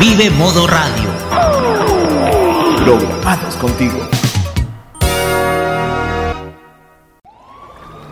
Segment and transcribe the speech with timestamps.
[0.00, 1.08] Vive Modo Radio.
[2.84, 4.00] programados contigo.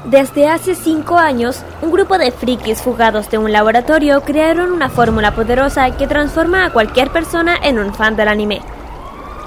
[0.04, 5.34] Desde hace cinco años, un grupo de frikis fugados de un laboratorio crearon una fórmula
[5.34, 8.60] poderosa que transforma a cualquier persona en un fan del anime.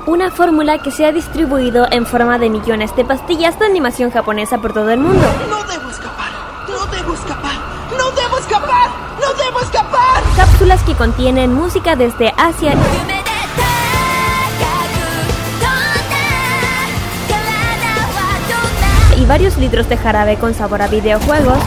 [0.05, 4.57] Una fórmula que se ha distribuido en forma de millones de pastillas de animación japonesa
[4.57, 5.26] por todo el mundo.
[5.49, 5.68] No
[7.08, 7.54] debo escapar,
[7.98, 8.90] no debo escapar,
[9.22, 10.24] no debo escapar.
[10.36, 12.74] Cápsulas que contienen música desde Asia
[19.16, 21.60] y varios litros de jarabe con sabor a videojuegos.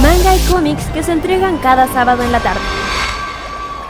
[0.00, 2.60] Manga y cómics que se entregan cada sábado en la tarde.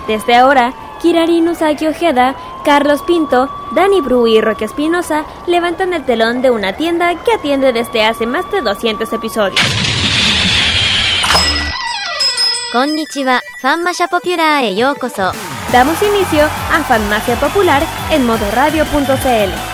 [0.08, 2.34] Desde ahora, Kirari Usagi Ojeda,
[2.66, 7.72] Carlos Pinto, Dani Bru y Roque Espinosa levantan el telón de una tienda que atiende
[7.72, 9.60] desde hace más de 200 episodios.
[12.72, 14.74] Konnichiwa, Fanmacia Popular e.
[14.74, 19.65] Damos inicio a Fanmacia Popular en modoradio.cl.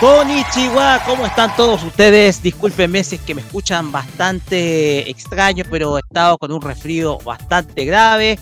[0.00, 2.40] Konnichiwa, ¿cómo están todos ustedes?
[2.40, 7.84] Discúlpenme si es que me escuchan bastante extraño, pero he estado con un resfrío bastante
[7.84, 8.38] grave.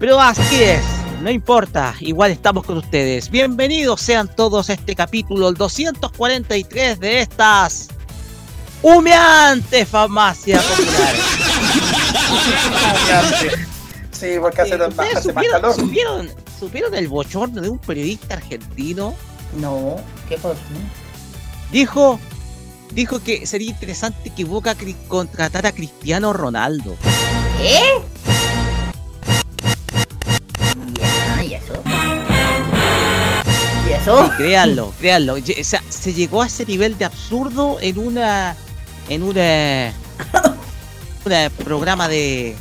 [0.00, 0.82] Pero así es,
[1.22, 3.30] no importa, igual estamos con ustedes.
[3.30, 7.86] Bienvenidos sean todos a este capítulo, el 243 de estas
[8.82, 11.20] humeantes farmacias populares.
[14.10, 15.72] Sí, porque hace, ¿Ustedes hace más calor.
[15.72, 19.14] supieron, supieron el bochorno de un periodista argentino?
[19.56, 19.96] No,
[20.28, 20.54] ¿qué pasó?
[21.70, 22.18] Dijo,
[22.92, 24.76] dijo que sería interesante que Boca
[25.08, 26.96] contratara a Cristiano Ronaldo.
[30.94, 31.74] Ya, ¿y eso?
[33.88, 34.30] ¿Y eso?
[34.36, 35.38] Créanlo, créanlo.
[35.38, 38.56] Ye- O sea, se llegó a ese nivel de absurdo en una,
[39.08, 39.92] en una,
[41.24, 42.56] un programa de,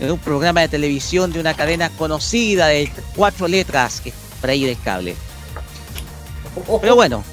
[0.00, 4.50] en un programa de televisión de una cadena conocida de cuatro letras que es por
[4.50, 5.14] ahí del cable.
[6.80, 7.24] Pero bueno,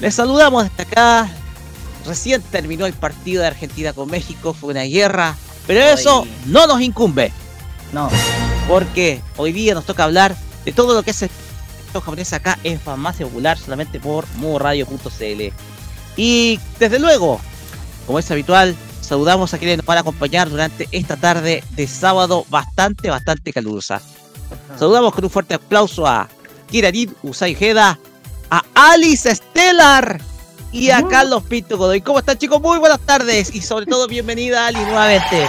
[0.00, 1.30] les saludamos desde acá.
[2.06, 6.30] Recién terminó el partido de Argentina con México, fue una guerra, pero eso Ay.
[6.46, 7.30] no nos incumbe,
[7.92, 8.08] No,
[8.68, 10.34] porque hoy día nos toca hablar
[10.64, 11.30] de todo lo que es el
[11.92, 15.52] japonés acá en Farmacia Popular, solamente por modoradio.cl.
[16.16, 17.38] Y desde luego,
[18.06, 22.46] como es habitual, saludamos a quienes nos van a acompañar durante esta tarde de sábado
[22.48, 24.00] bastante, bastante calurosa.
[24.78, 26.28] Saludamos con un fuerte aplauso a
[26.70, 27.54] Kirarin Usai
[28.50, 30.20] a Alice Stellar
[30.72, 32.00] y a Carlos Pinto Godoy.
[32.00, 32.60] ¿Cómo están chicos?
[32.60, 35.36] Muy buenas tardes y sobre todo bienvenida Ali nuevamente.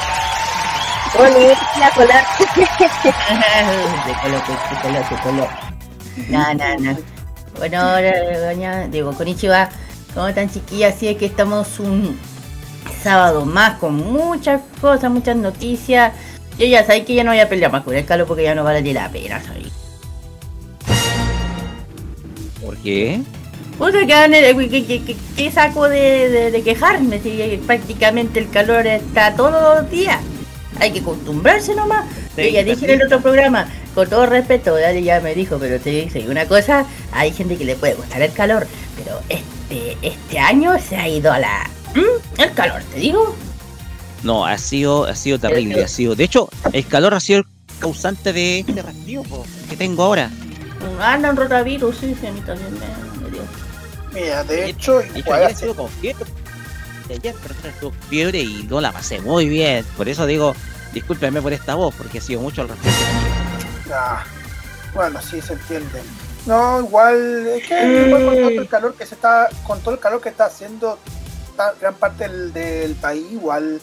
[1.18, 1.56] de
[4.22, 5.50] color, de color, de color.
[6.30, 6.98] No, no, no.
[7.58, 9.70] Bueno, ahora, doña, digo, Konnichiwa,
[10.14, 10.96] ¿cómo están chiquillas?
[10.96, 12.20] Así es que estamos un
[13.04, 16.14] sábado más con muchas cosas, muchas noticias.
[16.58, 18.56] Yo ya sabéis que ya no voy a pelear más con el calor porque ya
[18.56, 19.81] no vale la pena, ¿sabéis?
[22.64, 23.22] ¿Por qué?
[23.78, 27.20] Puta, que, que, que, que- que- que saco de, de- de quejarme?
[27.22, 30.20] Si prácticamente el calor está todos los días.
[30.80, 32.06] Hay que acostumbrarse nomás.
[32.36, 35.58] Sí, Yo ya dije en el otro programa, con todo respeto, Dale ya me dijo,
[35.60, 39.98] pero te dice una cosa, hay gente que le puede gustar el calor, pero este
[40.02, 41.70] este año se ha ido a la...
[41.96, 42.42] ¿Mm?
[42.42, 43.36] El calor, te digo.
[44.24, 46.16] No, ha sido, ha sido terrible, ha sido.
[46.16, 47.46] De hecho, el calor ha sido el
[47.80, 49.24] causante de este resfrío
[49.70, 50.30] que tengo ahora.
[51.02, 53.42] Anda un rotavirus, sí, sí, a mí también me, me dio.
[54.14, 56.26] Mira, de hecho, De hecho, igual ayer estuve con fiebre.
[57.08, 59.86] De Ayer, pero estuve con fiebre y no la pasé muy bien.
[59.98, 60.56] Por eso digo,
[60.94, 62.92] discúlpenme por esta voz, porque ha sido mucho el resfrío.
[63.94, 64.24] Ah,
[64.94, 66.02] bueno, sí se entiende.
[66.46, 70.00] No, igual, es que igual con todo el calor que se está, con todo el
[70.00, 70.98] calor que está haciendo
[71.80, 73.80] gran parte del, del país, igual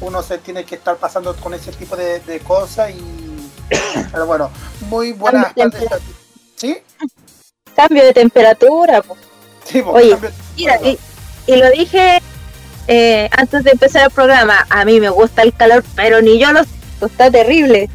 [0.00, 3.50] uno se tiene que estar pasando con ese tipo de, de cosas y
[4.12, 4.50] pero bueno,
[4.88, 5.92] muy buenas tardes.
[5.92, 5.98] a-
[6.60, 6.76] ¿Sí?
[7.74, 9.00] cambio de temperatura.
[9.00, 9.16] po.
[9.64, 10.16] Sí, pues, Oye,
[10.56, 10.98] Mira, y,
[11.46, 12.20] y lo dije
[12.88, 16.52] eh, antes de empezar el programa, a mí me gusta el calor, pero ni yo
[16.52, 17.88] lo siento, está terrible.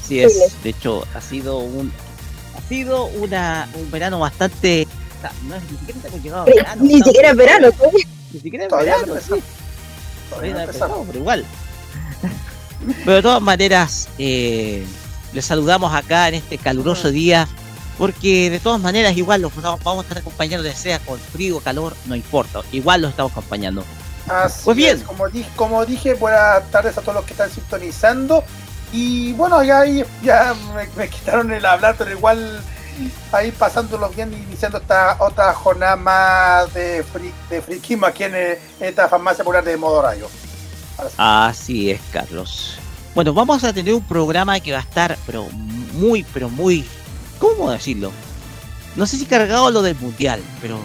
[0.00, 1.92] Así es, de hecho ha sido un
[2.56, 4.86] ha sido una, un verano bastante
[5.46, 6.82] no, ni siquiera hemos llegado a verano.
[6.82, 7.68] Ni siquiera es verano,
[8.32, 9.26] Ni siquiera es Todavía verano, no sí.
[9.28, 9.42] Todavía
[10.30, 11.06] Todavía no empezamos.
[11.06, 11.44] pero igual.
[13.04, 14.84] Pero de todas maneras, eh,
[15.32, 17.48] les saludamos acá en este caluroso día,
[17.98, 21.60] porque de todas maneras igual los vamos a estar acompañando, ya sea con frío o
[21.60, 23.84] calor, no importa, igual los estamos acompañando.
[24.28, 24.96] Así Pues bien.
[24.98, 28.44] es, como, di- como dije, buenas tardes a todos los que están sintonizando.
[28.92, 32.62] Y bueno, ya, ahí- ya me, me quitaron el hablar, pero igual
[33.32, 38.58] ahí pasándolo bien, iniciando esta otra jornada más de, fri, de friquismo aquí en, eh,
[38.80, 40.28] en esta farmacia popular de Modo Rayo.
[41.16, 42.78] Así es, Carlos.
[43.14, 45.44] Bueno, vamos a tener un programa que va a estar, pero
[45.94, 46.84] muy, pero muy,
[47.38, 48.10] ¿cómo decirlo?
[48.96, 50.78] No sé si cargado lo del mundial, pero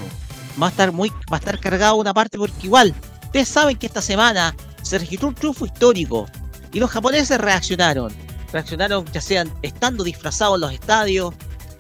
[0.62, 2.94] va a estar muy, va a estar cargado una parte porque igual,
[3.24, 6.26] ustedes saben que esta semana se registró un triunfo histórico
[6.74, 8.14] y los japoneses reaccionaron,
[8.52, 11.34] reaccionaron ya sean estando disfrazados en los estadios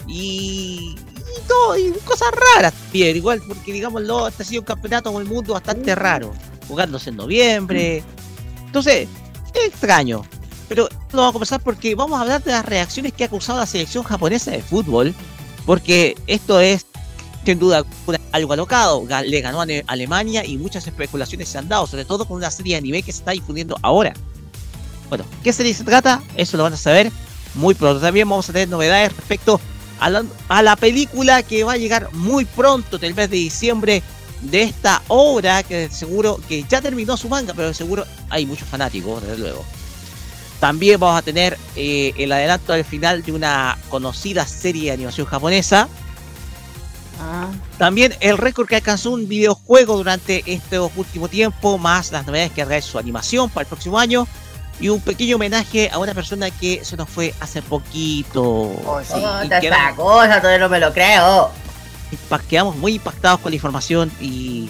[0.08, 5.12] y, y todo, y cosas raras también, igual porque digámoslo, este ha sido un campeonato
[5.12, 6.34] con el mundo bastante raro,
[6.70, 8.04] jugándose en noviembre,
[8.68, 9.08] entonces,
[9.56, 10.24] es extraño.
[10.68, 13.60] Pero lo vamos a conversar porque vamos a hablar de las reacciones que ha causado
[13.60, 15.14] la selección japonesa de fútbol.
[15.66, 16.86] Porque esto es,
[17.46, 17.86] sin duda,
[18.32, 19.06] algo alocado.
[19.26, 22.76] Le ganó a Alemania y muchas especulaciones se han dado, sobre todo con una serie
[22.76, 24.14] de anime que se está difundiendo ahora.
[25.10, 26.22] Bueno, ¿qué serie se trata?
[26.36, 27.12] Eso lo van a saber
[27.56, 28.00] muy pronto.
[28.02, 29.60] También vamos a tener novedades respecto
[30.00, 34.04] a la, película que va a llegar muy pronto, del mes de diciembre,
[34.42, 39.24] de esta obra que seguro que ya terminó su manga, pero seguro hay muchos fanáticos,
[39.24, 39.66] desde luego.
[40.60, 45.28] También vamos a tener eh, el adelanto al final de una conocida serie de animación
[45.28, 45.88] japonesa.
[47.20, 52.52] Ah, También el récord que alcanzó un videojuego durante este último tiempo, más las novedades
[52.52, 54.28] que trae su animación para el próximo año.
[54.80, 58.72] Y un pequeño homenaje a una persona que se nos fue hace poquito.
[58.96, 59.14] Ay, sí.
[59.60, 61.52] Quedamos- esta cosa, todavía no me lo creo.
[62.48, 64.70] quedamos muy impactados con la información y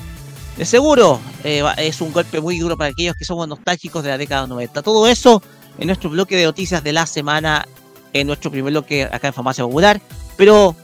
[0.57, 4.17] de seguro eh, es un golpe muy duro para aquellos que somos nostálgicos de la
[4.17, 4.81] década 90.
[4.81, 5.43] Todo eso
[5.77, 7.67] en nuestro bloque de noticias de la semana,
[8.13, 10.01] en nuestro primer bloque acá en Farmacia Popular.
[10.35, 10.75] Pero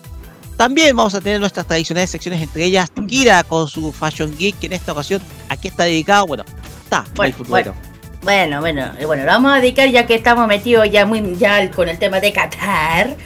[0.57, 4.67] también vamos a tener nuestras tradicionales secciones, entre ellas Kira con su Fashion Geek, que
[4.67, 6.43] en esta ocasión aquí está dedicado, bueno,
[6.83, 7.73] está Bueno, el futbolero.
[8.21, 11.69] Bueno, bueno, eh, bueno, lo vamos a dedicar ya que estamos metidos ya muy ya
[11.71, 13.17] con el tema de Qatar.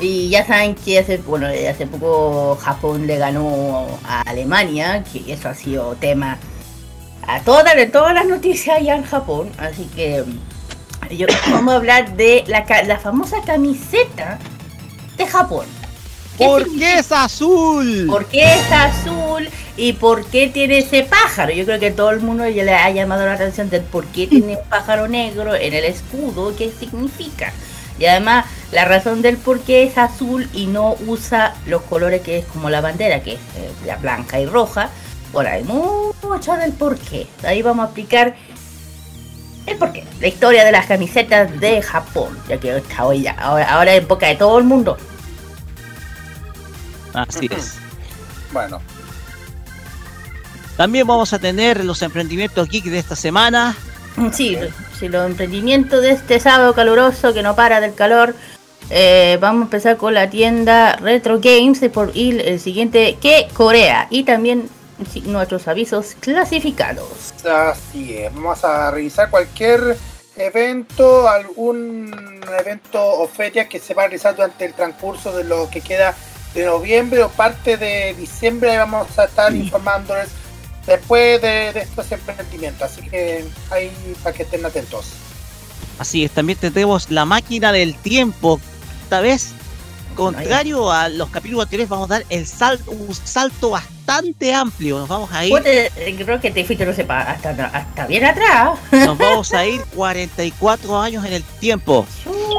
[0.00, 5.32] Y ya saben que hace, bueno, eh, hace poco Japón le ganó a Alemania, que
[5.32, 6.36] eso ha sido tema
[7.26, 9.50] a todas, todas las noticias allá en Japón.
[9.58, 10.24] Así que
[11.10, 14.38] yo, vamos a hablar de la, famosa camiseta
[15.16, 15.66] de Japón.
[16.38, 16.92] ¿Qué ¿Por significa?
[16.92, 18.06] qué es azul?
[18.08, 21.52] ¿Por qué es azul y por qué tiene ese pájaro?
[21.52, 24.26] Yo creo que todo el mundo ya le ha llamado la atención del por qué
[24.26, 27.52] tiene un pájaro negro en el escudo, qué significa.
[27.98, 32.38] Y además, la razón del por qué es azul y no usa los colores que
[32.38, 34.90] es como la bandera, que es eh, la blanca y roja.
[35.32, 37.28] Bueno, hay mucho del por qué.
[37.44, 38.34] Ahí vamos a explicar
[39.66, 40.04] el por qué.
[40.20, 44.06] La historia de las camisetas de Japón, ya que está hoy ya, ahora, ahora en
[44.06, 44.96] boca de todo el mundo.
[47.12, 47.78] Así es.
[48.52, 48.80] Bueno,
[50.76, 53.74] También vamos a tener los emprendimientos geek de esta semana.
[54.32, 54.56] Sí,
[54.96, 58.36] sí, los emprendimientos de este sábado caluroso que no para del calor.
[58.90, 64.06] eh, vamos a empezar con la tienda Retro Games por y el siguiente que Corea
[64.08, 64.68] y también
[65.24, 67.34] nuestros avisos clasificados.
[67.44, 68.34] así es.
[68.34, 69.96] Vamos a revisar cualquier
[70.36, 75.68] evento, algún evento o feria que se va a realizar durante el transcurso de lo
[75.70, 76.14] que queda
[76.54, 78.76] de noviembre o parte de diciembre.
[78.78, 80.28] Vamos a estar informándoles
[80.86, 82.82] después de, de estos emprendimientos.
[82.90, 83.90] Así que ahí
[84.22, 85.12] para que estén atentos.
[85.98, 88.60] Así es, también tendremos la máquina del tiempo.
[89.04, 89.52] Esta vez,
[90.14, 94.98] contrario a los capítulos anteriores, vamos a dar el salto, un salto bastante amplio.
[94.98, 98.24] Nos vamos a ir, Puta, eh, creo que te fuiste no sepa, hasta, hasta bien
[98.24, 98.78] atrás.
[98.92, 102.06] nos vamos a ir 44 años en el tiempo.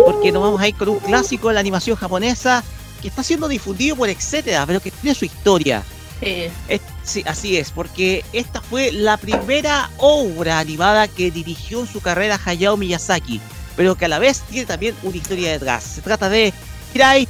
[0.05, 2.63] Porque nos vamos a ir con un clásico de la animación japonesa
[3.01, 5.83] que está siendo difundido por etcétera, pero que tiene su historia.
[6.21, 6.47] Sí.
[6.67, 12.01] Es- sí, así es, porque esta fue la primera obra animada que dirigió en su
[12.01, 13.39] carrera Hayao Miyazaki,
[13.75, 15.83] pero que a la vez tiene también una historia detrás.
[15.83, 16.51] Se trata de
[16.93, 17.27] Kirai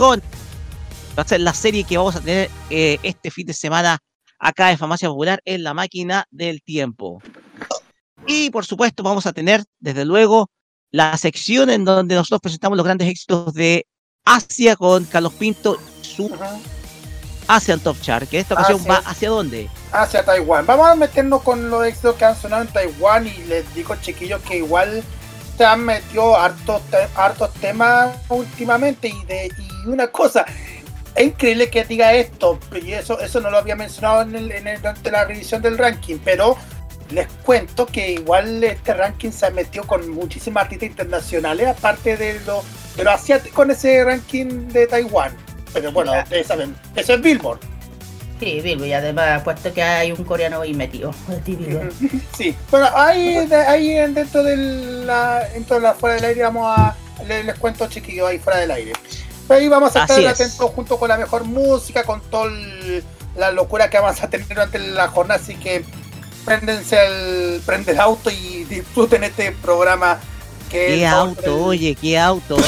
[0.00, 0.22] con
[1.18, 3.98] va a ser la serie que vamos a tener eh, este fin de semana
[4.38, 7.20] acá en Farmacia Popular en la máquina del tiempo.
[8.26, 10.48] Y por supuesto vamos a tener, desde luego,
[10.90, 13.86] la sección en donde nosotros presentamos los grandes éxitos de
[14.24, 16.34] Asia con Carlos Pinto y su Ujú.
[17.46, 19.68] Asian Top Chart, que esta ocasión Así va hacia dónde?
[19.92, 20.64] hacia Taiwán.
[20.64, 24.40] Vamos a meternos con los éxitos que han sonado en Taiwán y les digo chiquillos
[24.42, 25.02] que igual
[25.58, 30.44] se han metido hartos, te- hartos temas últimamente y de y una cosa,
[31.14, 34.66] es increíble que diga esto, y eso, eso no lo había mencionado en, el, en
[34.68, 36.56] el- durante la revisión del ranking, pero
[37.10, 42.40] les cuento que igual este ranking se ha metido con muchísimas artistas internacionales, aparte de
[42.46, 42.62] lo,
[42.96, 45.36] de lo asiático con ese ranking de Taiwán.
[45.72, 46.22] Pero bueno, Ya.
[46.22, 47.58] ustedes saben, eso es Billboard.
[48.38, 51.12] Sí, Bilbo, y además puesto que hay un coreano ahí metido.
[51.44, 51.78] Típico.
[52.34, 56.42] Sí, bueno, ahí, de- ahí en- dentro de la, dentro de la fuera del aire
[56.44, 56.96] vamos a,
[57.28, 58.92] les, les cuento chiquillos ahí fuera del aire.
[59.50, 60.26] Ahí vamos a estar es.
[60.26, 62.50] atentos junto con la mejor música, con toda
[63.36, 65.84] la locura que vamos a tener durante la jornada, así que
[66.44, 70.20] préndense el, prende el auto y disfruten este programa
[70.70, 71.94] que ¿Qué es auto, oye?
[71.94, 72.56] ¿Qué auto?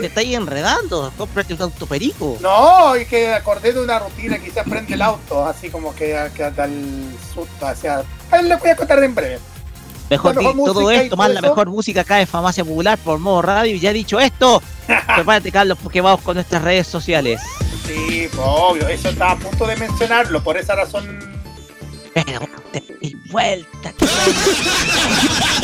[0.00, 1.12] Te estáis enredando.
[1.16, 2.36] Cómprate un auto perico.
[2.40, 6.50] No, y que acordé de una rutina, quizás prende el auto, así como que, que
[6.50, 8.02] da el susto hacia...
[8.30, 9.38] Ahí les voy a contar en breve.
[10.10, 13.42] Mejor, la mejor todo esto, más la mejor música acá en Farmacia Popular por modo
[13.42, 13.76] radio.
[13.76, 14.60] Y ya dicho esto,
[15.14, 17.40] prepárate, Carlos, porque vamos con nuestras redes sociales.
[17.86, 21.18] Sí, pues, obvio, eso estaba a punto de mencionarlo, por esa razón
[22.12, 22.40] Pero,
[23.00, 24.10] y vuelta, vuelta.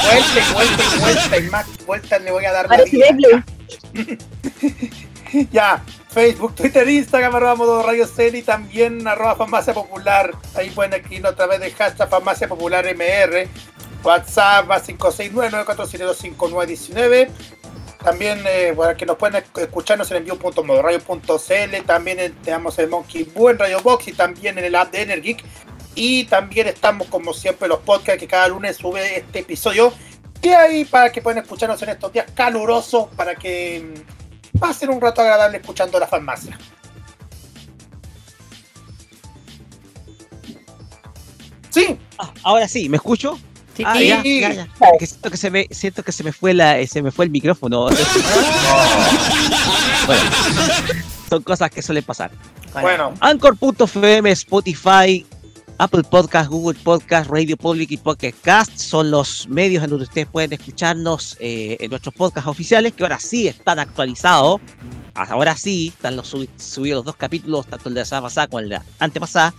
[0.02, 2.68] vuelta y vuelta y vuelta y más vueltas le voy a dar.
[2.68, 3.44] Beyblade.
[5.50, 10.32] Ya, Facebook, Twitter, Instagram, arroba modo radio Cel y también arroba farmacia popular.
[10.54, 13.48] Ahí pueden escribirnos a través de hashtag farmacia popular MR.
[14.06, 17.28] WhatsApp más 569-472-5919.
[18.04, 21.84] También eh, para que nos pueden esc- escucharnos en envío.modoradio.cl.
[21.86, 25.02] También en- tenemos el Monkey Boo en Radio Box y también en el app de
[25.02, 25.44] Energic.
[25.94, 29.92] Y también estamos, como siempre, los podcasts que cada lunes sube este episodio.
[30.40, 33.94] Que hay para que puedan escucharnos en estos días calurosos para que
[34.54, 36.56] mm, pasen un rato agradable escuchando la farmacia.
[41.70, 43.38] Sí, Ah, ahora sí, ¿me escucho?
[43.76, 44.09] Sí, Ah, sí.
[44.09, 44.68] ya, ya, ya.
[44.99, 47.30] Que siento que se me, siento que se me fue la, se me fue el
[47.30, 47.88] micrófono.
[50.06, 50.23] bueno,
[51.28, 52.30] son cosas que suelen pasar.
[52.80, 55.26] bueno, Anchor.fm, Spotify,
[55.78, 60.26] Apple Podcast, Google Podcast, Radio Public y Pocket Cast son los medios en donde ustedes
[60.28, 64.61] pueden escucharnos eh, en nuestros podcasts oficiales, que ahora sí están actualizados.
[65.14, 68.47] Ahora sí, están los subi- subidos los dos capítulos, tanto el de la semana pasada
[68.49, 69.54] como el de la antepasada.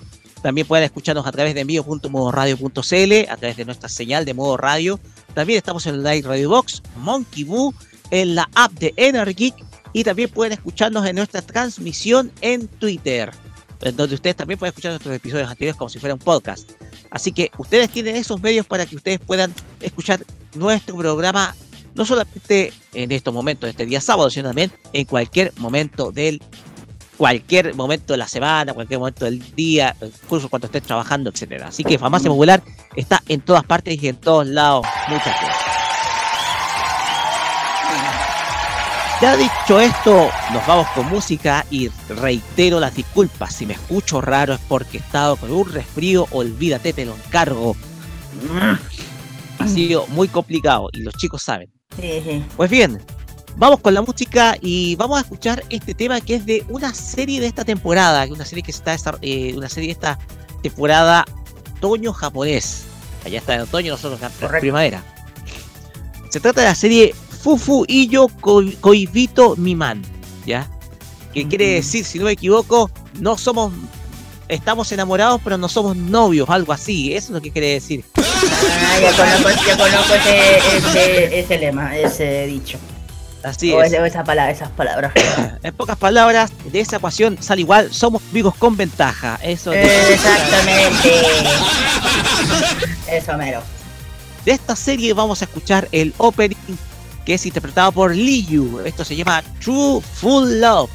[0.47, 4.97] También pueden escucharnos a través de envío.modoradio.cl, a través de nuestra señal de modo radio.
[5.33, 7.73] También estamos en Live Radio Box, Monkey Boo,
[8.11, 9.53] en la app de Energeek
[9.91, 13.29] y también pueden escucharnos en nuestra transmisión en Twitter,
[13.81, 16.71] en donde ustedes también pueden escuchar nuestros episodios anteriores como si fuera un podcast.
[17.11, 20.25] Así que ustedes tienen esos medios para que ustedes puedan escuchar
[20.55, 21.57] nuestro programa,
[21.93, 26.41] no solamente en estos momentos, este día sábado, sino también en cualquier momento del
[27.17, 31.67] cualquier momento de la semana, cualquier momento del día, incluso cuando estés trabajando, etcétera.
[31.67, 32.61] Así que Farmacia Popular
[32.95, 34.85] está en todas partes y en todos lados.
[35.09, 35.67] Muchas gracias.
[39.19, 43.51] Ya dicho esto, nos vamos con música y reitero las disculpas.
[43.51, 47.75] Si me escucho raro es porque he estado con un resfrío, olvídate, te lo encargo.
[49.57, 51.71] Ha sido muy complicado y los chicos saben.
[52.55, 53.03] Pues bien,
[53.57, 57.41] vamos con la música y vamos a escuchar este tema que es de una serie
[57.41, 60.17] de esta temporada, que es una serie que está eh, una serie de esta
[60.61, 61.25] temporada
[61.77, 62.83] otoño japonés.
[63.25, 64.59] Allá está en otoño, nosotros en Correcto.
[64.61, 65.03] primavera.
[66.29, 70.01] Se trata de la serie Fufu Iyo Koi- Koibito Miman,
[70.45, 70.67] ¿ya?
[71.33, 73.71] Que quiere decir, si no me equivoco, no somos
[74.47, 77.13] estamos enamorados, pero no somos novios, algo así.
[77.13, 78.03] Eso es lo que quiere decir.
[78.15, 82.77] Ah, ya conozco, ya conozco ese, ese, ese lema, ese dicho.
[83.47, 83.93] Así o es.
[83.93, 85.13] esa palabra, esas palabras.
[85.63, 89.39] En pocas palabras, de esa ecuación sale igual, somos amigos con ventaja.
[89.41, 91.13] Eso Exactamente.
[93.11, 93.61] Eso mero.
[94.45, 96.55] De esta serie vamos a escuchar el opening
[97.25, 98.81] que es interpretado por Liu.
[98.85, 100.89] Esto se llama True Full Love.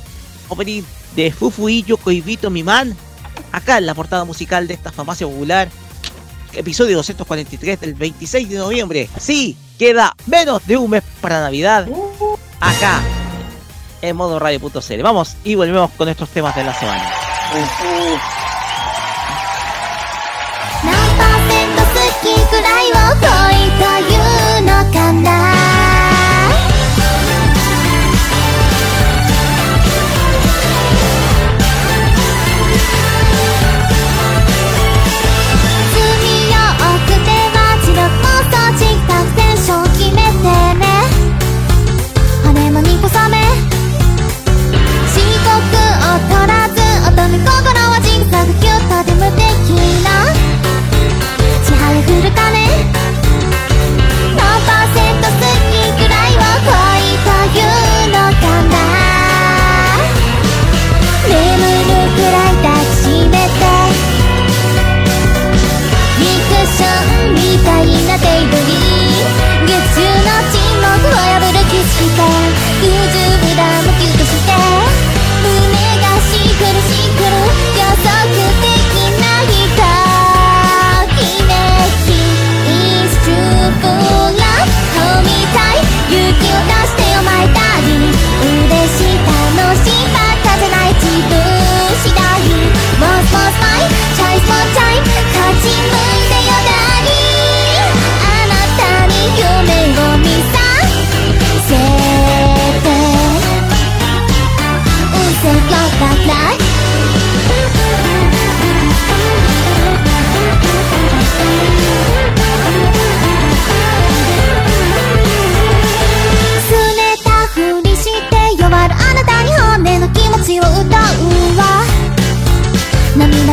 [0.48, 0.82] Opening
[1.16, 2.96] de Fufuillo Koibito Miman.
[3.50, 5.68] Acá en la portada musical de esta farmacia popular.
[6.54, 9.08] Episodio 243 del 26 de noviembre.
[9.18, 11.88] Sí, queda menos de un mes para Navidad.
[12.60, 13.00] Acá
[14.00, 15.02] en modo radio.cl.
[15.02, 17.10] Vamos y volvemos con estos temas de la semana.
[52.22, 52.71] するかね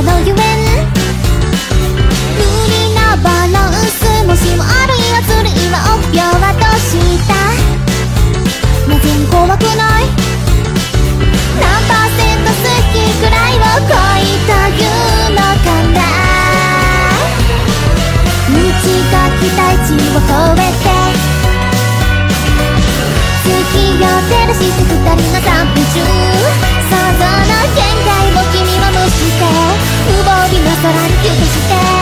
[0.03, 0.39] の無
[2.72, 5.75] 理なバランスもしもあるいはるいは
[6.39, 6.96] はどうし
[7.27, 7.36] た
[8.96, 9.03] ぜ
[9.58, 10.08] くない
[11.60, 11.65] 何
[12.94, 13.68] きくらいを
[14.48, 15.39] というの
[18.48, 18.56] 道
[19.12, 20.88] がをえて
[23.44, 23.51] 月
[24.00, 26.00] を照らして二人の散歩中
[26.88, 28.49] 想像の限界を
[30.51, 31.99] 今更にキとして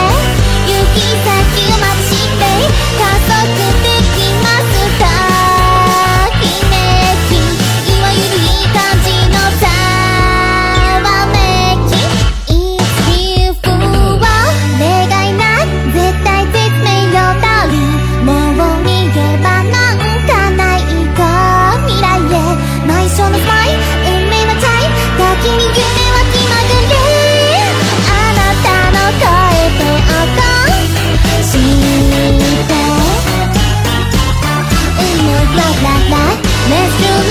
[37.00, 37.27] you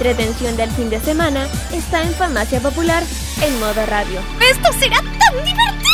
[0.00, 3.02] entretención del fin de semana está en Farmacia Popular
[3.42, 4.18] en modo radio.
[4.40, 5.90] ¡Esto será tan divertido!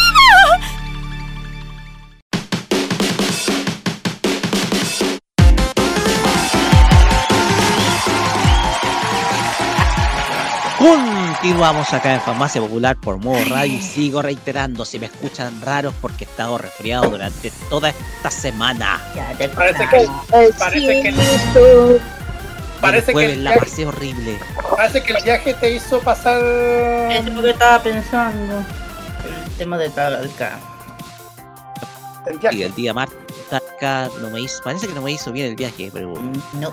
[10.78, 15.94] Continuamos acá en Farmacia Popular por modo radio y sigo reiterando si me escuchan raros
[16.00, 19.00] porque he estado resfriado durante toda esta semana.
[19.16, 20.08] Ya te Parece que,
[20.56, 22.15] parece que.
[22.86, 24.38] Parece el jueves que, la pasé horrible.
[24.76, 26.40] parece que el viaje te hizo pasar.
[26.42, 28.58] Es lo que estaba pensando.
[28.58, 30.58] El tema de Talalca.
[32.26, 32.64] El Y viaje.
[32.64, 33.16] el día martes
[33.52, 36.14] acá no me hizo, parece que no me hizo bien el viaje, pero
[36.54, 36.72] No.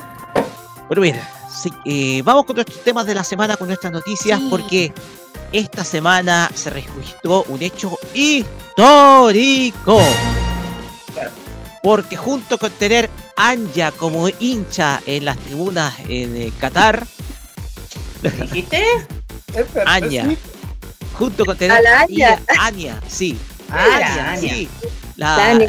[0.88, 4.48] Bueno, mira, sí, eh, vamos con nuestros temas de la semana, con nuestras noticias, Sí.
[4.50, 4.94] porque
[5.52, 10.00] esta semana se registró un hecho histórico.
[11.84, 17.06] Porque junto con tener Anja como hincha en las tribunas en eh, Qatar,
[18.22, 18.84] ¿Dijiste?
[20.10, 20.38] Sí.
[21.14, 23.38] junto con tener A la Anya, sí,
[23.70, 24.36] Anya.
[24.40, 24.68] sí,
[25.16, 25.60] La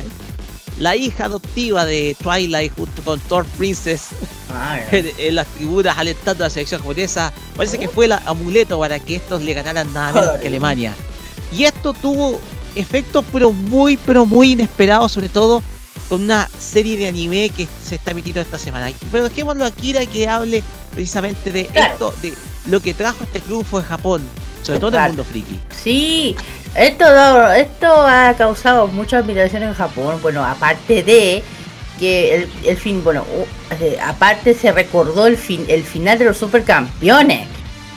[0.79, 4.07] la, hija adoptiva de Twilight junto con Thor Princess
[4.51, 7.33] Ah, en las tribunas alentando a la selección japonesa.
[7.57, 10.95] Parece que fue el amuleto para que estos le ganaran nada menos que Alemania.
[11.53, 12.41] Y esto tuvo
[12.77, 15.63] efectos pero muy, pero muy inesperados, sobre todo
[16.09, 18.91] con una serie de anime que se está emitiendo esta semana.
[19.11, 21.93] Pero dejémoslo a Kira que hable precisamente de Claro.
[21.93, 22.35] esto, de
[22.67, 24.23] lo que trajo este triunfo de Japón,
[24.63, 25.61] sobre todo en el mundo friki.
[25.83, 26.37] Sí,
[26.75, 27.05] esto,
[27.53, 30.19] esto ha causado mucha admiración en Japón.
[30.23, 31.43] Bueno, aparte de
[31.99, 33.25] que el, el fin, bueno,
[33.81, 37.47] eh, aparte se recordó el fin, el final de los supercampeones.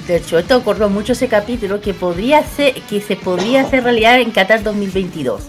[0.08, 4.20] De hecho, esto acordó mucho ese capítulo que podría ser, que se podría hacer realidad
[4.22, 5.42] en Qatar 2022.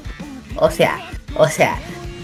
[0.56, 0.98] O sea,
[1.36, 1.78] o sea,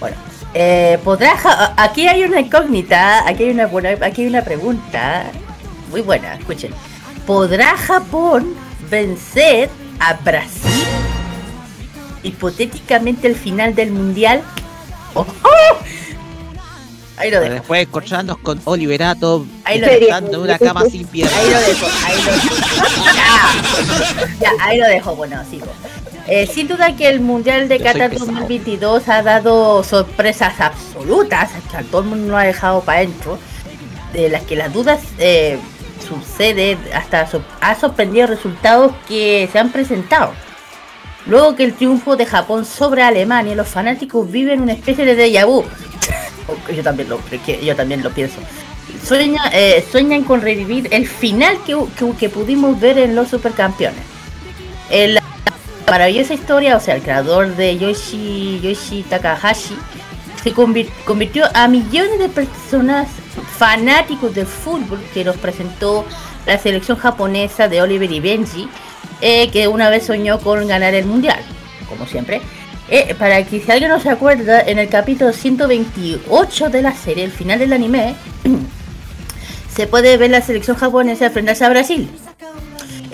[0.05, 0.19] bueno,
[0.53, 1.35] eh, podrá,
[1.79, 5.31] aquí hay una incógnita, aquí hay una buena, aquí hay una pregunta
[5.91, 6.75] muy buena, escuchen.
[7.27, 8.55] ¿Podrá Japón
[8.91, 10.85] vencer a Brasil?
[12.23, 14.43] Hipotéticamente el final del mundial.
[15.15, 15.25] ¡Oh!
[17.17, 17.55] Ahí lo dejo.
[17.55, 21.35] después encontrarnos con Oliverato Ahí lo una cama sin piernas.
[21.35, 22.55] Ahí lo dejo, ahí lo dejo.
[23.15, 25.69] Ya, ya, ahí lo dejo, bueno, sigo.
[26.27, 28.27] Eh, sin duda que el Mundial de Qatar pesado.
[28.33, 33.39] 2022 ha dado sorpresas absolutas, que a todo el mundo lo ha dejado para adentro,
[34.13, 35.59] de las que las dudas eh,
[36.09, 40.33] suceden, hasta so- ha sorprendido resultados que se han presentado.
[41.27, 45.47] Luego que el triunfo de Japón sobre Alemania, los fanáticos viven una especie de déjà
[45.47, 45.65] vu.
[46.75, 48.37] Yo también lo, que- yo también lo pienso.
[49.07, 54.01] Sueña, eh, sueñan con revivir el final que, que, que pudimos ver en los supercampeones.
[55.89, 59.77] Maravillosa historia, o sea, el creador de Yoshi, Yoshi Takahashi
[60.43, 63.09] se convir- convirtió a millones de personas
[63.59, 66.05] fanáticos del fútbol que nos presentó
[66.47, 68.69] la selección japonesa de Oliver y Benji,
[69.21, 71.41] eh, que una vez soñó con ganar el mundial,
[71.89, 72.41] como siempre.
[72.91, 77.25] Eh, para que si alguien no se acuerda, en el capítulo 128 de la serie,
[77.25, 78.15] el final del anime,
[79.75, 82.11] se puede ver la selección japonesa enfrentarse a Brasil,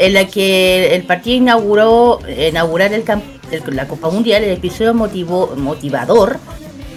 [0.00, 3.04] en la que el partido inauguró inaugurar el,
[3.50, 6.38] el- la Copa Mundial, el episodio motivo, motivador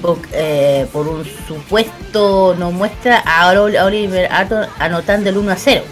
[0.02, 5.52] por, eh, por un supuesto nos muestra a Ol- a Oliver Ato anotando el 1
[5.52, 5.84] a 0.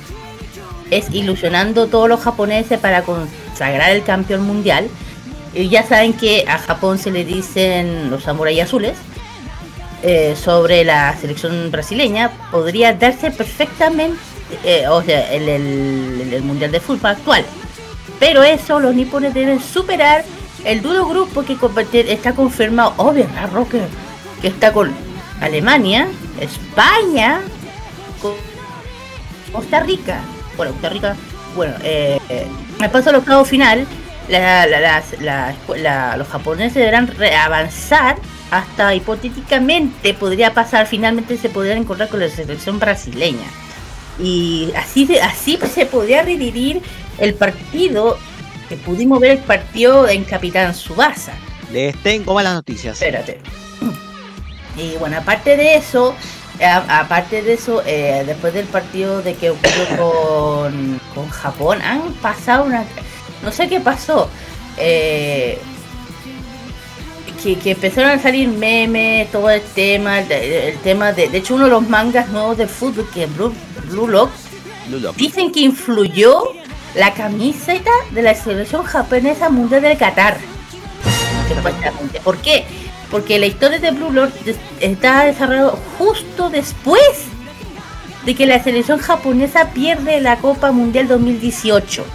[0.90, 4.88] Es ilusionando a todos los japoneses para consagrar el campeón mundial.
[5.54, 8.94] Y ya saben que a Japón se le dicen los samuráis azules.
[10.04, 14.18] eh, sobre la selección brasileña podría darse perfectamente,
[14.64, 17.46] eh, o sea, el, el- Mundial de Fútbol actual.
[18.20, 20.24] Pero eso los nipones deben superar
[20.66, 21.58] el duro grupo que
[22.12, 23.88] está confirmado, ¿verdad, Rocker?
[24.42, 24.92] Que está con
[25.40, 26.08] Alemania,
[26.40, 27.42] España,
[28.22, 28.38] Co-
[29.52, 30.22] Costa Rica.
[30.58, 31.16] Bueno, Costa Rica,
[31.56, 32.20] bueno, eh,
[32.80, 33.88] al paso al octavo final,
[34.30, 35.04] la- la-
[35.76, 37.12] la- los japoneses deberán
[37.44, 38.18] avanzar
[38.52, 43.48] hasta hipotéticamente podría pasar, finalmente se podrían encontrar con la selección brasileña.
[44.22, 46.82] Y así, así se podría revivir
[47.18, 48.18] el partido
[48.70, 51.34] que pudimos ver el partido en Capitán Subasa.
[51.72, 53.02] Les tengo malas noticias.
[53.02, 53.40] Espérate.
[54.78, 56.16] Y bueno, aparte de eso,
[56.64, 62.14] a- aparte de eso, eh, después del partido de que ocurrió con, con Japón, han
[62.22, 62.86] pasado una...
[63.44, 64.30] No sé qué pasó.
[64.78, 65.60] eh,
[67.44, 71.28] que, que empezaron a salir memes, todo el tema, el, el tema de...
[71.30, 73.54] De hecho, uno de los mangas nuevos de fútbol, que es Blue,
[73.90, 74.30] Blue Lock,
[75.18, 76.44] dicen que influyó
[76.96, 80.38] la camiseta de la selección japonesa mundial del Qatar.
[82.24, 82.66] ¿Por qué?
[83.10, 84.12] Porque la historia de Blue
[84.46, 87.02] des- está desarrollada justo después
[88.26, 92.06] de que la selección japonesa pierde la Copa Mundial 2018.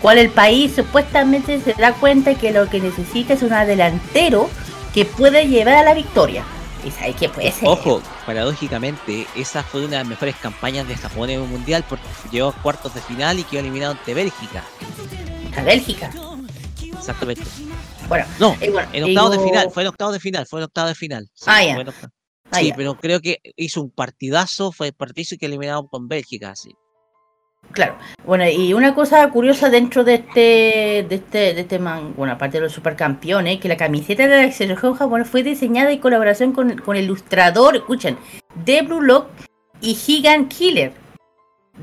[0.00, 4.48] Cual el país supuestamente se da cuenta que lo que necesita es un delantero
[4.94, 6.44] que puede llevar a la victoria.
[6.84, 7.68] Y sabes que puede ser.
[7.68, 12.06] Ojo, paradójicamente, esa fue una de las mejores campañas de Japón en un mundial porque
[12.32, 14.64] llegó a cuartos de final y quedó eliminado ante Bélgica.
[15.56, 16.10] A Bélgica.
[16.82, 17.42] Exactamente.
[18.08, 20.90] Bueno, No, bueno, en octavos de final, fue en octavos de final, fue en octavos
[20.90, 21.28] de final.
[21.34, 21.84] Sí, Ah, ya.
[22.50, 26.56] Ah, Sí, pero creo que hizo un partidazo, fue partidazo y que eliminado con Bélgica,
[26.56, 26.70] sí.
[27.72, 27.96] Claro.
[28.26, 32.56] Bueno, y una cosa curiosa dentro de este, de este, de este man, bueno, aparte
[32.58, 36.78] de los supercampeones, que la camiseta de la selección japonesa fue diseñada en colaboración con,
[36.78, 38.18] con el ilustrador, escuchen,
[38.64, 39.28] de Blue Lock
[39.80, 40.92] y Gigan Killer.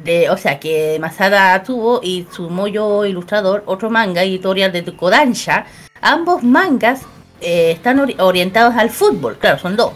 [0.04, 5.66] De, o sea, que Masada tuvo y su mollo ilustrador, otro manga editorial de Kodansha.
[6.02, 7.04] Ambos mangas
[7.42, 9.94] eh, están ori- orientados al fútbol, claro, son dos.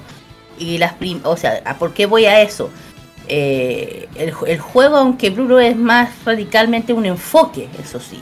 [0.58, 2.72] Y las prim- o sea, ¿a ¿por qué voy a eso?
[3.34, 8.22] Eh, el, el juego, aunque Blue es más radicalmente un enfoque, eso sí.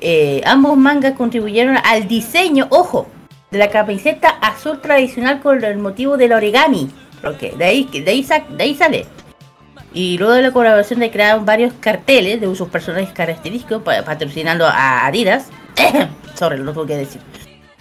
[0.00, 3.06] Eh, ambos mangas contribuyeron al diseño, ojo,
[3.52, 6.90] de la camiseta azul tradicional con el motivo del origami.
[7.22, 9.06] porque de ahí, de ahí, sa- de ahí sale.
[9.94, 14.66] Y luego de la colaboración de crear varios carteles de usos personajes característicos pa- patrocinando
[14.66, 15.46] a Adidas.
[16.34, 17.20] Sorry, lo que decir.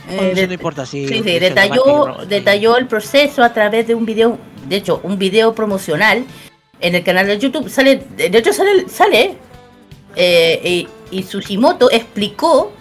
[0.10, 1.08] Eh, eso no importa, sí.
[1.08, 5.55] Sí, sí, detalló, detalló el proceso a través de un video, de hecho, un video
[5.55, 6.25] promocional
[6.82, 7.70] en el canal de YouTube.
[7.70, 9.36] Sale, de hecho, sale, sale
[10.15, 10.60] eh,
[11.12, 12.72] y, y Tsushimoto explicó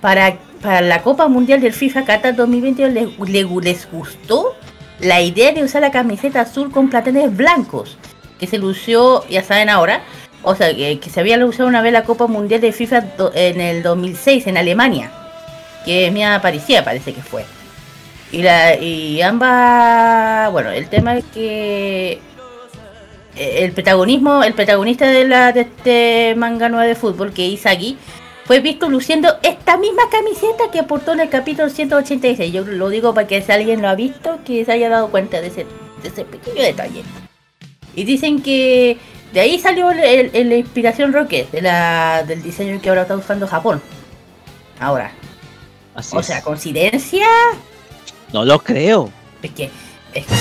[0.00, 4.54] para, para la Copa Mundial del FIFA Qatar 2020 les, le- les gustó
[5.00, 7.96] la idea de usar la camiseta azul con platenes blancos,
[8.40, 10.02] que se lució, ya saben ahora,
[10.42, 13.60] o sea, que, que se había usado una vez la Copa Mundial de FIFA en
[13.60, 15.12] el 2006 en Alemania
[15.84, 17.44] que me parecía, parece que fue.
[18.30, 22.20] Y, la, y ambas, bueno, el tema es que
[23.38, 27.96] el protagonismo, el protagonista de, la, de este manga nuevo de fútbol, que es Isagi,
[28.44, 32.52] fue visto luciendo esta misma camiseta que aportó en el capítulo 186.
[32.52, 35.40] Yo lo digo para que si alguien lo ha visto, que se haya dado cuenta
[35.40, 35.66] de ese,
[36.02, 37.02] de ese pequeño detalle.
[37.94, 38.96] Y dicen que
[39.32, 43.02] de ahí salió el- el- el- la inspiración Rocket, de la, del diseño que ahora
[43.02, 43.82] está usando Japón.
[44.80, 45.12] Ahora.
[45.94, 46.26] Así o es.
[46.26, 47.26] sea, coincidencia.
[48.32, 49.10] No lo creo.
[49.42, 49.64] Es que.
[50.14, 50.34] Es que,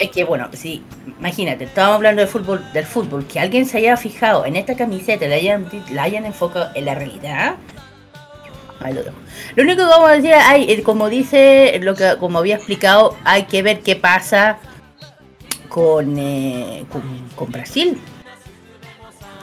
[0.00, 0.82] es que, bueno, sí,
[1.18, 5.26] imagínate, estábamos hablando de fútbol, del fútbol, que alguien se haya fijado en esta camiseta,
[5.28, 7.56] la hayan, la hayan enfocado en la realidad.
[9.56, 13.14] Lo único que vamos a decir, hay, eh, como dice, lo que como había explicado,
[13.24, 14.58] hay que ver qué pasa
[15.68, 17.02] con, eh, con,
[17.36, 18.00] con Brasil.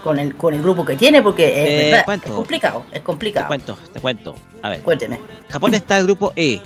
[0.04, 2.28] Con el, con el grupo que tiene, porque es, verdad, cuento.
[2.30, 3.48] es complicado, es Te complicado.
[3.48, 4.36] cuento, te cuento.
[4.63, 5.20] A ver, Cuénteme.
[5.50, 6.62] Japón está en el grupo E.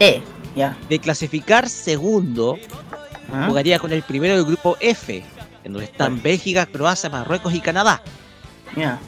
[0.00, 0.22] Eh,
[0.56, 0.76] ya.
[0.88, 2.58] De clasificar segundo,
[3.30, 3.46] Ah.
[3.48, 5.22] jugaría con el primero del grupo F,
[5.64, 8.00] en donde están Bélgica, Croacia, Marruecos y Canadá.
[8.76, 8.98] Ya.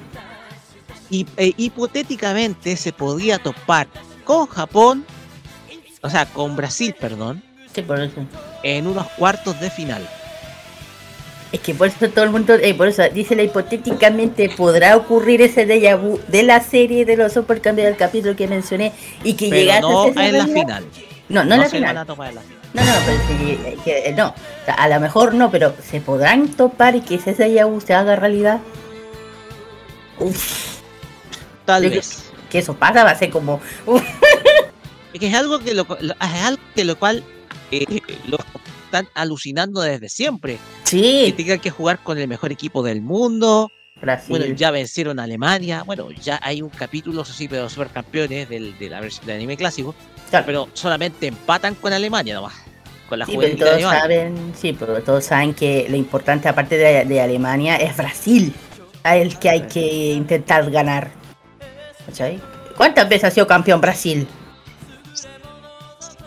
[1.10, 3.86] Y e, hipotéticamente se podría topar
[4.24, 5.04] con Japón,
[6.02, 7.42] o sea, con Brasil, perdón,
[7.74, 8.20] Sí, por eso.
[8.62, 10.06] en unos cuartos de final.
[11.52, 15.40] Es que por eso todo el mundo, eh, por eso dice la hipotéticamente podrá ocurrir
[15.40, 19.48] ese déjà vu de la serie de los supercambios del capítulo que mencioné y que
[19.50, 20.84] Pero llegaste no a en la final.
[21.28, 21.96] No, no en la se van final.
[21.96, 22.63] a en la final.
[22.74, 24.28] No, no, pero sí, eh, que, eh, no.
[24.28, 27.94] O sea, a lo mejor no, pero se podrán topar y que ese vu se
[27.94, 28.60] haga realidad.
[30.18, 30.78] Uf,
[31.64, 32.30] Tal Yo que- vez.
[32.50, 33.60] que eso pasa, va a ser como.
[35.12, 37.22] Es que es algo que lo, lo- es algo que lo cual
[37.70, 38.38] eh, lo
[38.84, 40.58] están alucinando desde siempre.
[40.84, 43.70] Que Sí, tengan que jugar con el mejor equipo del mundo.
[44.00, 44.36] Brasil.
[44.36, 45.82] Bueno, ya vencieron a Alemania.
[45.86, 49.36] Bueno, ya hay un capítulo, eso sí, de los supercampeones del, de la versión del
[49.36, 49.94] anime clásico.
[50.30, 50.46] Claro.
[50.46, 52.54] Pero solamente empatan con Alemania nomás.
[53.08, 56.76] Con la Sí, pero de todos saben, sí, pero todos saben que lo importante aparte
[56.78, 58.54] de, de Alemania es Brasil,
[59.02, 61.10] a el que hay que intentar ganar.
[62.06, 62.40] ¿Cachai?
[62.76, 64.26] ¿Cuántas veces ha sido campeón Brasil?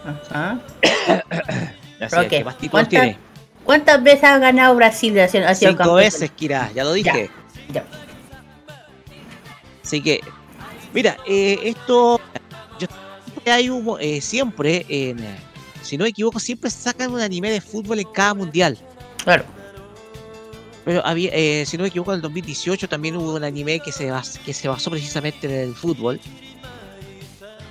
[0.06, 0.60] Ajá.
[2.00, 3.18] Ya ¿qué ¿Cuántas- tiene?
[3.64, 5.20] ¿Cuántas veces ha ganado Brasil?
[5.20, 5.96] Ha sido, Cinco campeón?
[5.98, 7.30] veces, Kira, ya lo dije.
[7.70, 7.84] Ya.
[9.84, 10.22] Así que,
[10.94, 12.22] mira, eh, esto.
[12.80, 12.88] Yo
[13.26, 13.98] siempre hay un.
[14.00, 15.18] eh, siempre, en,
[15.88, 18.78] si no me equivoco, siempre sacan un anime de fútbol en cada mundial.
[19.24, 19.46] Claro.
[20.86, 23.92] Pero había, eh, si no me equivoco, en el 2018 también hubo un anime que
[23.92, 26.20] se, bas- que se basó precisamente en el fútbol.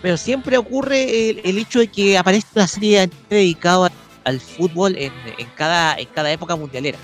[0.03, 3.91] Pero siempre ocurre el, el hecho de que aparece una serie dedicada
[4.25, 6.99] al fútbol en, en cada, en cada época mundialera.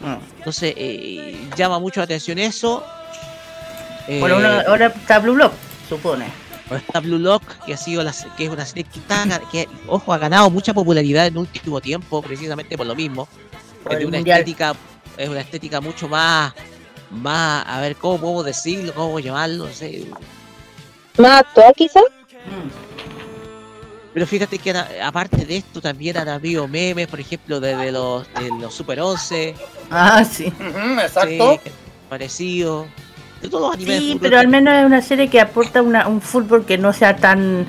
[0.00, 0.16] Mm.
[0.38, 2.84] Entonces, eh, llama mucho la atención eso.
[4.06, 5.52] Eh, Bueno, uno- ahora está Blue Block,
[5.88, 6.26] supone.
[6.70, 10.12] Está Blue Lock, que ha sido la, que es una serie que, está, que, ojo,
[10.12, 13.28] ha ganado mucha popularidad en último tiempo, precisamente por lo mismo.
[13.82, 14.74] Por Es una estética,
[15.16, 16.54] es una estética mucho más,
[17.10, 18.94] más, a ver, ¿cómo podemos decirlo?
[18.94, 19.66] ¿Cómo llamarlo?
[19.66, 20.06] No sé.
[21.18, 22.04] Más actual quizás.
[24.14, 24.70] Pero fíjate que
[25.02, 29.00] aparte de esto también han habido memes, por ejemplo, de, de los, de los Super
[29.00, 29.54] 11.
[29.90, 30.44] Ah, sí.
[31.02, 31.60] Exacto.
[31.64, 31.70] sí,
[32.08, 32.86] parecido.
[33.44, 35.82] De todos los animes de Sí, fútbol pero al menos es una serie que aporta
[35.82, 37.66] una, un fútbol que no sea tan...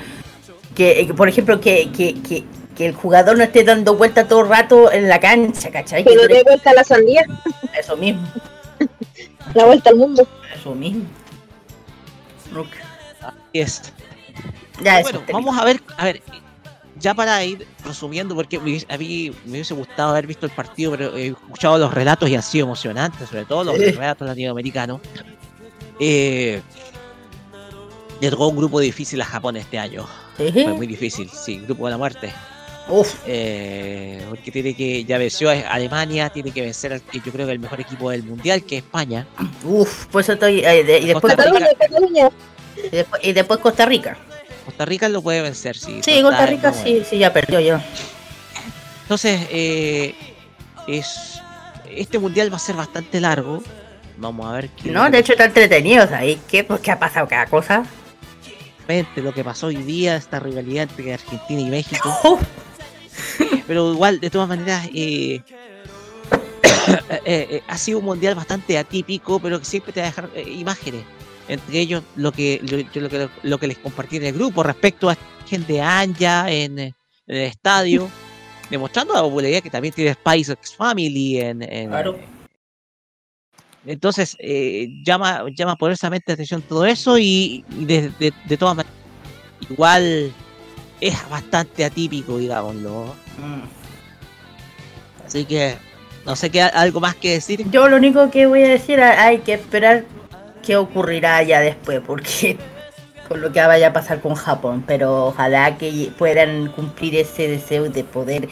[0.73, 2.43] Que, eh, por ejemplo, que, que, que,
[2.75, 6.03] que el jugador no esté dando vuelta todo el rato en la cancha, ¿cachai?
[6.03, 7.25] Que no dé vuelta a la sandía,
[7.77, 8.21] Eso mismo,
[9.53, 10.27] la vuelta al mundo.
[10.53, 11.03] eso mismo.
[12.57, 12.67] Ok.
[13.21, 13.81] Así es.
[14.81, 16.21] Ya, bueno, vamos a ver, a ver,
[16.99, 21.15] ya para ir resumiendo, porque a mí me hubiese gustado haber visto el partido, pero
[21.15, 23.91] he escuchado los relatos y han sido emocionantes, sobre todo los Sí.
[23.91, 24.99] relatos latinoamericanos.
[25.99, 26.61] Eh,
[28.21, 30.05] le tocó un grupo difícil a Japón este año.
[30.37, 30.51] Sí.
[30.51, 32.31] Fue muy difícil, sí, grupo de la muerte.
[32.87, 37.31] Uf, Eh, porque tiene que, ya venció a Alemania, tiene que vencer al que yo
[37.31, 39.25] creo que el mejor equipo del mundial, que es España.
[39.63, 40.59] uf, pues eso estoy...
[40.63, 41.67] eh, de- y, después, Costa Rica.
[41.79, 42.29] Cataluña, Cataluña.
[43.23, 44.17] y después, Costa Rica.
[44.65, 45.99] Costa Rica lo puede vencer, sí.
[46.03, 47.83] Sí, Costa Rica no, sí, sí, ya perdió ya.
[49.03, 50.13] Entonces, eh,
[50.87, 51.41] es
[51.89, 53.63] este mundial va a ser bastante largo.
[54.17, 56.63] Vamos a ver qué No, de hecho está entretenido, ahí ¿Qué?
[56.63, 57.85] Pues que ha pasado cada cosa.
[59.15, 62.09] lo que pasó hoy día, esta rivalidad entre Argentina y México.
[62.23, 62.41] Uf,
[63.67, 65.41] Pero igual, de todas maneras, eh,
[67.09, 70.29] eh, eh, ha sido un mundial bastante atípico, pero que siempre te va a dejar
[70.35, 71.03] eh, imágenes.
[71.47, 74.63] Entre ellos, lo que, lo, yo lo que lo que les compartí en el grupo
[74.63, 76.93] respecto a gente de Anja en, eh,
[77.27, 78.09] en el estadio,
[78.69, 82.17] demostrando la popularidad que también tiene Spice X Family en, en- Claro.
[83.85, 88.95] Entonces, eh, llama, llama poderosamente atención todo eso y, y de, de- de todas maneras,
[89.69, 90.33] igual
[91.01, 93.13] es bastante atípico, digámoslo.
[93.37, 93.63] Mm.
[95.25, 95.75] Así que,
[96.25, 97.69] no sé qué algo más que decir.
[97.69, 100.05] Yo lo único que voy a decir, hay que esperar
[100.63, 102.57] qué ocurrirá ya después, porque
[103.27, 107.89] con lo que vaya a pasar con Japón, pero ojalá que puedan cumplir ese deseo
[107.89, 108.49] de poder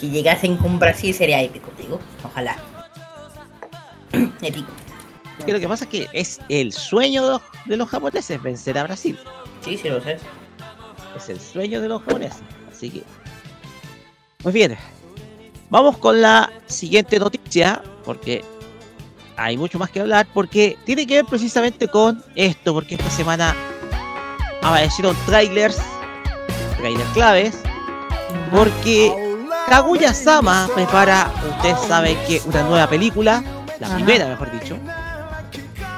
[0.00, 2.56] que llegasen con Brasil sería épico, digo, ojalá.
[4.42, 4.70] épico.
[5.44, 8.76] Que lo que pasa es que es el sueño de los, de los japoneses vencer
[8.78, 9.18] a Brasil.
[9.64, 10.18] Sí, sí lo sé.
[11.16, 12.42] Es el sueño de los japoneses.
[12.70, 13.02] Así que.
[14.42, 14.76] Pues bien.
[15.70, 17.82] Vamos con la siguiente noticia.
[18.04, 18.44] Porque
[19.36, 20.26] hay mucho más que hablar.
[20.34, 22.74] Porque tiene que ver precisamente con esto.
[22.74, 23.54] Porque esta semana
[24.62, 25.78] aparecieron trailers.
[26.78, 27.58] Trailers claves.
[28.50, 29.12] Porque
[29.68, 33.44] Kaguya Sama prepara, ustedes saben que una nueva película.
[33.80, 34.76] La primera, mejor dicho.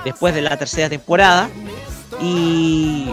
[0.04, 1.48] Después de la tercera temporada.
[2.20, 3.10] Y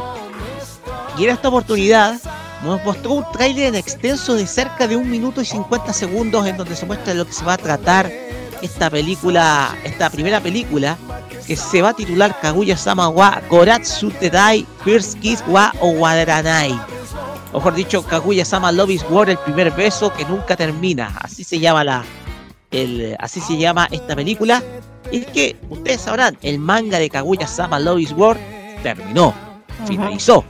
[1.17, 2.19] y en esta oportunidad
[2.63, 6.58] nos mostró un tráiler en extenso de cerca de un minuto y 50 segundos en
[6.58, 8.12] donde se muestra lo que se va a tratar
[8.62, 10.95] esta película, esta primera película
[11.47, 16.80] que se va a titular Kaguya-sama wa Koratsu Tedai First Kiss wa Owaranai.
[17.51, 21.17] O mejor dicho, Kaguya-sama Love is War, el primer beso que nunca termina.
[21.21, 22.03] Así se llama la
[22.71, 24.63] el, así se llama esta película.
[25.12, 28.38] Y es que ustedes sabrán, el manga de Kaguya-sama Love is War
[28.84, 29.34] terminó,
[29.86, 30.43] finalizó.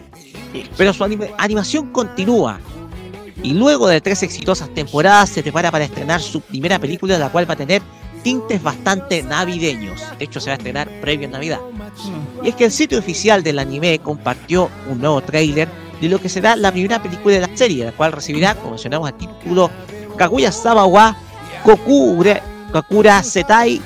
[0.78, 2.60] Pero su anima- animación continúa.
[3.44, 7.48] Y luego de tres exitosas temporadas se prepara para estrenar su primera película, la cual
[7.48, 7.84] va a tener
[8.24, 10.02] tintes bastante navideños.
[10.18, 11.60] De hecho, se va a estrenar previo a Navidad.
[12.44, 15.70] Y es que el sitio oficial del anime compartió un nuevo tráiler
[16.02, 19.10] de lo que será la primera película de la serie, la cual recibirá, como mencionamos,
[19.10, 19.70] el título
[20.18, 20.86] Kaguya Sama
[21.64, 23.82] Kokura Setai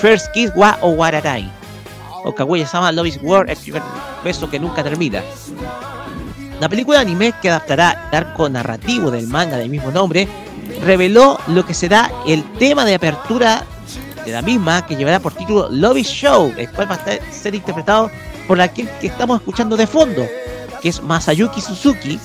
[0.00, 1.50] First Kiss wa Owararai.
[2.24, 3.82] O Kaguya Sama Love is War, el primer
[4.24, 5.22] beso que nunca termina.
[6.60, 10.26] La película de anime que adaptará el arco narrativo del manga del mismo nombre
[10.82, 13.64] reveló lo que será el tema de apertura
[14.24, 18.10] de la misma que llevará por título is Show, el cual va a ser interpretado
[18.48, 20.26] por aquel que estamos escuchando de fondo,
[20.82, 22.18] que es Masayuki Suzuki,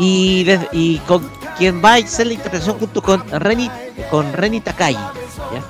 [0.00, 3.70] y con quien va a ser la interpretación junto con Reni,
[4.10, 4.94] con Reni Takai.
[4.94, 5.64] ¿ya?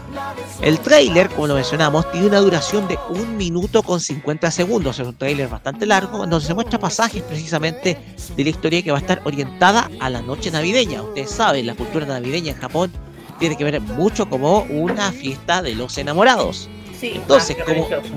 [0.61, 4.99] El tráiler, como lo mencionamos, tiene una duración de 1 minuto con 50 segundos.
[4.99, 7.99] Es un tráiler bastante largo, donde se muestra pasajes precisamente
[8.37, 11.03] de la historia que va a estar orientada a la noche navideña.
[11.03, 12.93] Ustedes saben, la cultura navideña en Japón
[13.39, 16.69] tiene que ver mucho como una fiesta de los enamorados.
[16.99, 18.09] Sí, Entonces, como, religioso.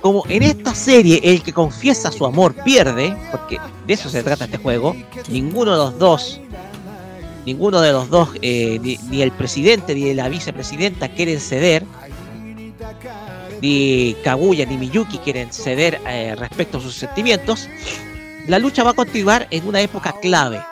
[0.00, 4.44] Como en esta serie el que confiesa su amor pierde, porque de eso se trata
[4.44, 4.96] este juego,
[5.28, 6.40] ninguno de los dos,
[7.46, 11.84] ninguno de los dos, eh, ni, el presidente ni la vicepresidenta quieren ceder,
[13.60, 17.68] ni Kaguya ni Miyuki quieren ceder eh, respecto a sus sentimientos,
[18.46, 20.62] la lucha va a continuar en una época clave.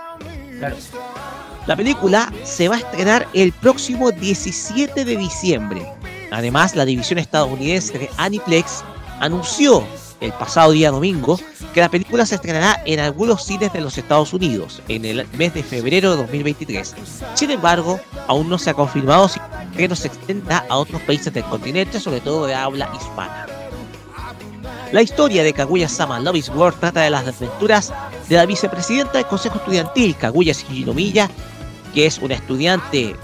[1.66, 5.86] La película se va a estrenar el próximo 17 de diciembre.
[6.30, 8.82] Además, la división estadounidense de Aniplex
[9.20, 9.84] anunció
[10.20, 11.38] el pasado día domingo
[11.72, 15.54] que la película se estrenará en algunos cines de los Estados Unidos en el mes
[15.54, 16.94] de febrero de 2023.
[17.34, 19.40] Sin embargo, aún no se ha confirmado si
[19.76, 23.46] que se extienda a otros países del continente, sobre todo de habla hispana.
[24.90, 27.92] La historia de Kaguya-sama Love is War trata de las aventuras
[28.28, 31.30] de la vicepresidenta del Consejo Estudiantil, Kaguya Shinomiya,
[31.98, 33.16] que es una estudiante,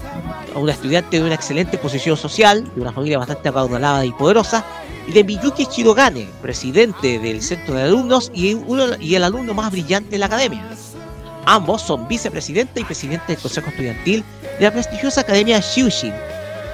[0.53, 4.65] una estudiante de una excelente posición social, de una familia bastante acaudalada y poderosa,
[5.07, 9.71] y de Miyuki Shirogane, presidente del centro de alumnos y, uno- y el alumno más
[9.71, 10.61] brillante de la academia.
[11.45, 14.25] Ambos son vicepresidente y presidente del Consejo Estudiantil
[14.59, 16.13] de la prestigiosa academia Shushin.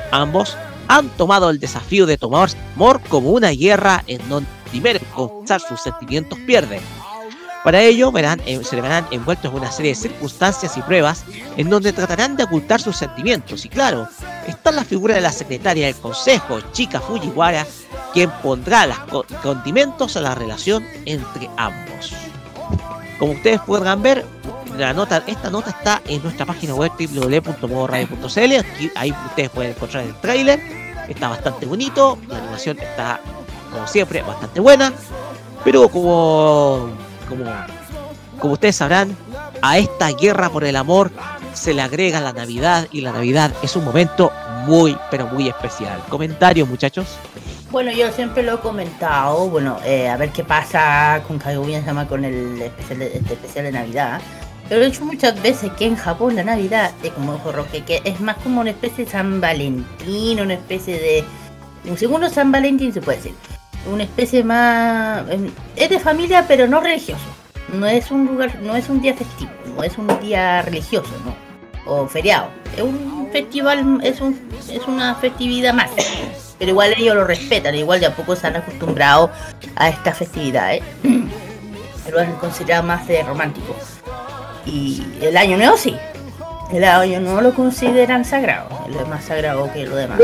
[0.10, 5.62] Ambos han tomado el desafío de tomar amor como una guerra en donde primero confesar
[5.62, 6.82] sus sentimientos pierde.
[7.64, 11.26] Para ello verán, eh, se verán envueltos en una serie de circunstancias y pruebas
[11.58, 13.66] en donde tratarán de ocultar sus sentimientos.
[13.66, 14.08] Y claro,
[14.48, 17.68] está la figura de la secretaria del consejo, Chika Fujiwara,
[18.14, 22.14] quien pondrá los condimentos a la relación entre ambos.
[23.20, 24.26] Como ustedes podrán ver,
[24.78, 28.90] la nota, esta nota está en nuestra página web www.modoradio.cl.
[28.96, 30.60] Ahí ustedes pueden encontrar el tráiler.
[31.08, 33.20] Está bastante bonito, la animación está,
[33.72, 34.92] como siempre, bastante buena.
[35.64, 36.90] Pero como,
[37.32, 39.16] como, ustedes sabrán,
[39.62, 41.12] a esta guerra por el amor
[41.54, 44.32] se le agrega la Navidad y la Navidad es un momento
[44.66, 46.02] muy, pero muy especial.
[46.10, 47.08] Comentarios, muchachos.
[47.72, 52.06] Bueno, yo siempre lo he comentado, bueno, eh, a ver qué pasa con Kaguya Sama
[52.08, 54.22] con el especial de, este Navidad.
[54.68, 58.02] Pero he dicho muchas veces que en Japón la Navidad es como dijo Roque, que
[58.04, 61.24] es más como una especie de San Valentín, una especie de.
[61.90, 63.36] Un segundo San Valentín se puede decir.
[63.86, 65.28] Una especie más.
[65.30, 67.24] em, Es de familia, pero no religioso.
[67.74, 71.34] No es un lugar, no es un día festivo, no es un día religioso, ¿no?
[71.92, 72.50] O feriado.
[72.76, 75.90] Es un festival, es un, es una festividad más.
[76.60, 79.32] Pero igual ellos lo respetan, igual de a poco se han acostumbrado
[79.76, 80.84] a esta festividad, ¿eh?
[82.12, 83.76] Lo han considerado más de romántico.
[84.66, 85.96] Y el año nuevo sí.
[86.72, 88.68] El año nuevo lo consideran sagrado.
[88.90, 90.20] Es más sagrado que lo demás.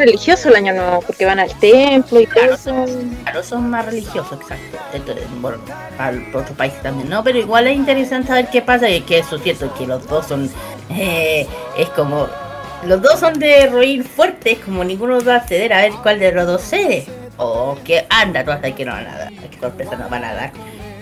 [0.00, 2.86] Religioso el año nuevo, porque van al templo y todo eso.
[3.22, 4.78] Claro, son más religiosos, exacto.
[4.92, 5.58] Entonces, bueno,
[5.96, 7.22] para para otros países también, ¿no?
[7.22, 10.06] Pero igual es interesante saber qué pasa y es que eso es cierto, que los
[10.08, 10.50] dos son,
[10.90, 11.46] eh,
[11.78, 12.26] es como,
[12.84, 16.32] los dos son de ruir fuertes, como ninguno va a acceder a ver cuál de
[16.32, 17.06] los dos cede.
[17.36, 20.34] O que anda, no hasta que no van a dar, qué sorpresa nos van a
[20.34, 20.52] dar.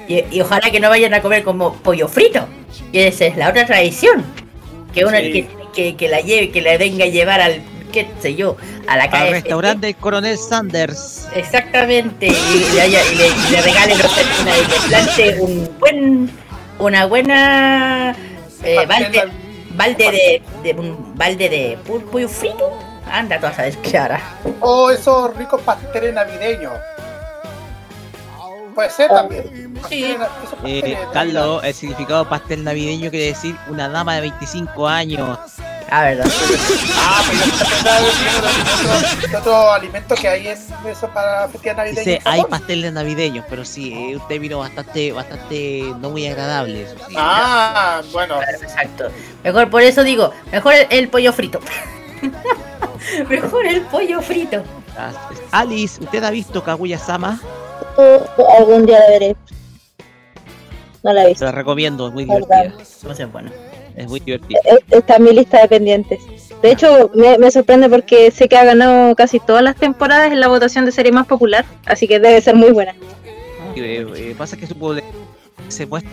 [0.06, 2.46] Y, y ojalá que no vayan a comer como pollo frito,
[2.92, 4.24] que esa es la otra tradición.
[4.94, 5.32] Que uno Sí.
[5.32, 7.60] que, que, que la lleve, que la venga a llevar al,
[8.06, 9.30] qué sé yo, a la Al calle.
[9.30, 11.28] restaurante del Coronel Sanders.
[11.34, 15.78] Exactamente, y le, haya- y le, y le regale los una, y le plante un
[15.78, 16.30] buen,
[16.78, 18.14] una buena
[18.62, 19.22] eh, balde,
[19.74, 20.42] balde de,
[20.74, 21.78] de un balde de
[22.10, 22.78] pollo frito.
[23.10, 24.20] Anda, tú a saber qué hará.
[24.60, 26.74] O esos ricos pasteles navideños.
[28.74, 29.74] Puede ser también.
[29.80, 30.18] Pasteles
[30.64, 30.98] Eh.
[31.12, 35.38] Carlos, el significado pastel navideño quiere decir una dama de 25 años.
[35.90, 36.26] Ah, verdad.
[36.96, 41.98] Ah, pero que otro, alimento que hay en eso para festividad navideña.
[42.00, 46.82] Dice, en hay pasteles navideños, pero sí, eh, un término bastante, bastante no muy agradable,
[46.82, 47.14] eso sí.
[47.16, 48.40] Ah, bueno.
[48.42, 49.08] Exacto.
[49.44, 51.60] Mejor por eso digo, mejor el, el pollo frito.
[53.28, 54.62] Mejor el pollo frito.
[55.52, 57.40] Alice, ¿usted ha visto Kaguya-sama?
[58.58, 59.36] Algún día la veré.
[61.02, 61.44] No la he Te visto.
[61.44, 62.72] la recomiendo, es muy divertida.
[63.04, 63.50] No sé, bueno.
[63.98, 64.58] Es muy divertida.
[64.64, 66.20] Es- Está en mi lista de pendientes.
[66.62, 70.40] De hecho, me, me sorprende porque sé que ha ganado casi todas las temporadas en
[70.40, 72.94] la votación de serie más popular, así que debe ser muy buena.
[73.76, 74.74] Eh, eh, pasa que su
[75.68, 76.10] se muestra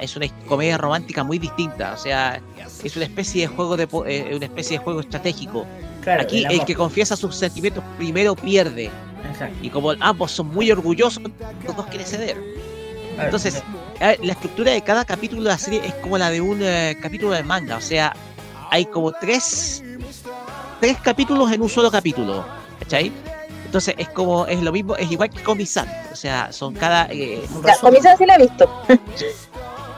[0.00, 2.40] es una comedia romántica muy distinta, o sea,
[2.82, 5.66] es una especie de juego de eh, una especie de juego estratégico.
[6.02, 6.66] Claro, Aquí el amor.
[6.66, 8.90] que confiesa sus sentimientos primero pierde
[9.30, 9.56] Exacto.
[9.62, 11.22] y como ambos son muy orgullosos,
[11.66, 12.36] los dos quieren ceder.
[13.14, 13.62] Claro, Entonces, eh,
[14.00, 17.32] la estructura de cada capítulo de la serie es como la de un eh, capítulo
[17.32, 18.14] de manga, o sea,
[18.70, 19.82] hay como tres
[20.80, 22.44] tres capítulos en un solo capítulo,
[22.80, 23.12] ¿cachai?
[23.64, 27.06] Entonces es como, es lo mismo, es igual que Comisan, o sea, son cada...
[27.10, 27.42] eh,
[27.80, 28.68] Comisan sí la he visto.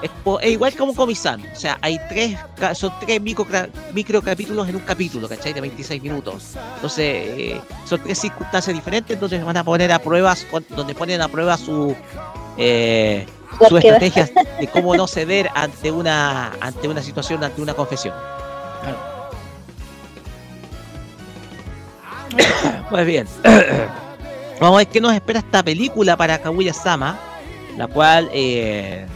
[0.02, 0.10] es,
[0.42, 2.38] es igual como Comisan, o sea, hay tres,
[2.74, 3.46] son tres micro,
[3.92, 5.52] micro capítulos en un capítulo, ¿cachai?
[5.52, 6.52] De 26 minutos.
[6.76, 11.28] Entonces, eh, son tres circunstancias diferentes donde van a poner a pruebas, donde ponen a
[11.28, 11.94] prueba su...
[12.56, 13.96] Eh, su Búsqueda.
[13.96, 14.30] estrategia
[14.60, 18.14] de cómo no ceder ante una ante una situación, ante una confesión.
[22.90, 23.26] Pues bien,
[24.60, 27.18] vamos a ver qué nos espera esta película para Kaguya-sama,
[27.76, 29.06] la cual eh,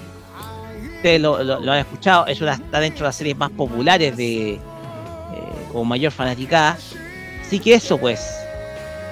[0.97, 4.17] ustedes lo, lo- lo han escuchado, es una, está dentro de las series más populares
[4.17, 4.61] de eh,
[5.73, 6.79] con mayor fanaticada.
[7.45, 8.21] Así que eso pues,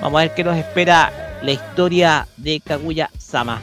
[0.01, 1.12] vamos a ver qué nos espera
[1.43, 3.61] la historia de Kaguya-sama.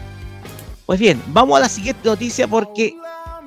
[0.86, 2.96] Pues bien, vamos a la siguiente noticia porque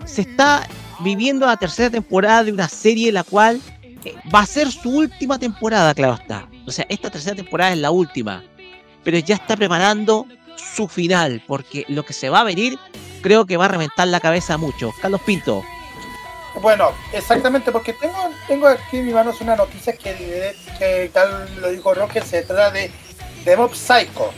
[0.04, 0.66] se está
[1.00, 3.60] viviendo la tercera temporada de una serie la cual
[4.04, 6.48] eh, va a ser su última temporada, claro está.
[6.66, 8.42] O sea, esta tercera temporada es la última,
[9.04, 10.26] pero ya está preparando
[10.56, 12.76] su final porque lo que se va a venir
[13.22, 14.92] creo que va a reventar la cabeza a muchos.
[15.00, 15.62] Carlos Pinto,
[16.60, 21.70] Bueno, exactamente, porque tengo, tengo aquí en mis manos una noticia que, que tal lo
[21.70, 22.90] dijo Roque, se trata de,
[23.44, 24.32] de Mob Psycho.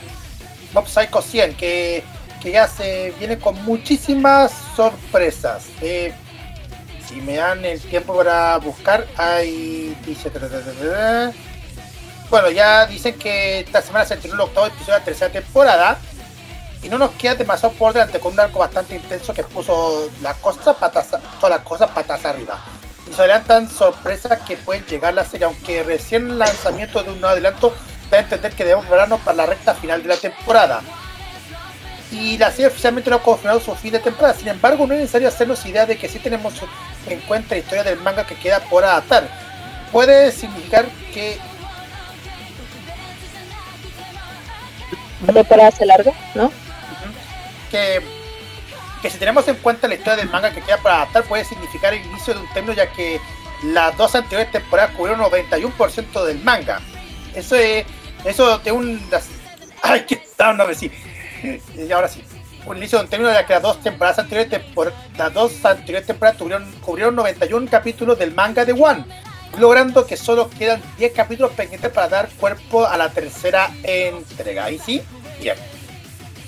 [0.74, 2.04] Mob Psycho 100, que,
[2.40, 5.66] que ya se viene con muchísimas sorpresas.
[5.80, 6.12] Eh,
[7.06, 9.96] si me dan el tiempo para buscar, hay.
[10.06, 10.30] Dice.
[12.30, 15.98] Bueno, ya dicen que esta semana se estrenó el octavo episodio de la tercera temporada.
[16.82, 20.36] Y no nos queda demasiado por delante con un arco bastante intenso que puso las
[20.36, 22.58] cosas patas, todas las cosas patas arriba.
[23.10, 27.20] Y se adelantan sorpresas que pueden llegar la serie, aunque recién el lanzamiento de un
[27.20, 27.74] nuevo adelanto
[28.10, 30.80] da a entender que debemos prepararnos para la recta final de la temporada.
[32.10, 35.00] Y la serie oficialmente no ha confirmado su fin de temporada, sin embargo no es
[35.00, 36.54] necesario hacernos idea de que sí tenemos
[37.06, 39.28] en cuenta la historia del manga que queda por adaptar.
[39.92, 41.38] Puede significar que
[45.26, 46.50] La temporada se larga, ¿no?
[47.70, 48.02] que,
[49.00, 51.94] que si tenemos en cuenta la historia del manga que queda para adaptar puede significar
[51.94, 53.20] el inicio de un término ya que
[53.62, 56.80] las dos anteriores temporadas cubrieron 91% del manga.
[57.34, 57.84] Eso es
[58.24, 59.00] eso de un
[59.82, 60.90] ay que una vez sí.
[61.76, 62.22] Y ahora sí.
[62.66, 66.36] Un inicio de un término que las dos temporadas anteriores tempor- las dos anteriores temporadas
[66.38, 69.04] cubrieron, cubrieron 91 capítulos del manga de One,
[69.58, 74.66] logrando que solo quedan 10 capítulos pendientes para dar cuerpo a la tercera entrega.
[74.66, 75.00] Ahí sí,
[75.40, 75.56] bien.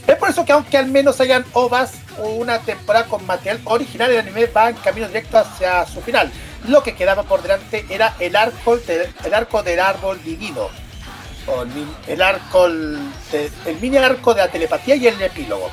[0.07, 4.11] Es por eso que aunque al menos hayan ovas o una temporada con material original,
[4.11, 6.31] el anime va en camino directo hacia su final.
[6.69, 10.69] Lo que quedaba por delante era el arco, de- el arco del árbol divino.
[12.07, 13.01] El, arco el
[13.81, 15.71] mini arco de la telepatía y el epílogo.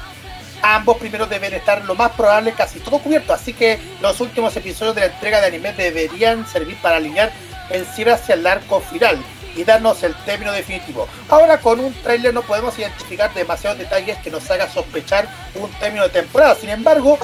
[0.61, 4.95] Ambos primeros deben estar lo más probable casi todo cubierto, así que los últimos episodios
[4.95, 7.32] de la entrega de anime deberían servir para alinear
[7.70, 9.17] el cierre hacia el arco final
[9.55, 11.07] y darnos el término definitivo.
[11.30, 16.03] Ahora con un tráiler no podemos identificar demasiados detalles que nos haga sospechar un término
[16.03, 16.55] de temporada.
[16.55, 17.17] Sin embargo,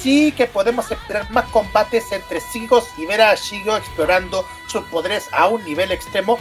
[0.00, 5.28] sí que podemos esperar más combates entre Sigos y ver a Shigo explorando sus poderes
[5.32, 6.38] a un nivel extremo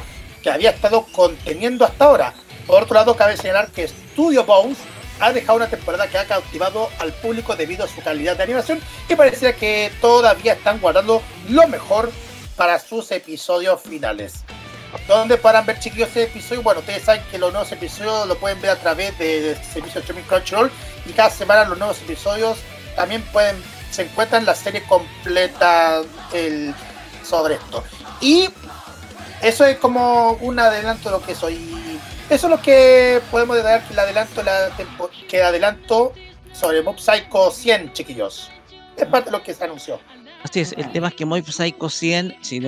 [0.48, 2.34] que había estado conteniendo hasta ahora.
[2.66, 4.78] Por otro lado, cabe señalar que Studio Bones
[5.20, 8.80] ha dejado una temporada que ha cautivado al público debido a su calidad de animación
[9.10, 12.14] y parecía que todavía están guardando lo mejor
[12.56, 14.46] para sus episodios finales.
[15.06, 16.62] ¿Dónde podrán ver chiquillos este episodio?
[16.62, 20.24] Bueno, ustedes saben que los nuevos episodios lo pueden ver a través del servicio streaming
[20.24, 20.72] Crunchyroll
[21.06, 22.58] y cada semana los nuevos episodios
[22.96, 26.74] también pueden se encuentran la serie completa el,
[27.28, 27.84] sobre esto.
[28.22, 28.50] Y
[29.42, 31.58] eso es como un adelanto de lo que soy.
[32.30, 36.14] Eso es lo que podemos dar que el adelanto, la tempo- que adelanto
[36.54, 38.50] sobre Mob Psycho 100, chiquillos.
[38.98, 40.00] Es parte de lo que se anunció.
[40.44, 42.62] Así es, el tema es que Mob Psycho 100, si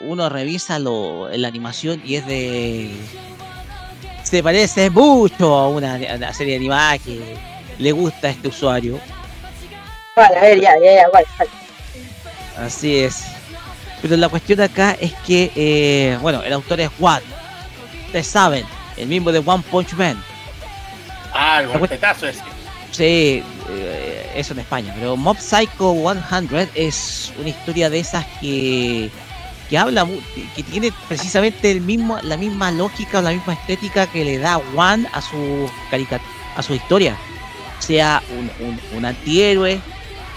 [0.00, 2.90] uno revisa lo, la animación y es de...
[4.22, 7.36] Se parece mucho a una, a una serie animada que
[7.78, 8.98] le gusta a este usuario.
[10.16, 11.50] Vale, a ver, ya, ya, ya, vale, vale.
[12.56, 13.24] Así es.
[14.02, 17.22] Pero la cuestión acá es que, eh, bueno, el autor es One.
[18.06, 18.64] Ustedes saben,
[18.96, 20.22] el mismo de One Punch Man.
[21.32, 22.40] Ah, el golpetazo ese.
[22.90, 24.92] Sí, eh, eso en España.
[24.98, 29.08] Pero Mob Psycho 100 es una historia de esas que,
[29.70, 30.06] que habla,
[30.54, 34.58] que tiene precisamente el mismo, la misma lógica o la misma estética que le da
[34.76, 36.20] One a su carica-
[36.56, 37.16] a su historia.
[37.78, 39.80] Sea un, un, un antihéroe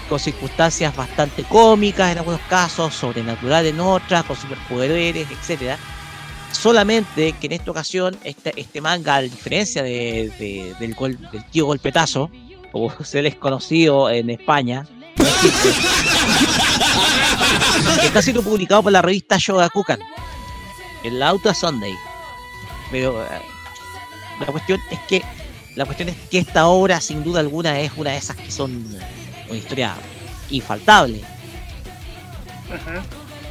[0.08, 5.78] con circunstancias bastante cómicas en algunos casos, sobrenatural en otras, con superpoderes, etcétera.
[6.52, 10.94] Solamente que en esta ocasión este, este manga, a diferencia de, de- del,
[11.32, 12.30] del tío golpetazo,
[12.72, 14.86] como se les conocido en España,
[18.02, 19.98] está siendo publicado por la revista Shogakukan
[21.04, 21.94] en la Auto Sunday.
[22.90, 23.28] Pero eh,
[24.40, 25.22] la cuestión es que
[25.74, 28.86] la cuestión es que esta obra sin duda alguna es una de esas que son
[29.48, 29.94] una historia
[30.50, 31.20] infaltable.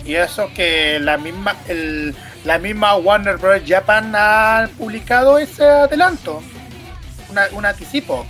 [0.05, 3.61] Y eso que la misma el, la misma Warner Bros.
[3.65, 6.41] Japan ha publicado ese adelanto.
[7.29, 8.25] Una- un anticipo.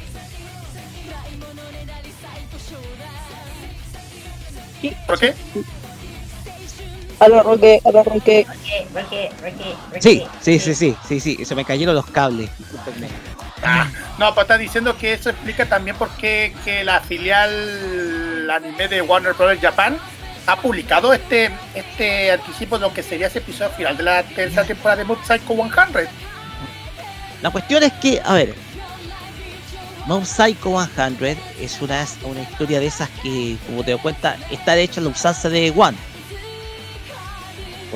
[5.07, 5.33] ¿Por qué?
[7.19, 8.45] A lo Roque, a lo Roque.
[9.99, 12.49] Sí, sí, sí, sí, sí, sí, se me cayeron los cables.
[12.59, 13.07] discúlpenme.
[13.65, 13.87] Ah,
[14.17, 19.01] no, pues está diciendo que eso explica también por qué que la filial anime de
[19.01, 19.57] Warner Bros.
[19.59, 19.97] Japan
[20.47, 24.63] ha publicado este este anticipo de lo que sería ese episodio final de la tercera
[24.63, 26.07] temporada de Mob Psycho 100.
[27.41, 28.55] La cuestión es que, a ver,
[30.05, 34.75] Mob Psycho 100 es una, una historia de esas que, como te das cuenta, está
[34.77, 35.97] hecha en la usanza de One.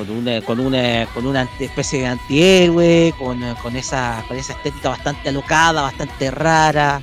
[0.00, 4.88] Con una, con una, con una especie de antihéroe, con, con esa, con esa estética
[4.88, 7.02] bastante alocada, bastante rara.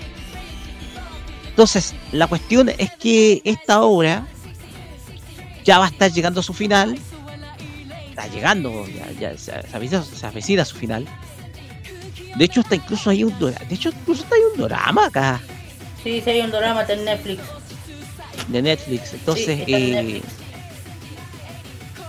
[1.49, 4.25] Entonces, la cuestión es que esta obra
[5.63, 6.97] ya va a estar llegando a su final.
[8.09, 11.05] Está llegando, ya, ya se, se avecina- se avecina a su final.
[12.35, 15.39] De hecho, está incluso hay un De hecho, incluso está hay un drama acá
[16.03, 17.41] Sí, sí, hay un drama en Netflix.
[18.47, 19.13] de Netflix.
[19.13, 20.25] Entonces, está en eh, Netflix.
[20.25, 20.46] eh,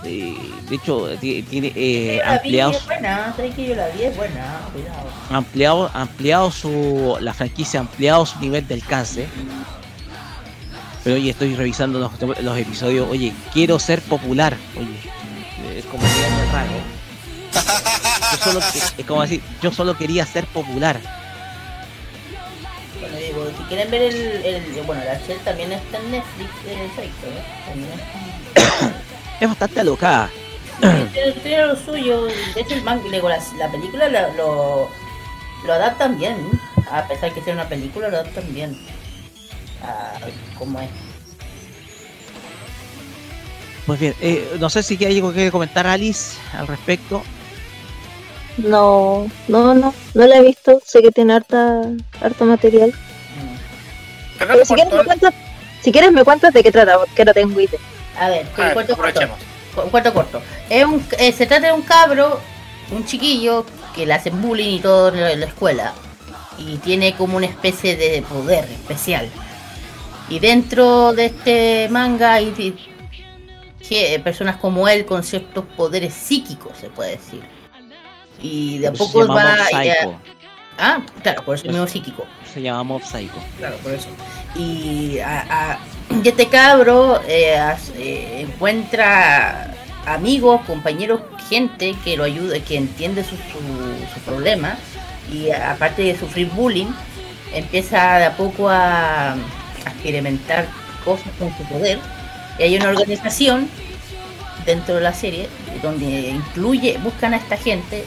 [0.03, 5.09] de hecho, ti- tiene eh, ampliado, es buena, que yo la vi, es buena, cuidado.
[5.29, 7.17] ampliado, ampliado su.
[7.19, 9.27] La franquicia ha ampliado su nivel de alcance.
[11.03, 13.07] Pero oye, estoy revisando los, los episodios.
[13.09, 14.55] Oye, quiero ser popular.
[14.77, 16.71] Oye, es como muy raro.
[18.31, 20.99] Yo solo, que- es como decir, yo solo quería ser popular.
[22.99, 26.89] Bueno, digo, si quieren ver el, el bueno, la Shell también está en Netflix, eh,
[26.95, 27.43] Psycho, ¿eh?
[27.65, 28.93] También está-
[29.39, 30.29] Es bastante alocada.
[30.79, 34.89] Tiene, tiene lo suyo, de hecho el manga, digo, la, la película la- lo,
[35.65, 36.37] lo adaptan bien,
[36.89, 38.77] a pesar que sea una película, lo adaptan bien.
[39.83, 40.19] A
[40.57, 40.89] cómo es.
[43.85, 47.23] Pues bien, eh, no sé si hay algo que comentar Alice al respecto.
[48.57, 50.81] No, no, no, no la he visto.
[50.85, 51.81] Sé que tiene harta,
[52.21, 52.93] harto material.
[54.37, 55.33] Pero si quieres, me cuentas,
[55.81, 57.79] si quieres me cuentas de qué trata, porque no tengo idea.
[58.17, 59.09] A ver, A ver, cuento corto.
[59.19, 59.39] aprovechemos.
[59.75, 60.41] Cu- Cuento corto.
[60.69, 62.39] Es un, eh, se trata de un cabro,
[62.91, 65.93] un chiquillo, que le hacen bullying y todo en la, en la escuela.
[66.57, 69.29] Y tiene como una especie de poder especial.
[70.29, 72.51] Y dentro de este manga hay
[73.87, 77.41] que- personas como él con ciertos poderes psíquicos, se puede decir.
[78.41, 79.55] Y de a poco va...
[79.83, 79.93] Eh,
[80.77, 82.25] ah, claro, por eso es mismo psíquico.
[82.53, 83.33] Se llama Mob Psycho.
[83.57, 84.07] Claro, por eso.
[84.55, 85.79] Y, a-
[86.23, 87.57] este cabro eh,
[87.97, 89.73] eh, encuentra
[90.05, 94.77] amigos, compañeros, gente que lo ayuda, que entiende su, su, problema.
[95.31, 96.91] Y aparte de sufrir bullying,
[97.53, 99.35] empieza de a poco a,
[99.85, 100.67] experimentar
[101.05, 101.99] cosas con su poder.
[102.57, 103.69] Y hay una organización
[104.65, 105.47] dentro de la serie
[105.81, 108.03] donde incluye, buscan a esta gente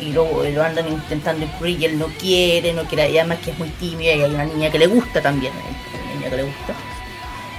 [0.00, 3.50] y lo, lo andan intentando incluir y él no quiere, no quiere, y además que
[3.50, 6.42] es muy tímida y hay una niña que le gusta también, una niña que le
[6.44, 6.74] gusta,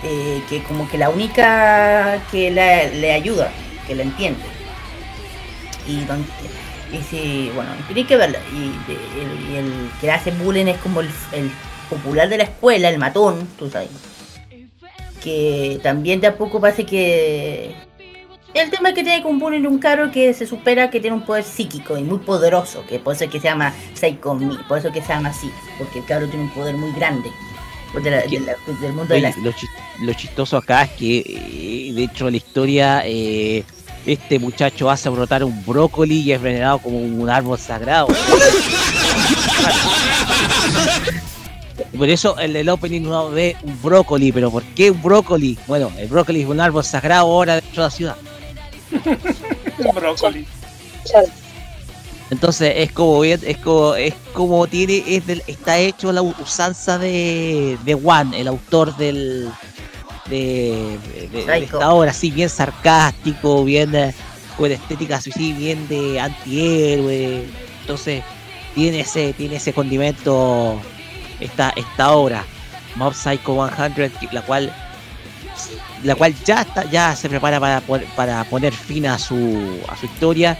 [0.03, 3.51] eh, que como que la única que le ayuda,
[3.87, 4.41] que la entiende.
[5.87, 6.25] Y, don-
[6.93, 8.91] y si, bueno, tiene que verla, y,
[9.57, 11.09] el, que hace bullying es como el,
[11.89, 13.89] popular de la escuela, el matón, tú sabes.
[15.23, 17.75] Que también de a poco parece que
[18.53, 21.23] el tema es que tiene con bullying un caro que se supera que tiene un
[21.23, 24.77] poder psíquico y muy poderoso, que por eso es que se llama Psycho Me, por
[24.77, 27.29] eso es que se llama así, porque el cabro tiene un poder muy grande
[27.93, 29.53] de la- de la- del mundo de la lo,
[30.01, 33.63] lo chistoso acá es que, eh, de hecho, la historia, eh,
[34.05, 38.07] este muchacho hace brotar un brócoli y es venerado como un árbol sagrado.
[41.97, 45.57] Por eso en el opening uno ve un brócoli, pero ¿por qué un brócoli?
[45.67, 48.15] Bueno, el brócoli es un árbol sagrado ahora dentro de la ciudad.
[49.95, 50.45] Brócoli.
[52.29, 56.97] Entonces es como bien, es como, es como tiene, es del- está hecho la usanza
[56.99, 59.49] de, de Juan, el autor del
[60.29, 61.29] de, de-
[61.79, 64.13] esta obra, así bien sarcástico, bien eh,
[64.57, 67.45] con estética sí, bien de antihéroe.
[67.81, 68.23] Entonces
[68.75, 70.79] tiene ese, tiene ese condimento
[71.39, 72.45] esta, esta obra,
[72.95, 74.71] Mob Psycho 100, que- la cual
[76.03, 77.81] la cual ya está, ya se prepara para,
[78.15, 80.57] para poner fin a su, a su historia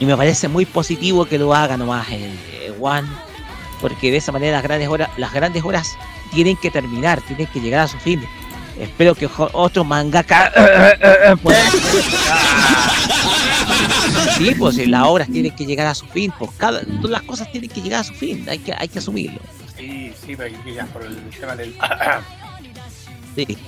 [0.00, 3.06] y me parece muy positivo que lo haga nomás el, el One,
[3.80, 5.96] porque de esa manera las grandes horas, las grandes horas
[6.32, 8.22] tienen que terminar, tienen que llegar a su fin.
[8.78, 10.50] Espero que otro mangaka
[11.42, 11.70] pueda-
[14.38, 17.22] Sí, pues si las obras tienen que llegar a su fin, pues cada todas las
[17.22, 19.38] cosas tienen que llegar a su fin, hay que, hay que asumirlo.
[19.76, 21.74] Sí, sí, pero que ya por el tema del.
[23.36, 23.58] Sí.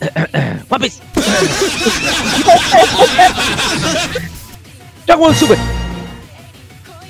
[0.68, 1.00] ¡Papis!
[5.06, 5.58] ¡Dragon Super!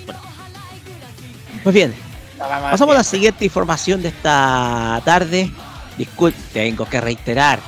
[0.06, 0.20] Bueno.
[1.62, 1.94] Pues bien,
[2.38, 5.50] pasamos a la siguiente información de esta tarde.
[5.98, 7.60] Disculpe, tengo que reiterar,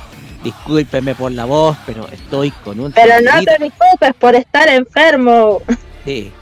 [0.42, 5.60] discúlpeme por la voz, pero estoy con un Pero no te preocupes por estar enfermo.
[6.04, 6.32] Sí,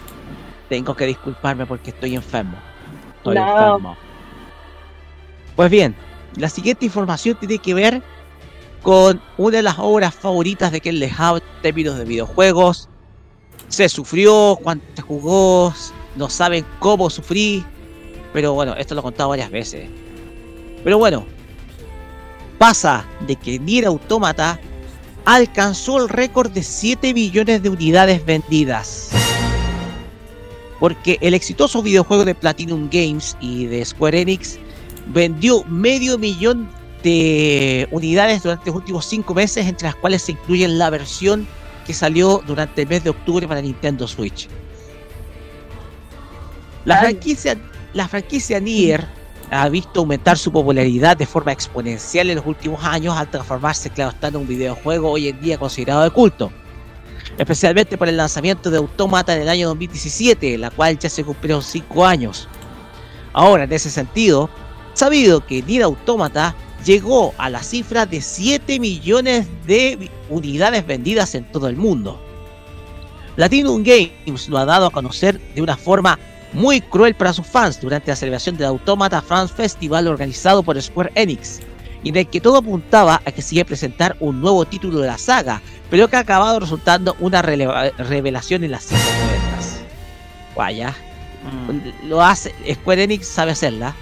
[0.68, 2.56] tengo que disculparme porque estoy enfermo.
[3.16, 3.48] Estoy No.
[3.50, 3.96] enfermo.
[5.56, 5.94] Pues bien,
[6.36, 8.02] la siguiente información tiene que ver
[8.82, 12.88] con una de las obras favoritas de Ken Lehab en términos de videojuegos.
[13.72, 15.72] Se sufrió, cuánto jugó,
[16.16, 17.64] no saben cómo sufrí.
[18.34, 19.88] Pero bueno, esto lo he contado varias veces.
[20.84, 21.24] Pero bueno,
[22.58, 24.60] pasa de que Nier Automata
[25.24, 29.08] alcanzó el récord de 7 millones de unidades vendidas.
[30.78, 34.58] Porque el exitoso videojuego de Platinum Games y de Square Enix
[35.14, 36.68] vendió medio millón
[37.02, 41.48] de unidades durante los últimos 5 meses, entre las cuales se incluye la versión
[41.84, 44.48] que salió durante el mes de octubre para Nintendo Switch.
[46.84, 47.56] La franquicia,
[47.92, 49.06] la franquicia Nier
[49.50, 54.10] ha visto aumentar su popularidad de forma exponencial en los últimos años al transformarse, claro
[54.10, 56.50] está, en un videojuego hoy en día considerado de culto.
[57.36, 61.62] Especialmente por el lanzamiento de Automata en el año 2017, la cual ya se cumplieron
[61.62, 62.48] 5 años.
[63.32, 64.50] Ahora, en ese sentido,
[64.94, 66.54] sabido que Nier Automata
[66.84, 72.20] llegó a la cifra de 7 millones de unidades vendidas en todo el mundo.
[73.36, 76.18] Platinum Games lo ha dado a conocer de una forma
[76.52, 81.12] muy cruel para sus fans durante la celebración del Automata France Festival organizado por Square
[81.14, 81.60] Enix,
[82.02, 84.98] y en el que todo apuntaba a que se iba a presentar un nuevo título
[84.98, 89.80] de la saga, pero que ha acabado resultando una revelación en las cifras de ventas.
[90.54, 90.94] Vaya,
[92.04, 93.94] lo hace, Square Enix sabe hacerla.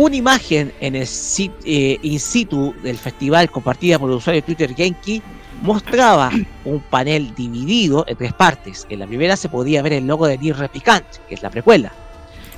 [0.00, 4.46] Una imagen en el sit- eh, in situ del festival compartida por el usuario de
[4.46, 5.20] Twitter Genki
[5.60, 6.30] mostraba
[6.64, 8.86] un panel dividido en tres partes.
[8.88, 11.92] En la primera se podía ver el logo de Nier Replicant, que es la precuela.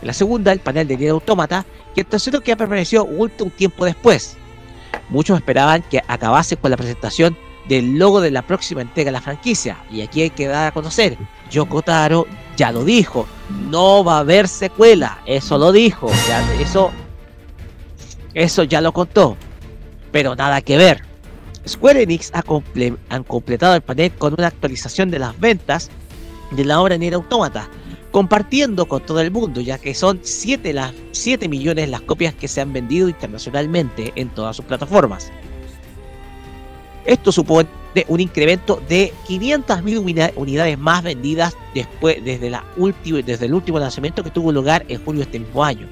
[0.01, 1.67] En la segunda, el panel de Nier Automata,
[1.97, 4.37] y el tercero que apareció un tiempo después.
[5.09, 7.37] Muchos esperaban que acabase con la presentación
[7.69, 9.79] del logo de la próxima entrega de la franquicia.
[9.91, 11.19] Y aquí hay que dar a conocer,
[11.51, 12.25] Yoko Taro
[12.57, 13.27] ya lo dijo,
[13.69, 16.09] no va a haber secuela, eso lo dijo,
[16.61, 16.93] eso,
[18.35, 19.37] eso ya lo contó,
[20.11, 21.03] pero nada que ver.
[21.67, 25.91] Square Enix ha comple- han completado el panel con una actualización de las ventas
[26.51, 27.69] de la obra Nier Automata,
[28.11, 32.49] compartiendo con todo el mundo, ya que son 7, las, 7 millones las copias que
[32.49, 35.31] se han vendido internacionalmente en todas sus plataformas.
[37.05, 37.69] Esto supone
[38.09, 42.65] un incremento de 500.000 uni- unidades más vendidas después, desde, la
[43.25, 45.89] desde el último lanzamiento que tuvo lugar en julio de este mismo año.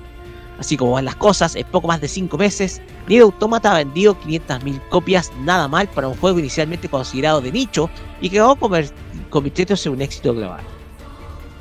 [0.61, 4.15] Así como van las cosas, en poco más de 5 meses, Nier Automata ha vendido
[4.21, 7.89] 500.000 copias, nada mal para un juego inicialmente considerado de nicho
[8.21, 8.93] y que va a conver-
[9.31, 10.61] convirtiéndose en un éxito global.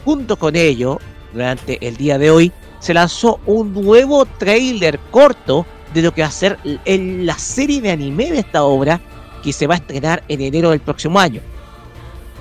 [0.04, 1.00] Junto con ello,
[1.32, 6.28] durante el día de hoy, se lanzó un nuevo trailer corto de lo que va
[6.28, 9.00] a ser la serie de anime de esta obra
[9.42, 11.40] que se va a estrenar en enero del próximo año.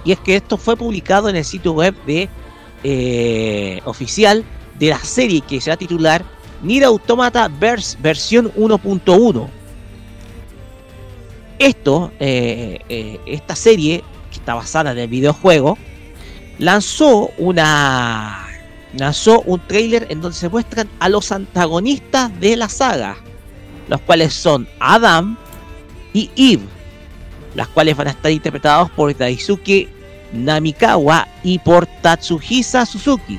[0.04, 2.28] Y es que esto fue publicado en el sitio web de
[2.82, 4.44] eh, oficial
[4.78, 6.24] de la serie que se va a titular
[6.62, 9.48] Nier Automata vers versión 1.1.
[11.58, 15.76] Esto, eh, eh, esta serie, que está basada en el videojuego,
[16.58, 18.44] lanzó una
[18.94, 23.16] lanzó un trailer en donde se muestran a los antagonistas de la saga,
[23.88, 25.36] los cuales son Adam
[26.12, 26.64] y Eve,
[27.54, 29.88] las cuales van a estar interpretados por Daisuke
[30.32, 33.38] Namikawa y por Tatsuhisa Suzuki.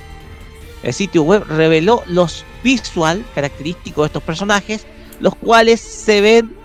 [0.83, 4.85] El sitio web reveló los visual característicos de estos personajes,
[5.19, 6.59] los cuales se ven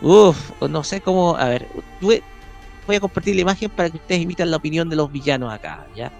[0.00, 1.36] Uf, no sé cómo.
[1.36, 1.66] A ver,
[2.00, 5.86] voy a compartir la imagen para que ustedes imitan la opinión de los villanos acá,
[5.94, 6.12] ¿ya?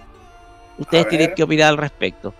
[0.77, 1.35] Ustedes A tienen ver.
[1.35, 2.33] que opinar al respecto.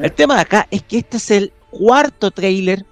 [0.00, 2.84] El tema de acá es que este es el cuarto trailer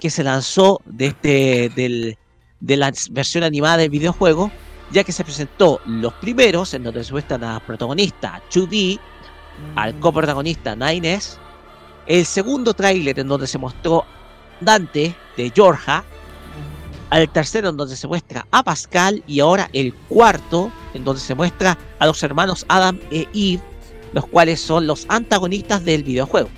[0.00, 2.18] que se lanzó de este del,
[2.60, 4.50] de la versión animada del videojuego,
[4.90, 9.00] ya que se presentó los primeros en donde se muestran a protagonista 2D,
[9.74, 11.38] al coprotagonista 9S,
[12.08, 14.04] el segundo tráiler en donde se mostró
[14.60, 16.02] Dante de Georgia,
[17.10, 21.34] al tercero en donde se muestra a Pascal y ahora el cuarto en donde se
[21.34, 23.62] muestra a los hermanos Adam e Eve,
[24.12, 26.48] los cuales son los antagonistas del videojuego.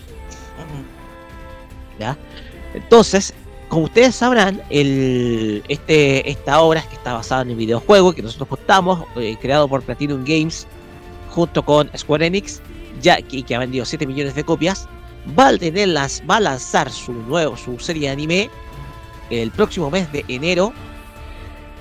[2.72, 3.34] Entonces,
[3.68, 9.05] como ustedes sabrán, este, esta obra que está basada en el videojuego que nosotros contamos,
[9.16, 10.66] eh, creado por Platinum Games
[11.30, 12.62] junto con Square Enix,
[13.03, 14.88] ya que, que ha vendido 7 millones de copias,
[15.39, 18.51] va a, tener las, va a lanzar su nuevo, su serie de anime
[19.31, 20.73] el próximo mes de enero.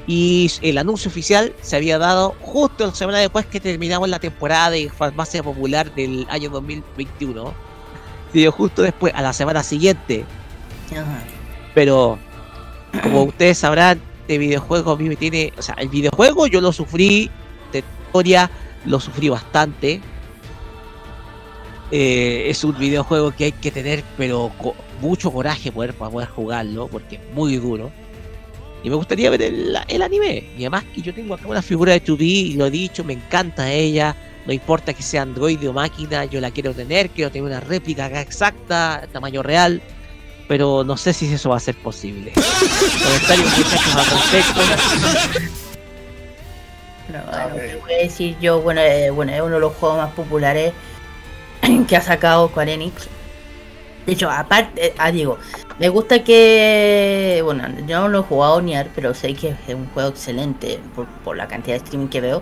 [0.07, 4.71] Y el anuncio oficial se había dado justo la semana después que terminamos la temporada
[4.71, 7.53] de Farmacia Popular del año 2021.
[8.31, 10.25] Se dio justo después, a la semana siguiente.
[10.91, 11.23] Ajá.
[11.75, 12.17] Pero,
[13.03, 15.53] como ustedes sabrán, este videojuego a mí me tiene.
[15.57, 17.29] O sea, el videojuego yo lo sufrí,
[17.71, 18.49] de historia
[18.85, 20.01] lo sufrí bastante.
[21.91, 26.29] Eh, es un videojuego que hay que tener, pero con mucho coraje poder, para poder
[26.29, 27.91] jugarlo, porque es muy duro.
[28.83, 30.49] Y me gustaría ver el, anime.
[30.57, 33.13] Y además que yo tengo acá una figura de 2D, y lo he dicho, me
[33.13, 34.15] encanta ella.
[34.45, 38.07] No importa que sea Android o máquina, yo la quiero tener, quiero tener una réplica
[38.21, 39.81] exacta, tamaño real.
[40.47, 42.31] Pero no sé si eso va a ser posible.
[42.33, 44.61] Comentarios muchachos al respecto.
[47.11, 47.55] A bueno.
[47.55, 48.61] ¿qué voy a decir yo?
[48.61, 50.73] Bueno, eh, bueno, es uno de los juegos más populares
[51.87, 53.07] que ha sacado Square Enix.
[54.05, 55.37] De hecho, aparte, ah, digo,
[55.77, 59.75] me gusta que, bueno, yo no lo he jugado ni ar, pero sé que es
[59.75, 62.41] un juego excelente por, por la cantidad de streaming que veo.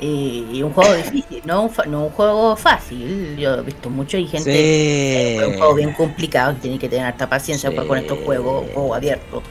[0.00, 3.36] Y, y un juego difícil, no un, no un juego fácil.
[3.38, 5.38] Yo he visto mucho y gente Sí.
[5.40, 7.76] es un juego bien complicado que tiene que tener harta paciencia Sí.
[7.76, 9.42] con estos juegos, juego abierto.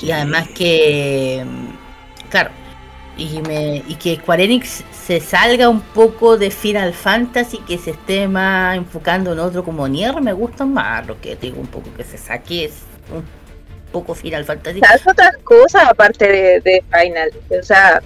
[0.00, 2.50] Y además que, mm, claro,
[3.16, 7.90] y, me, y que Square Enix se salga un poco de Final Fantasy, que se
[7.92, 11.88] esté más enfocando en otro como Nier, me gusta más lo que digo un poco,
[11.96, 12.72] que se saque es
[13.12, 13.24] un
[13.92, 14.80] poco Final Fantasy.
[14.82, 17.30] Hace otras cosas aparte de, de Final.
[17.58, 18.02] O sea,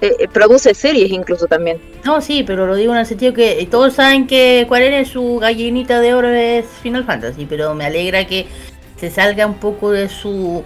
[0.00, 1.80] eh, eh, produce series incluso también.
[2.04, 5.38] No, sí, pero lo digo en el sentido que todos saben que Square Enix su
[5.38, 8.46] gallinita de oro es Final Fantasy, pero me alegra que
[8.98, 10.62] se salga un poco de su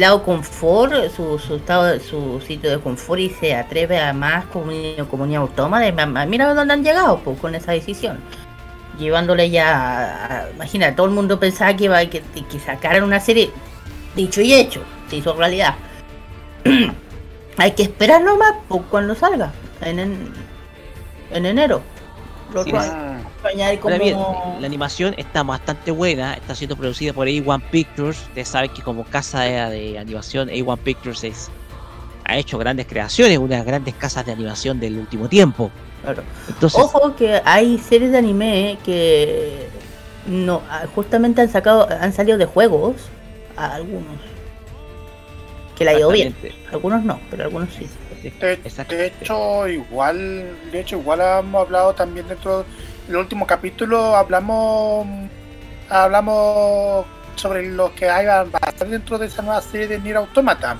[0.00, 4.44] lado confort, su, su estado, su sitio de confort y se atreve a más
[5.40, 5.80] autónoma.
[5.80, 8.18] De, ma- ma- mira dónde han llegado pues, con esa decisión.
[8.98, 13.20] Llevándole ya, a- a- imagina, todo el mundo pensaba que iba que, que sacaran una
[13.20, 13.50] serie,
[14.14, 15.74] dicho y hecho, se hizo realidad.
[17.58, 19.52] Hay que esperar nomás pues, cuando salga,
[19.82, 20.32] en, en,
[21.32, 21.82] en enero.
[22.52, 24.18] Lo añade bien,
[24.60, 28.20] la animación está bastante buena, está siendo producida por A1 Pictures.
[28.28, 31.50] Ustedes saben que como casa de, de animación, A1 Pictures es,
[32.24, 35.70] ha hecho grandes creaciones, una de las grandes casas de animación del último tiempo.
[36.02, 36.22] Claro.
[36.48, 39.68] Entonces, Ojo que hay series de anime que
[40.26, 42.94] no ah, justamente han sacado han salido de juegos
[43.56, 44.20] a algunos
[45.76, 46.34] que la ha ido bien
[46.70, 47.88] algunos no pero algunos sí
[48.22, 52.64] de, hecho, igual, de hecho, igual hemos hablado también dentro
[53.06, 55.06] del último capítulo, hablamos
[55.88, 57.04] hablamos
[57.36, 60.78] sobre lo que hay a pasar dentro de esa nueva serie de Nier Automata.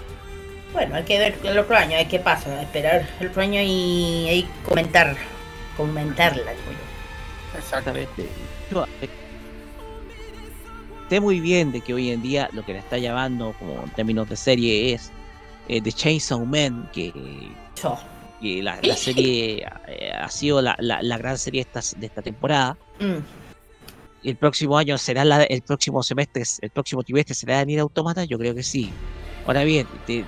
[0.73, 4.27] bueno hay que ver el otro año hay que pasa esperar el otro año y
[4.29, 5.17] ahí comentar
[5.77, 7.59] comentarla digo yo.
[7.59, 8.23] Exactamente.
[8.23, 8.29] Exactamente.
[8.71, 9.09] Yo, eh,
[11.11, 13.91] sé muy bien de que hoy en día lo que le está llamando como en
[13.91, 15.13] términos de serie es
[15.69, 17.13] eh, The Chainsaw Man, que,
[18.41, 22.23] que la, la serie eh, ha sido la, la- la gran serie esta, de esta
[22.23, 22.77] temporada.
[23.01, 23.19] Mm.
[24.25, 28.25] El próximo año será la, el próximo semestre, el próximo trimestre será de Nier Automata,
[28.25, 28.91] yo creo que sí.
[29.47, 30.25] Ahora bien, te-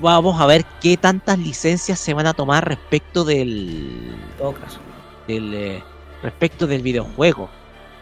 [0.00, 4.78] vamos a ver qué tantas licencias se van a tomar respecto del, en todo caso
[5.26, 5.82] del eh,
[6.22, 7.48] respecto del videojuego.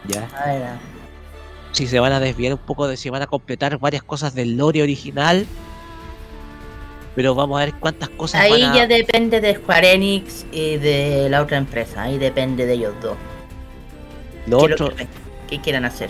[0.07, 0.27] Ya.
[0.35, 0.69] a ver,
[1.73, 4.57] si se van a desviar un poco de si van a completar varias cosas del
[4.57, 5.45] lore original.
[7.17, 8.75] Pero vamos a ver cuántas cosas ahí van a...
[8.77, 13.17] ya depende de Square Enix y de la otra empresa ahí depende de ellos dos
[14.45, 15.07] lo qué otro, que-
[15.49, 16.09] qué quieran hacer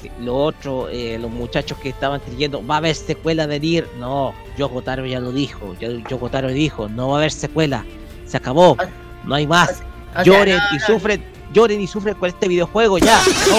[0.00, 3.88] sí, lo otro eh, los muchachos que estaban creyendo, va a haber secuela de Nier.
[3.98, 5.76] No, Yoko Taro ya lo dijo.
[5.78, 7.84] Yoko Taro dijo, no va a haber secuela.
[8.26, 8.76] Se acabó.
[9.24, 9.80] No hay más.
[10.18, 11.24] O Lloren no, y no, sufren.
[11.52, 13.20] lloren y sufren con este videojuego ya.
[13.48, 13.58] No.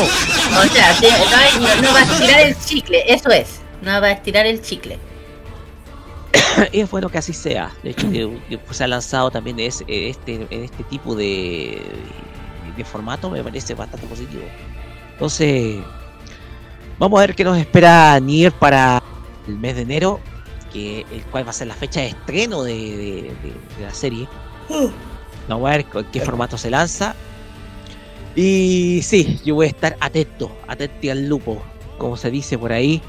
[0.59, 3.61] O sea, hay- no- no va a estirar el chicle, eso es.
[3.81, 4.99] No va a estirar el chicle.
[6.71, 7.71] y es bueno que así sea.
[7.83, 11.81] De hecho, que, que, se ha lanzado también ese- este, en este tipo de,
[12.75, 14.43] de formato, me parece bastante positivo.
[15.13, 15.77] Entonces,
[16.99, 19.01] vamos a ver qué nos espera Nier para
[19.47, 20.19] el mes de enero,
[20.71, 23.93] que el cual va a ser la fecha de estreno de, de- de- de la
[23.93, 24.27] serie.
[25.47, 27.15] Vamos a ver qué formato se lanza.
[28.35, 31.61] Y sí, yo voy a estar atento, atento al lupo,
[31.99, 33.01] como se dice por ahí.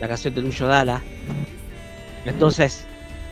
[0.00, 1.02] La canción de Lucho Dala.
[2.24, 2.84] Entonces,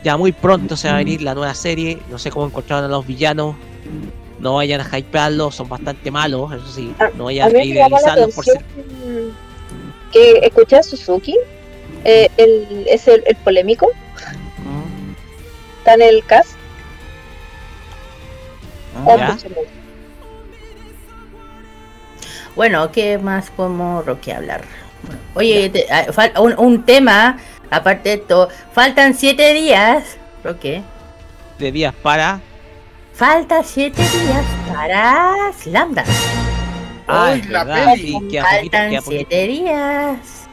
[0.04, 1.98] ya muy pronto se va a venir la nueva serie.
[2.10, 3.56] No sé cómo encontraron a los villanos.
[4.38, 6.92] No vayan a hypearlos, son bastante malos, eso sí.
[7.16, 8.60] No A vayan a idealizarlos por ser.
[10.10, 11.36] que escuché a Suzuki,
[12.04, 13.88] eh, el, es el, el polémico,
[15.78, 16.50] está en el cast.
[19.04, 19.46] Pues,
[22.54, 24.62] Bueno, ¿qué más podemos Roque hablar?
[25.04, 27.38] Bueno, Oye, te- ah, un, un tema,
[27.72, 30.90] aparte de esto, faltan siete días, Roque.
[31.58, 32.44] De días para.
[33.12, 36.08] Falta siete días para Slamda.
[37.06, 37.98] Ah, es la verdad, peli.
[37.98, 40.50] sí, queda poquito, Faltan queda poquito, siete días.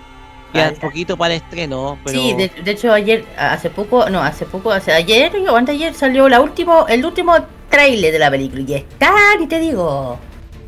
[0.53, 0.79] queda falta.
[0.79, 2.19] poquito para el estreno, pero.
[2.19, 5.85] Sí, de, de hecho ayer, hace poco, no, hace poco, hace ayer o antes de
[5.85, 7.35] ayer salió la último, el último
[7.69, 10.19] trailer de la película y está, ni te digo.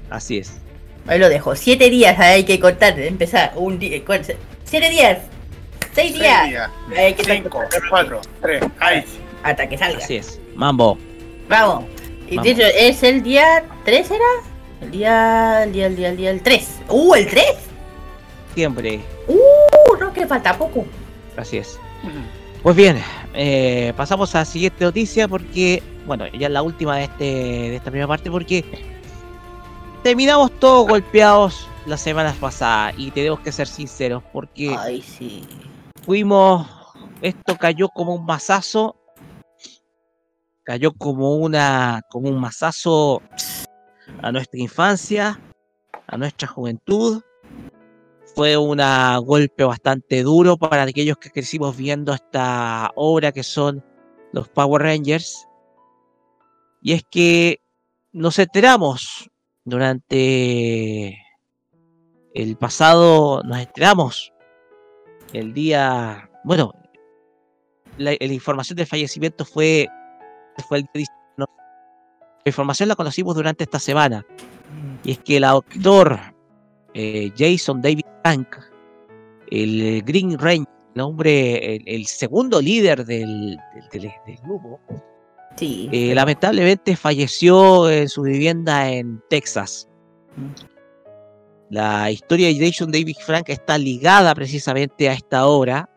[0.10, 0.62] Así es.
[1.08, 1.56] Ahí lo dejo.
[1.56, 3.54] Siete días hay que contar, empezar.
[3.56, 4.02] Un día,
[4.64, 5.20] siete días.
[5.94, 6.50] Seis Seis días.
[6.50, 6.70] días.
[6.98, 8.64] Hay que Cinco, cuatro, tres.
[8.80, 9.04] Ahí.
[9.44, 9.98] Hasta que salga.
[9.98, 10.40] Así es.
[10.56, 10.98] Mambo.
[11.50, 11.86] Vamos.
[12.28, 12.44] Y Vamos.
[12.46, 14.26] de hecho es el día 3 era?
[14.82, 16.80] El día, el día, el día, el día, el 3.
[16.90, 17.46] ¡Uh, el 3!
[18.56, 19.00] Siempre.
[19.28, 20.86] ¡Uh, no, que falta poco!
[21.38, 21.78] Así es.
[22.64, 23.02] Pues bien,
[23.34, 27.76] eh, pasamos a la siguiente noticia porque, bueno, ya es la última de, este, de
[27.76, 28.64] esta primera parte porque
[30.04, 35.44] terminamos todos golpeados las semanas pasadas y tenemos que ser sinceros porque Ay, sí.
[36.02, 36.68] Fuimos,
[37.22, 38.96] esto cayó como un mazazo,
[40.64, 43.22] cayó como una, como un mazazo
[44.22, 45.40] a nuestra infancia,
[46.08, 47.22] a nuestra juventud.
[48.36, 48.78] Fue un
[49.26, 53.84] golpe bastante duro para aquellos que crecimos viendo esta obra que son
[54.32, 55.48] los Power Rangers.
[56.82, 57.62] Y es que
[58.14, 59.30] nos enteramos
[59.66, 61.18] durante
[62.34, 64.32] el pasado, nos enteramos
[65.34, 66.74] el día, bueno,
[67.98, 69.88] la, la información del fallecimiento fue,
[70.68, 71.06] fue el día
[71.38, 71.52] 19.
[72.44, 74.26] La información la conocimos durante esta semana.
[75.04, 76.20] Y es que el autor
[76.94, 78.48] eh, Jason David Frank,
[79.52, 84.80] el Green Ranger, el hombre, el, el segundo líder del, del, del- del grupo,
[85.58, 85.90] Sí.
[85.92, 89.88] eh, lamentablemente falleció en su vivienda en Texas.
[91.72, 95.90] La historia de Jason David Frank está ligada precisamente a esta obra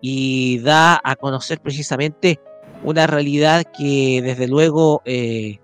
[0.00, 2.40] y da a conocer precisamente
[2.82, 5.58] una realidad que desde luego eh,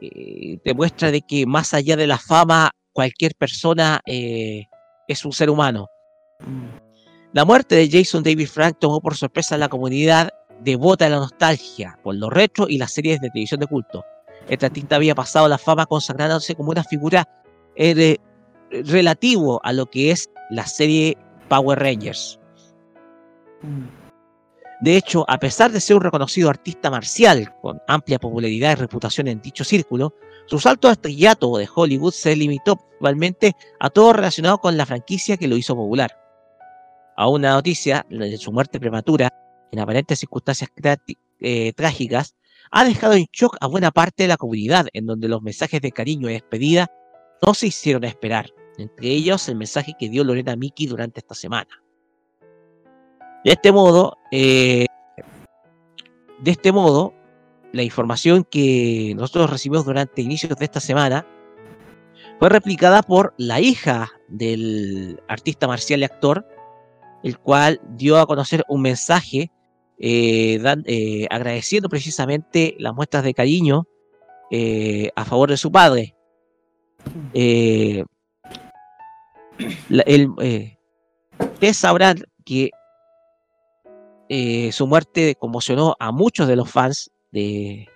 [0.00, 4.64] eh, demuestra de que más allá de la fama cualquier persona eh,
[5.06, 5.86] es un ser humano.
[7.32, 10.30] La muerte de Jason David Frank tomó por sorpresa a la comunidad
[10.60, 14.04] devota de la nostalgia por lo retro y las series de televisión de culto.
[14.48, 17.28] Este artista había pasado la fama consagrándose como una figura
[17.76, 18.18] eh,
[18.70, 21.16] relativo a lo que es la serie
[21.48, 22.38] Power Rangers.
[24.80, 29.28] De hecho, a pesar de ser un reconocido artista marcial con amplia popularidad y reputación
[29.28, 30.14] en dicho círculo,
[30.46, 35.36] su salto a estrellato de Hollywood se limitó principalmente a todo relacionado con la franquicia
[35.36, 36.18] que lo hizo popular.
[37.16, 39.30] A una noticia de su muerte prematura,
[39.70, 40.70] en aparentes circunstancias
[41.40, 42.34] eh, trágicas,
[42.70, 45.92] ha dejado en shock a buena parte de la comunidad, en donde los mensajes de
[45.92, 46.90] cariño y despedida
[47.44, 51.82] no se hicieron esperar, entre ellos el mensaje que dio Lorena Miki durante esta semana.
[53.44, 54.86] De este modo, eh,
[56.40, 57.12] de este modo,
[57.72, 61.26] la información que nosotros recibimos durante inicios de esta semana
[62.38, 66.46] fue replicada por la hija del artista marcial y actor,
[67.24, 69.50] el cual dio a conocer un mensaje
[69.98, 73.86] eh, eh, agradeciendo precisamente las muestras de cariño
[75.16, 76.14] a favor de su padre.
[77.34, 78.04] Eh,
[80.06, 80.76] el, eh,
[81.38, 82.70] ustedes sabrán que
[84.28, 87.86] eh, su muerte conmocionó a muchos de los fans de,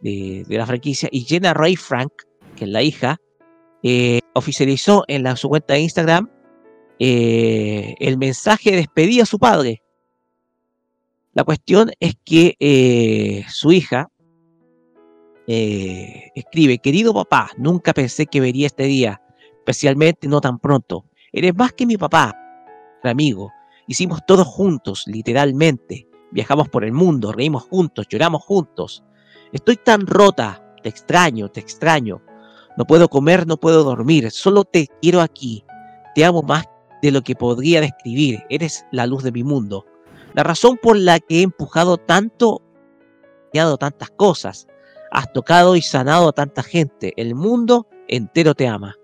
[0.00, 2.12] de- la franquicia y Jenna Ray Frank,
[2.56, 3.16] que es la hija,
[4.34, 6.28] oficializó en la, su cuenta de Instagram
[6.98, 9.82] el mensaje de despedida a su padre.
[11.32, 14.10] La cuestión es que su hija
[15.52, 19.20] eh, escribe, querido papá, nunca pensé que vería este día,
[19.58, 21.06] especialmente no tan pronto.
[21.32, 22.36] Eres más que mi papá,
[23.02, 23.50] mi amigo.
[23.88, 26.06] Hicimos todo juntos, literalmente.
[26.30, 29.02] Viajamos por el mundo, reímos juntos, lloramos juntos.
[29.50, 32.22] Estoy tan rota, te extraño, te extraño.
[32.76, 35.64] No puedo comer, no puedo dormir, solo te quiero aquí.
[36.14, 36.64] Te amo más
[37.02, 38.44] de lo que podría describir.
[38.50, 39.84] Eres la luz de mi mundo.
[40.32, 42.62] La razón por la que he empujado tanto,
[43.52, 44.68] he dado tantas cosas.
[45.10, 47.12] Has tocado y sanado a tanta gente.
[47.16, 48.96] El mundo entero te ama.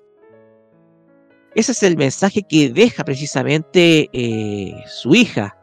[1.55, 5.57] Ese es el mensaje que deja precisamente eh, su hija,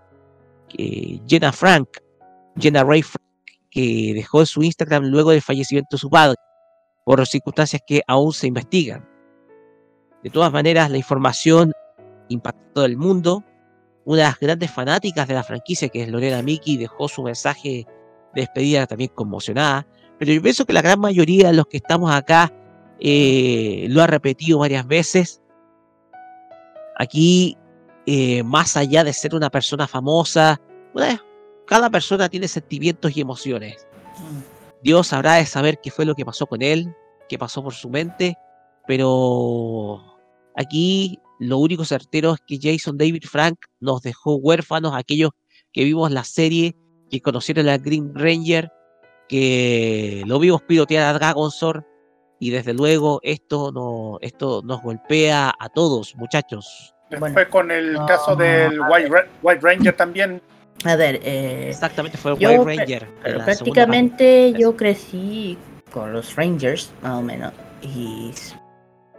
[1.27, 1.87] Jenna Frank,
[2.57, 3.23] Jenna Ray Frank,
[3.69, 6.35] que dejó su Instagram luego del fallecimiento de su padre,
[7.05, 9.07] por circunstancias que aún se investigan.
[10.23, 11.73] De todas maneras, la información
[12.29, 13.43] impactó el mundo.
[14.05, 17.85] Una de las grandes fanáticas de la franquicia, que es Lorena Miki, dejó su mensaje
[18.33, 19.85] de despedida también conmocionada.
[20.23, 22.53] Pero yo pienso que la gran mayoría de los que estamos acá
[22.97, 25.41] eh, lo ha repetido varias veces.
[26.97, 27.57] Aquí,
[28.05, 30.61] eh, más allá de ser una persona famosa,
[31.67, 33.85] cada persona tiene sentimientos y emociones.
[34.81, 36.95] Dios habrá de saber qué fue lo que pasó con él,
[37.27, 38.37] qué pasó por su mente,
[38.87, 40.21] pero
[40.55, 45.31] aquí lo único certero es que Jason David Frank nos dejó huérfanos, aquellos
[45.73, 46.77] que vimos la serie,
[47.09, 48.71] que conocieron a Green Ranger,
[49.33, 51.83] que lo vimos pilotear a Dragon Sword,
[52.37, 56.93] y desde luego esto, no, esto nos golpea a todos, muchachos.
[57.17, 58.79] Fue con el caso del
[59.41, 60.39] White, Ranger también.
[60.85, 63.07] A ver, eh, exactamente fue White Ranger.
[63.43, 65.57] prácticamente yo crecí
[65.91, 68.31] con los Rangers, más o menos, y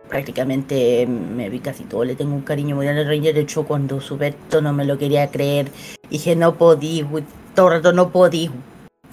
[0.09, 3.65] prácticamente me vi casi todo, le tengo un cariño muy grande al Ranger, de hecho
[3.65, 5.73] cuando supe esto no me lo quería creer,
[6.09, 7.05] dije no podí,
[7.57, 8.49] todo el rato no podí,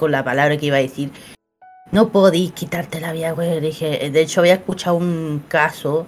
[0.02, 1.12] con la palabra que iba a decir,
[1.92, 6.08] no podí quitarte la vida, dije, de hecho había escuchado un caso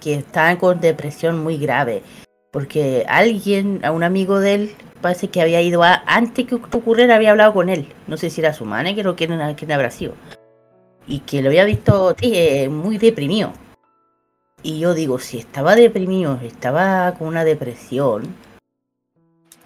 [0.00, 2.02] que estaba con depresión muy grave,
[2.50, 7.16] porque alguien, a un amigo de él, parece que había ido a, antes que ocurriera,
[7.16, 10.14] había hablado con él, no sé si era su manager o quién, quién habrá sido,
[11.06, 13.52] y que lo había visto eh, muy deprimido.
[14.62, 18.34] Y yo digo, si estaba deprimido, estaba con una depresión.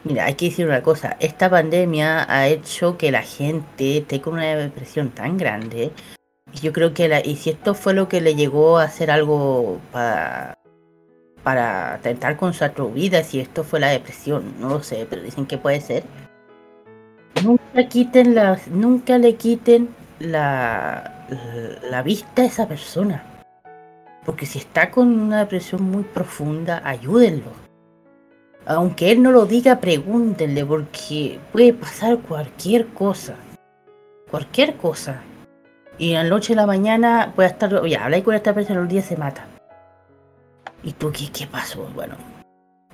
[0.05, 4.35] Mira, hay que decir una cosa, esta pandemia ha hecho que la gente esté con
[4.35, 5.93] una depresión tan grande.
[6.61, 9.81] Yo creo que la, y si esto fue lo que le llegó a hacer algo
[9.93, 10.59] para,
[11.43, 15.47] para tentar con su vida, si esto fue la depresión, no lo sé, pero dicen
[15.47, 16.05] que puede ser.
[17.45, 19.89] Nunca quiten las, nunca le quiten
[20.19, 21.27] la,
[21.91, 23.25] la vista a esa persona
[24.25, 27.62] porque si está con una depresión muy profunda, ayúdenlo.
[28.67, 33.35] Aunque él no lo diga, pregúntenle, porque puede pasar cualquier cosa.
[34.31, 35.23] Cualquier cosa.
[35.99, 37.75] Y a la noche la mañana puede estar.
[37.75, 39.47] Oye, habláis con esta persona, los días se mata.
[40.83, 41.89] ¿Y tú qué, pasó?
[41.95, 42.17] Bueno.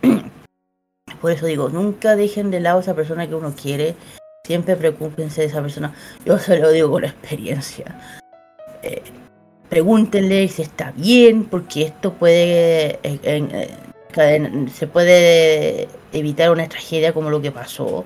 [1.21, 3.95] Por eso digo, nunca dejen de lado a esa persona que uno quiere.
[4.45, 5.93] Siempre preocúpense de esa persona.
[6.25, 7.99] Yo se lo digo con experiencia.
[8.83, 9.03] Eh,
[9.69, 13.01] pregúntenle si está bien, porque esto puede,
[14.73, 18.05] se puede evitar una tragedia como lo que pasó.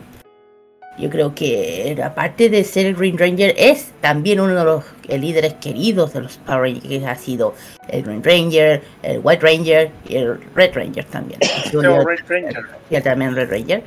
[0.98, 5.54] Yo creo que aparte de ser el Green Ranger, es también uno de los líderes
[5.54, 7.54] queridos de los Power Rangers, que ha sido
[7.88, 11.40] el Green Ranger, el White Ranger y el Red Ranger también.
[11.72, 12.64] el Red Ranger.
[12.90, 13.82] Y también Red Ranger.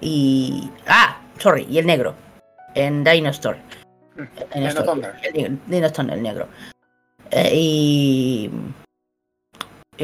[0.00, 0.70] Y.
[0.86, 2.14] Ah, sorry, y el negro.
[2.74, 3.56] En Dinosaur.
[4.52, 6.46] En el, Dinosaur, el negro.
[7.30, 8.50] Eh, y,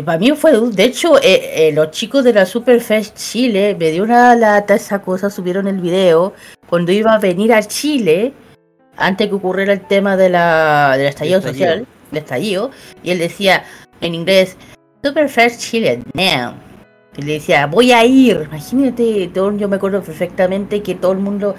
[0.04, 4.04] para mí fue, de hecho, eh, eh, los chicos de la Superfest Chile me dio
[4.04, 6.32] una lata esa cosa, subieron el video
[6.68, 8.32] cuando iba a venir a Chile,
[8.96, 12.70] antes que ocurriera el tema de la, del estallido, social, del estallido,
[13.02, 13.64] y él decía
[14.00, 14.56] en inglés,
[15.02, 16.54] Superfest Chile, now.
[17.16, 18.42] Y le decía, voy a ir.
[18.48, 21.56] Imagínate, yo me acuerdo perfectamente que todo el mundo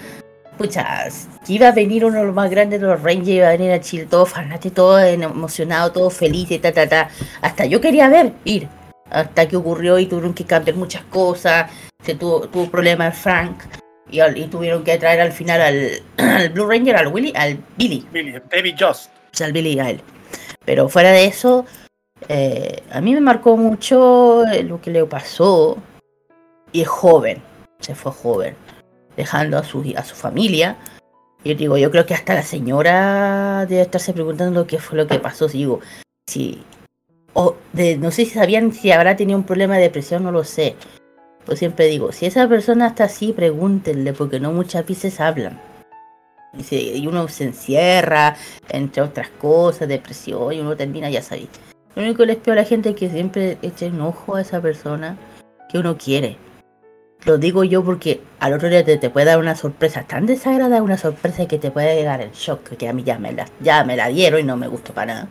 [0.61, 1.07] pucha,
[1.47, 3.81] iba a venir uno de los más grandes de los Rangers, iba a venir a
[3.81, 7.09] Chile todo fanático, todo emocionado, todo feliz ta, ta, ta.
[7.41, 8.67] Hasta yo quería ver, ir.
[9.09, 11.69] Hasta que ocurrió y tuvieron que cambiar muchas cosas.
[12.03, 13.63] Se tuvo, tuvo problemas Frank.
[14.09, 15.61] Y, tuvieron que traer al final
[16.17, 18.05] al, Blue Ranger, al Willy, al Billy.
[18.11, 19.07] Billy, David Just.
[19.07, 20.01] O sea, al Billy a él.
[20.63, 21.65] Pero fuera de eso,
[22.29, 25.77] eh, a mí me marcó mucho lo que le pasó.
[26.71, 27.41] Y es joven,
[27.79, 28.55] se fue joven
[29.15, 30.77] dejando a su, a su familia.
[31.43, 35.19] Y digo, yo creo que hasta la señora debe estarse preguntando qué fue lo que
[35.19, 35.49] pasó.
[35.49, 35.79] Si digo,
[36.27, 36.63] si.
[37.33, 40.43] O de, no sé si sabían si habrá tenido un problema de depresión, no lo
[40.43, 40.75] sé.
[41.45, 45.59] Pues siempre digo, si esa persona está así, pregúntenle, porque no muchas veces hablan.
[46.53, 48.35] Y, y uno se encierra,
[48.69, 51.49] entre otras cosas, depresión, y uno termina, ya sabéis.
[51.95, 54.61] Lo único que les pido a la gente es que siempre echen ojo a esa
[54.61, 55.17] persona
[55.69, 56.37] que uno quiere.
[57.23, 60.81] Lo digo yo porque al otro día te, te puede dar una sorpresa tan desagradable,
[60.81, 63.83] una sorpresa que te puede dar el shock, que a mí ya me la, ya
[63.83, 65.27] me la dieron y no me gustó para nada.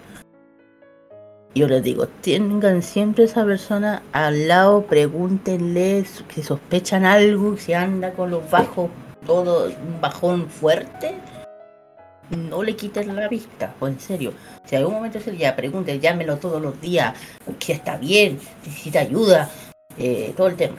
[1.52, 8.12] Yo les digo, tengan siempre esa persona al lado, pregúntenle si sospechan algo, si anda
[8.12, 8.88] con los bajos,
[9.26, 11.16] todo un bajón fuerte,
[12.30, 14.32] no le quiten la vista, o en serio.
[14.64, 17.14] Si algún momento se ya pregunten, llámelo todos los días,
[17.58, 19.50] que está bien, necesita ayuda,
[19.98, 20.76] eh, todo el tema.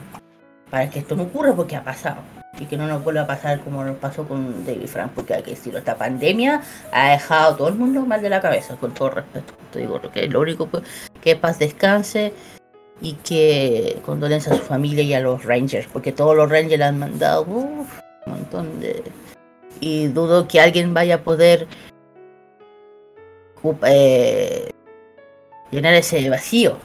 [0.72, 2.22] Para que esto no ocurra porque ha pasado.
[2.59, 5.43] Y que no nos vuelva a pasar como nos pasó con David Frank, porque hay
[5.43, 6.61] que decirlo, esta pandemia
[6.91, 9.53] ha dejado a todo el mundo mal de la cabeza, con todo respeto.
[9.72, 10.82] Te digo, lo que lo único que,
[11.22, 12.34] que paz descanse
[13.01, 16.99] y que condolencia a su familia y a los Rangers, porque todos los Rangers han
[16.99, 19.03] mandado uf, un montón de...
[19.80, 21.67] Y dudo que alguien vaya a poder
[23.88, 24.69] eh,
[25.72, 26.78] llenar ese vacío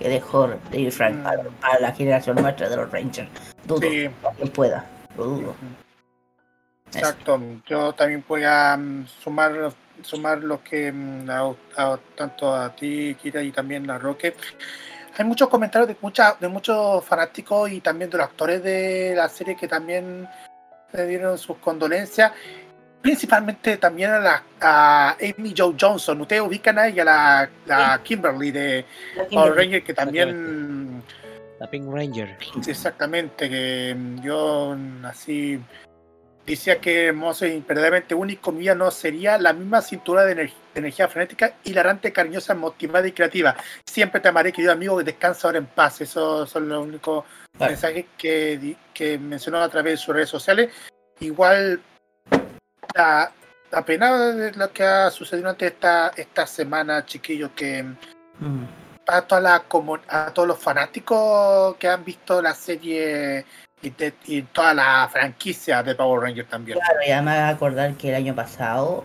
[0.00, 3.28] que dejó David Frank para, para la generación nuestra de los Rangers.
[3.64, 3.88] Dudo Sí.
[3.90, 4.86] que alguien pueda,
[5.16, 5.54] lo dudo.
[6.92, 9.72] Exacto, yo también voy a mm, sumar
[10.02, 14.34] sumar lo que mm, a- a- tanto a ti, Kira, y también a Roque.
[15.18, 19.28] Hay muchos comentarios de mucha, de muchos fanáticos y también de los actores de la
[19.28, 20.26] serie que también
[20.92, 22.32] le dieron sus condolencias.
[23.02, 26.20] Principalmente también a, la, a Amy Jo Johnson.
[26.20, 28.84] Ustedes ubican a ella, la, la Kimberly de
[29.30, 31.02] Power Ranger, que también
[31.58, 32.36] La Pink Ranger.
[32.66, 35.58] Exactamente, que mm, yo así
[36.46, 40.80] decía que hermoso y verdaderamente único mía no sería la misma cintura de, ener- de
[40.80, 43.56] energía frenética, hilarante, cariñosa, motivada y creativa.
[43.86, 46.00] Siempre te amaré, querido amigo, descansa ahora en paz.
[46.02, 47.24] Esos son los únicos
[47.58, 50.70] mensajes que, que mencionó a través de sus redes sociales.
[51.20, 51.80] Igual
[52.94, 53.32] la,
[53.70, 57.84] la pena de lo que ha sucedido durante esta, esta semana, chiquillos, que
[58.40, 58.64] Mm.
[59.06, 59.64] a, toda la,
[60.08, 63.44] a todos los fanáticos que han visto la serie
[63.82, 66.78] y, de- y toda la franquicia de Power Ranger también.
[66.78, 69.04] Claro, y además acordar que el año pasado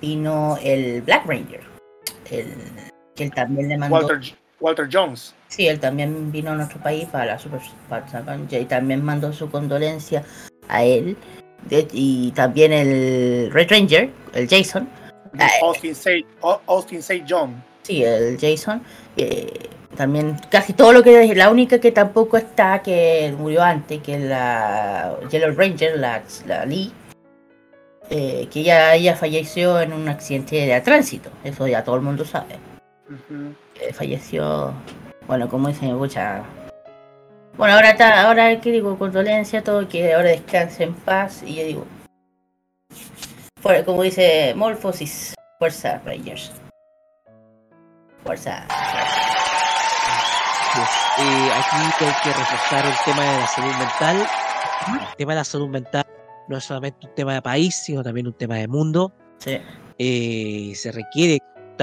[0.00, 1.62] vino el Black Ranger.
[2.30, 2.52] El,
[3.14, 3.96] que él también le mandó.
[3.96, 4.20] Walter,
[4.58, 5.34] Walter Jones.
[5.48, 8.04] Sí, él también vino a nuestro país para la Super para
[8.50, 10.24] y también mandó su condolencia
[10.68, 11.16] a él.
[11.68, 14.88] De- y también el Red Ranger, el Jason.
[15.38, 16.26] Ah, Austin St.
[16.66, 17.24] Austin St.
[17.28, 17.62] John.
[17.82, 18.82] Sí, el Jason.
[19.16, 24.18] eh, también casi todo lo que la única que tampoco está que murió antes que
[24.18, 26.90] la Yellow Ranger, la, la Lee,
[28.08, 31.30] eh, que ella, ella falleció en un accidente de tránsito.
[31.44, 32.56] Eso ya todo el mundo sabe.
[33.80, 34.72] Eh, falleció,
[35.26, 36.42] bueno, como dicen, mucha.
[37.56, 41.64] Bueno, ahora está, ahora que digo, condolencia, todo que ahora descanse en paz y yo
[41.64, 41.86] digo,
[43.84, 46.52] como dice Morphosis, fuerza Rangers.
[48.24, 48.66] Fuerza.
[51.18, 54.26] Eh, aquí hay que reforzar el tema de la salud mental.
[55.10, 56.06] El tema de la salud mental
[56.48, 59.12] no es solamente un tema de país, sino también un tema de mundo.
[59.38, 59.58] Sí,
[59.98, 61.38] Eh, se requiere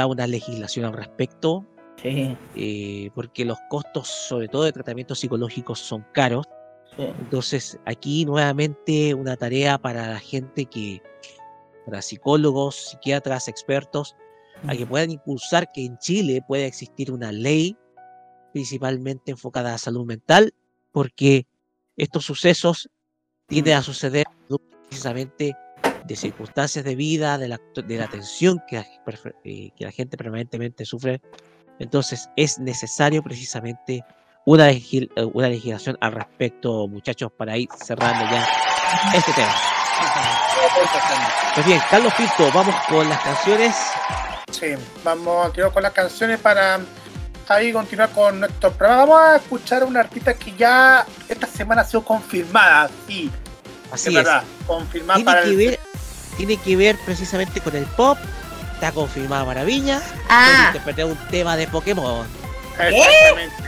[0.08, 1.66] una legislación al respecto,
[2.02, 6.46] sí, eh, porque los costos, sobre todo de tratamientos psicológicos, son caros.
[6.96, 7.04] sí.
[7.20, 11.02] Entonces, aquí nuevamente una tarea para la gente que,
[11.86, 14.16] para psicólogos, psiquiatras, expertos,
[14.68, 17.78] a que puedan impulsar que en Chile pueda existir una ley
[18.52, 20.54] principalmente enfocada a salud mental,
[20.92, 21.48] porque
[21.96, 22.90] estos sucesos
[23.48, 24.26] tienden a suceder
[24.88, 25.56] precisamente
[26.06, 28.88] de circunstancias de vida, de la, de la tensión que la,
[29.44, 31.22] eh, que la gente permanentemente sufre.
[31.80, 34.04] Entonces es necesario precisamente
[34.46, 38.48] una, legil- eh, una legislación al respecto, muchachos, para ir cerrando ya
[39.14, 39.54] este tema.
[41.56, 43.76] Pues bien, Carlos Pinto, vamos con las canciones.
[44.52, 44.68] Sí,
[45.04, 46.80] vamos a tirar con las canciones para
[47.48, 49.06] ahí continuar con nuestro programa.
[49.06, 53.32] Vamos a escuchar a una artista que ya esta semana ha sido confirmada, sí,
[53.92, 54.14] Así es es.
[54.16, 55.80] verdad, confirmada Tiene para que, el ver,
[56.38, 58.18] tiene que ver precisamente con el pop.
[58.80, 60.02] Está confirmada Maravilla.
[60.30, 60.46] Ah.
[60.46, 62.26] Puede interpretar un tema de Pokémon.
[62.80, 63.64] Exactamente.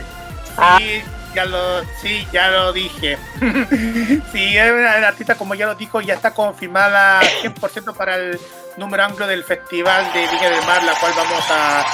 [0.78, 1.02] Sí,
[1.34, 3.18] ya lo, sí, ya lo dije.
[4.32, 8.40] sí, una artista, como ya lo dijo, ya está confirmada 100% para el
[8.78, 11.84] número anglo del Festival de Viña del Mar, la cual vamos a,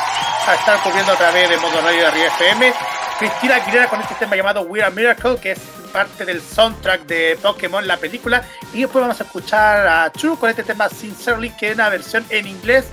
[0.49, 2.73] a estar cubriendo a través de Modo Radio de Arriba FM.
[3.19, 5.59] Cristina Aguilera con este tema llamado We're a Miracle, que es
[5.93, 8.45] parte del soundtrack de Pokémon, la película.
[8.73, 12.25] Y después vamos a escuchar a True con este tema Sincerely, que es una versión
[12.29, 12.85] en inglés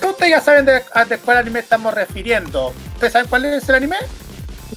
[0.00, 2.72] que ustedes ya saben de, ah, de cuál anime estamos refiriendo.
[2.94, 3.96] ¿Ustedes saben cuál es el anime?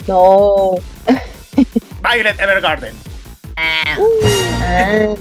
[0.07, 0.75] No.
[2.03, 2.95] Violet Evergarden.
[3.55, 3.97] Ah.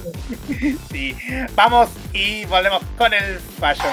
[0.91, 1.17] Sí.
[1.55, 3.93] Vamos y volvemos con el fashion.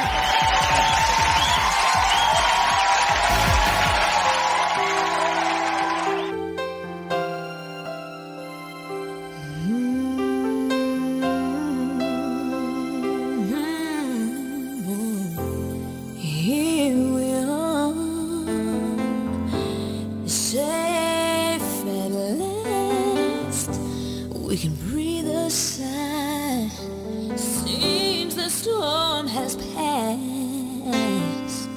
[28.60, 31.70] storm has passed.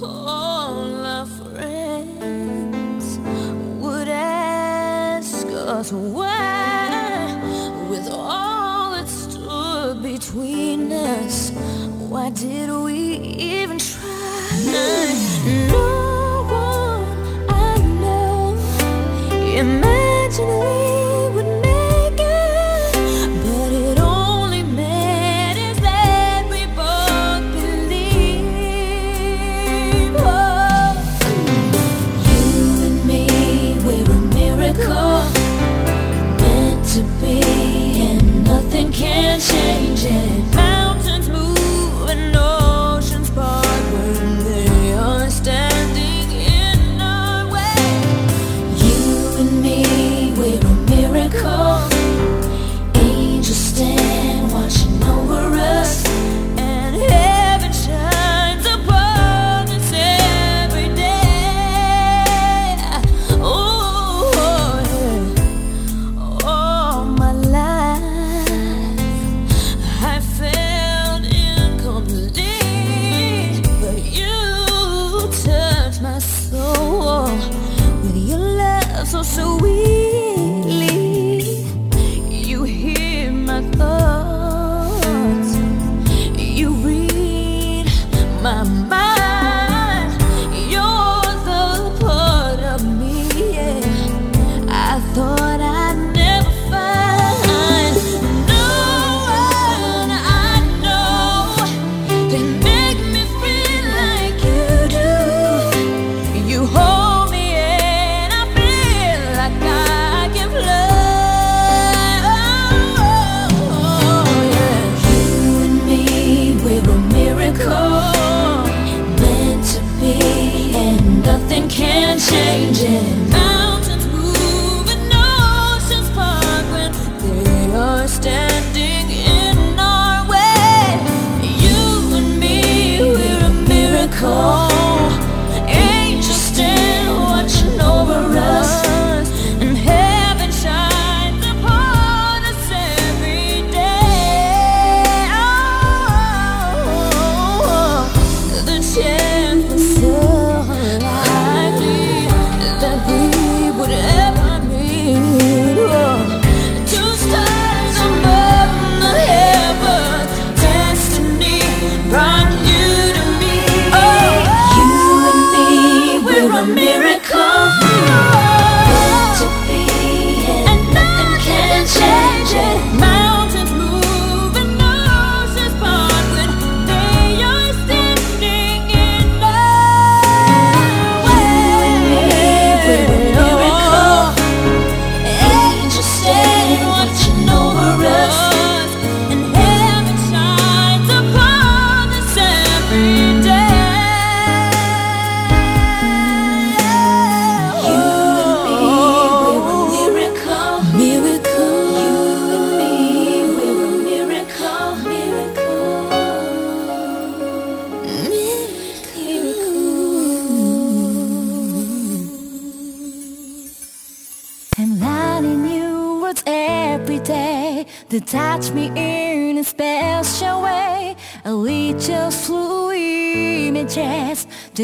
[0.00, 3.18] All our friends
[3.82, 7.26] would ask us why,
[7.90, 11.50] with all that stood between us,
[12.08, 13.16] why did we
[13.50, 15.10] even try?
[15.72, 17.04] No one
[17.50, 18.54] I know.
[19.58, 20.93] Imagine we.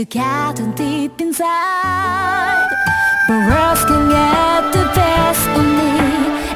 [0.01, 2.71] To get together deep inside
[3.29, 5.93] But words can get the best of me.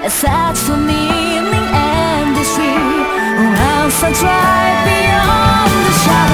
[0.03, 3.05] A search for meaning and the tree
[3.43, 6.34] Or else I drive beyond the shadow.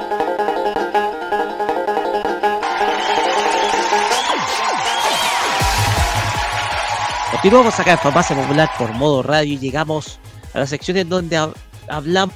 [7.41, 10.19] Continuamos acá en Farmacia Popular por modo radio y llegamos
[10.53, 11.55] a la sección en donde hab-
[11.87, 12.35] hablamos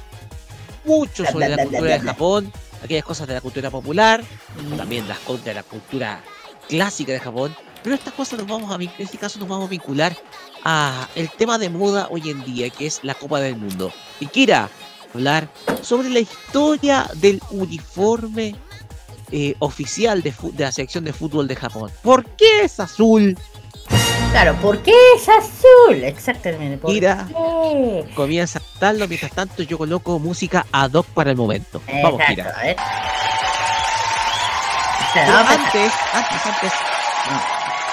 [0.84, 2.52] mucho sobre la cultura de Japón,
[2.82, 4.24] aquellas cosas de la cultura popular,
[4.76, 6.20] también las cosas de la cultura
[6.68, 7.54] clásica de Japón,
[7.84, 10.16] pero estas cosas nos vamos a, en este caso nos vamos a vincular
[10.64, 13.92] a el tema de moda hoy en día, que es la Copa del Mundo.
[14.18, 14.68] Y Kira,
[15.14, 15.48] hablar
[15.82, 18.56] sobre la historia del uniforme
[19.30, 21.92] eh, oficial de, de la selección de fútbol de Japón.
[22.02, 23.38] ¿Por qué es azul?
[24.30, 26.04] Claro, ¿por qué es azul?
[26.04, 26.76] Exactamente.
[26.78, 28.12] ¿por Kira qué?
[28.14, 31.80] comienza a mientras tanto yo coloco música ad hoc para el momento.
[32.02, 32.50] Vamos, Kira.
[32.54, 32.76] a ver.
[35.14, 36.72] Pero antes, antes, antes,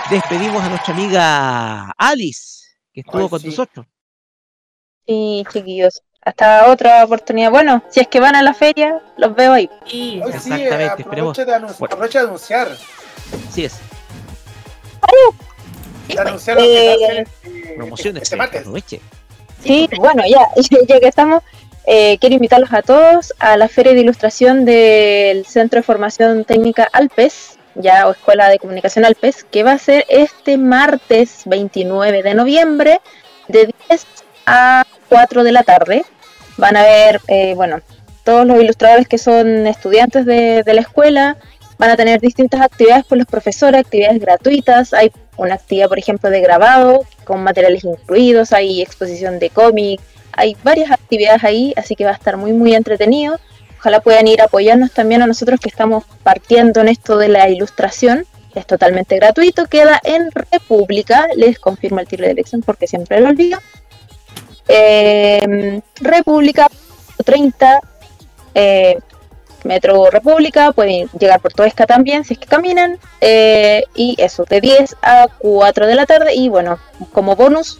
[0.09, 3.47] despedimos a nuestra amiga Alice, que estuvo Ay, con sí.
[3.47, 3.85] nosotros.
[5.07, 6.01] Sí, chiquillos.
[6.25, 7.51] Hasta otra oportunidad.
[7.51, 9.69] Bueno, si es que van a la feria, los veo ahí.
[9.85, 11.37] Sí, Exactamente, esperemos.
[11.39, 12.77] aprovecha de, anun- aprovecha de anunciar.
[13.51, 13.73] Sí es.
[13.73, 15.52] De
[16.09, 17.25] Eh.
[17.75, 18.61] Promociones, este martes.
[18.61, 18.99] aproveche.
[19.63, 20.47] Sí, bueno, ya,
[20.87, 21.43] ya que estamos,
[21.85, 26.87] eh, quiero invitarlos a todos a la Feria de Ilustración del Centro de Formación Técnica
[26.91, 32.33] Alpes, ya o Escuela de Comunicación Alpes, que va a ser este martes 29 de
[32.33, 33.01] noviembre
[33.47, 34.05] de 10
[34.45, 36.05] a 4 de la tarde.
[36.57, 37.81] Van a ver, eh, bueno,
[38.23, 41.37] todos los ilustradores que son estudiantes de, de la escuela,
[41.77, 44.93] van a tener distintas actividades por los profesores, actividades gratuitas.
[44.93, 50.01] Hay una actividad, por ejemplo, de grabado con materiales incluidos, hay exposición de cómic,
[50.31, 53.39] hay varias actividades ahí, así que va a estar muy, muy entretenido.
[53.79, 57.49] Ojalá puedan ir a apoyarnos también a nosotros que estamos partiendo en esto de la
[57.49, 58.25] ilustración.
[58.55, 63.29] Es totalmente gratuito, queda en República, les confirmo el tiro de elección porque siempre lo
[63.29, 63.59] olvido.
[64.67, 66.67] Eh, República
[67.25, 67.79] 30,
[68.55, 68.97] eh,
[69.65, 72.97] Metro República, pueden llegar por Toesca también si es que caminan.
[73.21, 76.33] eh, y eso, de 10 a 4 de la tarde.
[76.35, 76.79] Y bueno,
[77.11, 77.79] como bonus,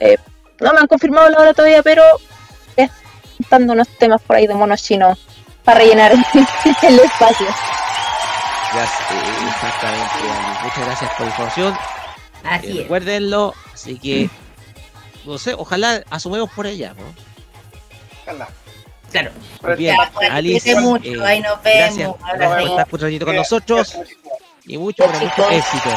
[0.00, 0.16] eh,
[0.60, 2.02] no me han confirmado la hora todavía, pero
[3.38, 5.16] estando unos temas por ahí de monos chinos
[5.64, 6.12] para rellenar
[6.82, 7.46] el espacio.
[8.74, 9.00] Gracias,
[9.54, 10.14] exactamente.
[10.64, 11.78] Muchas gracias por la información.
[12.44, 12.76] Así Eh, es.
[12.78, 14.28] Recuérdenlo, así que,
[15.24, 17.04] no sé, ojalá asumemos por ella, ¿no?
[18.24, 18.48] Ojalá.
[19.10, 19.30] Claro.
[19.62, 22.16] Muy bien, pues, Alice, mucho, eh, ahí nos gracias, vemos.
[22.20, 23.98] gracias por estar un ratito con nosotros
[24.66, 25.52] y mucho, pero mucho Chicos.
[25.52, 25.90] éxito.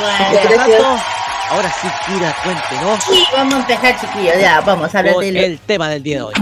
[0.00, 0.16] Bueno.
[0.30, 1.02] Mientras tanto,
[1.50, 4.34] ahora sí, Kira, cuéntenos Sí, vamos a empezar, chiquillos.
[4.40, 6.34] Ya, vamos a hablar del el tema del día de hoy.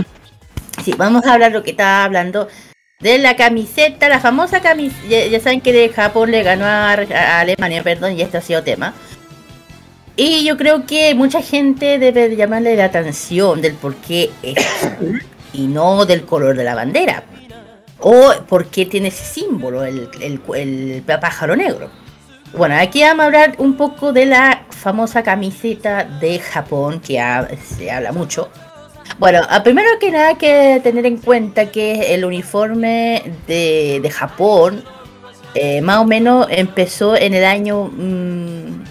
[0.85, 2.49] Sí, vamos a hablar lo que estaba hablando
[3.01, 5.07] de la camiseta, la famosa camiseta.
[5.09, 8.41] Ya, ya saben que de Japón le ganó a, a Alemania, perdón, y este ha
[8.41, 8.95] sido tema.
[10.17, 14.55] Y yo creo que mucha gente debe de llamarle la atención del por qué es
[15.55, 17.25] y no del color de la bandera.
[18.01, 21.89] O por qué tiene ese símbolo, el, el, pájaro negro.
[22.57, 27.19] Bueno, aquí vamos a hablar un poco de la famosa camiseta de Japón que
[27.77, 28.51] se habla mucho.
[29.19, 34.85] Bueno, primero que nada hay que tener en cuenta que el uniforme de, de Japón
[35.55, 38.83] eh, más o menos empezó en el año mm,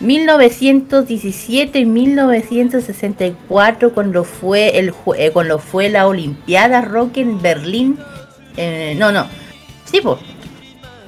[0.00, 7.98] 1917 y 1964 cuando fue el eh, cuando fue la Olimpiada Rock en Berlín.
[8.56, 9.26] Eh, no, no.
[9.84, 10.18] Sí, pues.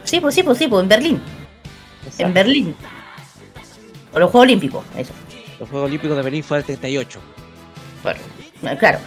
[0.04, 1.20] Sí, pues, sí, pues, sí, pues, en Berlín.
[2.18, 2.74] En Berlín.
[4.12, 5.12] O los Juegos Olímpicos, eso.
[5.60, 7.20] Los Juegos Olímpicos de Berlín fue el 38.
[8.02, 8.20] Bueno,
[8.62, 8.98] eh, claro,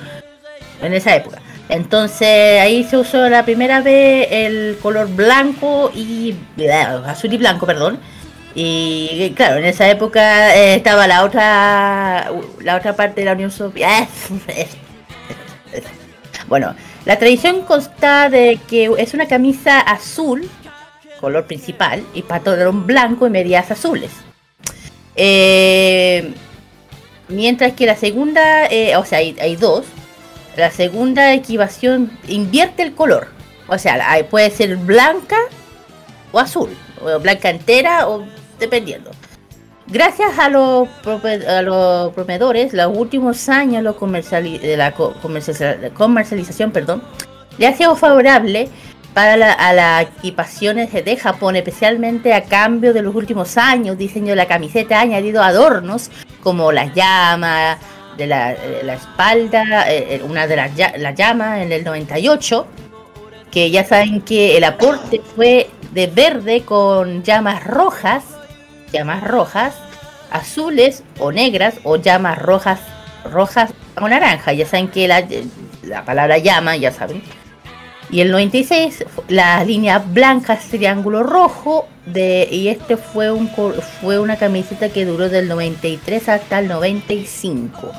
[0.81, 1.41] en esa época.
[1.69, 6.35] Entonces ahí se usó la primera vez el color blanco y
[7.05, 7.99] azul y blanco, perdón.
[8.53, 13.33] Y eh, claro, en esa época eh, estaba la otra la otra parte de la
[13.33, 14.09] Unión Soviética.
[16.47, 16.75] Bueno,
[17.05, 20.49] la tradición consta de que es una camisa azul,
[21.21, 24.11] color principal, y pantalón blanco y medias azules.
[25.15, 26.33] Eh,
[27.29, 28.67] Mientras que la segunda,
[28.97, 29.85] o sea, hay, hay dos.
[30.57, 33.29] La segunda equivación invierte el color.
[33.67, 35.37] O sea, puede ser blanca
[36.33, 36.75] o azul.
[37.01, 38.25] O blanca entera o
[38.61, 39.11] dependiendo.
[39.87, 45.91] Gracias a los, a los proveedores, los últimos años lo comerciali- de la co- comercializa-
[45.93, 47.03] comercialización perdón,
[47.57, 48.69] le ha sido favorable
[49.13, 53.97] para la, a las equipaciones de Japón, especialmente a cambio de los últimos años.
[53.97, 56.09] Diseño de la camiseta ha añadido adornos
[56.41, 57.77] como las llamas
[58.17, 58.53] de la,
[58.93, 62.65] espalda, eh, eh, una de las llamas en el 98,
[63.51, 68.23] que ya saben que el aporte fue de verde con llamas rojas,
[68.91, 69.75] llamas rojas,
[70.31, 72.79] azules o negras o llamas rojas,
[73.29, 74.53] rojas o naranja.
[74.53, 75.25] Ya saben que la,
[75.83, 77.21] la palabra llama, ya saben.
[78.11, 81.87] Y el 96, la línea blanca es triángulo rojo.
[82.05, 83.49] De, y este fue, un,
[84.01, 87.91] fue una camiseta que duró del 93 hasta el 95.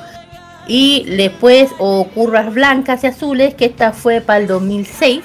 [0.66, 5.22] Y después, o curvas blancas y azules, que esta fue para el 2006.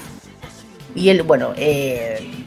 [0.96, 2.47] Y el, bueno, eh,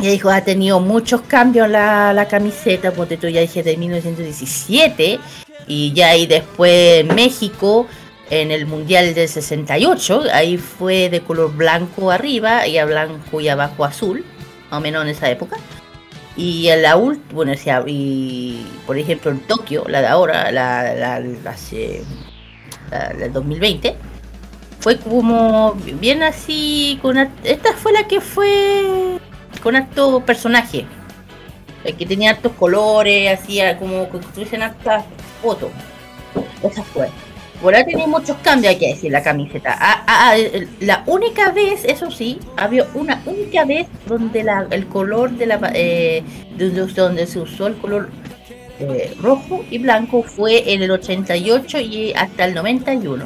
[0.00, 5.18] ya dijo, ha tenido muchos cambios la, la camiseta, porque tú ya dije de 1917.
[5.66, 7.86] Y ya ahí después México
[8.30, 13.48] en el Mundial del 68, ahí fue de color blanco arriba y a blanco y
[13.48, 14.24] abajo azul,
[14.70, 15.56] más o menos en esa época.
[16.36, 17.52] Y en la ult, bueno,
[17.86, 21.56] y por ejemplo en Tokio, la de ahora, la, la, la, la-
[22.90, 23.96] la del 2020,
[24.80, 29.18] fue como bien así, con esta fue la que fue
[29.62, 30.86] con harto personaje,
[31.84, 35.04] el que tenía hartos colores, hacía como que tuviesen hartas
[35.42, 35.70] fotos.
[36.62, 37.08] Esa fue.
[37.62, 39.76] Por ahí tenía muchos cambios, hay que decir, la camiseta.
[39.80, 40.36] Ah, ah, ah,
[40.80, 45.72] la única vez, eso sí, había una única vez donde la, el color de la
[45.74, 46.22] eh,
[46.56, 48.10] donde, donde se usó el color
[48.78, 53.24] eh, rojo y blanco fue en el 88 y hasta el 91.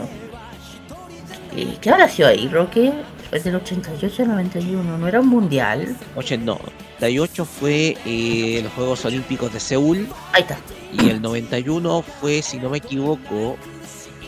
[1.54, 2.90] ¿Y qué habrá sido ahí, Roque?
[3.32, 5.96] Es del 88 al 91, ¿no era un mundial?
[6.16, 10.06] 88 fue eh, los Juegos Olímpicos de Seúl.
[10.32, 10.58] Ahí está.
[10.92, 13.56] Y el 91 fue, si no me equivoco,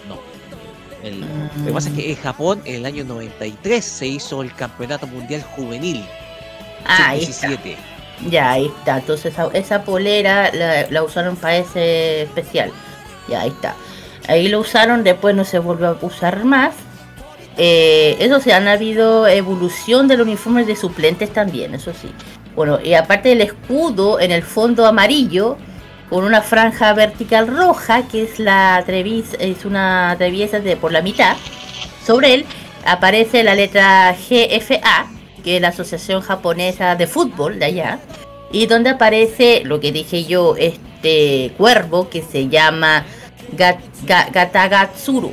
[0.08, 0.18] no.
[1.02, 4.54] El- Lo que pasa es que en Japón, en el año 93, se hizo el
[4.54, 6.02] Campeonato Mundial Juvenil.
[6.86, 7.48] Ah, ahí está.
[7.48, 7.76] Sub-17.
[8.30, 8.98] Ya, ahí está.
[8.98, 12.72] Entonces esa, esa polera la, la usaron para ese especial.
[13.28, 13.74] Ya, ahí está.
[14.28, 16.74] Ahí lo usaron, después no se volvió a usar más.
[17.56, 22.10] Eh, eso sí, han habido evolución del uniforme de suplentes también, eso sí.
[22.56, 25.56] Bueno, y aparte del escudo en el fondo amarillo,
[26.10, 31.02] con una franja vertical roja, que es la trevis, es una treviesa de por la
[31.02, 31.36] mitad.
[32.04, 32.44] Sobre él
[32.84, 35.06] aparece la letra GFA,
[35.42, 37.98] que es la Asociación Japonesa de Fútbol de allá.
[38.52, 43.04] Y donde aparece lo que dije yo, este cuervo que se llama
[43.56, 45.32] Ga- Ga- Gatagatsuru.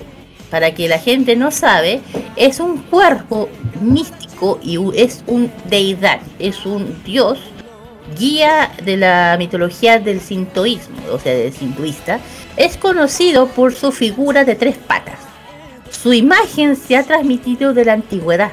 [0.51, 2.01] Para que la gente no sabe,
[2.35, 3.49] es un cuervo
[3.79, 7.39] místico y es un deidad, es un dios
[8.19, 12.19] guía de la mitología del sintoísmo, o sea, del sintoísta,
[12.57, 15.19] es conocido por su figura de tres patas.
[15.89, 18.51] Su imagen se ha transmitido de la antigüedad.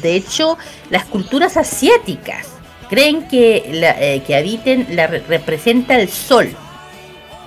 [0.00, 0.56] De hecho,
[0.88, 2.46] las culturas asiáticas
[2.88, 6.48] creen que, eh, que habiten la re- representa el sol,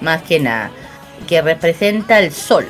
[0.02, 0.70] más que nada,
[1.28, 2.68] que representa el sol.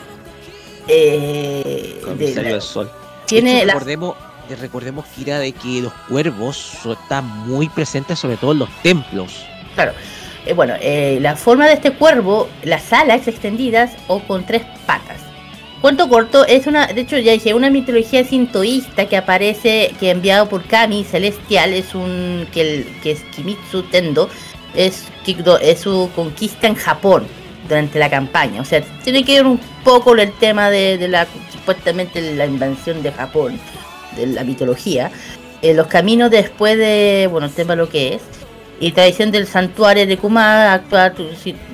[0.88, 2.92] Eh, Con de el salió la- el sol.
[3.26, 4.16] tiene la- recordemos,
[4.60, 9.46] recordemos, Kira, de que los cuervos están muy presentes, sobre todo en los templos.
[9.76, 9.94] Claro.
[10.46, 15.18] Eh, bueno, eh, la forma de este cuervo, las alas extendidas o con tres patas.
[15.80, 20.48] Cuento corto, es una, de hecho ya dije, una mitología sintoísta que aparece, que enviado
[20.50, 24.30] por Kami Celestial, es un, que, el, que es Kimitsu Tendo,
[24.76, 25.06] es,
[25.62, 27.26] es su conquista en Japón
[27.68, 28.62] durante la campaña.
[28.62, 33.12] O sea, tiene que ver un poco el tema de, la, supuestamente la invasión de
[33.12, 33.60] Japón,
[34.16, 35.12] de la mitología.
[35.62, 38.22] Eh, los caminos después de, bueno, el tema lo que es,
[38.80, 41.16] y tradición del santuario de Kumada actual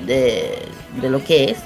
[0.06, 0.58] de,
[1.02, 1.58] lo que es.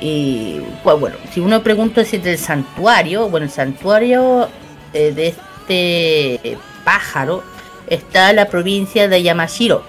[0.00, 4.48] Y pues, bueno, si uno pregunta si es del santuario, bueno, el santuario
[4.92, 7.44] eh, de este pájaro
[7.86, 9.84] está en la provincia de Yamashiro.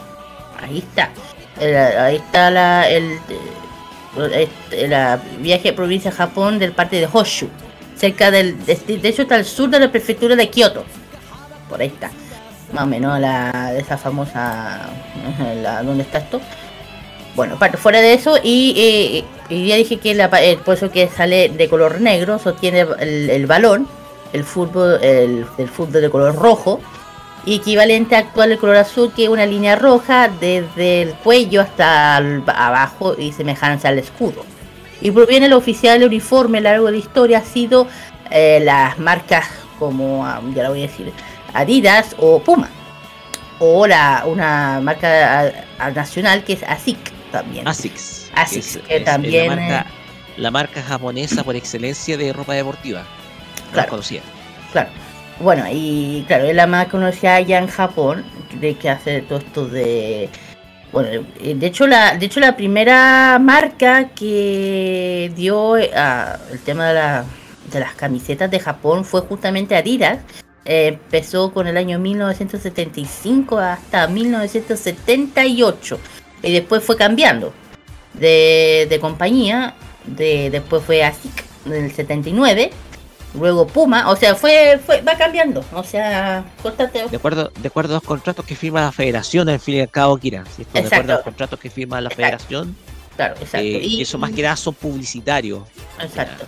[0.61, 1.09] Ahí está.
[1.59, 3.19] El- ahí está la, el, eh,
[4.15, 7.48] la viaje a provincia de Japón del parte de Honshu.
[7.95, 8.64] Cerca del.
[8.65, 8.73] De,
[9.03, 10.84] hecho, está al sur de la prefectura de Kioto.
[11.69, 12.11] Por ahí está.
[12.73, 14.90] Más o menos la, de esa famosa.
[15.61, 16.41] La, ¿Dónde está esto?
[17.35, 19.23] Bueno, aparte, fuera de eso, y, eh,
[19.56, 23.30] y ya dije que pa- eh, por eso que sale de color negro, sostiene el,
[23.30, 23.88] el balón,
[24.34, 26.80] el fútbol, el, el fútbol de color rojo,
[27.45, 33.15] equivalente actual el color azul, que una línea roja desde el cuello hasta el- abajo
[33.17, 34.45] y semejanza al escudo.
[35.01, 37.87] Y proviene el oficial uniforme a lo largo de la historia, ha sido
[38.31, 39.45] eh, las marcas
[39.77, 41.11] como, ah, ya lo voy a decir,
[41.53, 42.69] Adidas o Puma.
[43.59, 46.97] O la, una marca ah, nacional que es ASIC
[47.31, 47.67] también.
[47.67, 48.31] ASICS.
[48.33, 49.85] ASICS, es- que es también, La marca,
[50.37, 53.03] la marca japonesa por excelencia de ropa deportiva.
[53.73, 53.89] Claro.
[53.89, 54.21] conocida.
[54.71, 54.89] Claro.
[55.39, 58.23] Bueno, y claro, es la más conocida allá en Japón,
[58.60, 60.30] de que hace todo esto de.
[60.91, 65.89] Bueno, eh, de hecho la, de hecho la primera marca que dio eh,
[66.51, 67.26] el tema de, la-
[67.72, 70.19] de las camisetas de Japón fue justamente Adidas.
[70.65, 75.99] Eh, empezó con el año 1975 hasta 1978
[76.43, 77.53] y después fue cambiando
[78.14, 79.73] de, de compañía.
[80.05, 82.72] De, después fue ASIC en el 79
[83.34, 87.05] luego Puma, o sea, fue, fue va cambiando, o sea, constante.
[87.10, 89.89] De acuerdo, de acuerdo a los contratos que firma la federación, al fin y al
[89.89, 90.43] cabo, Kira.
[90.55, 90.73] ¿cierto?
[90.73, 92.76] De acuerdo a los contratos que firma la federación,
[93.15, 93.57] Claro, exacto.
[93.60, 95.64] eh, Y- eso más que nada son publicitarios.
[96.01, 96.45] Exacto.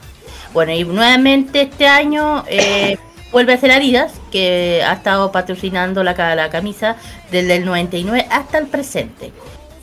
[0.53, 2.97] Bueno, y nuevamente este año eh,
[3.31, 6.95] vuelve a ser Adidas, que ha estado patrocinando la, la camisa
[7.31, 9.31] desde el 99 hasta el presente.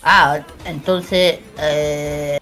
[0.03, 1.39] Ah, entonces...
[1.59, 2.39] eh,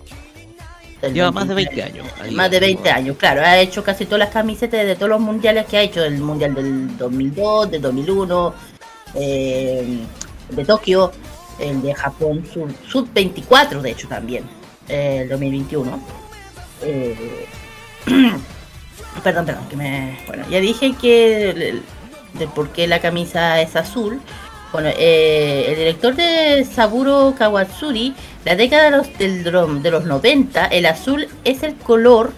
[1.08, 2.34] Lleva más de 29, 20 años.
[2.36, 2.94] Más de 20 igual.
[2.94, 3.40] años, claro.
[3.42, 6.04] Ha hecho casi todas las camisetas de todos los mundiales que ha hecho.
[6.04, 8.54] El mundial del 2002, del 2001,
[9.14, 9.98] eh,
[10.50, 11.12] de Tokio,
[11.58, 12.44] el de Japón
[12.88, 14.44] Sub 24, de hecho también,
[14.88, 16.00] eh, el 2021.
[16.82, 17.46] Eh,
[19.24, 20.18] perdón, perdón, que me.
[20.26, 21.82] Bueno, ya dije que el, el-
[22.34, 24.20] del por qué la camisa es azul.
[24.72, 28.14] Bueno, eh, el director de Saburo Kawatsuri,
[28.44, 32.32] la década de los, del de los 90, el azul es el color,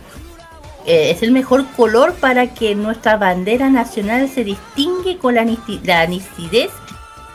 [0.87, 5.45] eh, es el mejor color para que nuestra bandera nacional se distingue con la,
[5.85, 6.71] la nitidez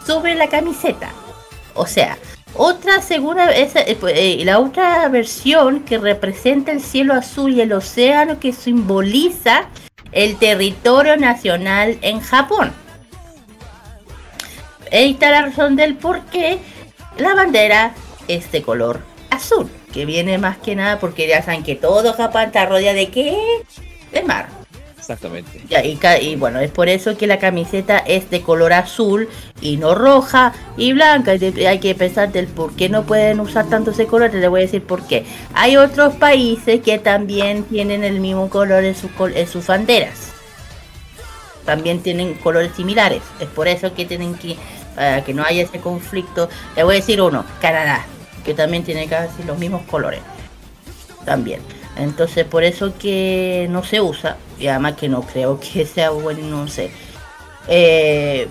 [0.05, 1.11] sobre la camiseta.
[1.75, 2.17] O sea,
[2.55, 7.61] otra segunda, esa, eh, pues, eh, la otra versión que representa el cielo azul y
[7.61, 9.69] el océano que simboliza
[10.11, 12.71] el territorio nacional en Japón.
[14.91, 16.59] Ahí está la razón del por qué
[17.17, 17.93] la bandera
[18.27, 22.43] es de color azul, que viene más que nada porque ya saben que todo Japón
[22.43, 23.37] está rodeado de qué?
[24.11, 24.47] De mar.
[24.97, 25.61] Exactamente.
[25.69, 25.85] Ya,
[26.17, 29.29] y, bueno, es por eso que la camiseta es de color azul
[29.61, 31.31] y no roja y blanca.
[31.31, 34.31] Hay que pensar del por qué no pueden usar tanto ese color.
[34.31, 35.25] Te voy a decir por qué.
[35.53, 40.33] Hay otros países que también tienen el mismo color en, col- en sus banderas.
[41.63, 43.21] También tienen colores similares.
[43.39, 44.57] Es por eso que tienen que,
[44.97, 46.49] para que no haya ese conflicto.
[46.75, 48.03] Le voy a decir uno, Canadá,
[48.43, 50.21] que también tiene casi los mismos colores
[51.23, 51.61] también.
[51.95, 56.41] Entonces por eso que no se usa y además que no creo que sea bueno,
[56.47, 56.89] no sé.
[57.67, 58.47] Eh,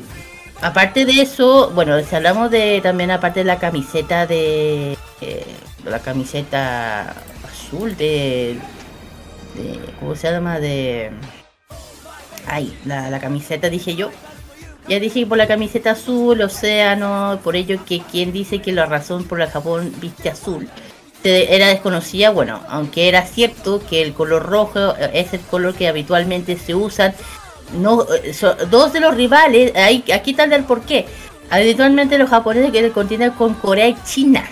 [0.62, 5.46] aparte de eso, bueno, si hablamos de también aparte de la camiseta de, eh,
[5.84, 7.12] la camiseta
[7.44, 8.56] azul de,
[9.98, 10.60] ¿cómo se llama?
[10.60, 11.10] De
[12.46, 14.10] ay, la camiseta dije yo.
[14.88, 18.86] Ya dije que por la camiseta azul, océano, por ello que quien dice que la
[18.86, 20.68] razón por la Japón viste azul
[21.24, 26.56] era desconocida, bueno, aunque era cierto que el color rojo es el color que habitualmente
[26.56, 27.14] se usan,
[27.76, 31.04] no, eh, so- dos de los rivales, ahí, aquí está el por qué.
[31.50, 34.44] Habitualmente los japoneses que contienen con Corea y China.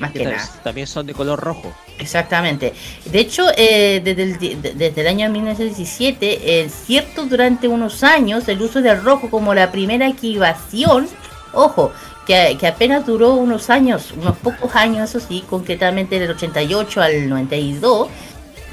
[0.00, 0.38] Más que Que nada.
[0.38, 1.72] tam- También son de color rojo.
[1.98, 2.72] Exactamente.
[3.04, 8.60] De hecho, eh, desde, el, desde el año 1917, es cierto durante unos años el
[8.60, 11.08] uso del rojo como la primera equivación,
[11.52, 11.92] ojo,
[12.26, 17.28] que, que apenas duró unos años, unos pocos años, eso sí, concretamente del 88 al
[17.28, 18.08] 92,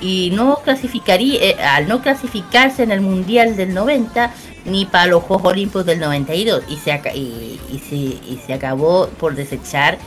[0.02, 4.34] y no clasificaría, eh, al no clasificarse en el Mundial del 90,
[4.66, 9.10] ni para los Juegos Olímpicos del 92, y se, y, y se, y se acabó
[9.10, 10.00] por desechar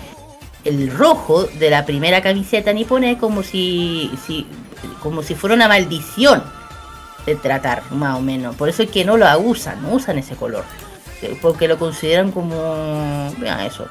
[0.65, 4.11] el rojo de la primera camiseta nipone como si,
[5.03, 6.43] como si fuera una maldición
[7.27, 8.55] de tratar más o menos.
[8.57, 10.65] Por eso es que no lo usan no usan ese color.
[11.23, 13.86] Eh, porque lo consideran como mira eso.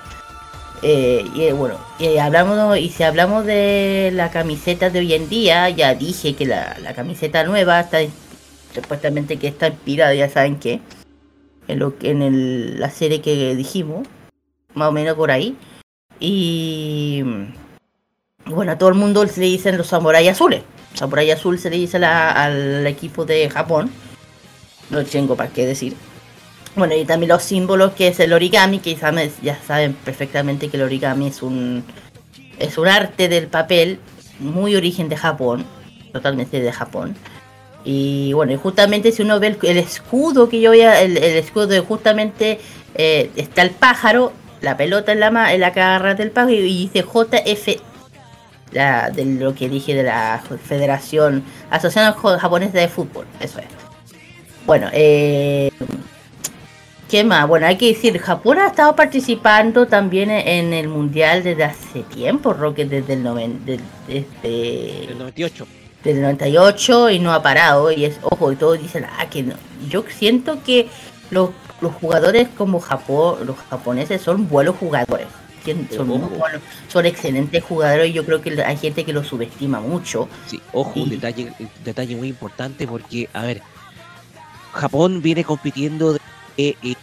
[0.81, 5.29] Eh, y eh, bueno y hablamos y si hablamos de la camiseta de hoy en
[5.29, 7.99] día ya dije que la, la camiseta nueva está
[8.75, 10.81] supuestamente que está inspirada ya saben qué
[11.69, 14.05] en lo que en el- la serie que dijimos
[14.73, 15.55] más o menos por ahí
[16.25, 17.21] y
[18.45, 20.61] bueno, a todo el mundo se le dicen los samuráis azules.
[20.93, 23.91] Samurai azul se le dice al equipo de Japón.
[24.89, 25.97] No tengo para qué decir.
[26.77, 30.83] Bueno, y también los símbolos que es el origami, que ya saben perfectamente que el
[30.83, 31.83] origami es un
[32.57, 33.99] es un arte del papel
[34.39, 35.65] muy origen de Japón,
[36.13, 37.17] totalmente de Japón.
[37.83, 41.35] Y bueno, y justamente si uno ve el, escudo que yo voy a, el, el
[41.35, 42.61] escudo de justamente
[42.95, 44.31] eh, está el pájaro,
[44.63, 47.81] la pelota en la ma- en la garra del pájaro y dice JF
[48.71, 53.65] la, de lo que dije de la Federación Asociación Japonesa de Fútbol, eso es.
[54.65, 55.69] Bueno, eh,
[57.09, 57.47] ¿qué más?
[57.47, 62.53] Bueno, hay que decir, Japón ha estado participando también en el Mundial desde hace tiempo,
[62.53, 65.67] Roque, desde el, noven, desde El 98.
[66.03, 67.91] del 98 y no ha parado.
[67.91, 69.55] Y es, ojo, y todos dicen, ah, que no.
[69.89, 70.87] Yo siento que
[71.29, 71.51] los,
[71.81, 75.27] los jugadores como Japón, los japoneses son buenos jugadores.
[75.95, 79.79] Son, muy buenos, son excelentes jugadores y yo creo que hay gente que los subestima
[79.79, 80.27] mucho.
[80.45, 83.61] Sí, ojo, un detalle, un detalle muy importante porque, a ver,
[84.73, 86.19] Japón viene compitiendo de,
[86.57, 86.95] eh, eh,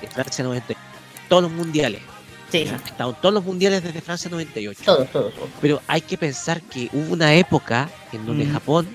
[0.00, 0.80] de Francia 98,
[1.28, 2.00] todos los mundiales.
[2.50, 2.66] Sí,
[2.96, 4.80] todos los mundiales desde Francia 98.
[4.84, 5.48] Todos, todos, todos.
[5.60, 8.52] Pero hay que pensar que hubo una época en donde Mm.
[8.52, 8.88] Japón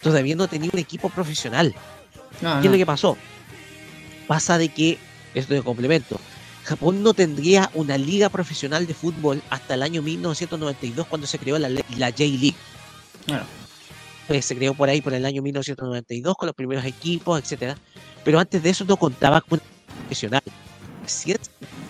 [0.00, 1.74] todavía no tenía un equipo profesional.
[2.40, 3.16] No, ¿Qué es lo que pasó?
[4.30, 4.96] Pasa de que,
[5.34, 6.20] esto de complemento,
[6.62, 11.58] Japón no tendría una liga profesional de fútbol hasta el año 1992 cuando se creó
[11.58, 12.54] la, le- la J-League.
[14.28, 17.76] Pues se creó por ahí por el año 1992 con los primeros equipos, etcétera.
[18.22, 20.42] Pero antes de eso no contaba con una profesional.
[21.02, 21.38] Recién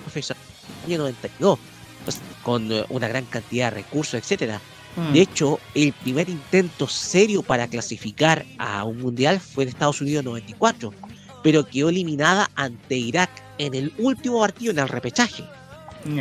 [0.04, 0.42] profesional
[0.86, 1.58] en el año 92,
[2.04, 4.62] pues, con eh, una gran cantidad de recursos, etcétera.
[4.96, 5.12] Mm.
[5.12, 10.20] De hecho, el primer intento serio para clasificar a un mundial fue de Estados Unidos
[10.20, 10.94] en 94,
[11.42, 15.44] pero quedó eliminada ante Irak en el último partido en el repechaje.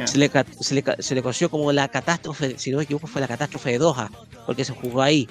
[0.07, 2.83] Se, le, ca- se, le, ca- se le conoció como la catástrofe, si no me
[2.83, 4.11] equivoco, fue la catástrofe de Doha,
[4.45, 5.27] porque se jugó ahí.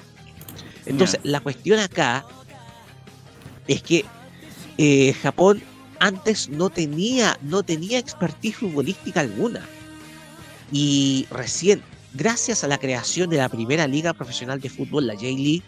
[0.85, 2.25] Entonces, la cuestión acá
[3.67, 4.05] es que
[4.77, 5.61] eh, Japón
[5.99, 9.67] antes no tenía, no tenía expertise futbolística alguna.
[10.71, 11.83] Y recién,
[12.13, 15.63] gracias a la creación de la primera liga profesional de fútbol, la J-League,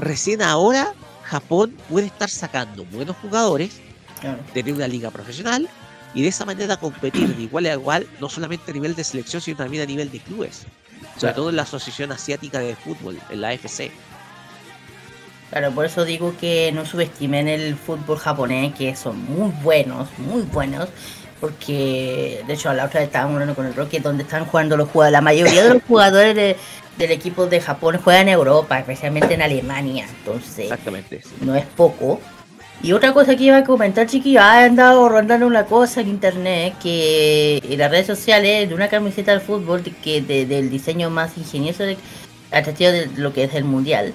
[0.00, 0.92] recién ahora
[1.28, 3.80] Japón puede estar sacando buenos jugadores,
[4.20, 4.38] Claro.
[4.52, 5.68] tener una liga profesional
[6.14, 9.40] y de esa manera competir de igual a igual, no solamente a nivel de selección,
[9.42, 10.62] sino también a nivel de clubes.
[11.00, 11.34] Sobre Claro.
[11.36, 13.90] todo en la Asociación Asiática de Fútbol, en la AFC.
[15.50, 20.42] Claro, por eso digo que no subestimen el fútbol japonés, que son muy buenos, muy
[20.42, 20.88] buenos.
[21.40, 24.76] Porque, de hecho, a la otra vez estábamos hablando con el Rocky, donde están jugando
[24.76, 25.12] los jugadores.
[25.12, 26.56] La mayoría de los jugadores de-
[26.98, 30.06] del equipo de Japón juegan en Europa, especialmente en Alemania.
[30.18, 31.20] Entonces, Exactamente.
[31.22, 31.30] sí.
[31.40, 32.20] no es poco.
[32.82, 36.74] Y otra cosa que iba a comentar, chiquillos, ha andado rondando una cosa en internet
[36.82, 41.36] que en las redes sociales de una camiseta de fútbol que de- del diseño más
[41.38, 41.96] ingenioso de
[42.52, 44.12] atractivo de lo que es el mundial.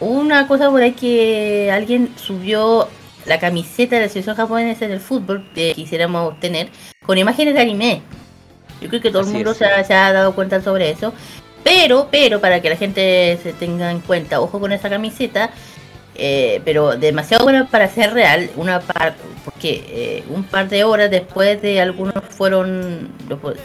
[0.00, 2.88] Una cosa por ahí que alguien subió
[3.26, 6.68] la camiseta de la selección japonesa del fútbol que quisiéramos tener
[7.04, 8.02] con imágenes de anime.
[8.80, 9.56] Yo creo que todo Así el mundo es.
[9.58, 11.12] se ha, se ha dado cuenta sobre eso.
[11.64, 15.50] Pero, pero, para que la gente se tenga en cuenta, ojo con esa camiseta,
[16.14, 21.10] eh, pero demasiado buena para ser real, una par, porque eh, un par de horas
[21.10, 23.10] después de algunos fueron,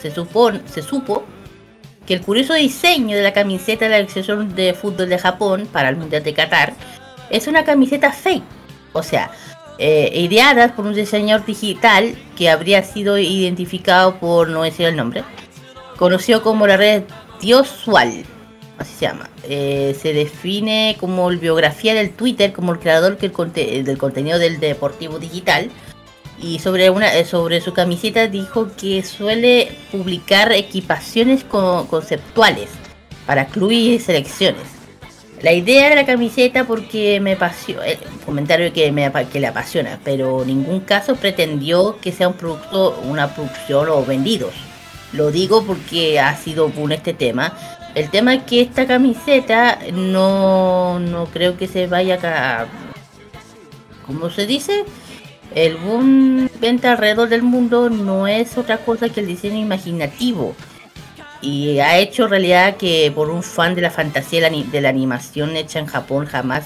[0.01, 1.25] se supone, se supo
[2.07, 5.89] que el curioso diseño de la camiseta de la selección de fútbol de Japón para
[5.89, 6.73] el Mundial de Qatar
[7.29, 8.43] es una camiseta fake,
[8.93, 9.29] o sea,
[9.77, 15.23] eh, ideada por un diseñador digital que habría sido identificado por no decir el nombre,
[15.97, 17.03] conocido como la red
[17.41, 18.25] Diosual,
[18.77, 19.29] así se llama.
[19.43, 23.97] Eh, se define como el biografía del Twitter, como el creador que el conte- del
[23.97, 25.69] contenido del deportivo digital.
[26.41, 32.69] Y sobre una eh, sobre su camiseta dijo que suele publicar equipaciones co- conceptuales
[33.25, 34.63] para clubes y selecciones.
[35.41, 37.83] La idea de la camiseta porque me apasiona,
[38.25, 42.99] comentario que me que le apasiona, pero en ningún caso pretendió que sea un producto,
[43.05, 44.53] una producción o vendidos.
[45.13, 47.53] Lo digo porque ha sido boom este tema.
[47.95, 52.67] El tema es que esta camiseta no, no creo que se vaya a...
[54.05, 54.85] ¿Cómo se dice?
[55.55, 60.55] El boom venta alrededor del mundo no es otra cosa que el diseño imaginativo.
[61.41, 65.79] Y ha hecho realidad que por un fan de la fantasía de la, animación hecha
[65.79, 66.65] en Japón jamás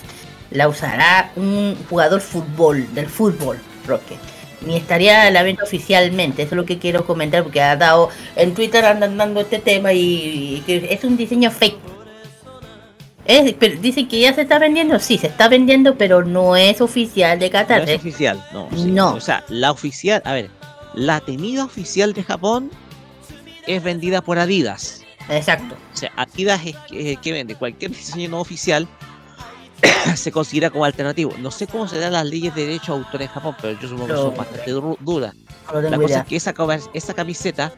[0.50, 3.58] la usará un jugador fútbol, del fútbol,
[3.88, 4.18] Roque.
[4.66, 8.10] Ni estaría a la venta oficialmente, eso es lo que quiero comentar porque ha dado
[8.36, 11.78] en Twitter andan dando este tema y, es un diseño fake.
[13.26, 16.82] Es, pero dicen que ya se está vendiendo, sí, se está vendiendo, pero no es
[16.82, 17.82] oficial de No Qatar.
[17.84, 17.96] es ¿eh?
[17.96, 18.70] oficial, no.
[18.76, 18.92] sí.
[18.92, 19.14] No.
[19.14, 20.50] O sea, la oficial, a ver,
[20.94, 22.70] la tenida oficial de Japón
[23.66, 25.04] es vendida por Adidas.
[25.30, 25.76] Exacto.
[25.94, 28.88] O sea, Adidas es que, que vende cualquier diseño no oficial
[30.16, 31.34] se considera como alternativo.
[31.40, 34.08] No sé cómo serán las leyes de derecho de autor en Japón, pero yo supongo
[34.08, 35.34] que son bastante duras.
[35.74, 36.20] No La cosa idea.
[36.22, 37.74] es que esa, camiseta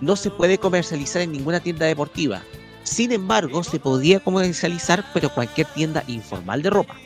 [0.00, 2.42] no se puede comercializar en ninguna tienda deportiva.
[2.84, 6.96] Sin embargo, se podría comercializar, pero cualquier tienda informal de ropa.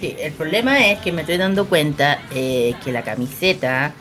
[0.00, 3.92] Sí, el problema es que me estoy dando cuenta eh, que la camiseta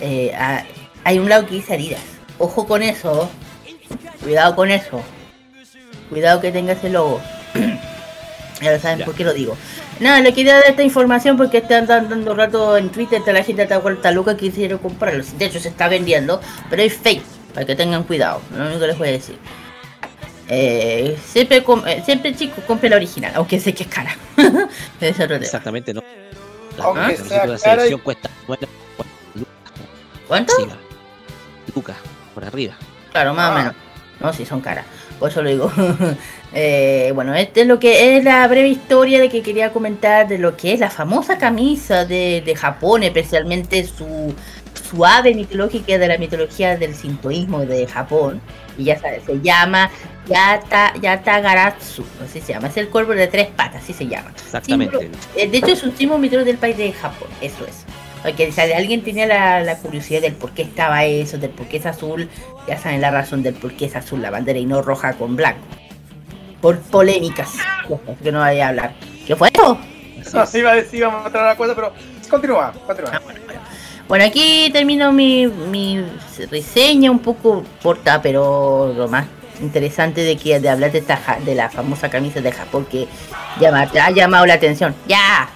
[0.00, 0.64] eh, ha-
[1.04, 2.00] hay un lado que dice Adidas.
[2.38, 3.30] Ojo con eso.
[4.22, 5.00] Cuidado con eso.
[6.10, 7.20] Cuidado que tenga ese logo.
[8.60, 9.04] ya lo saben Ya.
[9.04, 9.56] por qué lo digo.
[10.00, 13.62] Nada, le quería dar esta información porque están dando rato en Twitter, toda la gente
[13.62, 15.24] está vuelta loca que quisieron comprarlo.
[15.38, 17.22] De hecho, se está vendiendo, pero es fake,
[17.54, 18.40] para que tengan cuidado.
[18.56, 19.38] Lo único que les voy a decir.
[20.48, 24.16] Eh, siempre, eh, siempre chicos, compre la original, aunque sé que es cara.
[25.00, 26.02] Exactamente, ¿no?
[26.78, 28.68] La Aunque camiseta sea de la cara y- selección cuesta bueno,
[30.28, 30.54] ¿Cuánto?
[30.56, 30.66] sí,
[31.74, 31.96] lucas
[32.34, 32.74] por arriba.
[33.12, 33.58] Claro, más o Ah.
[33.58, 33.74] menos.
[34.20, 34.84] No, sí, son caras.
[35.18, 35.72] Por eso lo digo.
[36.58, 40.38] Eh, bueno, este es lo que es la breve historia de que quería comentar de
[40.38, 44.34] lo que es la famosa camisa de, de Japón, especialmente su
[44.88, 48.40] suave mitológica de la mitología del sintoísmo de Japón.
[48.78, 49.90] Y ya sabes, se llama
[50.26, 52.68] Yata, Yatagaratsu, así se llama.
[52.68, 54.32] Es el cuervo de tres patas, así se llama.
[54.34, 54.96] Exactamente.
[54.96, 57.84] Símbolo- eh, de hecho, es un símbolo mitológico del país de Japón, eso es.
[58.22, 61.76] Porque si alguien tenía la, la curiosidad del por qué estaba eso, del por qué
[61.76, 62.30] es azul,
[62.66, 65.36] ya saben la razón del por qué es azul la bandera y no roja con
[65.36, 65.60] blanco.
[66.60, 67.52] Por polémicas,
[68.22, 68.94] que no vaya a hablar.
[69.26, 69.78] ¿Qué fue eso?
[70.32, 71.92] No, se iba a decir, vamos a mostrar una cosa, pero
[72.28, 73.20] continúa, continúa.
[74.08, 76.02] Bueno, aquí termino mi, mi
[76.50, 79.26] reseña un poco corta, pero lo más
[79.60, 83.06] interesante de que de hablar de esta ja- de la famosa camisa de Japón que
[83.60, 84.94] llama, ha llamado la atención.
[85.06, 85.48] ¡Ya!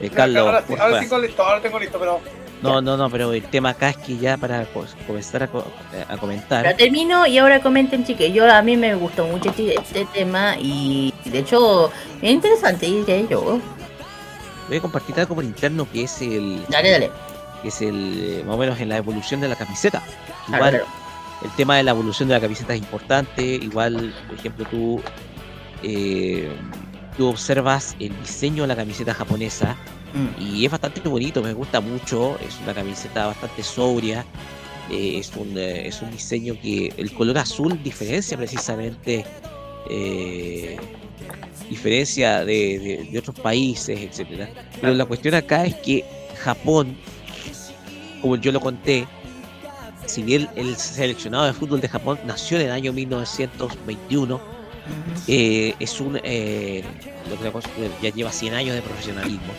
[0.00, 2.20] Eh, Carlos, ahora, sí, ahora sí tengo listo, ahora tengo listo, pero
[2.62, 5.66] No, no, no, pero el tema acá es que ya para co- comenzar a, co-
[6.08, 6.62] a comentar.
[6.62, 8.32] Pero termino y ahora comenten, chiques.
[8.32, 11.90] Yo a mí me gustó mucho este, este tema y de hecho
[12.22, 13.58] es interesante, diré yo.
[14.68, 16.64] Voy a compartir algo por interno que es el.
[16.68, 17.10] Dale, dale.
[17.62, 18.42] Que es el.
[18.46, 20.00] más o menos en la evolución de la camiseta.
[20.46, 20.86] Claro, Igual, claro.
[21.44, 23.42] el tema de la evolución de la camiseta es importante.
[23.42, 25.00] Igual, por ejemplo, tú.
[25.82, 26.48] eh,
[27.16, 29.76] tú observas el diseño de la camiseta japonesa.
[30.14, 30.42] Mm.
[30.56, 32.38] Y es bastante bonito, me gusta mucho.
[32.40, 34.24] Es una camiseta bastante sobria.
[34.90, 39.24] eh, es, un, eh, es un diseño que el color azul diferencia precisamente.
[39.90, 40.76] eh,
[41.70, 44.48] diferencia de, de- de otros países, etcétera.
[44.80, 46.04] Pero la cuestión acá es que
[46.42, 46.96] Japón,
[48.20, 49.06] como yo lo conté,
[50.06, 54.40] si bien el seleccionado de fútbol de Japón nació en el año 1921,
[55.28, 56.82] eh, es un eh,
[57.30, 59.52] lo que ya lleva 100 años de profesionalismo.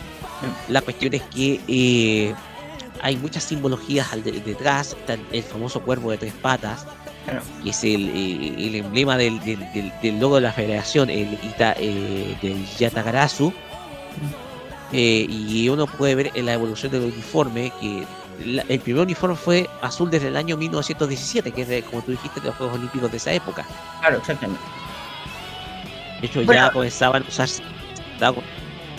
[0.68, 2.34] La cuestión es que eh,
[3.02, 6.86] hay muchas simbologías al de- detrás, está el famoso cuervo de tres patas,
[7.62, 11.34] que es el, eh, el emblema del, del- del- del logo de la federación, el
[11.42, 13.52] Ita, eh, del Yatagarasu.
[14.92, 18.04] Eh, y uno puede ver en la evolución del uniforme que
[18.44, 22.12] la- el primer uniforme fue azul desde el año 1917, que es de, como tú
[22.12, 23.66] dijiste, de los Juegos Olímpicos de esa época.
[24.00, 24.62] Claro, exactamente.
[26.20, 26.66] De hecho, Bueno.
[26.66, 27.48] ya comenzaban a usar.
[27.48, 28.36] estaba-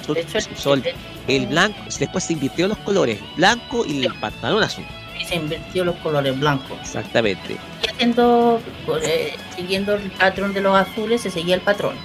[0.08, 0.84] De hecho, el,
[1.28, 4.86] el blanco, después se invirtieron los colores, blanco y el pantalón azul.
[5.20, 6.78] Y se invirtió los colores blancos.
[6.82, 7.58] Exactamente.
[7.84, 8.60] Y haciendo,
[9.02, 11.96] eh, siguiendo el patrón de los azules, se seguía el patrón.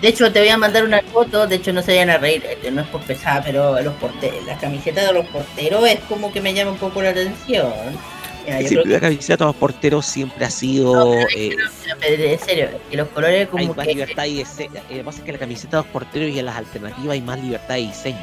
[0.00, 2.44] De hecho, te voy a mandar una foto, de hecho no se vayan a reír,
[2.44, 6.32] eh, no es por pesada, pero los porteros, la camiseta de los porteros es como
[6.32, 7.72] que me llama un poco la atención.
[8.46, 11.14] Mira, yo Sí, creo la camiseta de los porteros siempre ha sido.
[11.36, 11.56] eh,
[12.00, 13.92] que, en serio, que los colores hay como más que...
[13.94, 16.38] libertad y dise- eh, Lo que pasa es que la camiseta de los porteros y
[16.38, 18.18] en las alternativas hay más libertad de diseño.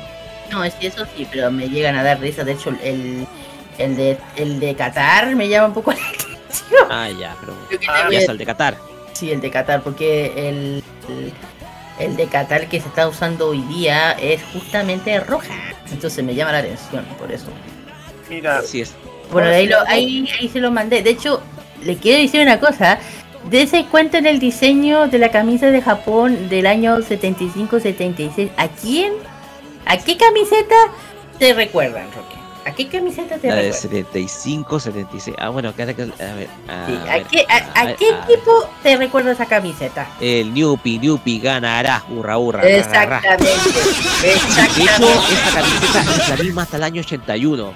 [0.50, 3.28] No, es que eso sí, pero me llegan a dar risa, de hecho el,
[3.78, 6.88] el, de, el de Qatar me llama un poco la atención.
[6.90, 7.54] Ah, ya, pero.
[7.90, 8.78] Ah, ya es el de Qatar.
[9.14, 11.34] Sí, el de Qatar, porque el, el,
[12.00, 15.54] el de Qatar que se está usando hoy día es justamente roja.
[15.92, 17.48] Entonces me llama la atención, por eso.
[18.30, 18.60] Mira.
[18.60, 18.94] Así es.
[19.32, 21.02] Bueno, ahí, lo, ahí, ahí se lo mandé.
[21.02, 21.42] De hecho,
[21.84, 23.00] le quiero decir una cosa.
[23.50, 28.52] Dese cuenta en el diseño de la camisa de Japón del año 75-76.
[28.58, 29.14] ¿A quién?
[29.86, 30.76] ¿A qué camiseta
[31.40, 32.36] te recuerdan, Roque?
[32.66, 33.82] ¿A qué camiseta te La de recuerdan?
[33.82, 35.36] 75, 76.
[35.38, 35.98] Ah, bueno, acá, a ver.
[36.70, 40.08] A, Sí, ¿A ver, qué, a- a ver, qué equipo te recuerda esa camiseta?
[40.22, 42.02] El Newpi, Newpi ganará.
[42.10, 42.62] Hurra, hurra.
[42.62, 43.18] ra, ra, ra.
[43.18, 43.44] Exactamente.
[44.22, 45.34] De hecho, Exactamente.
[45.34, 47.74] esta camiseta es la misma hasta el año 81.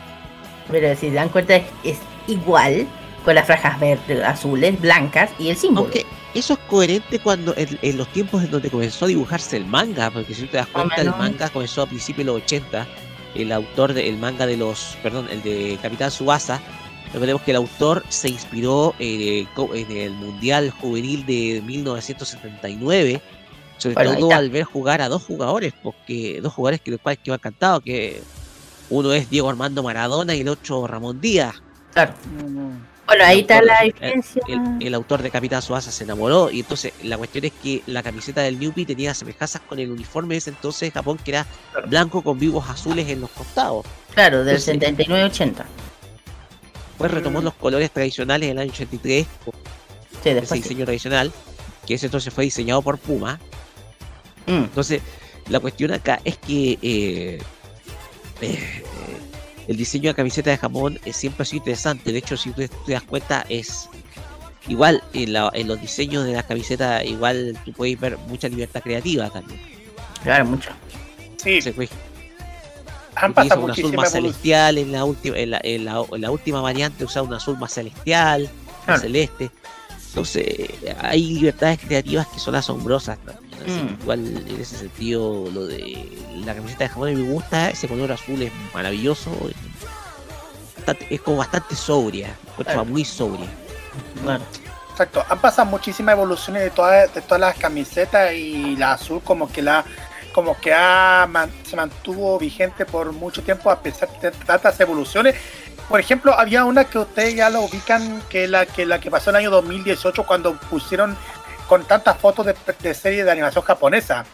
[0.71, 2.87] Pero si se dan cuenta es, es igual
[3.23, 5.85] con las franjas verdes, azules, blancas y el símbolo.
[5.85, 9.65] Aunque eso es coherente cuando en, en los tiempos en donde comenzó a dibujarse el
[9.65, 12.87] manga, porque si tú te das cuenta, el manga comenzó a principios de los 80.
[13.35, 16.59] El autor del manga de los, perdón, el de Capitán Subasa,
[17.13, 23.21] recordemos que el autor se inspiró eh, co- en el Mundial Juvenil de 1979,
[23.77, 27.19] sobre Bueno, todo al ver jugar a dos jugadores, porque dos jugadores que los cuales
[27.23, 27.39] que me han
[27.81, 28.21] que
[28.89, 31.55] uno es Diego Armando Maradona y el otro Ramón Díaz.
[31.93, 32.13] Claro.
[33.05, 34.41] Bueno, ahí está la diferencia.
[34.47, 38.03] El, el autor de Capitán Suasa se enamoró y entonces la cuestión es que la
[38.03, 41.45] camiseta del Newbie tenía semejanzas con el uniforme de ese entonces de Japón que era
[41.87, 43.85] blanco con vivos azules en los costados.
[44.13, 45.63] Claro, del Entonces, 79-80.
[46.89, 49.53] Después retomó los colores tradicionales en el año 83 con
[50.23, 50.55] Sí, ese sí.
[50.55, 51.31] diseño tradicional
[51.85, 53.39] que ese entonces fue diseñado por Puma.
[54.47, 54.63] Mm.
[54.65, 55.01] Entonces
[55.47, 57.41] la cuestión acá es que eh,
[58.41, 58.83] eh,
[59.67, 62.11] el diseño de la camiseta de Japón eh, siempre ha sido interesante.
[62.11, 63.89] De hecho, si tú te das cuenta, es
[64.67, 68.81] igual en, la- en los diseños de la camiseta, igual tú puedes ver mucha libertad
[68.81, 69.59] creativa también.
[70.23, 70.69] Claro, mucho.
[71.37, 71.89] Sí, Se fue-
[73.15, 76.21] han pasado un azul muchísimas más celestial en la última en la, en la, en
[76.21, 78.47] la última variante usa un azul más celestial
[78.85, 79.49] más celeste
[80.09, 80.69] entonces
[81.01, 83.87] hay libertades creativas que son asombrosas también, así Mm.
[83.97, 86.07] que igual en ese sentido lo de
[86.45, 89.55] la camiseta de Japón me gusta ese color azul es maravilloso es,
[90.75, 92.85] bastante- es como bastante sobria Claro.
[92.85, 93.47] muy sobria
[94.23, 94.43] Bueno.
[94.91, 99.51] Exacto, han pasado muchísimas evoluciones de todas, de todas las camisetas y la azul como
[99.51, 99.85] que la
[100.33, 105.33] como que ha, man- se mantuvo vigente por mucho tiempo a pesar de tantas evoluciones.
[105.89, 109.29] Por ejemplo, había una que ustedes ya la ubican, que la que la que pasó
[109.31, 111.17] en el año 2018 cuando pusieron
[111.67, 114.25] con tantas fotos de, de serie de animación japonesa.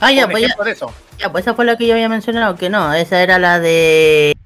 [0.00, 0.92] Ah, ya, pues ya, ejemplo de eso.
[1.18, 4.36] ya, pues esa fue la que yo había mencionado, que no, esa era la de...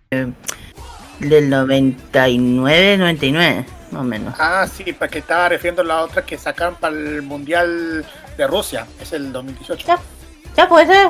[1.20, 4.34] del 99, 99, más o menos.
[4.38, 8.04] Ah, sí, porque estaba refiriendo a la otra que sacaron para el Mundial
[8.36, 9.86] de Rusia, es el 2018.
[9.86, 9.98] Ya,
[10.56, 11.08] ya puede ser,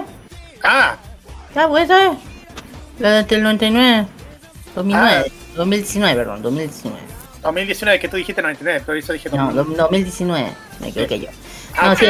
[0.62, 0.96] Ah,
[1.54, 2.12] ya puede ser.
[2.98, 4.06] La del 99,
[4.74, 5.32] 2009, Ah.
[5.56, 6.98] 2019, perdón, 2019.
[7.46, 9.76] 2019, que tú dijiste 99, pero eso dije No, 2000.
[9.76, 11.28] 2019, me equivoqué yo.
[11.76, 12.06] Ah, No, sí,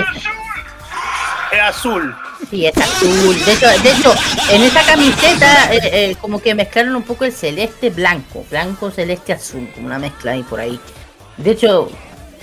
[1.52, 2.14] es azul.
[2.50, 3.44] Sí, es azul.
[3.44, 4.14] De hecho, de hecho
[4.50, 5.80] en esa camiseta eh,
[6.10, 8.44] eh, como que mezclaron un poco el celeste blanco.
[8.50, 9.68] Blanco, celeste, azul.
[9.74, 10.78] Como una mezcla ahí por ahí.
[11.38, 11.88] De hecho,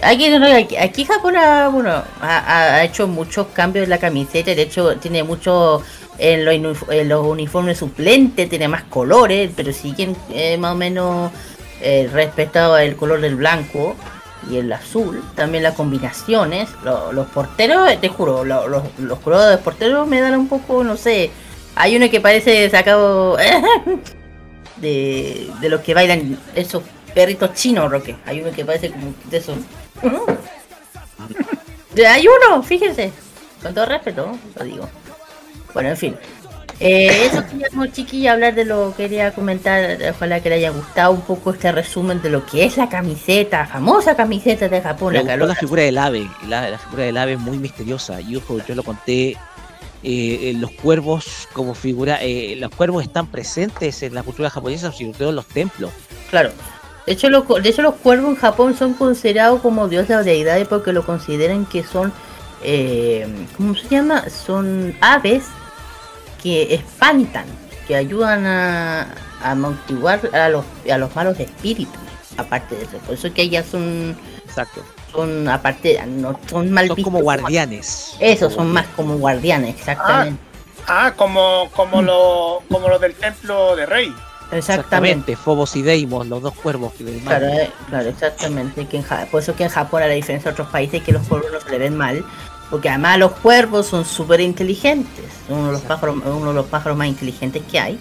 [0.01, 4.55] aquí, aquí, aquí Japón ha, bueno, ha, hecho muchos cambios en la camiseta.
[4.55, 5.83] De hecho, tiene mucho
[6.17, 8.49] en los, uni- en los uniformes suplentes.
[8.49, 11.31] Tiene más colores, pero siguen eh, más o menos
[11.81, 13.95] eh, respetado el color del blanco
[14.49, 19.57] y el azul, también las combinaciones, lo- los porteros, te juro, lo- los, colores de
[19.63, 21.31] porteros me dan un poco, no sé,
[21.75, 23.37] hay uno que parece sacado
[24.77, 26.83] de, de los que bailan esos
[27.13, 29.57] perritos chinos, Roque, hay uno que parece como de esos.
[32.07, 33.11] Hay uno, fíjense,
[33.61, 34.89] con todo respeto, lo digo.
[35.73, 36.15] Bueno, en fin.
[36.79, 39.97] Eh, eso queríamos, chiquilla, hablar de lo que quería comentar.
[40.11, 43.65] Ojalá que le haya gustado un poco este resumen de lo que es la camiseta,
[43.67, 45.13] famosa camiseta de Japón.
[45.13, 46.29] Me La la figura del ave.
[46.47, 48.19] La, la figura del ave es muy misteriosa.
[48.21, 49.37] Y ojo, yo lo conté.
[50.03, 54.91] eh, eh, los cuervos como figura, eh, los cuervos están presentes en la cultura japonesa,
[54.91, 55.91] sobre todo en los templos.
[56.29, 56.51] Claro.
[57.05, 60.67] De hecho, los, de hecho, los cuervos en Japón son considerados como dioses o deidades
[60.67, 62.13] porque lo consideran que son,
[62.61, 63.27] eh,
[63.57, 64.29] ¿cómo se llama?
[64.29, 65.45] Son aves
[66.43, 67.45] que espantan,
[67.87, 69.03] que ayudan a,
[69.41, 71.95] a amortiguar a los, a los malos espíritus.
[72.37, 74.15] Aparte de eso, por eso que ellas son,
[74.45, 74.83] Exacto.
[75.11, 78.15] son aparte, no son mal Son como guardianes.
[78.19, 80.41] Eso, Como son más como guardianes, exactamente.
[80.87, 84.13] Ah, como, como, lo, como lo del templo de Rey.
[84.51, 84.57] Exactamente.
[84.57, 88.85] Exactamente, Fobos y Deimos, los dos cuervos que Claro, eh, claro, exactamente.
[88.87, 91.11] Que en Ja- por eso que en Japón, a la diferencia de otros países, que
[91.11, 92.23] los cuervos no se le ven mal.
[92.69, 95.25] Porque además los cuervos son súper inteligentes.
[95.49, 97.99] Uno de, los pájaros, uno de los pájaros más inteligentes que hay.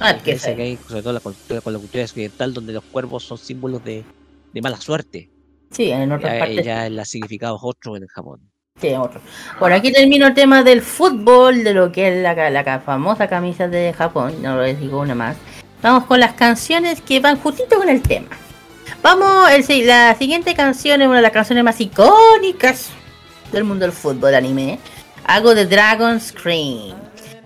[0.00, 2.84] Ah, que Parece que hay, sobre todo la cultura, con la cultura occidental, donde los
[2.84, 4.04] cuervos son símbolos de,
[4.52, 5.30] de mala suerte.
[5.70, 6.64] Sí, en otras Ya, partes.
[6.64, 8.40] ya el significado es otro en Japón.
[8.80, 9.20] Sí, otro.
[9.58, 13.92] Por aquí termino el tema del fútbol, de lo que es la, famosa camisa de
[13.92, 14.42] Japón.
[14.42, 15.36] No les digo una más.
[15.82, 18.28] Vamos con las canciones que van justito con el tema.
[19.02, 22.90] Vamos, el la siguiente canción es una de las canciones más icónicas
[23.52, 24.78] del mundo del fútbol anime.
[25.24, 26.96] Hago de Dragon Scream.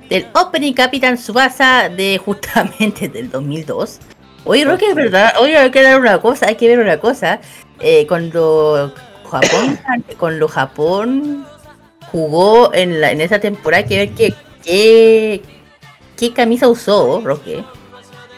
[0.09, 4.01] Del Opening Capitán Subasa de justamente del 2002.
[4.45, 5.35] Oye, Roque, es verdad.
[5.41, 7.41] Oye, hay que dar una cosa, hay que ver una cosa.
[7.81, 8.93] Eh, cuando
[9.31, 9.81] Japón,
[10.19, 11.47] cuando Japón
[12.13, 15.43] jugó en, la, en esa temporada, hay que ver qué, qué,
[16.17, 17.65] qué camisa usó, Roque.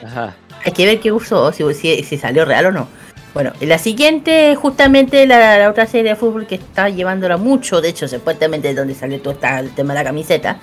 [0.05, 0.37] Ajá.
[0.65, 2.89] Hay que ver qué usó, si, si, si salió real o no.
[3.37, 7.91] Bueno, la siguiente, justamente la, la otra serie de fútbol que está llevándola mucho, de
[7.91, 10.59] hecho, supuestamente es donde salió todo esta- el tema de la camiseta,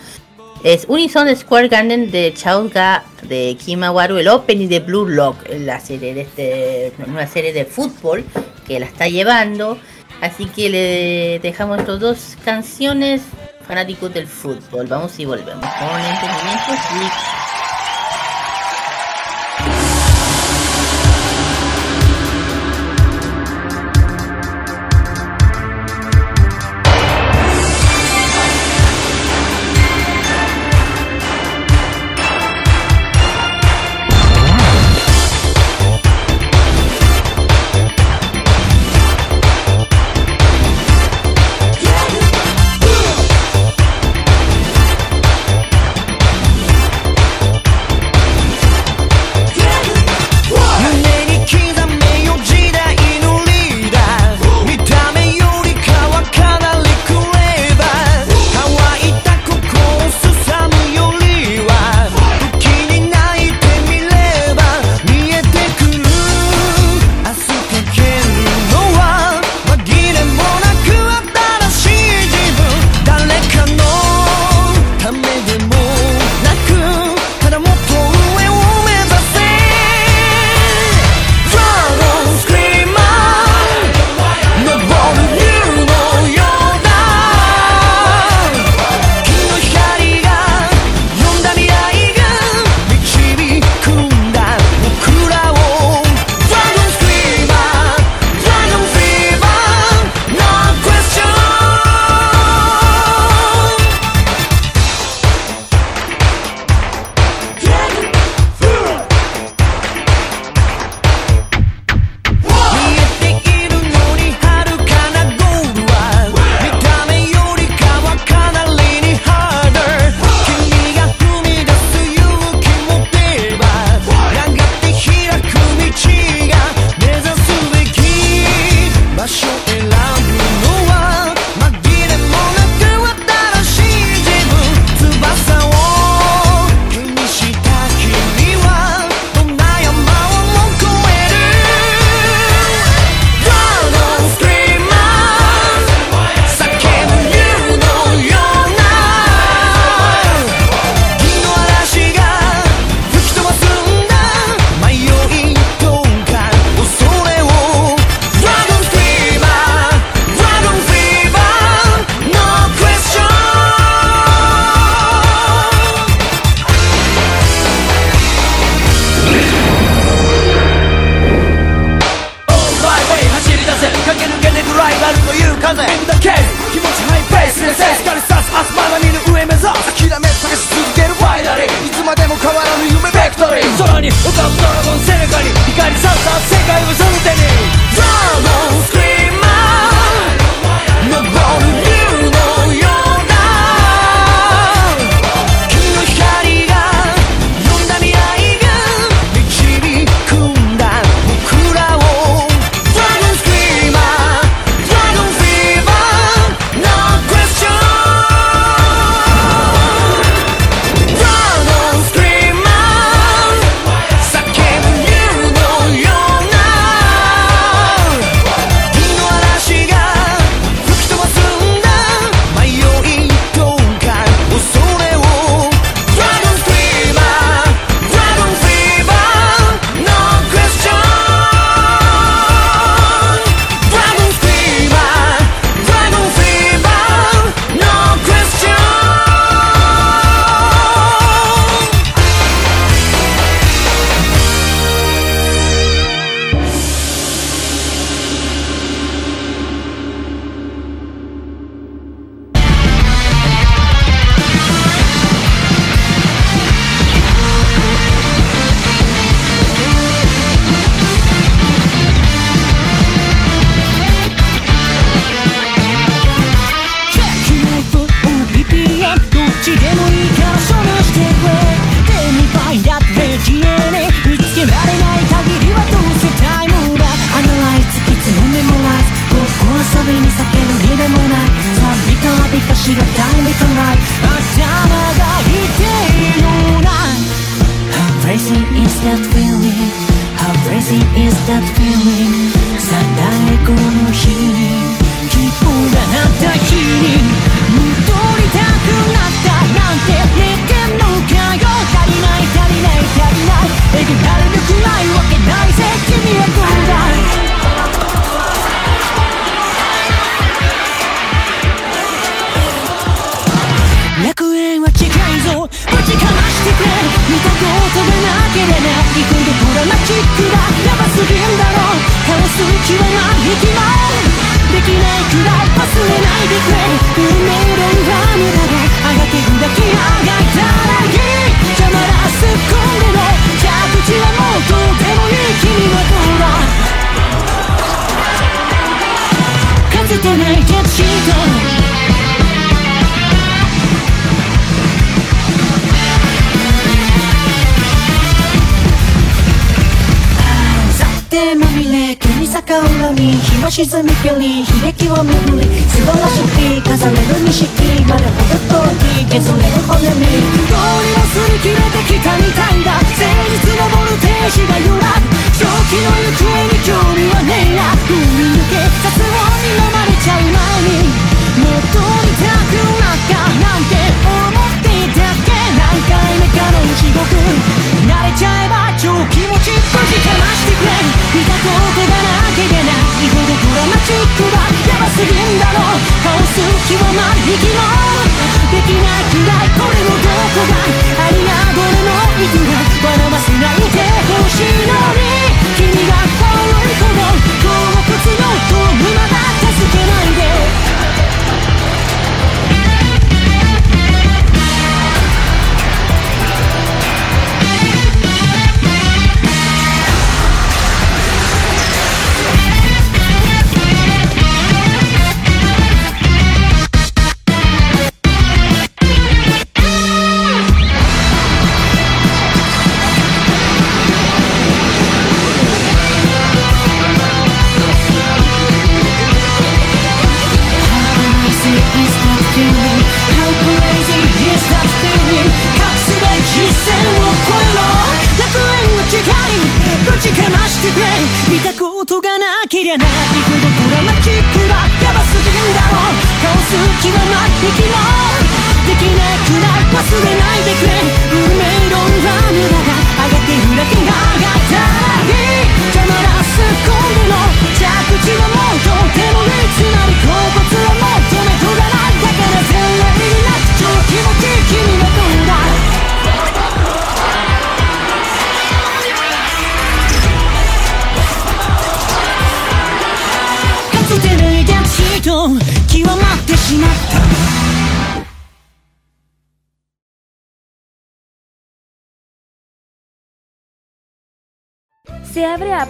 [0.64, 6.16] es Unison Square Garden de Chaoga de Kimawaru, el opening de Blue Lock, la serie
[6.16, 8.24] de este, una serie de fútbol
[8.66, 9.78] que la está llevando.
[10.22, 13.22] Así que le dejamos estas dos canciones
[13.68, 14.88] fanáticos del fútbol.
[14.88, 16.80] Vamos y volvemos entendimientos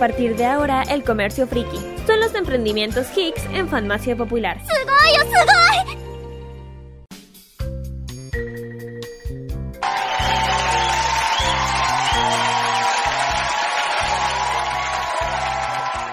[0.03, 1.77] A partir de ahora el comercio friki.
[2.05, 4.57] Son los emprendimientos Hicks en Farmacia Popular.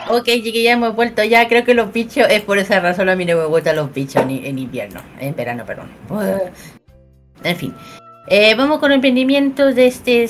[0.09, 1.49] Ok, chiquilla, hemos vuelto ya.
[1.49, 4.23] Creo que los bichos, es por esa razón a mí no me gustan los bichos
[4.23, 5.01] en, invierno.
[5.19, 5.91] En verano, perdón.
[7.43, 7.75] En fin.
[8.29, 10.29] Eh, vamos con emprendimientos de este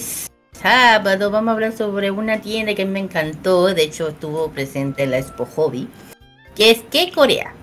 [0.60, 1.30] sábado.
[1.30, 3.66] Vamos a hablar sobre una tienda que me encantó.
[3.74, 5.88] De hecho, estuvo presente en la Expo Hobby.
[6.54, 7.54] Que es que Corea.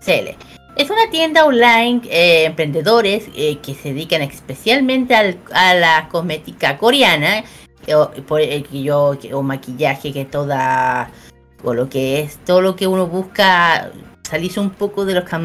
[0.00, 0.36] CL.
[0.76, 6.76] Es una tienda online, eh, emprendedores eh, que se dedican especialmente al- a la cosmética
[6.78, 7.44] coreana.
[7.86, 11.10] eh, o, eh, yo, o maquillaje, que toda
[11.64, 13.90] o lo que es todo lo que uno busca
[14.28, 15.38] salirse un poco de los ca-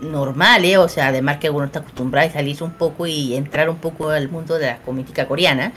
[0.00, 3.34] maquillajes eh, normales, o sea, además que uno está acostumbrado a salirse un poco y
[3.34, 5.72] entrar un poco al mundo de la cosmética coreana.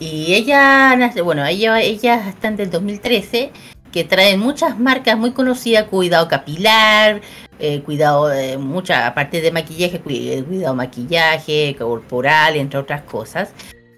[0.00, 3.50] Y ella, nace- bueno, ella, ellas están del 2013,
[3.92, 7.20] que traen muchas marcas muy conocidas, cuidado capilar,
[7.58, 13.52] eh, cuidado, eh, mucha, aparte de maquillaje, eh, cuidado maquillaje, corporal, entre otras cosas.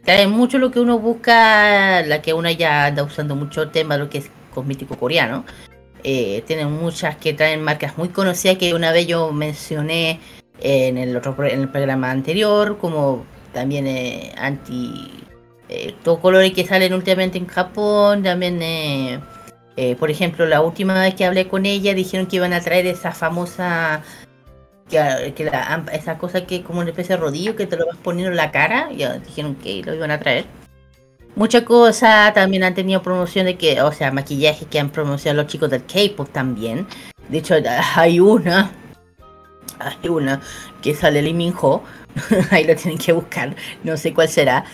[0.04, 4.04] Traen mucho lo que uno busca, la que uno ya anda usando mucho tema de
[4.04, 5.44] lo que es cosmético coreano.
[6.04, 10.20] Eh, tienen muchas que traen marcas muy conocidas que una vez yo mencioné
[10.60, 15.10] en el otro en el programa anterior, como también eh, anti
[15.68, 19.20] eh, todos colores que salen últimamente en Japón, también eh,
[19.76, 22.86] eh, por ejemplo la última vez que hablé con ella dijeron que iban a traer
[22.86, 24.02] esa famosa
[24.88, 27.96] que, que la- esa cosa que como una especie de rodillo que te lo vas
[28.02, 30.44] poniendo en la cara, ya dijeron que lo iban a traer.
[31.36, 35.50] Muchas cosas también han tenido promoción de que, o sea, maquillaje que han promocionado los
[35.50, 36.86] chicos del K-pop también.
[37.28, 37.54] De hecho,
[37.96, 38.72] hay una,
[39.78, 40.40] hay una
[40.82, 41.82] que sale Lee Min Ho,
[42.50, 43.54] ahí lo tienen que buscar,
[43.84, 44.64] no sé cuál será.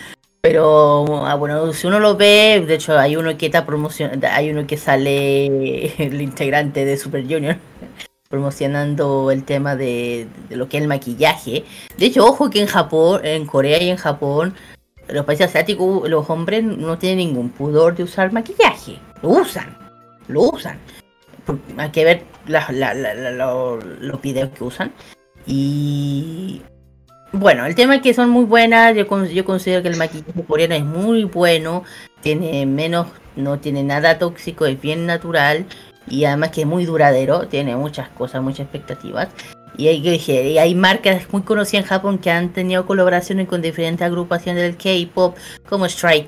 [0.41, 4.49] Pero ah, bueno, si uno lo ve, de hecho hay uno que está promocionando, hay
[4.49, 5.45] uno que sale
[6.03, 7.57] el integrante de Super Junior
[8.29, 11.63] promocionando el tema de, de lo que es el maquillaje.
[11.97, 14.53] De hecho, ojo que en Japón, en Corea y en Japón,
[15.09, 18.99] los países asiáticos, los hombres no tienen ningún pudor de usar maquillaje.
[19.21, 19.77] Lo usan,
[20.27, 20.79] lo usan.
[21.77, 24.91] Hay que ver la- la- la- la- lo- los videos que usan.
[25.45, 26.61] Y
[27.31, 28.95] bueno, el tema es que son muy buenas.
[28.95, 31.83] Yo, yo considero que el maquillaje coreano es muy bueno.
[32.21, 35.65] Tiene menos, no tiene nada tóxico, es bien natural.
[36.09, 37.47] Y además que es muy duradero.
[37.47, 39.29] Tiene muchas cosas, muchas expectativas.
[39.77, 44.05] Y hay, y hay marcas muy conocidas en Japón que han tenido colaboraciones con diferentes
[44.05, 45.37] agrupaciones del K-pop,
[45.69, 46.27] como Strike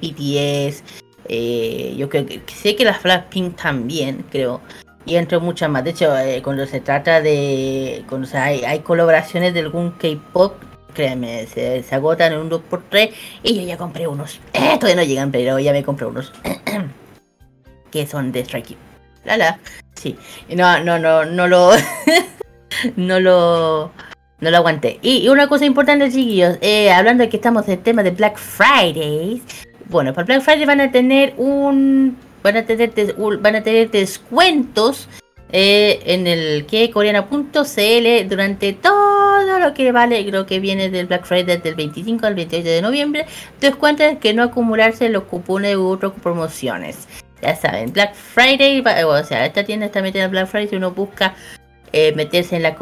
[0.00, 0.82] BTS.
[1.28, 4.62] eh, yo creo que sé que las Blackpink también, creo.
[5.04, 5.84] Y entre muchas más.
[5.84, 8.04] De hecho, eh, cuando se trata de.
[8.34, 10.54] Hay, colaboraciones de algún K-pop,
[10.94, 13.12] créeme, se, se agotan en un 2x3.
[13.44, 14.40] Y yo ya compré unos.
[14.52, 16.32] Eh, todavía no llegan, pero ya me compré unos.
[17.90, 18.76] que son de Strike.
[19.24, 19.60] La la.
[19.94, 20.16] Sí.
[20.48, 21.70] No, no, no, no lo.
[22.96, 23.92] no lo.
[24.38, 24.98] No lo aguanté.
[25.00, 29.42] Y, una cosa importante, chiquillos, eh, hablando de que estamos del tema de Black Fridays.
[29.88, 32.18] Bueno, para Black Friday van a tener un.
[32.42, 32.92] Van a tener,
[33.40, 35.08] van a tener descuentos
[35.52, 41.24] eh, en el que coreana.cl durante todo lo que vale, creo que viene del Black
[41.24, 43.26] Friday del 25 al 28 de noviembre.
[43.60, 47.08] Descuentos que no acumularse los cupones u otras promociones.
[47.42, 50.90] Ya saben, Black Friday, o sea, esta tienda está metida en Black Friday si uno
[50.90, 51.34] busca
[51.92, 52.76] eh, meterse en la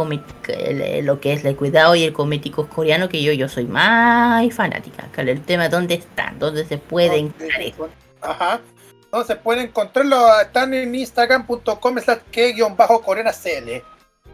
[0.49, 4.53] el- lo que es el cuidado y el cosméticos coreano, que yo, yo soy más
[4.55, 5.09] fanática.
[5.17, 6.39] El tema, ¿dónde están?
[6.39, 7.89] ¿Dónde se puede encontrar eso?
[8.21, 8.61] Ajá.
[9.05, 13.83] Entonces pueden encontrarlo, están en instagram.com slash que-coreana CL.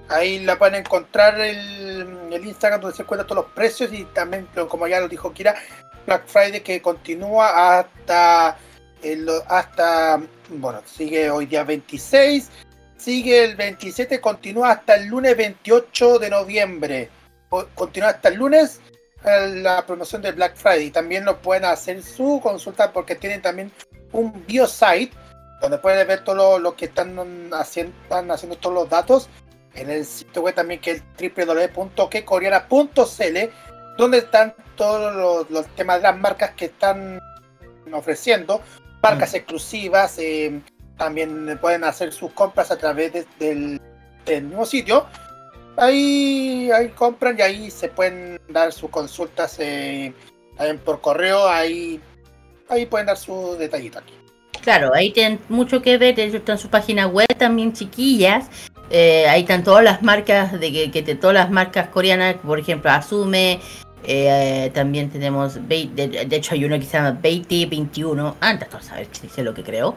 [0.09, 4.49] Ahí la pueden encontrar el, el Instagram donde se encuentran todos los precios y también,
[4.69, 5.55] como ya lo dijo Kira,
[6.07, 8.57] Black Friday que continúa hasta,
[9.03, 12.51] el, hasta bueno, sigue hoy día 26,
[13.01, 17.09] sigue el 27, continúa hasta el lunes 28 de noviembre.
[17.75, 18.81] Continúa hasta el lunes
[19.25, 20.91] eh, la promoción de Black Friday.
[20.91, 23.73] También lo pueden hacer su consulta porque tienen también
[24.13, 25.13] un biosite
[25.61, 29.29] donde pueden ver todo lo, lo que están haciendo, están haciendo todos los datos
[29.75, 33.39] en el sitio web también que es www.quecoreana.cl
[33.97, 37.21] donde están todos los, los temas de las marcas que están
[37.93, 38.63] ofreciendo,
[39.03, 40.61] marcas exclusivas, eh,
[41.01, 43.27] también pueden hacer sus compras a través de-
[44.27, 45.07] del, mismo sitio.
[45.79, 50.13] Ahí, ahí compran y ahí se pueden dar sus consultas eh,
[50.85, 51.99] por correo, ahí,
[52.69, 54.13] ahí pueden dar su detallito aquí.
[54.61, 58.51] Claro, ahí tienen mucho que ver, ellos están su página web también, chiquillas.
[58.91, 62.91] Eh, ahí están todas las marcas de que, que todas las marcas coreanas, por ejemplo,
[62.91, 63.59] Asume.
[64.05, 65.89] eh, también tenemos, de,
[66.31, 69.97] hecho hay uno que se llama Beiti 21, antes de saber si lo que creo.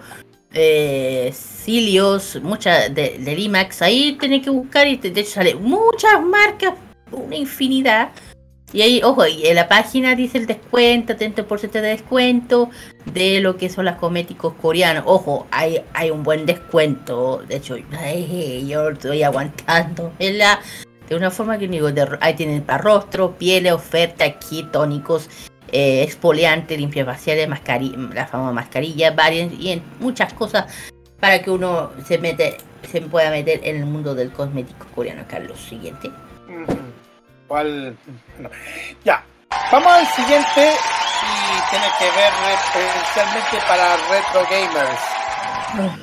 [0.54, 5.56] Eh, Cilios, muchas de, de Limax, ahí tienen que buscar y te- de hecho sale
[5.56, 6.74] muchas marcas,
[7.12, 8.10] una infinidad.
[8.72, 12.70] Y ahí, ojo, y en la página dice el descuento, 30% de descuento
[13.06, 15.04] de lo que son las cosméticos coreanos.
[15.06, 17.44] Ojo, hay, hay un buen descuento.
[17.48, 20.12] De hecho, yo estoy aguantando.
[20.20, 20.60] ¿verdad?
[21.08, 25.30] De una forma que digo, de- ahí tienen para rostro, piel, oferta, aquí, tónicos,
[25.74, 30.66] eh, exfoliante, limpia faciales, la famosa mascarilla, varias y en muchas cosas
[31.20, 35.24] para que uno se mete, se pueda meter en el mundo del cosmético coreano.
[35.28, 36.12] Carlos, siguiente.
[37.48, 37.98] ¿Cuál?
[38.38, 38.50] No.
[39.04, 39.24] Ya,
[39.72, 40.74] vamos al siguiente
[41.24, 45.94] y tiene que ver especialmente para retro gamers.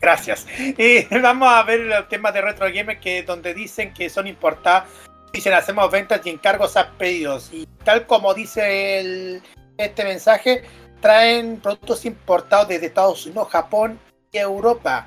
[0.00, 0.46] Gracias.
[0.58, 4.84] Y vamos a ver el tema de retro gamers que donde dicen que son importadas,
[5.32, 9.42] dicen hacemos ventas y encargos a pedidos y tal como dice el-
[9.78, 10.62] este mensaje
[11.00, 13.98] traen productos importados desde Estados Unidos, Japón
[14.32, 15.06] y Europa.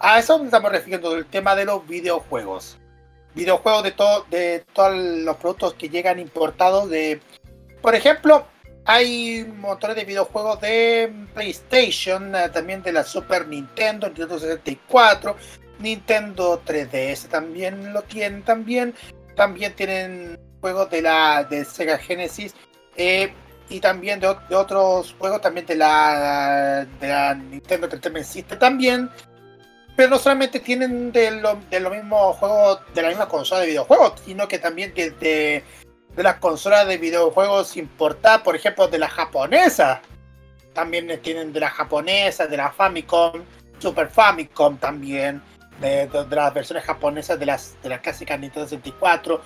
[0.00, 2.76] A eso nos estamos refiriendo del tema de los videojuegos
[3.34, 7.20] videojuegos de todo de todos los productos que llegan importados de
[7.80, 8.44] por ejemplo
[8.84, 15.36] hay montones de videojuegos de PlayStation eh, también de la Super Nintendo Nintendo 64
[15.80, 18.94] Nintendo 3DS también lo tienen también
[19.36, 22.54] también tienen juegos de la de Sega Genesis
[22.96, 23.32] eh,
[23.68, 28.58] y también de, ot- de otros juegos también de la de la Nintendo Entertainment System
[28.58, 29.10] también
[29.96, 33.66] pero no solamente tienen de, lo- de los mismos juegos de la misma consola de
[33.66, 35.62] videojuegos, sino que también de, de,
[36.16, 40.00] de las consolas de videojuegos importadas, por ejemplo, de la japonesa.
[40.72, 43.42] También tienen de la japonesa, de la Famicom,
[43.78, 45.42] Super Famicom también,
[45.80, 49.40] de, las versiones japonesas de las, de las clásicas Nintendo 64.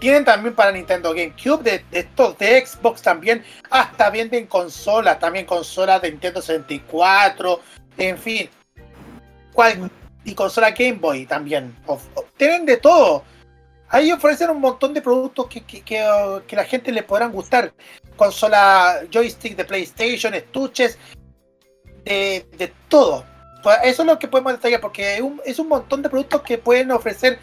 [0.00, 5.44] Tienen también para Nintendo GameCube, de, de estos de Xbox también, hasta venden consolas, también
[5.44, 7.60] consolas de Nintendo 64,
[7.96, 8.48] en fin,
[10.24, 11.74] y consola Game Boy también.
[12.36, 13.24] Tienen de todo.
[13.88, 17.72] Ahí ofrecen un montón de productos que, que, uh, que la gente le podrán gustar.
[18.16, 20.98] Consola, joystick de PlayStation, estuches,
[22.04, 23.24] de, de todo.
[23.82, 27.38] Eso es lo que podemos detallar porque es un, montón de productos que pueden ofrecer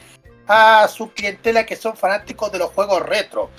[0.48, 3.50] a su clientela que son fanáticos de los juegos retro.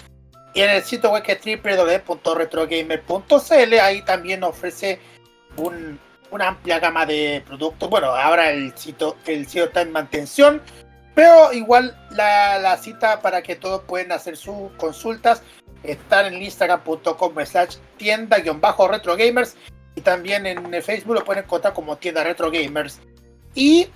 [0.55, 4.99] Y en el sitio web que es www.retrogamer.cl ahí también ofrece
[5.57, 5.99] un-
[6.31, 7.91] una amplia gama de productos.
[7.91, 10.63] Bueno, ahora el sitio, el sitio está en mantención,
[11.15, 15.43] pero igual la, la cita para que todos pueden hacer sus consultas
[15.83, 19.57] está en instagram.com slash tienda-retrogamers
[19.97, 23.01] y también en el Facebook lo pueden encontrar como tienda retro gamers.
[23.55, 23.89] Y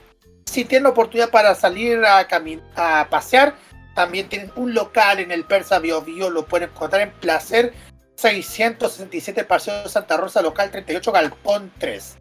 [0.47, 2.27] si tienen oportunidad para salir a,
[2.75, 3.55] a pasear,
[3.95, 7.73] también tienen un local en el Persa Bio Bio, lo pueden encontrar en Placer
[8.17, 12.17] 667 Paseo de Santa Rosa, local 38, Galpón 3.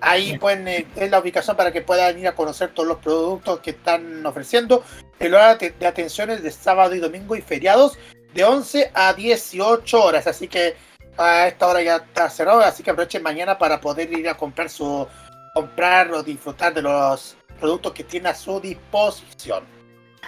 [0.00, 3.60] Ahí pueden, eh, es la ubicación para que puedan ir a conocer todos los productos
[3.60, 4.84] que están ofreciendo.
[5.18, 7.98] El horario de- de atención es de sábado y domingo y feriados
[8.34, 10.26] de 11 a 18 horas.
[10.26, 10.76] Así que
[11.16, 14.68] a esta hora ya está cerrado, así que aprovechen mañana para poder ir a comprar
[14.68, 15.06] su
[15.54, 19.64] comprar o disfrutar de los productos que tiene a su disposición.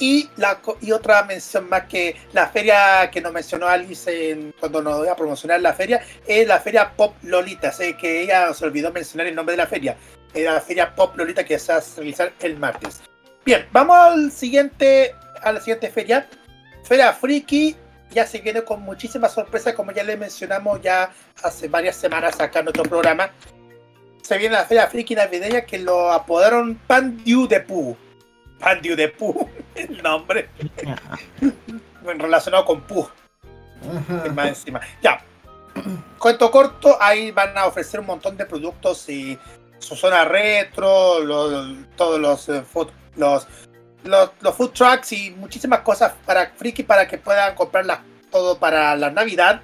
[0.00, 4.80] Y, la, y otra mención más que la feria que nos mencionó Alice en- cuando
[4.80, 7.72] nos iba a promocionar la feria es la feria Pop Lolita.
[7.72, 9.96] Sé que ella se olvidó mencionar el nombre de la feria.
[10.32, 13.00] Era la feria Pop Lolita que se va a realizar el martes.
[13.44, 16.28] Bien, vamos al siguiente, a la siguiente feria.
[16.84, 17.74] Feria Friki
[18.10, 21.12] ya se viene con muchísimas sorpresas, como ya le mencionamos ya
[21.42, 23.30] hace varias semanas acá en nuestro programa.
[24.22, 27.96] Se viene la Feria Friki navideña que lo apodaron Pandiu de Pooh.
[28.58, 30.48] Pandiu de Pooh, el nombre.
[32.02, 33.08] relacionado con Pooh.
[34.34, 34.80] Más encima.
[35.02, 35.22] Ya.
[36.18, 39.38] Cuento corto, ahí van a ofrecer un montón de productos y
[39.78, 41.18] su zona retro,
[41.96, 42.64] todos los, eh,
[43.16, 43.46] los,
[44.04, 48.00] los, los food trucks y muchísimas cosas para friki para que puedan comprarlas
[48.30, 49.60] todo para la Navidad.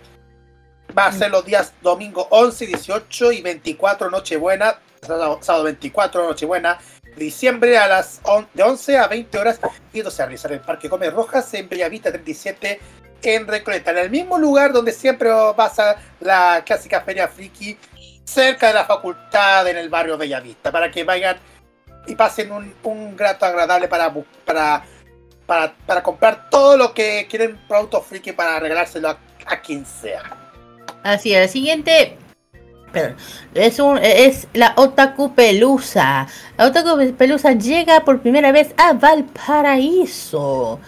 [0.97, 6.78] Va a ser los días domingo 11, 18 y 24 Nochebuena, sábado, sábado 24 Nochebuena,
[7.16, 9.61] diciembre a las on- de 11 a 20 horas
[9.93, 12.81] y se realizar en el Parque Gómez Rojas en Bellavista 37
[13.23, 17.78] en Recoleta, en el mismo lugar donde siempre pasa la clásica feria friki
[18.24, 21.39] cerca de la facultad en el barrio Bellavista, para que vayan
[22.06, 24.12] y pasen un, un grato agradable para,
[24.44, 24.85] para,
[25.47, 30.22] para, para comprar todo lo que quieren productos friki para regalárselo a, a quien sea.
[31.02, 32.18] Así es, el siguiente.
[32.93, 33.16] Perdón,
[33.55, 36.26] es, un, es la Otaku Pelusa.
[36.56, 40.81] La Otaku Pelusa llega por primera vez a Valparaíso.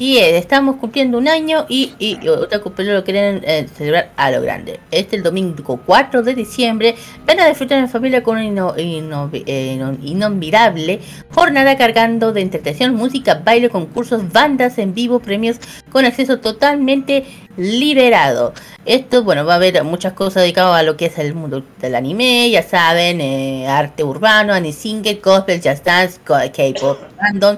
[0.00, 4.78] Estamos cumpliendo un año y, y, y lo quieren eh, celebrar a lo grande.
[4.92, 6.94] Este el domingo 4 de diciembre
[7.26, 11.00] van a disfrutar en familia con una eh, ino- inolvidable
[11.34, 15.56] jornada cargando de entretención, música, baile, concursos, bandas en vivo, premios
[15.90, 17.24] con acceso totalmente
[17.56, 18.54] liberado.
[18.86, 21.96] Esto, bueno, va a haber muchas cosas dedicadas a lo que es el mundo del
[21.96, 27.56] anime, ya saben, eh, arte urbano, anime cosplay, jazz dance, K-pop, random.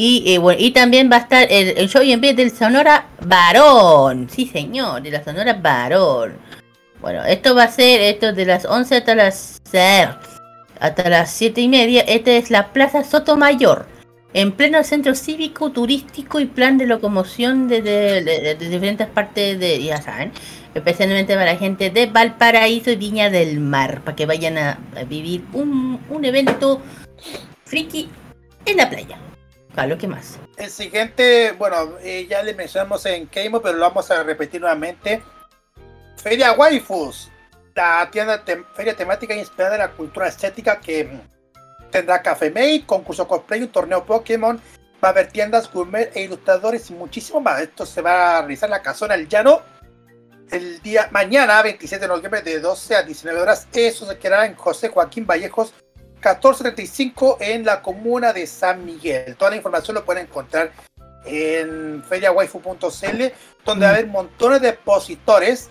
[0.00, 4.28] Y, eh, bueno, y también va a estar el, show en vez del Sonora Varón.
[4.30, 6.34] Sí, señor, de la Sonora Varón.
[7.00, 9.60] Bueno, esto va a ser esto de las 11 hasta las
[10.78, 12.02] hasta las 7 y media.
[12.02, 13.86] Esta es la Plaza Sotomayor.
[14.34, 19.58] En pleno centro cívico, turístico y plan de locomoción desde de, de- de diferentes partes
[19.58, 20.30] de, ya saben,
[20.76, 25.02] especialmente para la gente de Valparaíso y Viña del Mar, para que vayan a, a
[25.02, 26.80] vivir un, un evento
[27.64, 28.08] friki
[28.64, 29.18] en la playa.
[29.78, 30.40] Carlos, ¿qué más?
[30.56, 35.22] El siguiente, bueno, eh, ya le mencionamos en Keimo, pero lo vamos a repetir nuevamente.
[36.16, 37.30] Feria Waifus,
[37.76, 41.08] la tienda tem- feria temática inspirada en la cultura estética que
[41.92, 44.60] tendrá café made, concurso cosplay, un torneo Pokémon,
[45.02, 47.60] va a haber tiendas gourmet e ilustradores y muchísimo más.
[47.60, 49.62] Esto se va a realizar en la casona El Llano,
[50.50, 53.68] el día mañana, 27 de noviembre, de 12 a 19 horas.
[53.72, 55.72] Eso se quedará en José Joaquín Vallejos,
[56.18, 59.36] 1435, en la comuna de San Miguel.
[59.36, 60.72] Toda la información lo pueden encontrar
[61.24, 63.24] en feriawaifu.cl,
[63.64, 65.70] donde va a haber montones de expositores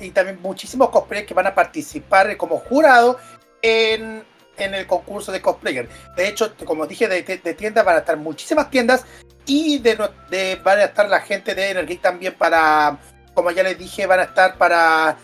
[0.00, 3.18] y también muchísimos cosplayers que van a participar como jurado
[3.62, 4.22] en,
[4.58, 5.88] en el concurso de cosplayer.
[6.16, 9.06] De hecho, como dije, de, de tiendas van a estar muchísimas tiendas
[9.46, 9.98] y de,
[10.30, 12.98] de van a estar la gente de Energy también para,
[13.34, 15.16] como ya les dije, van a estar para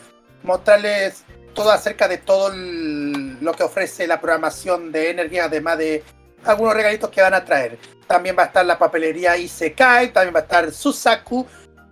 [0.43, 1.25] mostrarles
[1.59, 6.03] todo acerca de todo el- lo que ofrece la programación de Energy, además de
[6.45, 7.79] algunos regalitos que van a traer.
[8.07, 11.47] También va a estar la papelería Isekai, también va a estar Susaku,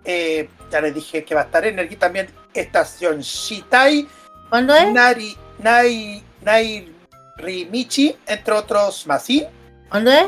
[0.04, 4.06] eh, ya les dije que va a estar Energy también, Estación Shitai,
[4.48, 4.92] ¿Cuándo es?
[4.92, 6.92] Nari, Nai, Nai
[7.36, 9.44] Rimichi, entre otros más, ¿sí?
[9.90, 10.26] ¿Cuándo es?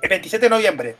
[0.00, 0.96] El 27 de noviembre,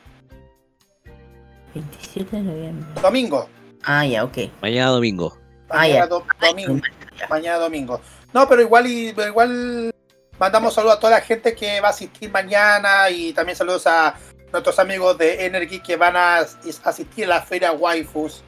[1.73, 3.01] 27 de noviembre.
[3.01, 3.49] domingo.
[3.83, 4.37] Ah, ya, ok.
[4.61, 5.37] Mañana domingo.
[5.69, 6.79] Ah, Mañana, do- domingo.
[7.29, 8.01] Mañana domingo.
[8.33, 9.91] No, pero igual, y, pero igual
[10.39, 14.15] mandamos saludos a toda la gente que va a asistir mañana y también saludos a
[14.51, 18.43] nuestros amigos de Energy que van a as- asistir a la feria Waifus.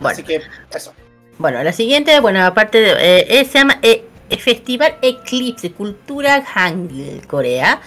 [0.00, 0.08] Bueno.
[0.12, 0.40] Así que
[0.74, 0.92] eso.
[1.38, 4.04] Bueno, la siguiente, bueno, aparte de, eh, eh, se llama eh,
[4.38, 7.80] Festival Eclipse Cultura Hangul Corea.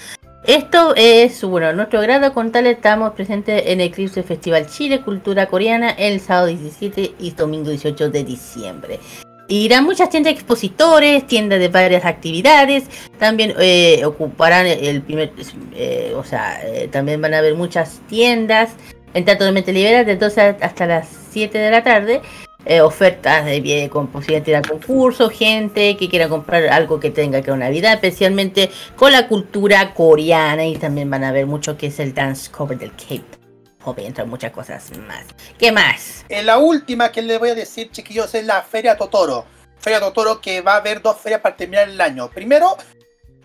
[0.45, 5.89] Esto es, bueno, nuestro grado con tal estamos presentes en Eclipse Festival Chile Cultura Coreana
[5.91, 8.99] el sábado 17 y domingo 18 de diciembre.
[9.47, 12.85] Irán muchas tiendas de expositores, tiendas de varias actividades,
[13.17, 15.31] también eh, ocuparán el primer,
[15.73, 18.71] eh, o sea, eh, también van a haber muchas tiendas,
[19.13, 22.21] entra totalmente liberada de 12 hasta las 7 de la tarde
[22.69, 27.41] eh, ofertas de con de ir al concurso, gente que quiera comprar algo que tenga
[27.41, 31.87] que ver Navidad, especialmente con la cultura coreana y también van a ver mucho que
[31.87, 33.36] es el dance cover del Cape.
[33.97, 35.25] Entre muchas cosas más.
[35.57, 36.25] ¿Qué más?
[36.29, 39.45] Eh, la última que les voy a decir, chiquillos, es la Feria Totoro.
[39.79, 42.29] Feria Totoro que va a haber dos ferias para terminar el año.
[42.29, 42.75] Primero,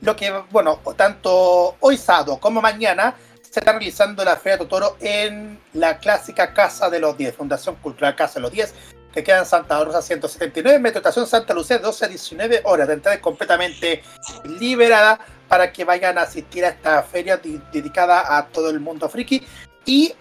[0.01, 5.60] lo que, bueno, tanto hoy sábado como mañana se está realizando la Feria Totoro en
[5.74, 8.74] la clásica Casa de los 10, Fundación Cultural Casa de los 10,
[9.12, 12.89] que queda en Santa Rosa 179, Metro Estación Santa Lucía, 12 a 19 horas.
[12.89, 14.02] La entrada completamente
[14.44, 19.09] liberada para que vayan a asistir a esta feria di- dedicada a todo el mundo
[19.10, 19.47] friki.
[19.85, 20.14] Y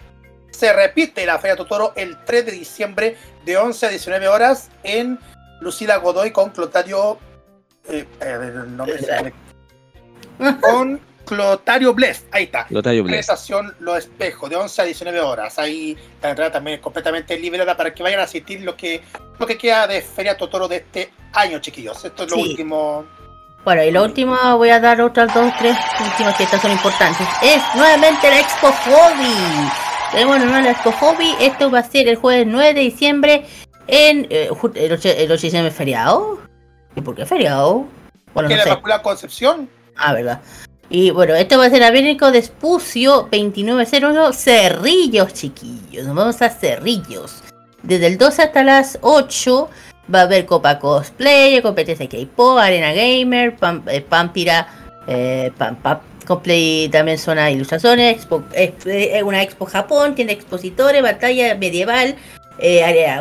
[0.52, 5.18] se repite la Feria Totoro el 3 de diciembre de 11 a 19 horas en
[5.60, 7.18] Lucila Godoy con Clotario.
[7.88, 9.32] eh, eh, el nombre
[10.60, 12.24] con Clotario Bless.
[12.32, 12.66] Ahí está.
[12.66, 13.20] Clotario Bless.
[13.20, 15.58] Estación Los Espejos de 11 a 19 horas.
[15.58, 19.02] Ahí la entrada también es completamente liberada para que vayan a asistir lo que,
[19.38, 22.04] lo que queda de Feria Totoro de este año, chiquillos.
[22.04, 22.50] Esto es lo Sí.
[22.50, 23.04] último.
[23.64, 27.26] Bueno, y lo último, voy a dar otras dos, tres últimas que estas son importantes.
[27.40, 29.70] Es nuevamente la Expo Hobby.
[30.12, 31.34] Tenemos de nuevo la Expo Hobby.
[31.40, 33.46] Esto va a ser el jueves 9 de diciembre
[33.86, 36.38] en eh, el 8 el 8 de diciembre feriado.
[36.94, 37.86] ¿Y por qué feriado?
[38.34, 38.68] Bueno, no la sé.
[38.68, 39.70] Inmaculada Concepción.
[39.96, 40.42] Ah, verdad.
[40.90, 46.06] Y bueno, esto va a ser Abénico de Espucio 2901 Cerrillos, chiquillos.
[46.06, 47.42] Nos vamos a Cerrillos.
[47.82, 49.70] Desde el 12 hasta las 8
[50.14, 53.56] va a haber Copa Cosplay, competencia K-Pop, Arena Gamer,
[53.86, 54.68] eh, Pampira,
[55.06, 55.50] eh,
[56.24, 62.16] Cosplay también zona ilustraciones, expo, exp- eh, una expo Japón, tiene expositores, batalla medieval,
[62.58, 63.20] eh, área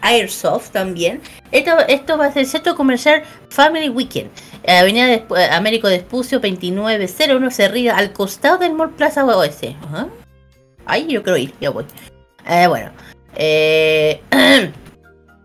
[0.00, 1.20] Airsoft también.
[1.52, 4.30] Esto, esto va a ser el centro comercial Family Weekend.
[4.66, 9.58] Avenida de, Américo de Espucio 2901 Cerrida, al costado del Mall Plaza OS.
[9.82, 10.08] Ajá.
[10.86, 11.84] Ahí yo quiero ir, ya voy.
[12.48, 12.90] Eh, bueno.
[13.36, 14.20] Eh,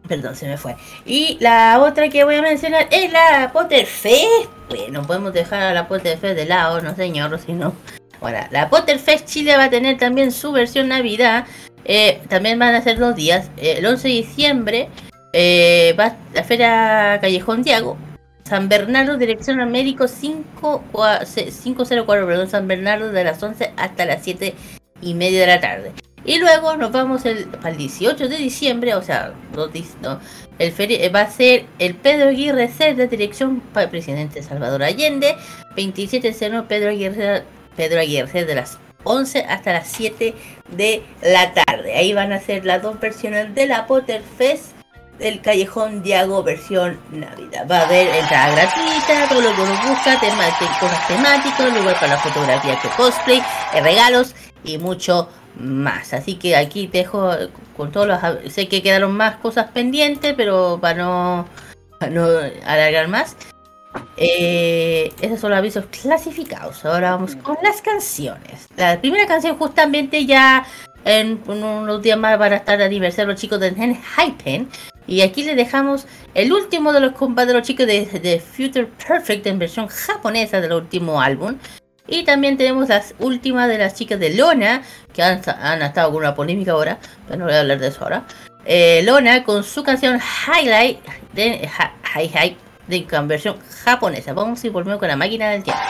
[0.09, 0.75] perdón, se me fue.
[1.05, 4.25] Y la otra que voy a mencionar es la Potter Fest.
[4.67, 7.73] Pues no podemos dejar a la Potter Fest de lado, no señor, sino...
[8.19, 11.45] Bueno, la Potter Fest Chile va a tener también su versión Navidad.
[11.85, 13.49] Eh, también van a ser dos días.
[13.55, 14.89] Eh, el 11 de diciembre
[15.31, 17.97] eh, va la Feria Callejón Diago.
[18.43, 24.05] San Bernardo, dirección Américo 5, cua- se- 504, perdón, San Bernardo de las 11 hasta
[24.05, 24.53] las 7
[25.01, 25.91] y media de la tarde.
[26.25, 29.33] Y luego nos vamos el, el 18 de diciembre, o sea,
[29.71, 30.19] dis- no,
[30.59, 34.83] el feri- eh, va a ser el Pedro Aguirre Cerda, dirección para el presidente Salvador
[34.83, 35.35] Allende,
[35.75, 37.43] 27 seno Pedro Aguirre,
[37.75, 40.33] Pedro Aguirre de las 11 hasta las 7
[40.75, 41.95] de la tarde.
[41.95, 44.73] Ahí van a ser las dos versiones de la Potter Fest
[45.19, 47.65] del Callejón Diago versión Navidad.
[47.69, 50.19] Va a haber entrada gratuita, todo lo que uno busca,
[50.79, 53.41] cosas temáticas, lugar para la fotografía que cosplay,
[53.73, 56.13] eh, regalos y mucho más.
[56.13, 57.31] Así que aquí te dejo
[57.75, 58.19] con todos los...
[58.53, 61.45] Sé que quedaron más cosas pendientes, pero para no,
[62.09, 62.27] no
[62.65, 63.35] alargar más.
[64.17, 66.85] Eh, esos son los avisos clasificados.
[66.85, 68.67] Ahora vamos con las canciones.
[68.77, 70.65] La primera canción justamente ya
[71.05, 74.69] En unos días más van a estar aniversario los chicos de Hypen.
[75.07, 76.05] Y aquí les dejamos
[76.35, 80.61] el último de los compas de los chicos de, de Future Perfect en versión japonesa
[80.61, 81.57] del último álbum.
[82.09, 84.81] Y también tenemos las últimas de las chicas de Lona,
[85.13, 88.03] que han, han estado con una polémica ahora, pero no voy a hablar de eso
[88.03, 88.23] ahora.
[88.65, 90.99] Eh, Lona con su canción Highlight
[91.33, 92.57] de ha, Hi Hi
[92.87, 94.33] de en versión japonesa.
[94.33, 95.81] Vamos a ir volvemos con la máquina del tiempo.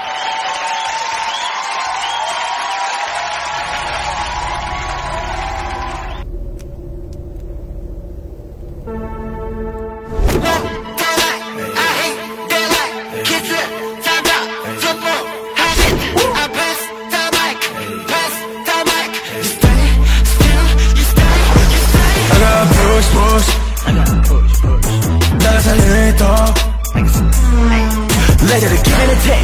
[29.10, 29.42] anything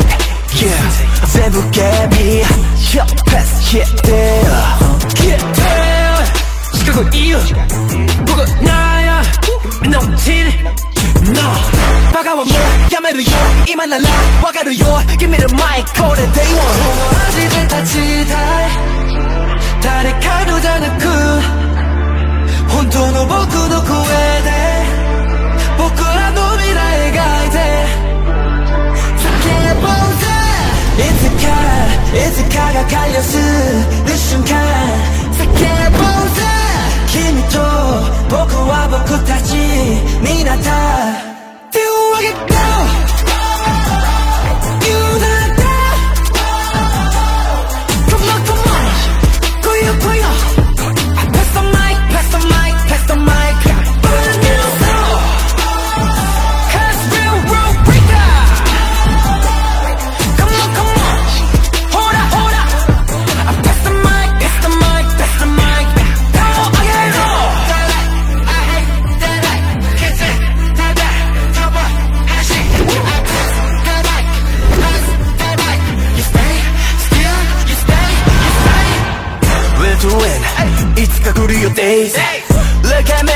[0.61, 0.69] Yeah
[1.33, 1.81] 全部ゲ
[2.11, 2.45] ビー
[2.93, 4.45] Yo, let's get there
[5.15, 5.41] Get
[6.85, 7.37] い理由
[8.25, 9.23] 僕なや
[9.81, 10.63] 目の血に
[11.33, 11.41] No
[12.13, 13.29] バカはもうやめるよ
[13.67, 14.03] 今なら
[14.43, 14.85] わかるよ
[15.19, 15.43] Give me こ
[16.15, 16.71] れ Day One
[17.35, 18.33] で立ちた
[19.81, 21.05] 誰かのじゃなく
[22.71, 24.74] 本当の僕の声で。
[32.15, 34.55] いつかが狩りをする瞬間
[35.35, 35.43] 叫
[35.91, 36.39] ぼうぜ
[37.11, 37.59] 君と
[38.29, 40.71] 僕は僕たちになった
[41.71, 42.55] 手を挙げて
[81.35, 82.15] 来るよ days
[82.83, 83.31] Look at me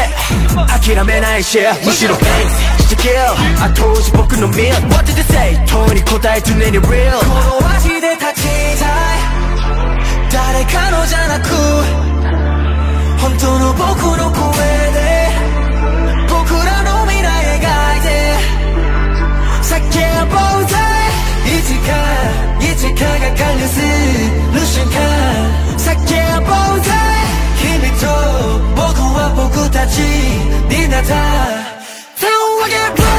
[0.68, 2.24] 諦めないしむしろ face
[2.84, 7.26] して kill 後押し僕の meal What did they say 問いに答え常に real こ
[7.62, 8.48] の足で立ち
[8.80, 9.20] たい
[10.32, 11.50] 誰かのじゃなく
[13.20, 13.84] 本当の僕
[14.18, 14.42] の声
[14.94, 15.30] で
[16.30, 17.28] 僕らの未来
[17.60, 18.08] 描いて
[19.62, 19.76] 叫
[20.26, 20.76] ぼうぜ
[21.46, 21.90] いつか
[22.62, 23.82] いつかが狩りす
[24.54, 24.98] る瞬間
[25.78, 25.88] 叫
[26.42, 27.19] ぼうぜ
[27.61, 28.07] 君と
[28.75, 31.09] 僕は僕たちになった
[32.21, 32.31] 手を
[32.65, 33.18] 挙げろ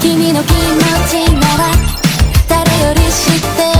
[0.00, 0.58] 君の気持
[1.08, 1.70] ちなら
[2.48, 3.79] 誰より知って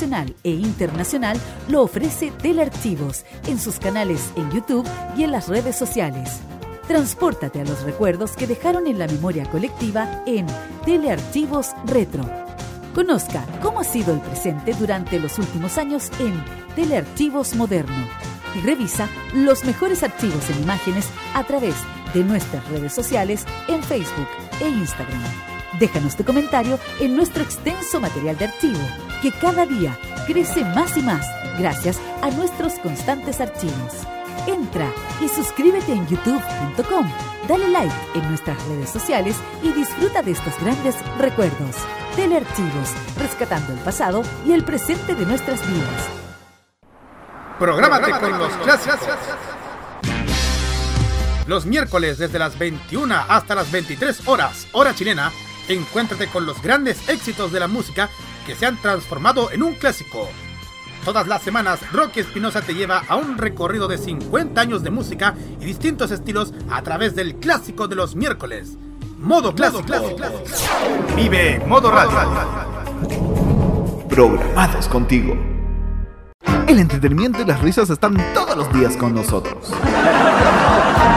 [0.00, 1.38] nacional e internacional
[1.68, 6.40] lo ofrece Telearchivos en sus canales en YouTube y en las redes sociales.
[6.88, 10.46] Transpórtate a los recuerdos que dejaron en la memoria colectiva en
[10.86, 12.24] Telearchivos Retro.
[12.94, 16.32] Conozca cómo ha sido el presente durante los últimos años en
[16.74, 18.08] Telearchivos Moderno
[18.56, 21.74] y revisa los mejores archivos en imágenes a través
[22.14, 24.28] de nuestras redes sociales en Facebook
[24.62, 25.22] e Instagram.
[25.78, 28.80] Déjanos tu comentario en nuestro extenso material de archivo,
[29.20, 31.26] que cada día crece más y más
[31.58, 33.94] gracias a nuestros constantes archivos.
[34.46, 34.90] Entra
[35.20, 37.10] y suscríbete en youtube.com,
[37.46, 41.76] dale like en nuestras redes sociales y disfruta de estos grandes recuerdos.
[42.16, 46.08] Telearchivos, rescatando el pasado y el presente de nuestras vidas.
[47.58, 48.98] Prográmate con los clásicos.
[51.46, 55.30] Los miércoles desde las 21 hasta las 23 horas, hora chilena,
[55.68, 58.08] encuéntrate con los grandes éxitos de la música
[58.46, 60.28] que se han transformado en un clásico.
[61.04, 65.34] Todas las semanas, Rocky Espinosa te lleva a un recorrido de 50 años de música
[65.58, 68.76] y distintos estilos a través del clásico de los miércoles.
[69.18, 69.82] Modo clásico.
[71.16, 72.10] Vive Modo Radio.
[74.08, 75.36] Programados contigo.
[76.66, 79.72] El entretenimiento y las risas están todos los días con nosotros.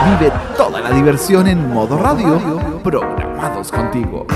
[0.06, 2.80] Vive toda la diversión en modo radio.
[2.82, 4.26] Programados contigo.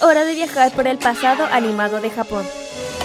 [0.00, 2.42] Es hora de viajar por el pasado animado de Japón.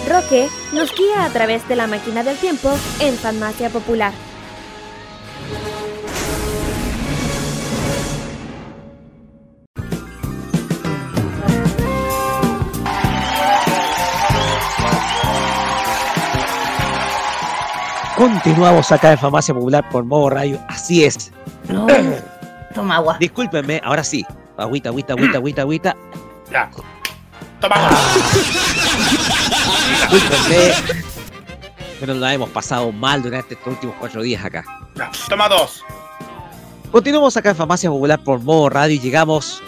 [0.07, 4.13] Roque nos guía a través de la máquina del tiempo en Farmacia Popular.
[18.15, 20.59] Continuamos acá en Farmacia Popular por modo radio.
[20.69, 21.33] Así es.
[21.67, 21.87] No.
[22.73, 23.17] Toma agua.
[23.19, 24.25] Discúlpenme, ahora sí.
[24.57, 25.95] Agüita, agüita, agüita, agüita, agüita.
[26.51, 26.69] Ya.
[27.59, 27.75] Toma.
[31.99, 34.63] Pero la hemos pasado mal durante estos últimos cuatro días acá.
[34.95, 35.83] Ya, Toma dos.
[36.91, 39.61] Continuamos acá en Farmacia Popular por modo radio y llegamos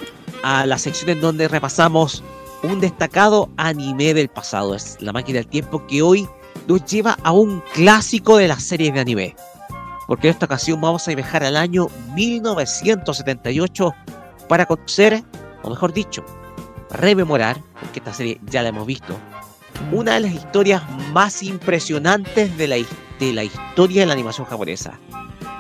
[0.44, 2.24] a la sección en donde repasamos
[2.64, 4.76] un destacado anime del pasado.
[4.76, 6.28] Es la máquina del tiempo que hoy
[6.68, 9.36] nos lleva a un clásico de las series de anime.
[10.08, 13.94] Porque en esta ocasión vamos a viajar al año 1978
[14.48, 15.24] para conocer,
[15.64, 16.24] o mejor dicho,
[16.90, 19.18] rememorar, porque esta serie ya la hemos visto,
[19.92, 22.76] una de las historias más impresionantes de la,
[23.20, 25.00] de la historia de la animación japonesa.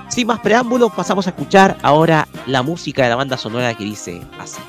[0.09, 4.21] Sin más preámbulos, pasamos a escuchar ahora la música de la banda sonora que dice
[4.39, 4.61] así.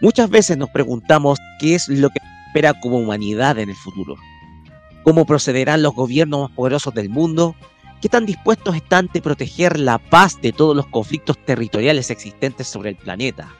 [0.00, 4.16] Muchas veces nos preguntamos qué es lo que espera como humanidad en el futuro.
[5.02, 7.54] ¿Cómo procederán los gobiernos más poderosos del mundo?
[8.00, 12.88] ¿Qué tan dispuestos están de proteger la paz de todos los conflictos territoriales existentes sobre
[12.88, 13.52] el planeta?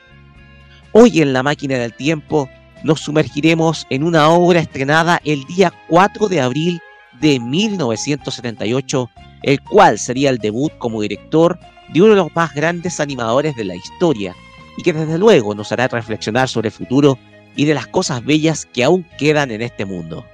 [0.92, 2.48] Hoy en la máquina del tiempo
[2.84, 6.80] nos sumergiremos en una obra estrenada el día 4 de abril
[7.20, 9.10] de 1978,
[9.42, 11.58] el cual sería el debut como director
[11.92, 14.34] de uno de los más grandes animadores de la historia
[14.80, 17.18] y que desde luego nos hará reflexionar sobre el futuro
[17.54, 20.24] y de las cosas bellas que aún quedan en este mundo.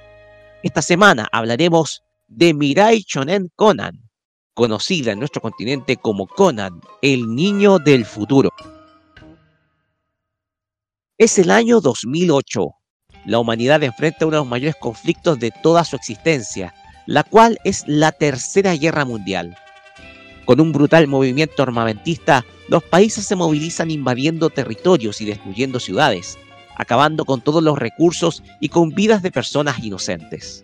[0.63, 4.09] Esta semana hablaremos de Mirai Shonen Conan,
[4.53, 8.49] conocida en nuestro continente como Conan, el niño del futuro.
[11.17, 12.69] Es el año 2008.
[13.25, 16.73] La humanidad enfrenta uno de los mayores conflictos de toda su existencia,
[17.05, 19.57] la cual es la Tercera Guerra Mundial.
[20.47, 26.39] Con un brutal movimiento armamentista, los países se movilizan invadiendo territorios y destruyendo ciudades,
[26.77, 30.63] acabando con todos los recursos y con vidas de personas inocentes.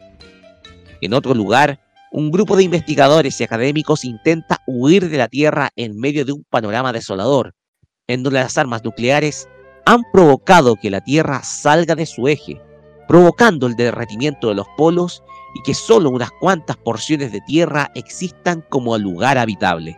[1.02, 1.82] En otro lugar,
[2.14, 6.46] un grupo de investigadores y académicos intenta huir de la Tierra en medio de un
[6.50, 7.54] panorama desolador,
[8.08, 9.50] en donde las armas nucleares
[9.86, 12.62] han provocado que la Tierra salga de su eje,
[13.06, 15.23] provocando el derretimiento de los polos
[15.54, 19.98] y que solo unas cuantas porciones de tierra existan como lugar habitable.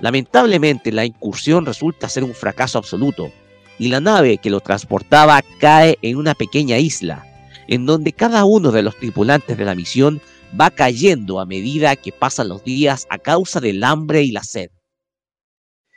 [0.00, 3.32] Lamentablemente la incursión resulta ser un fracaso absoluto
[3.78, 7.24] y la nave que lo transportaba cae en una pequeña isla,
[7.68, 10.20] en donde cada uno de los tripulantes de la misión
[10.58, 14.70] va cayendo a medida que pasan los días a causa del hambre y la sed.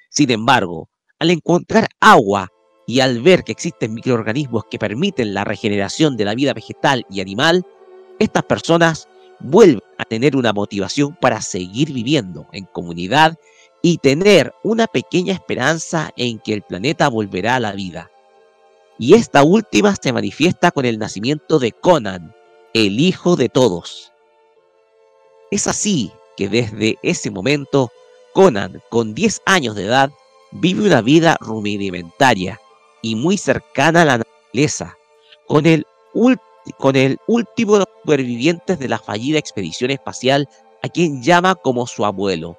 [0.09, 2.49] Sin embargo, al encontrar agua
[2.85, 7.22] y al ver que existen microorganismos que permiten la regeneración de la vida vegetal y
[7.22, 7.65] animal,
[8.22, 9.08] estas personas
[9.40, 13.38] vuelven a tener una motivación para seguir viviendo en comunidad
[13.82, 18.11] y tener una pequeña esperanza en que el planeta volverá a la vida.
[19.00, 22.35] Y esta última se manifiesta con el nacimiento de Conan,
[22.74, 24.11] el hijo de todos.
[25.50, 27.91] Es así que desde ese momento,
[28.33, 30.11] Conan, con 10 años de edad,
[30.51, 32.61] vive una vida rudimentaria
[33.01, 34.98] y muy cercana a la naturaleza,
[35.48, 35.88] con el,
[36.77, 40.48] con el último de los supervivientes de la fallida expedición espacial
[40.83, 42.57] a quien llama como su abuelo.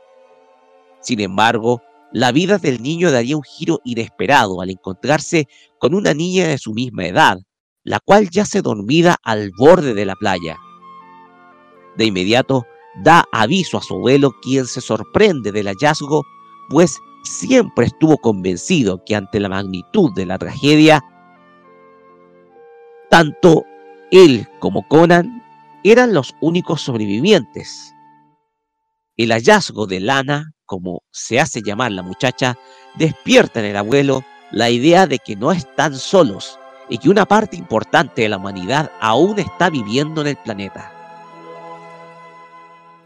[1.01, 1.83] Sin embargo,
[2.13, 5.49] la vida del niño daría un giro inesperado al encontrarse
[5.79, 7.39] con una niña de su misma edad,
[7.85, 10.59] la cual yace dormida al borde de la playa.
[11.97, 12.67] De inmediato,
[13.03, 16.25] da aviso a su abuelo, quien se sorprende del hallazgo,
[16.69, 21.03] pues siempre estuvo convencido que ante la magnitud de la tragedia,
[23.11, 23.65] tanto
[24.13, 25.43] él como Conan
[25.83, 27.93] eran los únicos sobrevivientes.
[29.17, 32.57] El hallazgo de Lana, como se hace llamar la muchacha,
[32.95, 36.59] despierta en el abuelo la idea de que no están solos
[36.89, 40.93] y que una parte importante de la humanidad aún está viviendo en el planeta.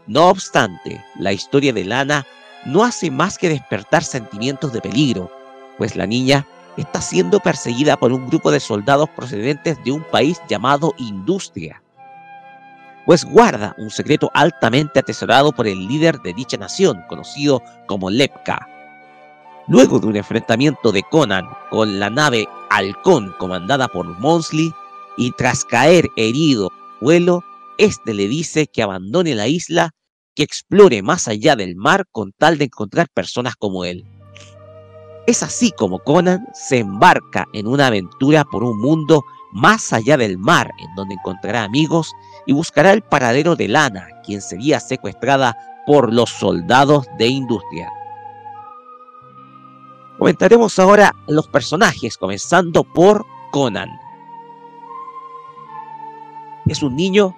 [0.07, 2.25] No obstante, la historia de Lana
[2.65, 5.31] no hace más que despertar sentimientos de peligro,
[5.77, 6.45] pues la niña
[6.77, 11.81] está siendo perseguida por un grupo de soldados procedentes de un país llamado Industria,
[13.07, 18.67] pues guarda un secreto altamente atesorado por el líder de dicha nación, conocido como Lepka.
[19.69, 24.73] Luego de un enfrentamiento de Conan con la nave Halcón comandada por Monsley,
[25.17, 26.69] y tras caer herido
[27.01, 27.43] vuelo,
[27.77, 29.91] este le dice que abandone la isla
[30.35, 34.05] que explore más allá del mar con tal de encontrar personas como él.
[35.27, 40.37] Es así como Conan se embarca en una aventura por un mundo más allá del
[40.37, 42.13] mar, en donde encontrará amigos
[42.45, 47.91] y buscará el paradero de Lana, quien sería secuestrada por los soldados de industria.
[50.17, 53.99] Comentaremos ahora los personajes, comenzando por Conan.
[56.67, 57.35] Es un niño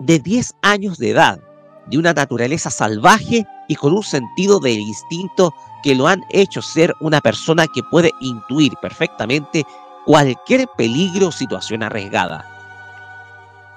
[0.00, 1.40] de 10 años de edad,
[1.86, 6.94] de una naturaleza salvaje y con un sentido del instinto que lo han hecho ser
[6.98, 9.64] una persona que puede intuir perfectamente
[10.06, 12.46] cualquier peligro o situación arriesgada.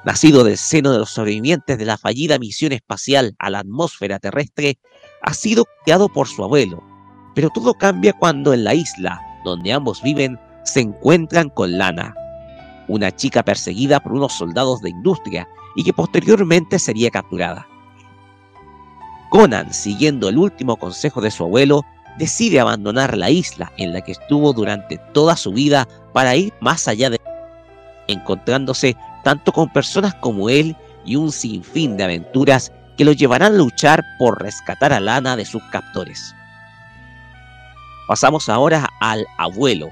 [0.05, 4.79] Nacido del seno de los sobrevivientes de la fallida misión espacial a la atmósfera terrestre,
[5.21, 6.81] ha sido criado por su abuelo,
[7.35, 12.15] pero todo cambia cuando en la isla, donde ambos viven, se encuentran con Lana,
[12.87, 15.45] una chica perseguida por unos soldados de industria
[15.75, 17.67] y que posteriormente sería capturada.
[19.29, 21.83] Conan, siguiendo el último consejo de su abuelo,
[22.17, 26.87] decide abandonar la isla en la que estuvo durante toda su vida para ir más
[26.87, 27.19] allá de
[28.07, 33.57] encontrándose tanto con personas como él y un sinfín de aventuras que lo llevarán a
[33.57, 36.33] luchar por rescatar a Lana de sus captores.
[38.07, 39.91] Pasamos ahora al abuelo,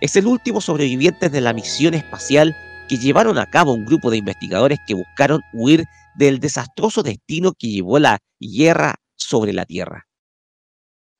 [0.00, 2.54] es el último sobreviviente de la misión espacial
[2.88, 7.68] que llevaron a cabo un grupo de investigadores que buscaron huir del desastroso destino que
[7.68, 10.05] llevó la guerra sobre la Tierra.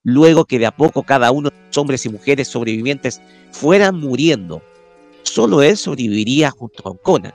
[0.09, 3.20] Luego que de a poco cada uno de los hombres y mujeres sobrevivientes
[3.51, 4.62] fueran muriendo,
[5.25, 7.35] solo él sobreviviría junto con Conan,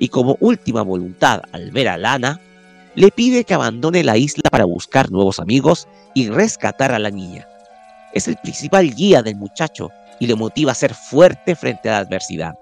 [0.00, 2.40] y como última voluntad al ver a Lana,
[2.96, 7.46] le pide que abandone la isla para buscar nuevos amigos y rescatar a la niña.
[8.12, 11.98] Es el principal guía del muchacho y le motiva a ser fuerte frente a la
[11.98, 12.54] adversidad.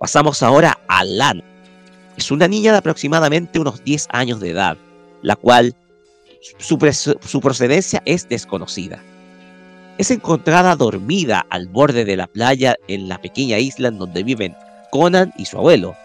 [0.00, 1.44] Pasamos ahora a Lana.
[2.16, 4.78] Es una niña de aproximadamente unos 10 años de edad,
[5.20, 5.74] la cual
[6.40, 9.02] su, procedencia es desconocida.
[9.98, 14.56] Es encontrada dormida al borde de la playa en la pequeña isla en donde viven
[14.90, 15.96] Conan y su abuelo,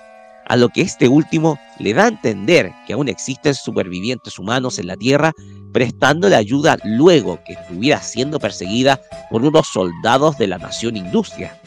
[0.47, 4.87] a lo que este último le da a entender que aún existen supervivientes humanos en
[4.87, 5.31] la Tierra,
[5.71, 11.57] prestándole ayuda luego que estuviera siendo perseguida por unos soldados de la nación Industria.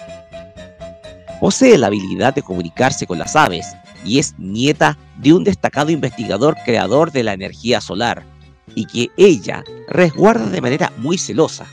[1.41, 3.67] Posee la habilidad de comunicarse con las aves
[4.05, 8.25] y es nieta de un destacado investigador creador de la energía solar,
[8.75, 11.67] y que ella resguarda de manera muy celosa.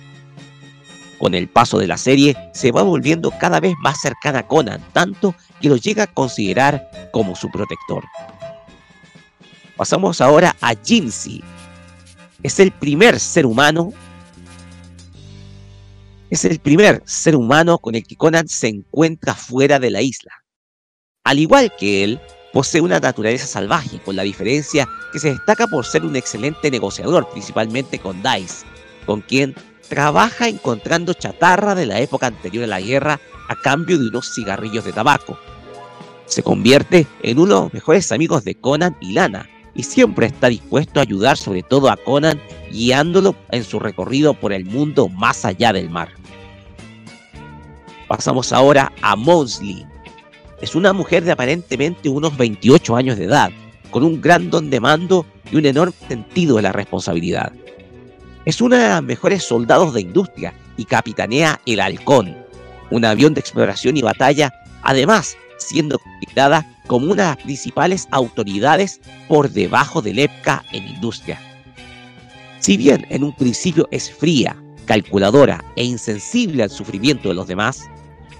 [1.17, 4.81] Con el paso de la serie se va volviendo cada vez más cercana a Conan,
[4.91, 8.03] tanto que lo llega a considerar como su protector.
[9.77, 11.41] Pasamos ahora a Jinxie.
[12.43, 13.93] Es el primer ser humano.
[16.29, 20.33] Es el primer ser humano con el que Conan se encuentra fuera de la isla.
[21.23, 22.19] Al igual que él,
[22.53, 27.27] posee una naturaleza salvaje, con la diferencia que se destaca por ser un excelente negociador,
[27.31, 28.65] principalmente con Dice,
[29.05, 29.55] con quien
[29.89, 34.85] trabaja encontrando chatarra de la época anterior a la guerra a cambio de unos cigarrillos
[34.85, 35.37] de tabaco.
[36.25, 40.49] Se convierte en uno de los mejores amigos de Conan y Lana, y siempre está
[40.49, 42.39] dispuesto a ayudar sobre todo a Conan
[42.71, 46.09] guiándolo en su recorrido por el mundo más allá del mar.
[48.07, 49.87] Pasamos ahora a Mosley.
[50.63, 53.51] Es una mujer de aparentemente unos 28 años de edad,
[53.91, 57.51] con un gran don de mando y un enorme sentido de la responsabilidad.
[58.45, 62.37] Es una de las mejores soldados de industria y capitanea el Halcón,
[62.91, 69.01] un avión de exploración y batalla, además siendo considerada como una de las principales autoridades
[69.27, 71.41] por debajo del EPCA en industria.
[72.59, 77.81] Si bien en un principio es fría, calculadora e insensible al sufrimiento de los demás,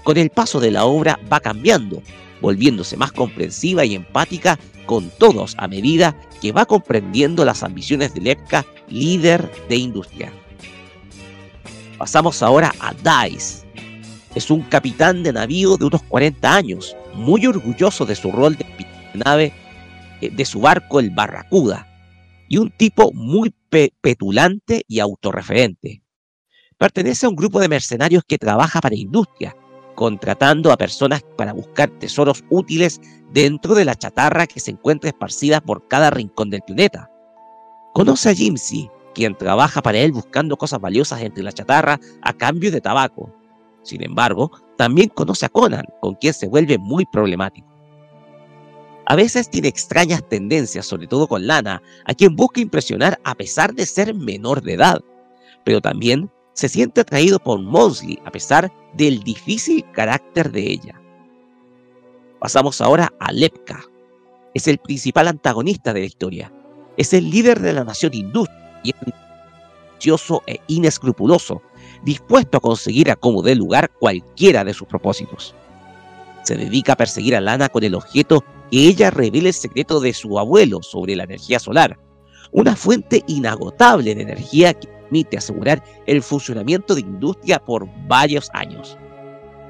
[0.04, 2.02] con el paso de la obra va cambiando,
[2.40, 8.28] volviéndose más comprensiva y empática con todos a medida que va comprendiendo las ambiciones del
[8.28, 10.32] EPCA líder de industria.
[11.98, 13.64] Pasamos ahora a Dice.
[14.34, 18.66] Es un capitán de navío de unos 40 años, muy orgulloso de su rol de
[19.14, 19.52] nave
[20.20, 21.86] eh, de su barco el Barracuda,
[22.48, 23.54] y un tipo muy
[24.00, 26.02] petulante y autorreferente.
[26.76, 29.56] Pertenece a un grupo de mercenarios que trabaja para industria,
[29.94, 33.00] contratando a personas para buscar tesoros útiles
[33.32, 37.10] dentro de la chatarra que se encuentra esparcida por cada rincón del planeta.
[37.92, 42.70] Conoce a Jimsy, quien trabaja para él buscando cosas valiosas entre la chatarra a cambio
[42.70, 43.32] de tabaco.
[43.82, 47.68] Sin embargo, también conoce a Conan, con quien se vuelve muy problemático.
[49.06, 53.74] A veces tiene extrañas tendencias, sobre todo con Lana, a quien busca impresionar a pesar
[53.74, 55.00] de ser menor de edad,
[55.62, 61.00] pero también se siente atraído por Mosley a pesar del difícil carácter de ella.
[62.40, 63.84] Pasamos ahora a Lepka.
[64.54, 66.52] Es el principal antagonista de la historia.
[66.96, 68.46] Es el líder de la nación hindú
[68.82, 68.96] y es
[70.46, 71.62] e inescrupuloso,
[72.02, 75.54] dispuesto a conseguir a como dé lugar cualquiera de sus propósitos.
[76.42, 80.12] Se dedica a perseguir a Lana con el objeto que ella revele el secreto de
[80.12, 81.98] su abuelo sobre la energía solar,
[82.52, 88.98] una fuente inagotable de energía que permite asegurar el funcionamiento de industria por varios años.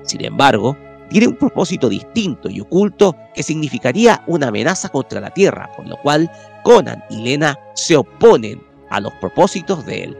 [0.02, 0.74] Sin embargo,
[1.10, 5.98] tiene un propósito distinto y oculto que significaría una amenaza contra la Tierra, por lo
[5.98, 6.30] cual
[6.62, 10.18] Conan y Lena se oponen a los propósitos de él.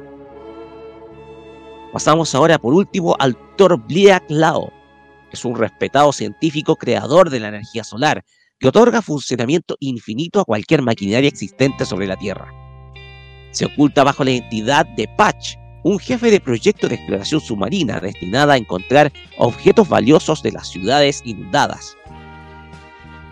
[1.90, 3.78] Pasamos ahora por último al Dr.
[3.86, 4.70] Bliak Lao.
[5.32, 8.22] Es un respetado científico creador de la energía solar
[8.58, 12.63] que otorga funcionamiento infinito a cualquier maquinaria existente sobre la Tierra.
[13.54, 18.54] Se oculta bajo la identidad de Patch, un jefe de proyecto de exploración submarina destinada
[18.54, 21.96] a encontrar objetos valiosos de las ciudades inundadas.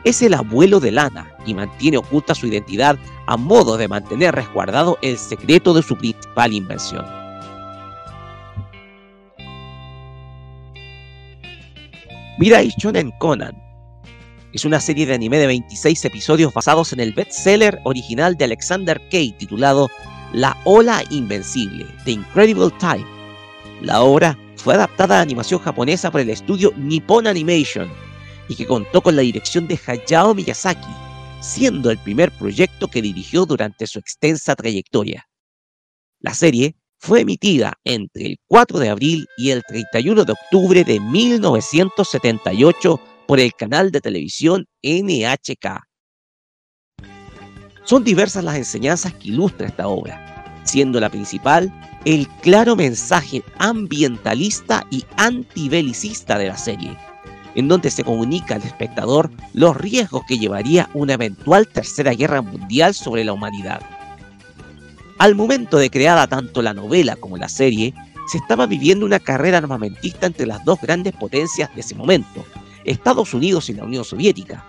[0.05, 4.97] Es el abuelo de Lana y mantiene oculta su identidad a modo de mantener resguardado
[5.03, 7.05] el secreto de su principal invención.
[12.39, 13.72] Mirai Shonen Conan
[14.53, 19.01] es una serie de anime de 26 episodios basados en el bestseller original de Alexander
[19.11, 19.89] Kay titulado
[20.33, 23.05] La Ola Invencible, The Incredible Time.
[23.81, 27.91] La obra fue adaptada a animación japonesa por el estudio Nippon Animation
[28.49, 30.93] y que contó con la dirección de Hayao Miyazaki,
[31.41, 35.27] siendo el primer proyecto que dirigió durante su extensa trayectoria.
[36.21, 41.01] La serie fue emitida entre el 4 de abril y el 31 de octubre de
[41.01, 45.83] 1978 por el canal de televisión NHK.
[47.85, 51.73] Son diversas las enseñanzas que ilustra esta obra, siendo la principal
[52.05, 56.97] el claro mensaje ambientalista y antibelicista de la serie,
[57.55, 62.95] en donde se comunica al espectador los riesgos que llevaría una eventual tercera guerra mundial
[62.95, 63.81] sobre la humanidad.
[65.19, 67.95] Al momento de creada tanto la novela como la serie,
[68.27, 72.45] se estaba viviendo una carrera armamentista entre las dos grandes potencias de ese momento,
[72.85, 74.65] Estados Unidos y la Unión Soviética,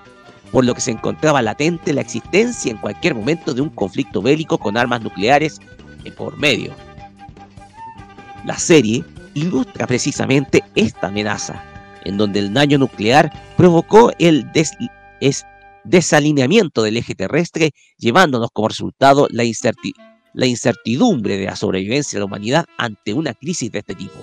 [0.52, 4.58] por lo que se encontraba latente la existencia en cualquier momento de un conflicto bélico
[4.58, 5.60] con armas nucleares
[6.12, 6.74] por medio.
[8.46, 11.64] La serie ilustra precisamente esta amenaza,
[12.06, 14.46] en donde el daño nuclear provocó el
[15.84, 19.44] desalineamiento del eje terrestre, llevándonos como resultado la,
[20.34, 24.20] la incertidumbre de la sobrevivencia de la humanidad ante una crisis de este tipo.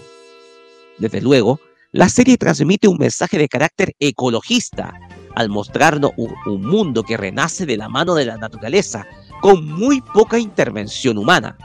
[0.98, 1.60] Desde luego,
[1.92, 4.94] la serie transmite un mensaje de carácter ecologista
[5.34, 9.06] al mostrarnos un, un, mundo que renace de la mano de la naturaleza
[9.40, 11.56] con muy poca intervención humana,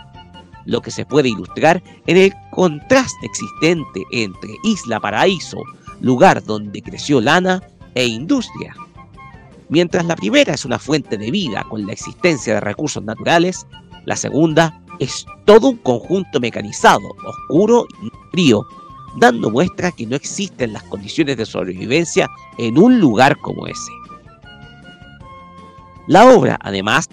[0.66, 5.58] lo que se puede ilustrar en el contraste existente entre Isla Paraíso,
[6.00, 7.62] lugar donde creció lana,
[7.96, 8.76] e industria.
[9.70, 13.66] Mientras la primera es una fuente de vida con la existencia de recursos naturales,
[14.06, 18.68] la segunda es todo un conjunto mecanizado, oscuro y frío,
[19.18, 23.92] dando muestra que no existen las condiciones de sobrevivencia en un lugar como ese.
[26.08, 27.08] La obra, además,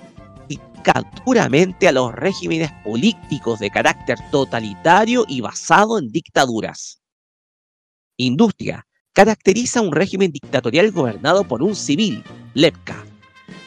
[0.47, 7.01] critica duramente a los regímenes políticos de carácter totalitario y basado en dictaduras.
[8.19, 12.23] Industria caracteriza un régimen dictatorial gobernado por un civil,
[12.55, 13.05] Lepka,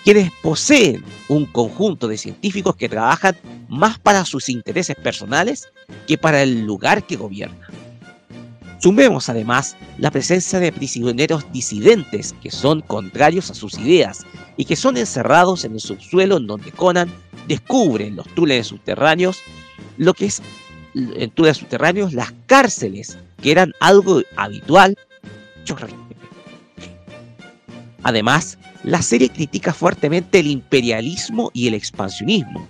[0.04, 3.36] quienes poseen un conjunto de científicos que trabajan
[3.68, 5.68] más para sus intereses personales
[6.08, 7.68] que para el lugar que gobierna.
[8.86, 14.76] Sumemos además la presencia de prisioneros disidentes que son contrarios a sus ideas y que
[14.76, 17.12] son encerrados en el subsuelo en donde Conan
[17.48, 19.42] descubre en los túneles subterráneos
[19.98, 20.44] lo que es
[20.94, 24.96] en túneles subterráneos las cárceles que eran algo habitual.
[28.04, 32.68] Además, la serie critica fuertemente el imperialismo y el expansionismo,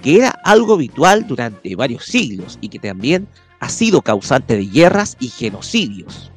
[0.00, 3.26] que era algo habitual durante varios siglos y que también
[3.60, 6.30] ha sido causante de guerras y genocidios.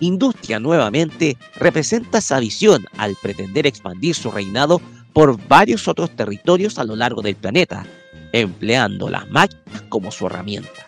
[0.00, 4.80] Industria nuevamente representa esa visión al pretender expandir su reinado
[5.12, 7.86] por varios otros territorios a lo largo del planeta,
[8.32, 10.86] empleando las máquinas como su herramienta.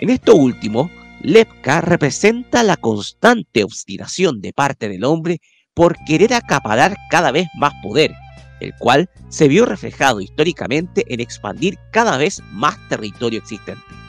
[0.00, 0.90] En esto último,
[1.22, 5.40] Lepka representa la constante obstinación de parte del hombre
[5.74, 8.12] por querer acaparar cada vez más poder,
[8.60, 13.99] el cual se vio reflejado históricamente en expandir cada vez más territorio existente.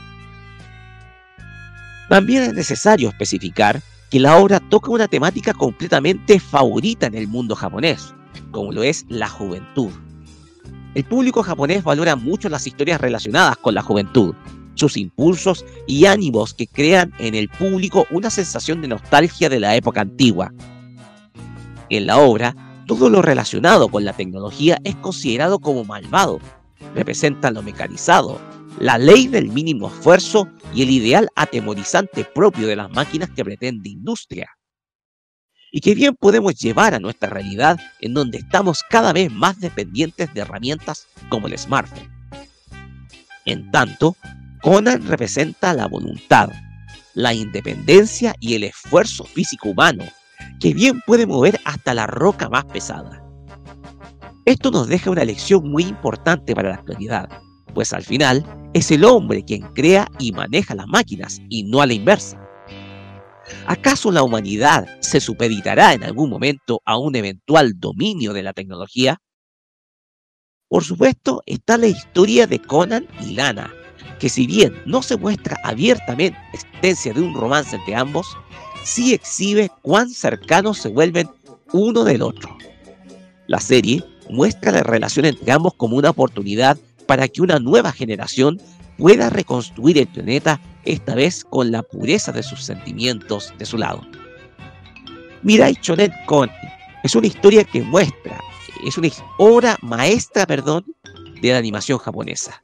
[2.11, 7.55] También es necesario especificar que la obra toca una temática completamente favorita en el mundo
[7.55, 8.13] japonés,
[8.51, 9.91] como lo es la juventud.
[10.93, 14.35] El público japonés valora mucho las historias relacionadas con la juventud,
[14.73, 19.77] sus impulsos y ánimos que crean en el público una sensación de nostalgia de la
[19.77, 20.51] época antigua.
[21.87, 26.41] En la obra, todo lo relacionado con la tecnología es considerado como malvado,
[26.93, 28.37] representan lo mecanizado,
[28.79, 33.89] la ley del mínimo esfuerzo y el ideal atemorizante propio de las máquinas que pretende
[33.89, 34.49] industria.
[35.71, 40.33] Y que bien podemos llevar a nuestra realidad en donde estamos cada vez más dependientes
[40.33, 42.09] de herramientas como el smartphone.
[43.45, 44.15] En tanto,
[44.61, 46.49] Conan representa la voluntad,
[47.13, 50.03] la independencia y el esfuerzo físico humano,
[50.59, 53.23] que bien puede mover hasta la roca más pesada.
[54.45, 57.29] Esto nos deja una lección muy importante para la actualidad,
[57.73, 61.87] pues al final es el hombre quien crea y maneja las máquinas y no a
[61.87, 62.37] la inversa.
[63.65, 69.19] ¿Acaso la humanidad se supeditará en algún momento a un eventual dominio de la tecnología?
[70.69, 73.73] Por supuesto está la historia de Conan y Lana,
[74.19, 78.37] que si bien no se muestra abiertamente la existencia de un romance entre ambos,
[78.83, 81.29] sí exhibe cuán cercanos se vuelven
[81.73, 82.57] uno del otro.
[83.47, 86.77] La serie muestra la relación entre ambos como una oportunidad
[87.11, 88.57] para que una nueva generación
[88.97, 94.01] pueda reconstruir el planeta, esta vez con la pureza de sus sentimientos de su lado.
[95.43, 96.49] Mirai Chonet Kon
[97.03, 98.39] es una historia que muestra,
[98.85, 99.09] es una
[99.39, 100.85] obra maestra, perdón,
[101.41, 102.63] de la animación japonesa.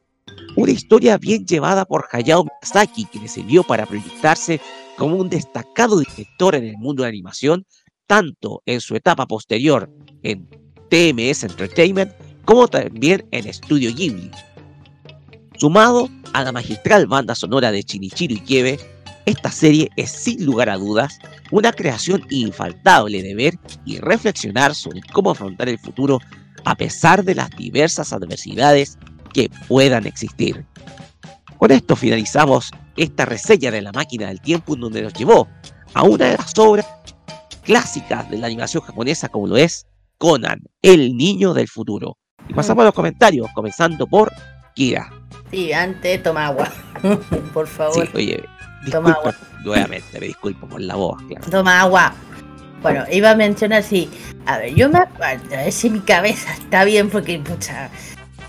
[0.55, 4.61] Una historia bien llevada por Hayao Miyazaki, que le sirvió para proyectarse
[4.95, 7.65] como un destacado director en el mundo de la animación,
[8.05, 9.91] tanto en su etapa posterior
[10.23, 10.47] en
[10.89, 12.13] TMS Entertainment
[12.47, 14.31] como también en Estudio Ghibli.
[15.57, 18.79] Sumado a la magistral banda sonora de Chinichiro y Kiebe,
[19.25, 21.19] esta serie es sin lugar a dudas
[21.51, 26.21] una creación infaltable de ver y reflexionar sobre cómo afrontar el futuro
[26.63, 28.97] a pesar de las diversas adversidades
[29.33, 30.65] que puedan existir.
[31.57, 35.49] Con esto finalizamos esta reseña de la máquina del tiempo donde nos llevó
[35.93, 36.87] a una de las obras
[37.63, 39.85] clásicas de la animación japonesa como lo es
[40.17, 42.17] Conan, el niño del futuro.
[42.47, 44.31] Y pasamos a los comentarios, comenzando por
[44.73, 45.11] Kira.
[45.51, 46.69] Sí, antes toma agua.
[47.53, 48.05] por favor.
[48.07, 48.43] Sí, oye,
[48.91, 51.49] Toma disculpa nuevamente, me disculpo por la voz, claro.
[51.49, 52.13] Toma agua.
[52.81, 54.09] Bueno, iba a mencionar sí.
[54.45, 57.89] A ver, yo me acuerdo, a ver si mi cabeza está bien, porque, pucha,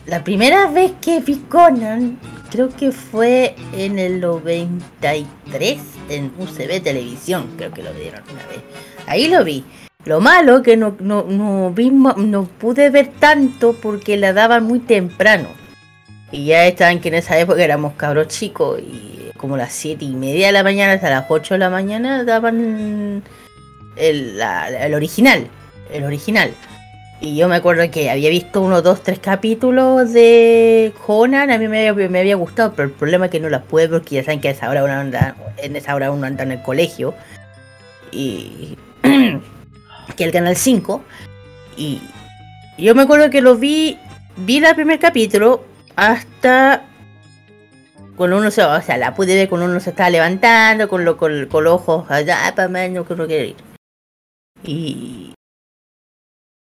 [0.07, 2.19] la primera vez que vi Conan,
[2.51, 5.79] creo que fue en el 93,
[6.11, 8.61] en UCB Televisión, creo que lo dieron una vez.
[9.07, 9.65] Ahí lo vi.
[10.09, 15.51] Lo malo que no, no, no, pude ver tanto porque la daban muy temprano.
[16.33, 20.15] Y ya estaban que en esa época éramos cabros chicos y como las 7 y
[20.15, 23.23] media de la mañana hasta las 8 de la mañana daban
[23.97, 25.47] el, original.
[25.93, 26.53] El original.
[27.21, 31.69] Y yo me acuerdo que había visto uno, dos, tres capítulos de Conan, a mí
[31.69, 34.25] me había, me había gustado, pero el problema es que no las pude porque ya
[34.25, 37.13] saben que a esa hora uno anda, en esa hora uno anda en el colegio.
[38.11, 38.79] Y
[40.17, 41.03] que el canal 5.
[41.77, 42.01] Y
[42.77, 43.99] yo me acuerdo que lo vi,
[44.37, 45.65] vi el primer capítulo
[45.97, 46.85] hasta
[48.17, 51.17] cuando uno se, o sea, la pude ver cuando uno se estaba levantando, con, lo,
[51.17, 53.57] con, con los ojos allá, para menos que quiere ir.
[54.65, 55.35] Y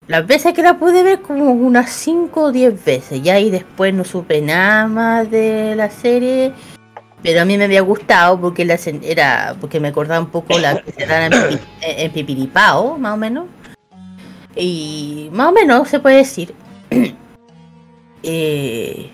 [0.06, 3.22] las veces que la pude ver, como unas 5 o 10 veces.
[3.22, 6.54] Ya y después no supe nada más de la serie.
[7.22, 10.80] Pero a mí me había gustado porque la era porque me acordaba un poco la
[10.80, 13.46] que se daba en, Pipi- en Pipiripao, más o menos.
[14.54, 16.54] Y más o menos se puede decir.
[18.22, 19.10] Eh,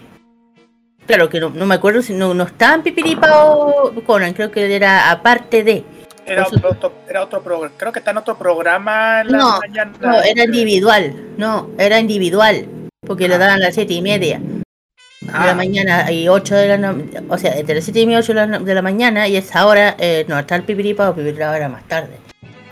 [1.06, 4.74] claro que no, no me acuerdo si no, no estaba en Pipiripao Conan, creo que
[4.74, 5.84] era aparte de.
[6.26, 7.74] Era otro, otro- era otro programa.
[7.76, 9.92] Creo que está en otro programa en la No, mañana.
[10.00, 11.14] no, era individual.
[11.36, 12.66] No, era individual.
[13.06, 14.40] Porque lo daban a las siete y media
[15.26, 16.96] de la mañana y 8 de la no-
[17.28, 19.96] O sea, entre las 7 y media y 8 de la, mañana y esa hora
[19.98, 22.18] eh, no está el pipiripa o pipiripa era más tarde.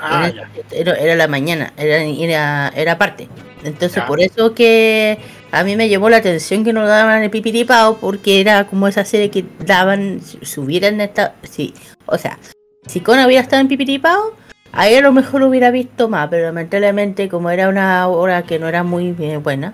[0.00, 3.28] Ah, era, era, era la mañana, era, era, era aparte.
[3.64, 4.06] Entonces, Ya.
[4.06, 5.18] por eso que
[5.52, 9.04] a mí me llamó la atención que no daban el pipiripao, porque era como esa
[9.04, 11.32] serie que daban, si si hubieran estado.
[11.42, 11.72] Sí,
[12.06, 12.38] o sea,
[12.86, 14.34] si Conan hubiera estado en pipiripao,
[14.72, 18.58] ahí a lo mejor lo hubiera visto más, pero lamentablemente, como era una hora que
[18.58, 19.72] no era muy bien buena,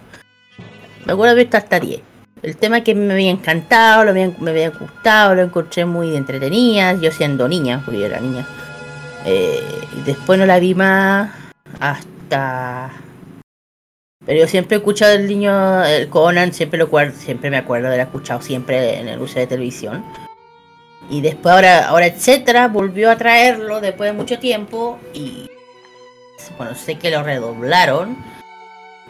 [1.07, 2.03] me acuerdo haber visto hasta 10.
[2.43, 6.95] El tema que me había encantado, lo había- me había gustado, lo encontré muy entretenida,
[6.95, 8.47] yo siendo niña, porque yo era niña.
[9.25, 9.63] Eh,
[9.99, 11.31] y después no la vi más
[11.81, 12.91] hasta...
[14.25, 17.95] Pero yo siempre he escuchado el niño, el Conan, siempre lo siempre me acuerdo de
[17.95, 20.05] haber escuchado siempre en el uso de televisión.
[21.11, 25.51] Y después ahora, ahora etcétera, volvió a traerlo después de mucho tiempo y
[26.59, 28.17] bueno, sé que lo redoblaron.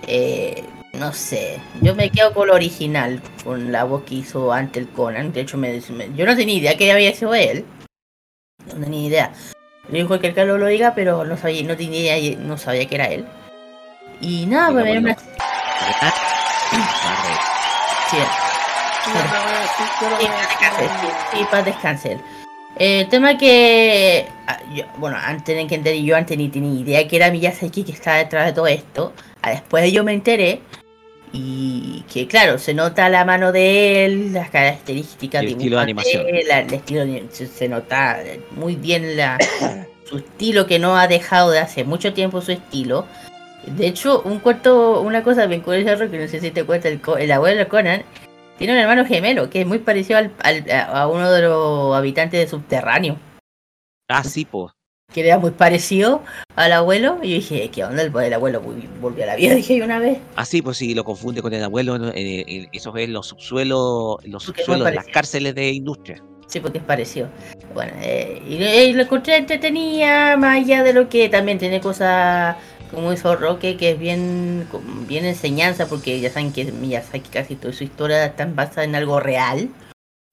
[0.07, 0.62] Eh,
[0.94, 4.89] no sé, yo me quedo con lo original, con la voz que hizo antes el
[4.91, 5.33] Conan.
[5.33, 7.65] De hecho, me, me- yo no tenía idea que había sido él.
[8.67, 9.33] No tenía idea.
[9.91, 12.86] Le dijo que el Carlos lo diga, pero no sabía, no tenía idea, no sabía
[12.86, 13.25] que era él.
[14.20, 15.17] Y nada, pues me dio una...
[18.10, 18.17] Sí,
[21.33, 22.17] sí, para descansar.
[22.76, 27.08] El tema que, ah, yo- bueno, antes de que entender, yo antes ni tenía idea
[27.08, 29.12] que era Miyazaki que estaba detrás de todo esto.
[29.42, 30.60] Ah, Después yo me enteré
[31.32, 36.26] y que claro, se nota la mano de él, las características El estilo de animación.
[36.48, 38.18] la- el estilo de- se, se nota
[38.52, 39.39] muy bien la,
[40.05, 43.07] su estilo que no ha dejado de hace mucho tiempo su estilo.
[43.66, 47.00] De hecho, un cuento, una cosa bien curiosa que no sé si te cuenta el,
[47.18, 48.02] el abuelo de Conan,
[48.57, 52.40] tiene un hermano gemelo que es muy parecido al, al- a uno de los habitantes
[52.40, 53.16] de subterráneo,
[54.08, 54.73] Ah, sí, pues.
[55.12, 56.23] Que era muy parecido
[56.55, 57.19] al abuelo.
[57.23, 58.03] Y yo dije, ¿qué onda?
[58.03, 60.19] El, el abuelo vol- volvió a la vida, dije yo una vez.
[60.37, 61.99] Así, pues sí, lo confunde con el abuelo.
[61.99, 62.09] ¿no?
[62.09, 66.23] Eh, eh, eso es los subsuelos, los subsuelos de las cárceles de industria.
[66.47, 67.28] Sí, porque es parecido.
[67.75, 72.57] Bueno, eh, y, y lo encontré entretenida, más allá de lo que también tiene cosas
[72.91, 74.67] como hizo Roque, que es bien,
[75.07, 79.20] bien enseñanza, porque ya saben que Miyazaki casi toda su historia está basada en algo
[79.20, 79.69] real,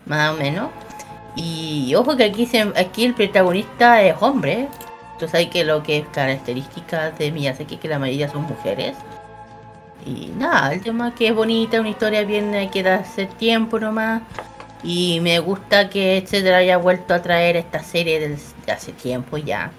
[0.05, 0.69] más o menos.
[1.35, 4.67] Y ojo que aquí, aquí el protagonista es hombre.
[5.19, 8.95] Tú sabes que lo que es característica de Miyazaki que la mayoría son mujeres.
[10.05, 14.21] Y nada, el tema que es bonita, una historia bien, que darse tiempo nomás.
[14.83, 19.71] Y me gusta que etcétera haya vuelto a traer esta serie desde hace tiempo ya.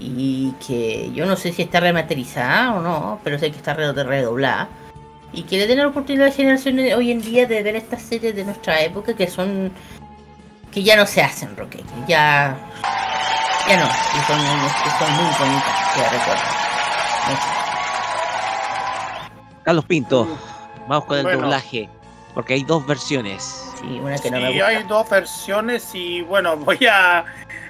[0.00, 3.92] Y que yo no sé si está remasterizada o no, pero sé que está re-
[3.92, 4.68] redoblada.
[5.32, 8.00] Y que le den la oportunidad a las generaciones hoy en día de ver estas
[8.02, 9.70] series de nuestra época que son.
[10.78, 11.78] Que ya no se hacen, Roque.
[11.78, 12.56] que Ya.
[13.68, 13.86] ya no.
[13.86, 16.42] Y son, que son muy bonitas, que recuerdo.
[19.64, 20.38] Carlos Pinto,
[20.86, 21.42] vamos con el Bueno.
[21.42, 21.88] doblaje,
[22.32, 23.72] porque hay dos versiones.
[23.80, 27.24] Sí, una que Sí, hay dos versiones y bueno, voy a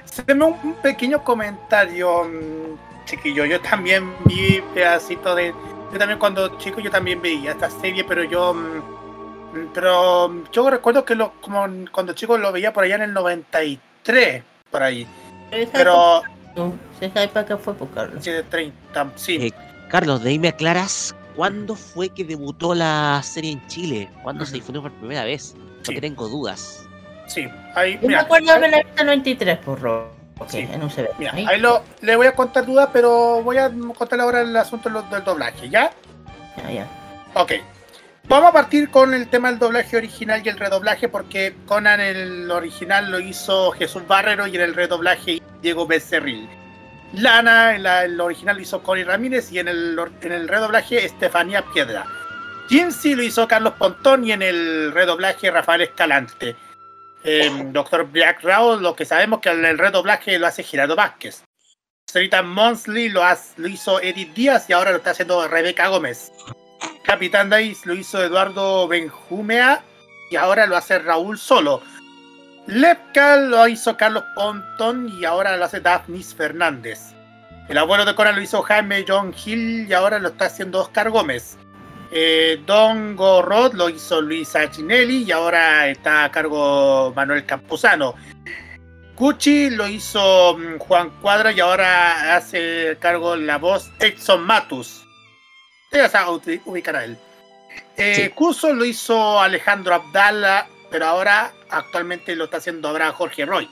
[0.04, 3.46] hacerme un, pequeño comentario, mm, chiquillo.
[3.46, 5.54] Yo también vi pedacito de...
[5.92, 8.54] Yo también cuando chico yo también veía esta serie, pero yo...
[9.74, 14.42] Pero yo recuerdo que lo, como cuando chico lo veía por allá en el 93,
[14.70, 15.06] por ahí.
[15.72, 16.22] Pero...
[17.00, 18.24] Esa época fue por Carlos.
[18.24, 19.36] Sí, de 30, sí.
[19.36, 19.52] Eh,
[19.88, 24.54] Carlos, de ahí me aclaras cuándo fue que debutó la serie en Chile, cuándo se
[24.54, 25.54] difundió por primera vez,
[25.84, 26.84] porque tengo dudas.
[27.28, 31.08] Sí, ahí, Yo me acuerdo de haberla visto en 93 por Roque, en un CD.
[31.18, 31.46] Mira, Ahí.
[31.46, 35.08] ahí lo, le voy a contar dudas, pero voy a contarle ahora el asunto del,
[35.10, 35.92] del doblaje, ¿ya?
[36.56, 36.86] Ya, ya.
[37.34, 37.52] Ok.
[38.28, 42.50] Vamos a partir con el tema del doblaje original y el redoblaje, porque Conan el
[42.50, 46.46] original lo hizo Jesús Barrero y en el redoblaje Diego Becerril.
[47.14, 51.06] Lana en la- el original lo hizo Connie Ramírez y en el, en el redoblaje
[51.06, 52.04] Estefanía Piedra.
[52.68, 56.54] Jinsi lo hizo Carlos Pontón y en el redoblaje Rafael Escalante.
[57.24, 61.44] Em, Doctor Black Rao, lo que sabemos que en el redoblaje lo hace Gerardo Vázquez.
[62.06, 63.22] Señorita Monsley lo,
[63.56, 66.30] lo hizo Edith Díaz y ahora lo está haciendo Rebeca Gómez.
[67.04, 69.82] Capitán Dice lo hizo Eduardo Benjumea
[70.30, 71.82] y ahora lo hace Raúl Solo.
[72.66, 77.14] Lepka lo hizo Carlos Pontón y ahora lo hace Daphnis Fernández.
[77.68, 81.10] El abuelo de Conan lo hizo Jaime John Hill y ahora lo está haciendo Oscar
[81.10, 81.56] Gómez.
[82.10, 88.14] Eh, Don Gorrod lo hizo Luisa Chinelli y ahora está a cargo Manuel Campuzano.
[89.14, 95.07] Cuchi lo hizo mm, Juan Cuadra y ahora hace cargo la voz Edson Matus.
[95.90, 97.16] Ya se ubi- ubicará él.
[97.96, 103.68] Eh, Cuso lo hizo Alejandro Abdala, pero ahora actualmente lo está haciendo ahora Jorge Roy.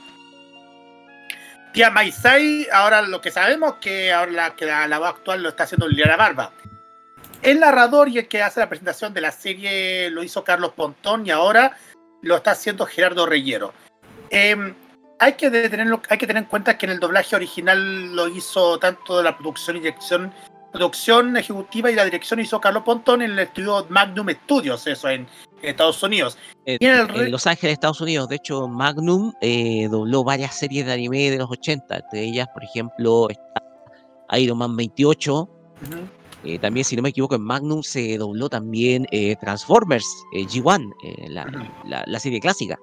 [1.73, 5.51] Tía Maisai, ahora lo que sabemos que ahora la, que la, la voz actual lo
[5.51, 6.53] está haciendo Liliana Barba.
[7.43, 11.27] El narrador y el que hace la presentación de la serie lo hizo Carlos Pontón
[11.27, 11.77] y ahora
[12.23, 13.75] lo está haciendo Gerardo Reyero.
[14.31, 14.75] Em,
[15.19, 18.27] hay, que de- tenerlo, hay que tener en cuenta que en el doblaje original lo
[18.29, 20.33] hizo tanto la producción y dirección,
[20.77, 25.27] producción ejecutiva y la dirección hizo Carlos Pontón en el estudio Magnum Studios, eso en
[25.63, 26.37] Estados Unidos.
[26.67, 28.29] Eh, Y en el en re- Los Ángeles, Estados Unidos.
[28.29, 31.97] De hecho, Magnum eh, dobló varias series de anime de los 80.
[31.97, 33.63] Entre ellas, por ejemplo, está
[34.39, 35.49] Iron Man 28.
[36.45, 39.07] Eh, también, si no me equivoco, en Magnum se dobló también
[39.41, 41.45] Transformers eh, G1, eh, la,
[41.87, 42.79] la- la serie clásica.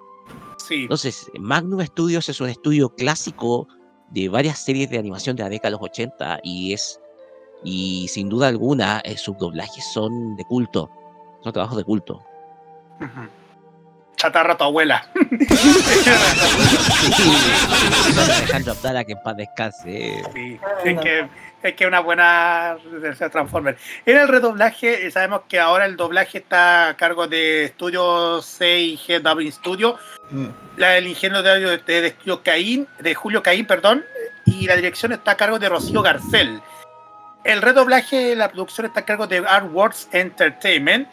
[0.57, 0.83] Sí.
[0.83, 3.67] Entonces, Magnum Studios es un estudio clásico
[4.09, 6.99] de varias series de animación de la década de los 80 y es
[7.63, 10.89] y sin duda alguna eh, sus doblajes son de culto,
[11.43, 12.23] son trabajos de culto.
[14.15, 15.07] Chatarra tu abuela.
[18.37, 20.23] Alejandro Abdala, que en paz descanse.
[20.33, 21.27] Sí, es que
[21.63, 22.77] es que una buena
[23.31, 23.77] Transformer.
[24.05, 29.21] En el redoblaje, eh, sabemos que ahora el doblaje está a cargo de Estudio C&G
[29.21, 29.97] Dubbing Studio,
[30.75, 34.03] la, el ingeniero de audio de, de Caín, de Julio Caín, perdón,
[34.45, 36.61] y la dirección está a cargo de Rocío Garcel.
[37.43, 41.07] El redoblaje, la producción está a cargo de Artworks Entertainment.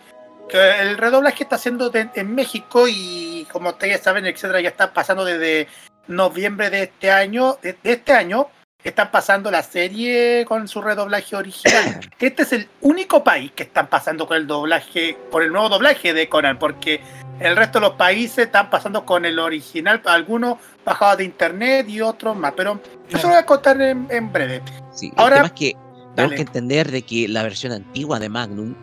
[0.49, 4.93] Que el redoblaje está haciendo de- en México y como ustedes saben, etcétera, ya está
[4.93, 5.69] pasando desde
[6.09, 8.49] noviembre de este año, de, de este año,
[8.83, 12.01] están pasando la serie con su redoblaje original.
[12.19, 16.13] Este es el único país que están pasando con el doblaje, con el nuevo doblaje
[16.13, 17.01] de Conan, porque
[17.39, 22.01] el resto de los países están pasando con el original, algunos bajados de internet y
[22.01, 24.63] otros más, pero eso lo voy a contar en, en breve.
[24.93, 28.29] Sí, Ahora- el tema es que tenemos que entender de que la versión antigua de
[28.29, 28.75] Magnum,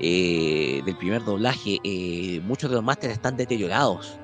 [0.00, 4.18] eh, del primer doblaje, eh, muchos de los másteres están deteriorados.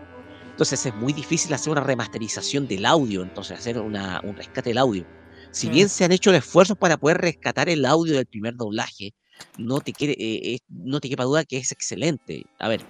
[0.50, 4.78] Entonces es muy difícil hacer una remasterización del audio, entonces hacer una- un rescate del
[4.78, 5.06] audio.
[5.52, 5.72] Si Mm.
[5.72, 9.14] bien se han hecho esfuerzos para poder rescatar el audio del primer doblaje,
[9.56, 12.44] no te, quiere, eh, no te quepa duda que es excelente.
[12.58, 12.82] A ver,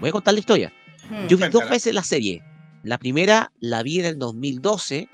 [0.00, 0.72] voy a contar la historia.
[1.10, 2.42] Mm, Yo vi dos veces la serie.
[2.84, 5.08] La primera la vi en el 2012,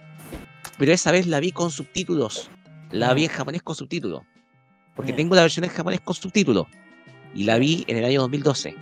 [0.77, 2.51] pero esa vez la vi con subtítulos.
[2.95, 4.23] La vi en japonés con subtítulos.
[4.97, 5.17] Porque Ya.
[5.17, 6.67] tengo la versión en japonés con subtítulos.
[7.35, 8.75] Y la vi en el año 2012.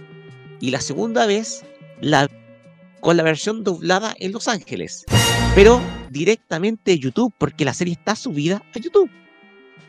[0.60, 1.65] Y la segunda vez
[2.00, 2.28] la
[3.00, 5.05] con la versión doblada en Los Ángeles.
[5.57, 9.10] Pero directamente de YouTube, porque la serie está subida a YouTube.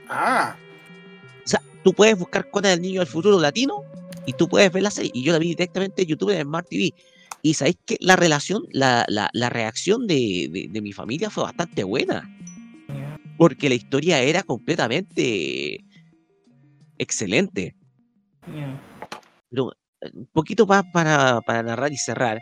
[0.09, 0.55] Ah,
[1.45, 3.83] O sea, tú puedes buscar Conan el Niño del Futuro Latino
[4.25, 5.11] y tú puedes ver la serie.
[5.13, 6.93] Y yo la vi directamente en YouTube en Smart TV.
[7.43, 11.43] Y sabéis que la relación, la, la, la reacción de, de- de mi familia fue
[11.43, 12.27] bastante buena.
[13.43, 15.83] Porque la historia era completamente
[16.97, 17.75] excelente.
[19.49, 22.39] Pero eh, un poquito más para, para narrar y cerrar.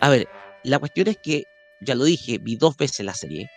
[0.00, 0.26] A ver,
[0.64, 1.44] la cuestión es que,
[1.80, 3.48] ya lo dije, vi dos veces la serie.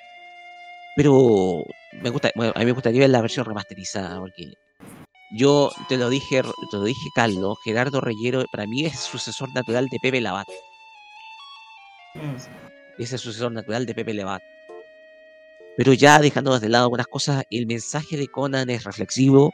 [0.95, 1.63] Pero
[2.03, 4.53] me gusta, bueno, a mí me gustaría ver la versión remasterizada, porque
[5.39, 9.87] yo te lo dije, te lo dije, Carlos, Gerardo Reyero para mí es sucesor natural
[9.87, 10.47] de Pepe Labat.
[12.99, 14.43] Es el sucesor natural de Pepe Labat.
[15.79, 19.53] Pero ya dejando de lado algunas cosas, el mensaje de Conan es reflexivo.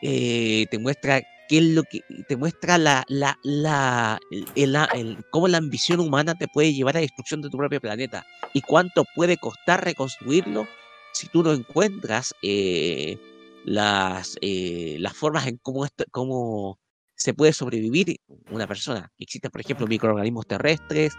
[0.00, 5.48] eh, te muestra qué es lo que te muestra la, la, la, el- el- cómo
[5.48, 8.24] la ambición humana te puede llevar a la destrucción de tu propio planeta
[8.54, 10.68] y cuánto puede costar reconstruirlo
[11.12, 13.18] si tú no encuentras eh,
[13.64, 16.78] las, eh, las formas en cómo, esto- cómo
[17.16, 18.20] se puede sobrevivir
[18.52, 19.10] una persona.
[19.18, 21.12] Existen, por ejemplo, microorganismos terrestres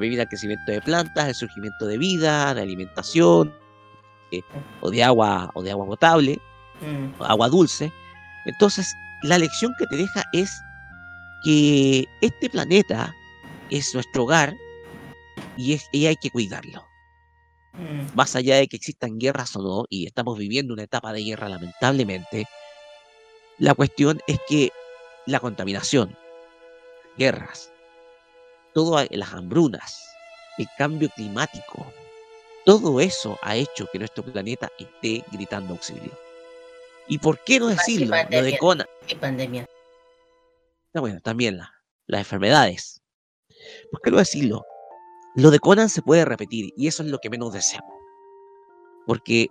[0.00, 3.54] que el crecimiento de plantas, el surgimiento de vida, de alimentación,
[4.32, 4.40] eh,
[4.80, 6.40] o de agua, o de agua potable,
[7.18, 7.92] o agua dulce.
[8.44, 8.92] Entonces,
[9.22, 10.50] la lección que te deja es
[11.44, 13.14] que este planeta
[13.70, 14.54] es nuestro hogar
[15.56, 16.84] y, es, y hay que cuidarlo.
[18.14, 21.48] Más allá de que existan guerras o no, y estamos viviendo una etapa de guerra
[21.48, 22.46] lamentablemente,
[23.58, 24.70] la cuestión es que
[25.26, 26.16] la contaminación,
[27.16, 27.73] guerras,
[28.74, 30.04] todas las hambrunas,
[30.58, 31.86] el cambio climático,
[32.64, 36.12] todo eso ha hecho que nuestro planeta esté gritando auxilio.
[37.08, 38.16] ¿Y por qué no decirlo?
[38.30, 38.58] Lo de.
[38.58, 38.86] Conan.
[39.08, 39.66] Y pandemia.
[40.94, 41.72] Ah, bueno, también la-
[42.06, 43.02] las enfermedades.
[43.90, 44.64] ¿Por qué no decirlo?
[45.36, 47.92] Lo de Conan se puede repetir y eso es lo que menos deseamos.
[49.06, 49.48] Porque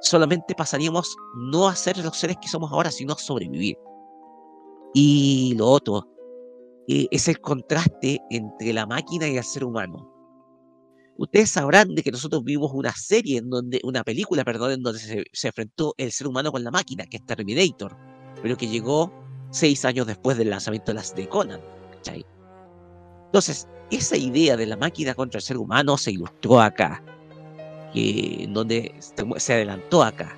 [0.00, 3.76] solamente pasaríamos no a ser los seres que somos ahora, sino a sobrevivir.
[4.94, 6.08] Y lo otro
[6.88, 10.08] eh, es el contraste entre la máquina y el ser humano.
[11.18, 14.98] Ustedes sabrán de que nosotros vimos una serie en donde, una película, perdón, en donde
[14.98, 17.96] se, se enfrentó el ser humano con la máquina, que es Terminator,
[18.42, 19.12] pero que llegó
[19.50, 21.60] seis años después del lanzamiento de las de Conan.
[21.92, 22.24] ¿cachai?
[23.26, 27.02] Entonces, esa idea de la máquina contra el ser humano se ilustró acá,
[27.92, 28.94] que, en donde
[29.36, 30.36] se, adelantó acá.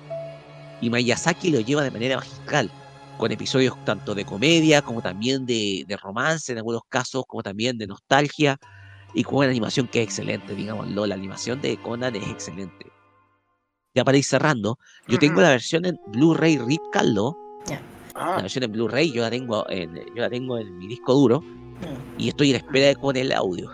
[0.81, 2.69] Y Miyazaki lo lleva de manera magistral,
[3.17, 7.77] con episodios tanto de comedia como también de, de romance en algunos casos, como también
[7.77, 8.57] de nostalgia,
[9.13, 11.05] y con una animación que es excelente, digámoslo.
[11.07, 12.91] La animación de Conan es excelente.
[13.95, 14.77] Ya para ir cerrando,
[15.07, 17.33] yo tengo la versión en Blu-ray RIP, Carlos.
[18.13, 21.43] La versión en Blu-ray yo la tengo en, yo la tengo en mi disco duro
[22.17, 23.69] y estoy en espera de poner el audio.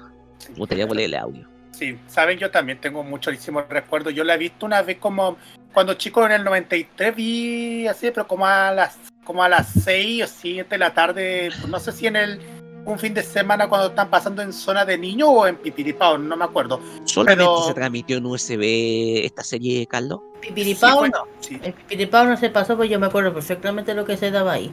[0.50, 1.48] Me gustaría poner el audio.
[1.72, 4.14] Sí, saben, yo también tengo muchísimos recuerdos.
[4.14, 5.38] Yo la he visto una vez como
[5.74, 10.24] cuando chico en el 93 vi así, pero como a las como a las 6
[10.24, 12.40] o 7 de la tarde, no sé si en el
[12.84, 16.36] un fin de semana cuando están pasando en zona de niño o en Pipiripao, no
[16.36, 16.82] me acuerdo.
[17.06, 20.22] Solamente Pero- se transmitió en USB esta serie, Carlos.
[20.42, 21.28] Pipiripao Sí, no.
[21.42, 21.60] sí.
[21.64, 24.72] El pipiripao no se pasó, pues yo me acuerdo perfectamente lo que se daba ahí.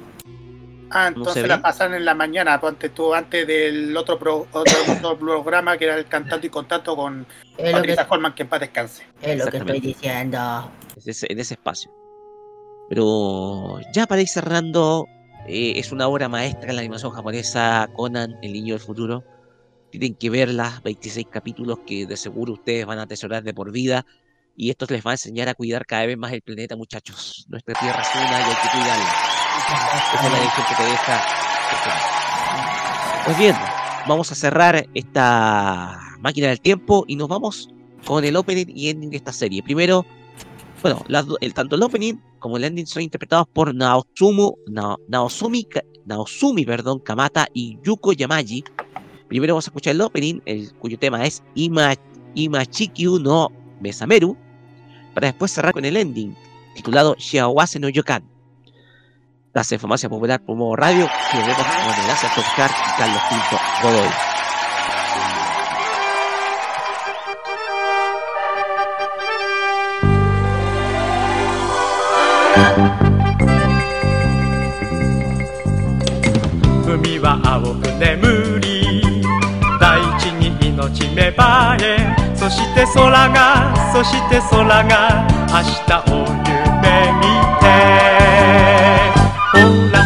[0.90, 4.72] Ah, ¿No entonces la pasan en la mañana, ponte tú antes del otro, pro- otro,
[5.12, 7.26] otro programa que era el Cantando y Contacto con
[7.58, 9.02] Es Patricia Holman, que en paz descanse.
[9.20, 10.72] es lo que estoy diciendo.
[10.96, 11.90] en ese, en ese espacio.
[12.88, 15.06] Pero ya para ir cerrando,
[15.46, 19.24] eh, es una obra maestra en la animación japonesa, Conan, el niño del futuro.
[19.90, 24.04] Tienen que verla, 26 capítulos que de seguro ustedes van a atesorar de por vida.
[24.56, 27.46] Y esto les va a enseñar a cuidar cada vez más el planeta, muchachos.
[27.48, 29.38] Nuestra tierra es una y hay que cuidarla.
[30.14, 31.16] Esa es la lección que te deja.
[31.72, 31.90] este
[33.24, 33.54] Pues bien,
[34.06, 37.68] vamos a cerrar esta máquina del tiempo y nos vamos
[38.04, 39.62] con el opening y ending de esta serie.
[39.62, 40.04] Primero,
[40.82, 41.04] bueno,
[41.40, 45.66] el, tanto el opening como el ending son interpretados por Naotsumu, Na- Naosumi,
[46.06, 48.64] Naosumi perdón, Kamata y Yuko Yamaji.
[49.28, 51.94] Primero vamos a escuchar el opening, el, cuyo tema es Ima,
[52.34, 53.48] Imachikyu no
[53.80, 54.36] Besameru,
[55.14, 56.34] para después cerrar con el ending,
[56.74, 58.24] titulado Shiawase no Yokan.
[59.52, 64.37] Gracias, Farmacia Popular por Modo Radio, nos vemos con gracias Oscar y Carlos Pinto Godoy.
[81.28, 87.22] ればえそして空がそして空が明日を夢見
[87.60, 87.64] て。
[89.52, 89.58] ほ
[89.92, 89.96] ら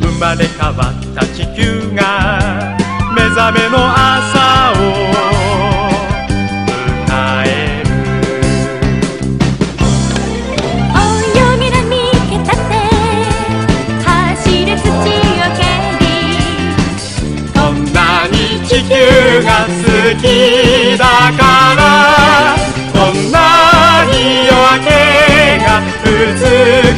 [0.00, 2.00] 生まれ変わった地球が
[3.14, 4.35] 目覚めの朝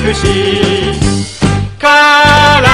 [0.09, 0.25] 美し
[1.79, 1.87] か
[2.63, 2.69] ら。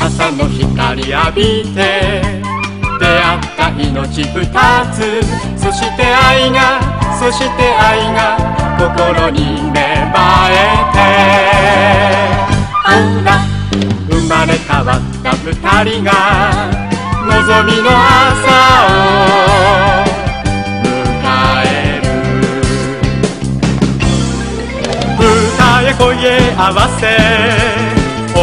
[0.00, 2.22] 朝の光浴びて
[3.00, 4.46] 出会った命二
[4.92, 5.02] つ。
[5.60, 6.78] そして愛が
[7.18, 8.38] そして愛が
[8.78, 10.54] 心に芽生え
[10.92, 10.96] て。
[12.84, 12.88] あ
[13.24, 13.28] ら
[14.08, 15.44] 生まれ変わった二
[15.90, 16.83] 人が
[17.46, 17.92] 望みの朝
[18.86, 18.88] を
[20.88, 21.20] 迎
[21.66, 22.08] える
[25.18, 26.00] 歌へ声
[26.56, 27.04] 合わせ
[28.34, 28.40] 踊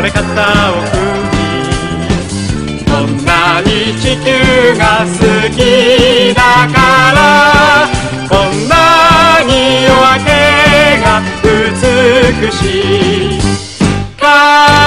[0.00, 0.22] れ肩
[0.70, 3.68] を組みこんなに
[3.98, 4.30] 地球
[4.78, 5.10] が好
[5.50, 5.58] き
[6.32, 6.40] だ
[6.72, 6.78] か
[7.16, 7.18] ら
[8.28, 9.50] こんなに
[9.82, 10.30] 夜明け
[11.02, 11.04] が
[11.42, 12.58] 美し
[13.34, 14.85] い。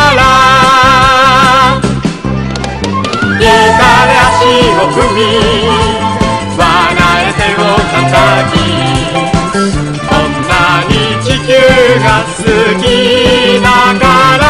[5.19, 5.25] こ
[10.15, 11.51] んなに地球
[11.99, 12.37] がす
[12.77, 13.67] ぎな
[13.99, 14.05] が
[14.37, 14.43] ら」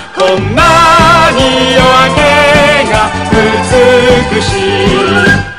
[0.16, 0.62] 「こんな
[1.36, 1.40] に
[1.74, 1.80] 夜
[2.14, 2.20] 景
[2.90, 2.94] が
[4.32, 4.44] 美し
[5.52, 5.55] い。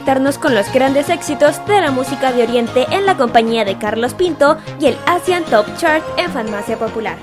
[0.00, 4.14] Conectarnos con los grandes éxitos de la música de Oriente en la compañía de Carlos
[4.14, 7.18] Pinto y el Asian Top Chart en Farmacia Popular.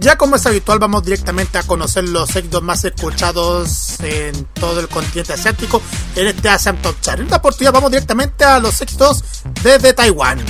[0.00, 4.88] Ya como es habitual, vamos directamente a conocer los éxitos más escuchados en todo el
[4.88, 5.80] continente asiático
[6.14, 7.20] en este Asian Top Chart.
[7.20, 9.24] En esta oportunidad vamos directamente a los éxitos
[9.62, 10.44] desde Taiwán.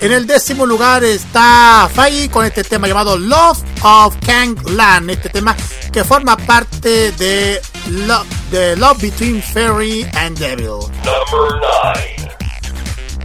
[0.00, 5.28] En el décimo lugar está Fai con este tema llamado Love of Kang Lan, este
[5.28, 5.54] tema
[5.92, 10.80] que forma parte de, Lo- de Love Between Fairy and Devil.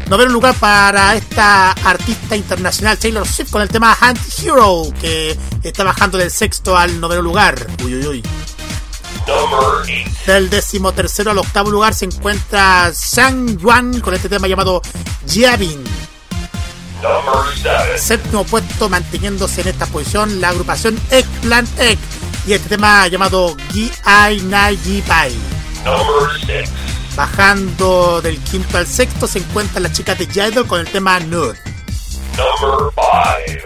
[0.08, 6.18] Noveno lugar para esta artista internacional Taylor Swift con el tema Anti-Hero, que está bajando
[6.18, 7.56] del sexto al noveno lugar.
[7.84, 8.24] Uy, uy, uy.
[10.28, 14.82] Del décimo tercero al octavo lugar se encuentra Sang Yuan con este tema llamado
[15.28, 15.84] Jiabin.
[17.98, 21.98] Séptimo puesto manteniéndose en esta posición la agrupación Eggplant Egg
[22.46, 23.92] y este tema llamado Gi
[24.44, 25.36] Nai Pai.
[27.16, 31.58] Bajando del quinto al sexto se encuentran las chicas de Idol con el tema Nude.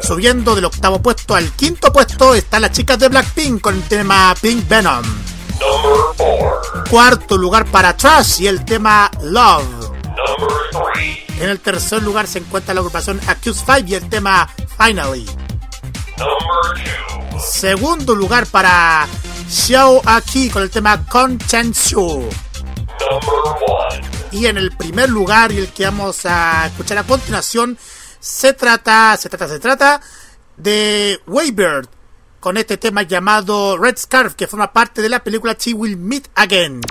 [0.02, 4.34] Subiendo del octavo puesto al quinto puesto están las chicas de Blackpink con el tema
[4.42, 5.04] Pink Venom.
[6.90, 9.85] Cuarto lugar para Trash y el tema Love.
[11.40, 15.26] En el tercer lugar se encuentra la agrupación Accuse 5 y el tema Finally.
[17.40, 19.06] Segundo lugar para
[19.50, 22.34] Xiao Aki con el tema Conscientious.
[24.32, 27.78] Y en el primer lugar y el que vamos a escuchar a continuación
[28.20, 30.02] se trata, se trata, se trata
[30.58, 31.88] de Waybird
[32.40, 36.30] con este tema llamado Red Scarf que forma parte de la película She Will Meet
[36.36, 36.82] Again.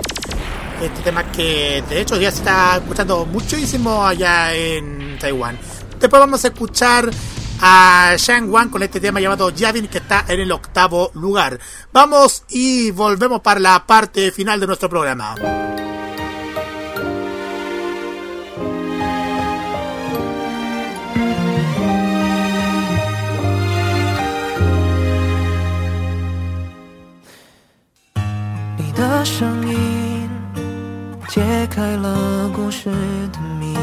[0.82, 5.58] Este tema que de hecho ya se está escuchando muchísimo allá en Taiwán.
[5.98, 7.10] Después vamos a escuchar
[7.60, 11.58] a Shang Wan con este tema llamado Javin que está en el octavo lugar.
[11.92, 15.34] Vamos y volvemos para la parte final de nuestro programa.
[28.90, 29.93] 你的声音
[31.35, 32.89] 揭开了故事
[33.33, 33.77] 的谜语，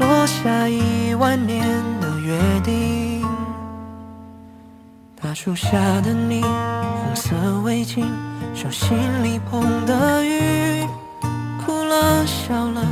[0.00, 1.64] 落下一万年
[2.00, 3.24] 的约定。
[5.14, 8.04] 大树下的你，红色围巾，
[8.52, 10.84] 手心里捧的雨，
[11.64, 12.82] 哭了笑了，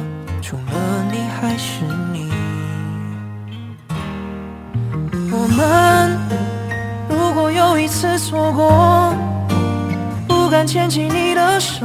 [0.41, 1.83] 除了你还是
[2.13, 2.31] 你。
[5.33, 6.17] 我们
[7.09, 9.13] 如果有一次错过，
[10.29, 11.85] 不敢牵起你的手，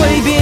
[0.00, 0.40] 会变。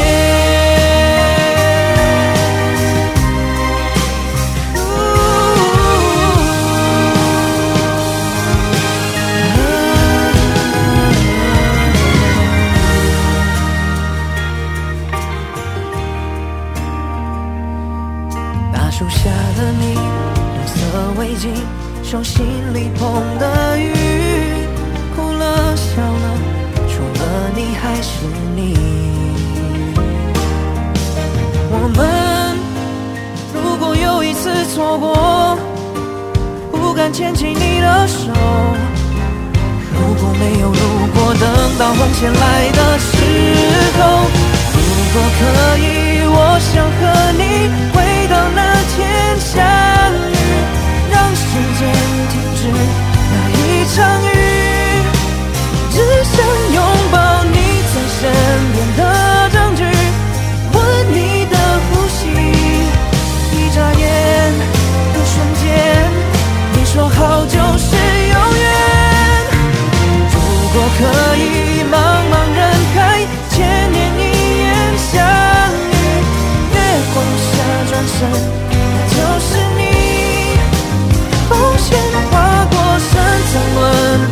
[18.72, 20.76] 大树下的你，红色
[21.18, 21.50] 围巾，
[22.02, 23.92] 手心里捧的雨。
[25.14, 26.38] 哭了笑了，
[26.88, 29.07] 除了你还是你。
[34.74, 35.58] 错过，
[36.70, 38.30] 不敢牵起你的手。
[39.94, 40.80] 如果没有如
[41.14, 41.44] 果，等
[41.78, 43.08] 到红线来的时
[43.98, 44.00] 候，
[44.74, 44.78] 如
[45.12, 45.40] 果可
[45.78, 45.82] 以，
[46.26, 47.00] 我想和
[47.32, 47.42] 你
[47.92, 47.96] 回
[48.28, 48.60] 到那
[48.94, 48.96] 天
[49.40, 49.56] 相
[50.32, 50.36] 遇，
[51.10, 51.42] 让时
[51.78, 51.80] 间
[52.30, 52.60] 停止
[53.30, 53.58] 那一
[53.94, 54.26] 场雨。
[55.90, 56.36] 只想
[56.74, 56.78] 拥
[57.10, 57.56] 抱你
[57.90, 58.22] 在身
[58.72, 58.77] 边
[66.98, 68.66] 说好就是永远。
[70.34, 70.36] 如
[70.74, 71.00] 果可
[71.36, 72.60] 以，茫茫人
[72.92, 72.96] 海，
[73.50, 73.56] 千
[73.92, 74.20] 年一
[74.64, 74.66] 眼
[74.98, 75.14] 相
[75.92, 75.94] 遇，
[76.74, 76.76] 月
[77.14, 77.48] 光下
[77.88, 78.18] 转身，
[78.72, 78.82] 那
[79.14, 79.80] 就是你。
[81.48, 81.86] 红线
[82.32, 83.10] 划过深
[83.46, 83.80] 藏轮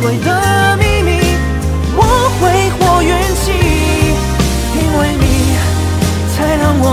[0.01, 0.29] 回的
[0.75, 1.09] 秘密。
[1.95, 2.03] 我
[2.41, 2.43] 挥
[2.77, 3.09] 霍运
[3.45, 3.45] 气，
[4.75, 5.25] 因为你
[6.35, 6.85] 才让我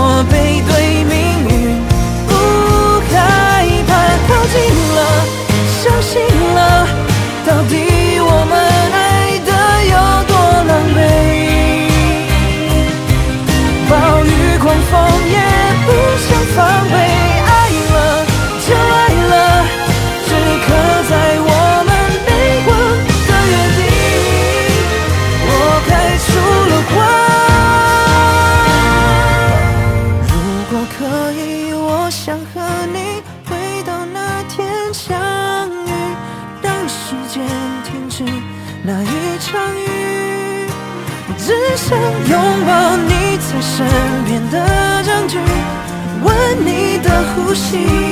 [47.55, 48.04] 的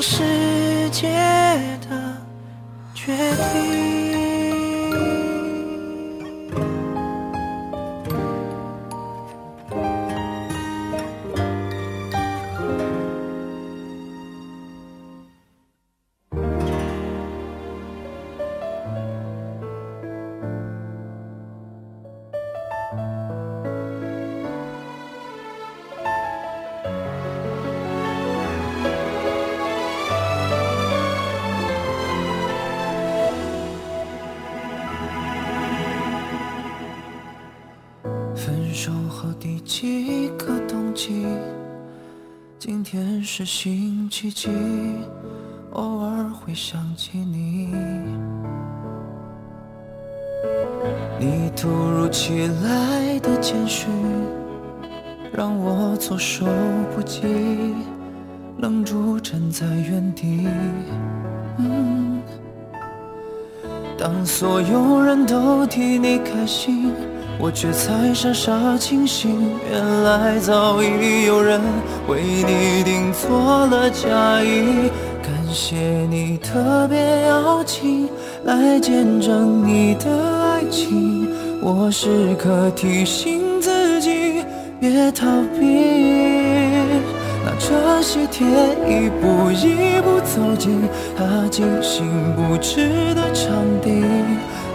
[0.00, 0.39] 是。
[44.20, 44.50] 奇迹？
[45.72, 47.72] 偶尔会想起你。
[51.18, 53.88] 你突如其来的简讯，
[55.32, 56.44] 让我措手
[56.94, 57.22] 不及，
[58.58, 60.46] 愣住站在原地。
[63.96, 66.92] 当所有人都替你开心。
[67.42, 69.34] 我却才傻傻清醒，
[69.70, 71.58] 原来早已有人
[72.06, 74.90] 为你订做了嫁衣。
[75.22, 75.76] 感谢
[76.10, 78.08] 你特别邀请
[78.44, 80.10] 来见证你的
[80.42, 81.28] 爱情，
[81.62, 84.44] 我时刻提醒自己
[84.78, 85.26] 别逃
[85.58, 85.66] 避。
[87.42, 88.46] 拿这些天
[88.86, 90.82] 一步一步走进
[91.16, 93.50] 他精心布置的场
[93.82, 94.04] 地。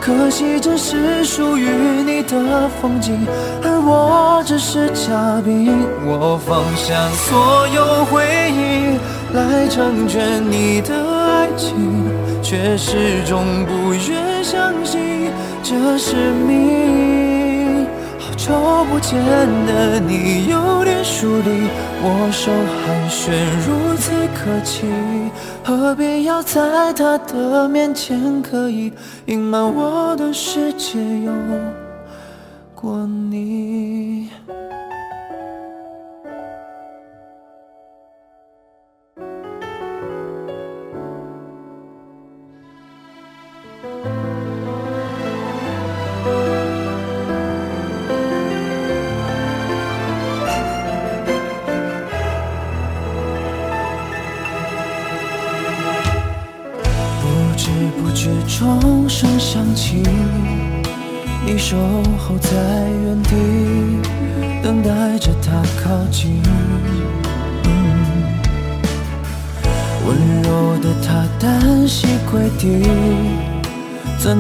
[0.05, 1.67] 可惜这是属于
[2.05, 3.25] 你的风景，
[3.63, 5.83] 而我只是嘉宾。
[6.05, 8.99] 我放下所有回忆
[9.35, 11.73] 来成全你的爱情，
[12.43, 15.31] 却始终不愿相信
[15.63, 16.94] 这是命。
[18.47, 19.17] 好久不见
[19.65, 21.67] 的你有点疏离，
[22.03, 23.31] 握手寒暄
[23.65, 24.85] 如此客气。
[25.63, 28.93] 何必要在他的面前刻意
[29.25, 31.31] 隐瞒我的世界有
[32.75, 34.29] 过你？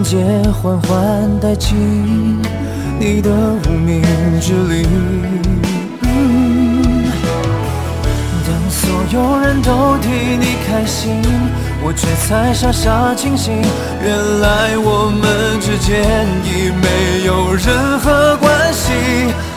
[0.05, 1.75] 界缓缓带进
[2.99, 3.31] 你的
[3.65, 4.03] 无名
[4.39, 4.87] 指里。
[8.45, 10.07] 当所有人都替
[10.39, 11.19] 你开心，
[11.83, 13.51] 我却才傻傻清醒。
[14.03, 16.05] 原来我们之间
[16.45, 18.93] 已没有任何关系。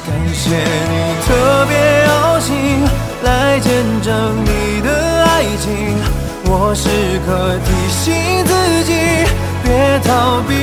[0.06, 0.94] 感谢你
[1.26, 2.48] 特别邀请
[3.22, 3.70] 来见
[4.00, 4.88] 证你的
[5.24, 5.68] 爱情，
[6.46, 6.88] 我时
[7.26, 7.28] 刻
[7.66, 8.06] 提醒
[10.08, 10.54] 逃避。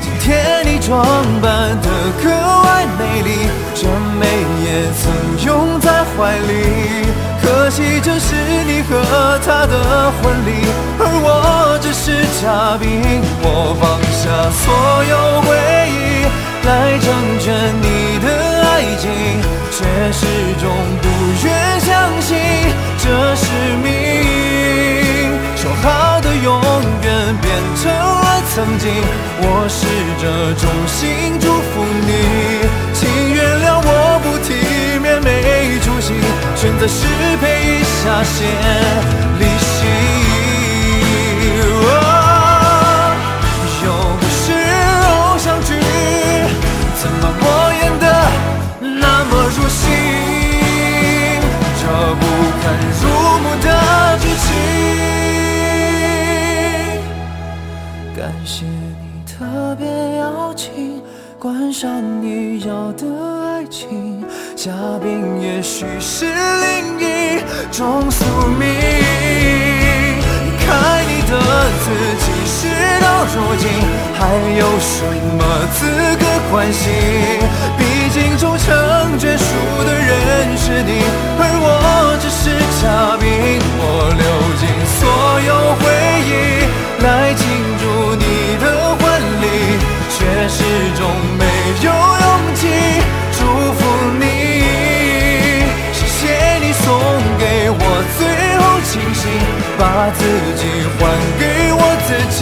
[0.00, 1.06] 今天你装
[1.40, 1.88] 扮得
[2.20, 2.28] 格
[2.64, 3.30] 外美丽，
[3.76, 3.86] 这
[4.18, 4.26] 美
[4.66, 4.66] 也
[4.98, 7.06] 曾拥在怀里。
[7.40, 8.34] 可惜这是
[8.66, 10.66] 你和他的婚礼，
[10.98, 13.00] 而我只是嘉宾。
[13.40, 13.46] 我
[13.78, 14.64] 放下所
[15.04, 15.48] 有回
[15.86, 16.26] 忆
[16.66, 17.06] 来成
[17.38, 17.46] 全
[17.80, 18.26] 你的
[18.66, 19.06] 爱情，
[19.70, 19.78] 却
[20.10, 20.26] 始
[20.58, 20.66] 终
[21.00, 21.06] 不
[21.46, 21.46] 愿
[21.78, 21.86] 相
[22.20, 22.34] 信
[22.98, 23.06] 这
[23.36, 23.46] 是
[23.84, 23.86] 命。
[25.54, 26.15] 说好
[26.46, 26.62] 永
[27.02, 27.50] 远变
[27.82, 28.88] 成了曾经，
[29.42, 29.82] 我试
[30.22, 32.10] 着衷心祝福你，
[32.94, 33.02] 请
[33.34, 33.90] 原谅我
[34.22, 34.54] 不体
[35.02, 35.26] 面没
[35.80, 36.14] 出息，
[36.54, 37.02] 选择失
[37.42, 38.46] 陪一下先。
[39.40, 39.55] 离
[58.26, 59.86] 感谢你特别
[60.18, 61.00] 邀请，
[61.38, 61.88] 观赏
[62.20, 63.06] 你要的
[63.54, 64.24] 爱情，
[64.56, 67.38] 嘉宾也许是另一
[67.70, 68.24] 种宿
[68.58, 68.66] 命。
[70.42, 71.38] 离开你的
[71.84, 71.86] 自
[72.18, 72.66] 己，事
[73.00, 73.70] 到如今
[74.18, 75.06] 还有什
[75.38, 75.40] 么
[75.76, 75.86] 资
[76.18, 76.90] 格关心？
[77.78, 78.74] 毕竟终成
[79.20, 80.98] 眷属的人是你，
[81.38, 82.50] 而我只是
[82.82, 83.24] 嘉宾。
[83.78, 84.26] 我流
[84.58, 84.66] 尽
[84.98, 85.06] 所
[85.46, 85.84] 有回
[86.26, 86.34] 忆
[87.04, 87.46] 来庆
[88.18, 88.24] 你
[88.58, 88.64] 的
[88.96, 89.00] 婚
[89.42, 89.44] 礼，
[90.10, 90.16] 却
[90.48, 90.58] 始
[90.96, 91.00] 终
[91.38, 91.44] 没
[91.82, 92.60] 有勇气
[93.32, 93.38] 祝
[93.74, 93.78] 福
[94.18, 94.24] 你。
[95.92, 96.18] 谢谢
[96.58, 96.84] 你送
[97.38, 97.74] 给我
[98.18, 98.20] 最
[98.58, 99.22] 后清醒
[99.78, 99.80] 把
[100.10, 100.20] 自
[100.56, 100.62] 己
[100.98, 101.00] 还
[101.38, 102.38] 给我自己。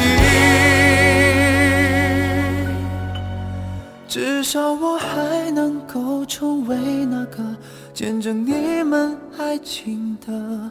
[4.06, 7.42] 至少我还能够成为那个
[7.92, 10.70] 见证你们爱情的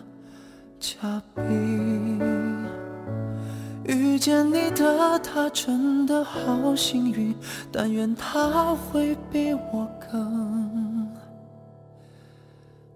[0.80, 2.22] 嘉宾。
[3.86, 7.36] 遇见你的他真的好幸运，
[7.72, 11.08] 但愿他会比我更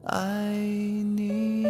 [0.04, 1.66] 爱你。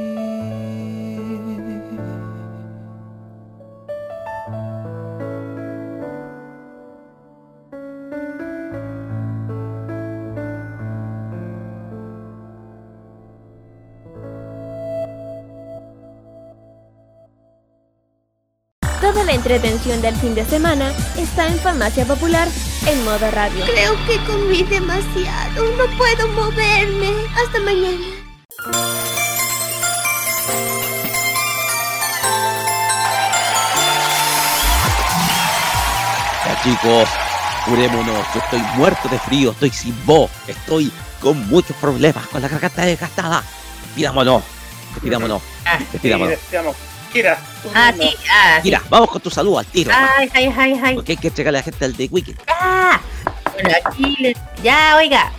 [19.07, 22.45] Toda la entretención del fin de semana está en Farmacia Popular
[22.85, 23.63] en modo radio.
[23.65, 25.63] Creo que comí demasiado.
[25.77, 27.13] No puedo moverme.
[27.41, 28.05] Hasta mañana.
[36.45, 37.09] Ya chicos,
[37.65, 38.25] curémonos.
[38.33, 42.81] Yo estoy muerto de frío, estoy sin voz, estoy con muchos problemas, con la garganta
[42.81, 43.41] desgastada.
[43.85, 44.43] Despidámonos,
[44.95, 45.41] despidámonos,
[45.93, 46.86] despidámonos.
[47.11, 47.37] Kira.
[47.73, 48.61] Ah, sí, ah, sí.
[48.65, 49.91] Mira, vamos con tu saludo al tiro.
[49.93, 50.95] Ay, ay, ay, ay.
[50.95, 52.37] Porque hay que entregarle a la gente al The Weekend.
[52.47, 52.99] Ah,
[53.53, 55.31] bueno, aquí le- ya, oiga.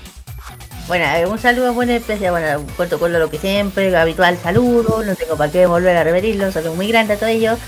[0.87, 5.15] Bueno, eh, un saludo muy especial, bueno, un protocolo lo que siempre, habitual saludo, no
[5.17, 7.59] tengo para qué volver a repetirlo, un saludo muy grande a todos ellos.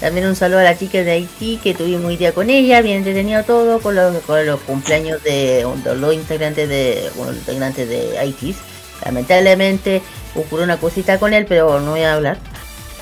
[0.00, 2.96] También un saludo a la chica de Haití que tuvimos un día con ella, bien
[2.98, 7.86] entretenido todo, con los, con los cumpleaños de, de los integrantes de, bueno, los integrantes
[7.86, 8.56] de Haití.
[9.04, 10.00] Lamentablemente
[10.34, 12.38] ocurrió una cosita con él, pero no voy a hablar.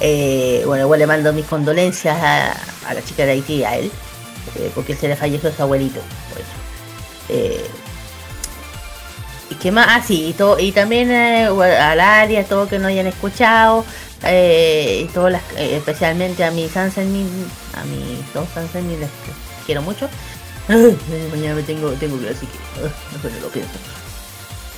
[0.01, 2.53] Eh, bueno, igual le mando mis condolencias a,
[2.89, 3.91] a la chica de Haití, a él,
[4.57, 6.01] eh, porque se le falleció su abuelito.
[6.33, 6.43] Por.
[7.37, 7.65] Eh,
[9.51, 9.87] ¿Y qué más?
[9.89, 13.85] Ah, sí, y, todo, y también al área, todo que no hayan escuchado,
[14.23, 17.09] y todas las, especialmente a mi Sansen,
[17.75, 19.09] a mis dos Sansen, les
[19.65, 20.09] quiero mucho.
[20.69, 23.98] Mañana me tengo, tengo que así que ah, mejor no lo pienso.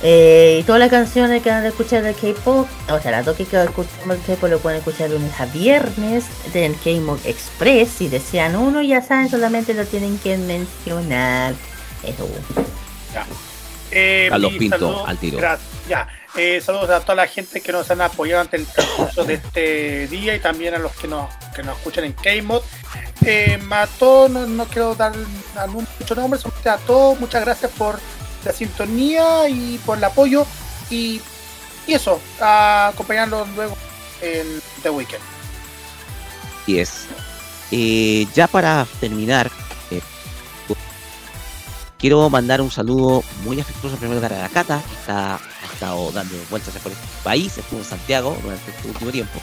[0.03, 3.35] Eh, y todas las canciones que van a escuchar de K-pop, o sea, las dos
[3.37, 7.89] que escuchamos de K-pop lo pueden escuchar lunes a viernes del K-Mod Express.
[7.89, 11.53] Si desean uno, ya saben, solamente lo tienen que mencionar.
[12.03, 12.27] Eso.
[13.13, 13.25] Ya.
[13.91, 15.37] Eh, Carlos Pinto, saludo- al tiro.
[15.37, 15.69] Gracias.
[15.87, 16.07] Ya.
[16.35, 20.07] Eh, saludos a toda la gente que nos han apoyado ante el transcurso de este
[20.07, 22.61] día y también a los que nos, que nos escuchan en K-Mod.
[23.23, 25.11] Eh, a todos, no, no quiero dar
[25.57, 27.99] algún- muchos nombres, solamente a todos, muchas gracias por
[28.43, 30.45] la sintonía y por el apoyo.
[30.89, 31.21] Y,
[31.87, 33.77] y eso, a acompañarlos luego
[34.21, 35.23] en The Weekend.
[36.67, 37.05] Y es.
[37.71, 39.49] Eh, ya para terminar,
[39.91, 40.01] eh,
[41.97, 46.35] quiero mandar un saludo muy afectuoso primero para la Cata, que está, ha estado dando
[46.49, 49.39] vueltas por este país, estuvo en Santiago durante este último tiempo.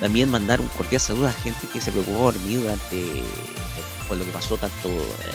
[0.00, 3.22] También mandar un cordial saludo a gente que se preocupó por mí durante
[4.06, 5.32] por lo que pasó tanto eh,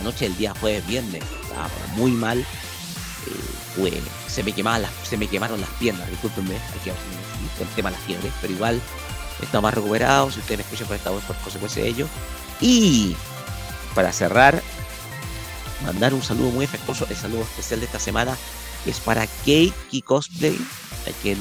[0.00, 1.22] noche del día jueves viernes.
[1.42, 2.40] Estaba muy mal.
[2.40, 7.90] eh, se me quemaban se me quemaron las piernas, discúlpenme, hay que con el tema
[7.90, 8.80] de las fiebres, pero igual
[9.42, 12.06] estamos más recuperados, si ustedes me escuchan por esta voz por consecuencia de ello.
[12.60, 13.16] Y
[13.94, 14.62] para cerrar,
[15.84, 18.36] mandar un saludo muy afectuoso, el saludo especial de esta semana,
[18.86, 20.58] es para Keiki Cosplay,
[21.06, 21.38] a quien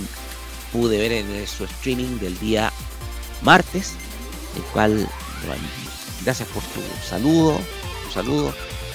[0.72, 2.72] pude ver en su streaming del día
[3.42, 3.94] martes,
[4.56, 5.08] el cual,
[6.24, 7.60] gracias por tu saludo,
[8.10, 8.54] tu saludo,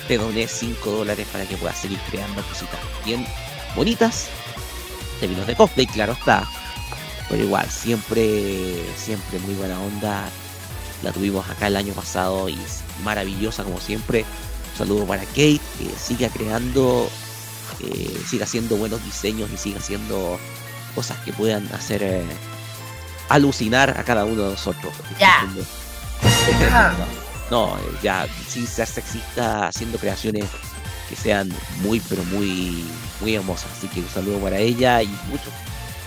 [0.08, 3.26] te doné 5 dólares para que puedas seguir creando cositas bien
[3.74, 4.26] bonitas,
[5.20, 6.46] términos de cosplay, claro está,
[7.28, 10.28] pero igual, siempre, siempre muy buena onda.
[11.02, 14.24] La tuvimos acá el año pasado y es maravillosa como siempre.
[14.72, 17.08] Un saludo para Kate, que siga creando,
[17.80, 20.38] eh, siga haciendo buenos diseños y siga haciendo
[20.94, 22.24] cosas que puedan hacer eh,
[23.28, 24.92] alucinar a cada uno de nosotros.
[25.18, 25.42] Ya.
[25.44, 27.23] No,
[27.54, 30.46] no, eh, ya, sin ser sexista, haciendo creaciones
[31.08, 32.84] que sean muy, pero muy,
[33.20, 33.70] muy hermosas.
[33.78, 35.50] Así que un saludo para ella y mucho,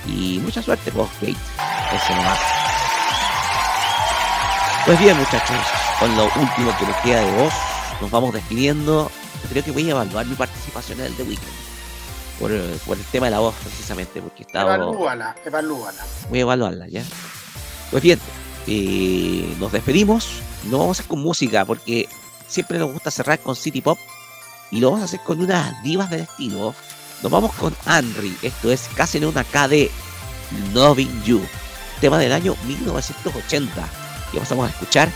[0.05, 1.31] y mucha suerte, vos, Kate.
[1.31, 2.39] Eso nomás.
[4.85, 5.57] Pues bien, muchachos,
[5.99, 7.53] con lo último que nos queda de vos,
[8.01, 9.09] nos vamos despidiendo.
[9.49, 11.47] Creo que voy a evaluar mi participación en el The Weeknd.
[12.39, 12.51] Por,
[12.85, 14.75] por el tema de la voz, precisamente, porque estaba.
[14.75, 16.03] Evalúala, evalúala.
[16.29, 17.03] Voy a evaluarla, ¿ya?
[17.89, 18.19] Pues bien,
[18.67, 20.41] eh, nos despedimos.
[20.65, 22.07] No vamos a hacer con música porque
[22.47, 23.97] siempre nos gusta cerrar con City Pop.
[24.69, 26.75] Y lo vamos a hacer con unas divas del estilo.
[27.23, 28.35] Nos vamos con Henry.
[28.41, 29.89] Esto es casi una KD
[30.73, 31.41] Loving You.
[32.01, 33.89] Tema del año 1980.
[34.33, 35.09] Y pasamos a escuchar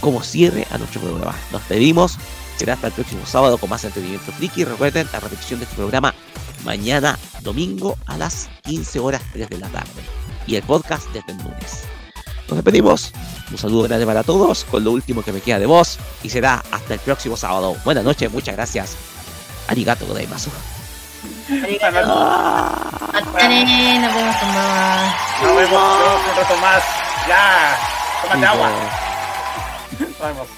[0.00, 1.34] como cierre a nuestro programa.
[1.52, 2.18] Nos pedimos.
[2.56, 4.64] Será hasta el próximo sábado con más entretenimiento friki.
[4.64, 6.12] Recuerden la repetición de este programa
[6.64, 10.02] mañana domingo a las 15 horas 3 de la tarde.
[10.46, 11.87] y el podcast desde el lunes.
[12.48, 13.12] Nos despedimos.
[13.50, 16.62] Un saludo grande para todos con lo último que me queda de voz y será
[16.70, 17.76] hasta el próximo sábado.
[17.84, 18.96] Buenas noches, muchas gracias.
[19.68, 20.50] Arigato gozaimasu.
[23.12, 24.36] Hasta ne, nos vemos.
[25.42, 26.82] Nos vemos un rato más.
[27.28, 27.78] Ya.
[28.22, 28.70] Tómate agua.
[29.98, 30.57] Nos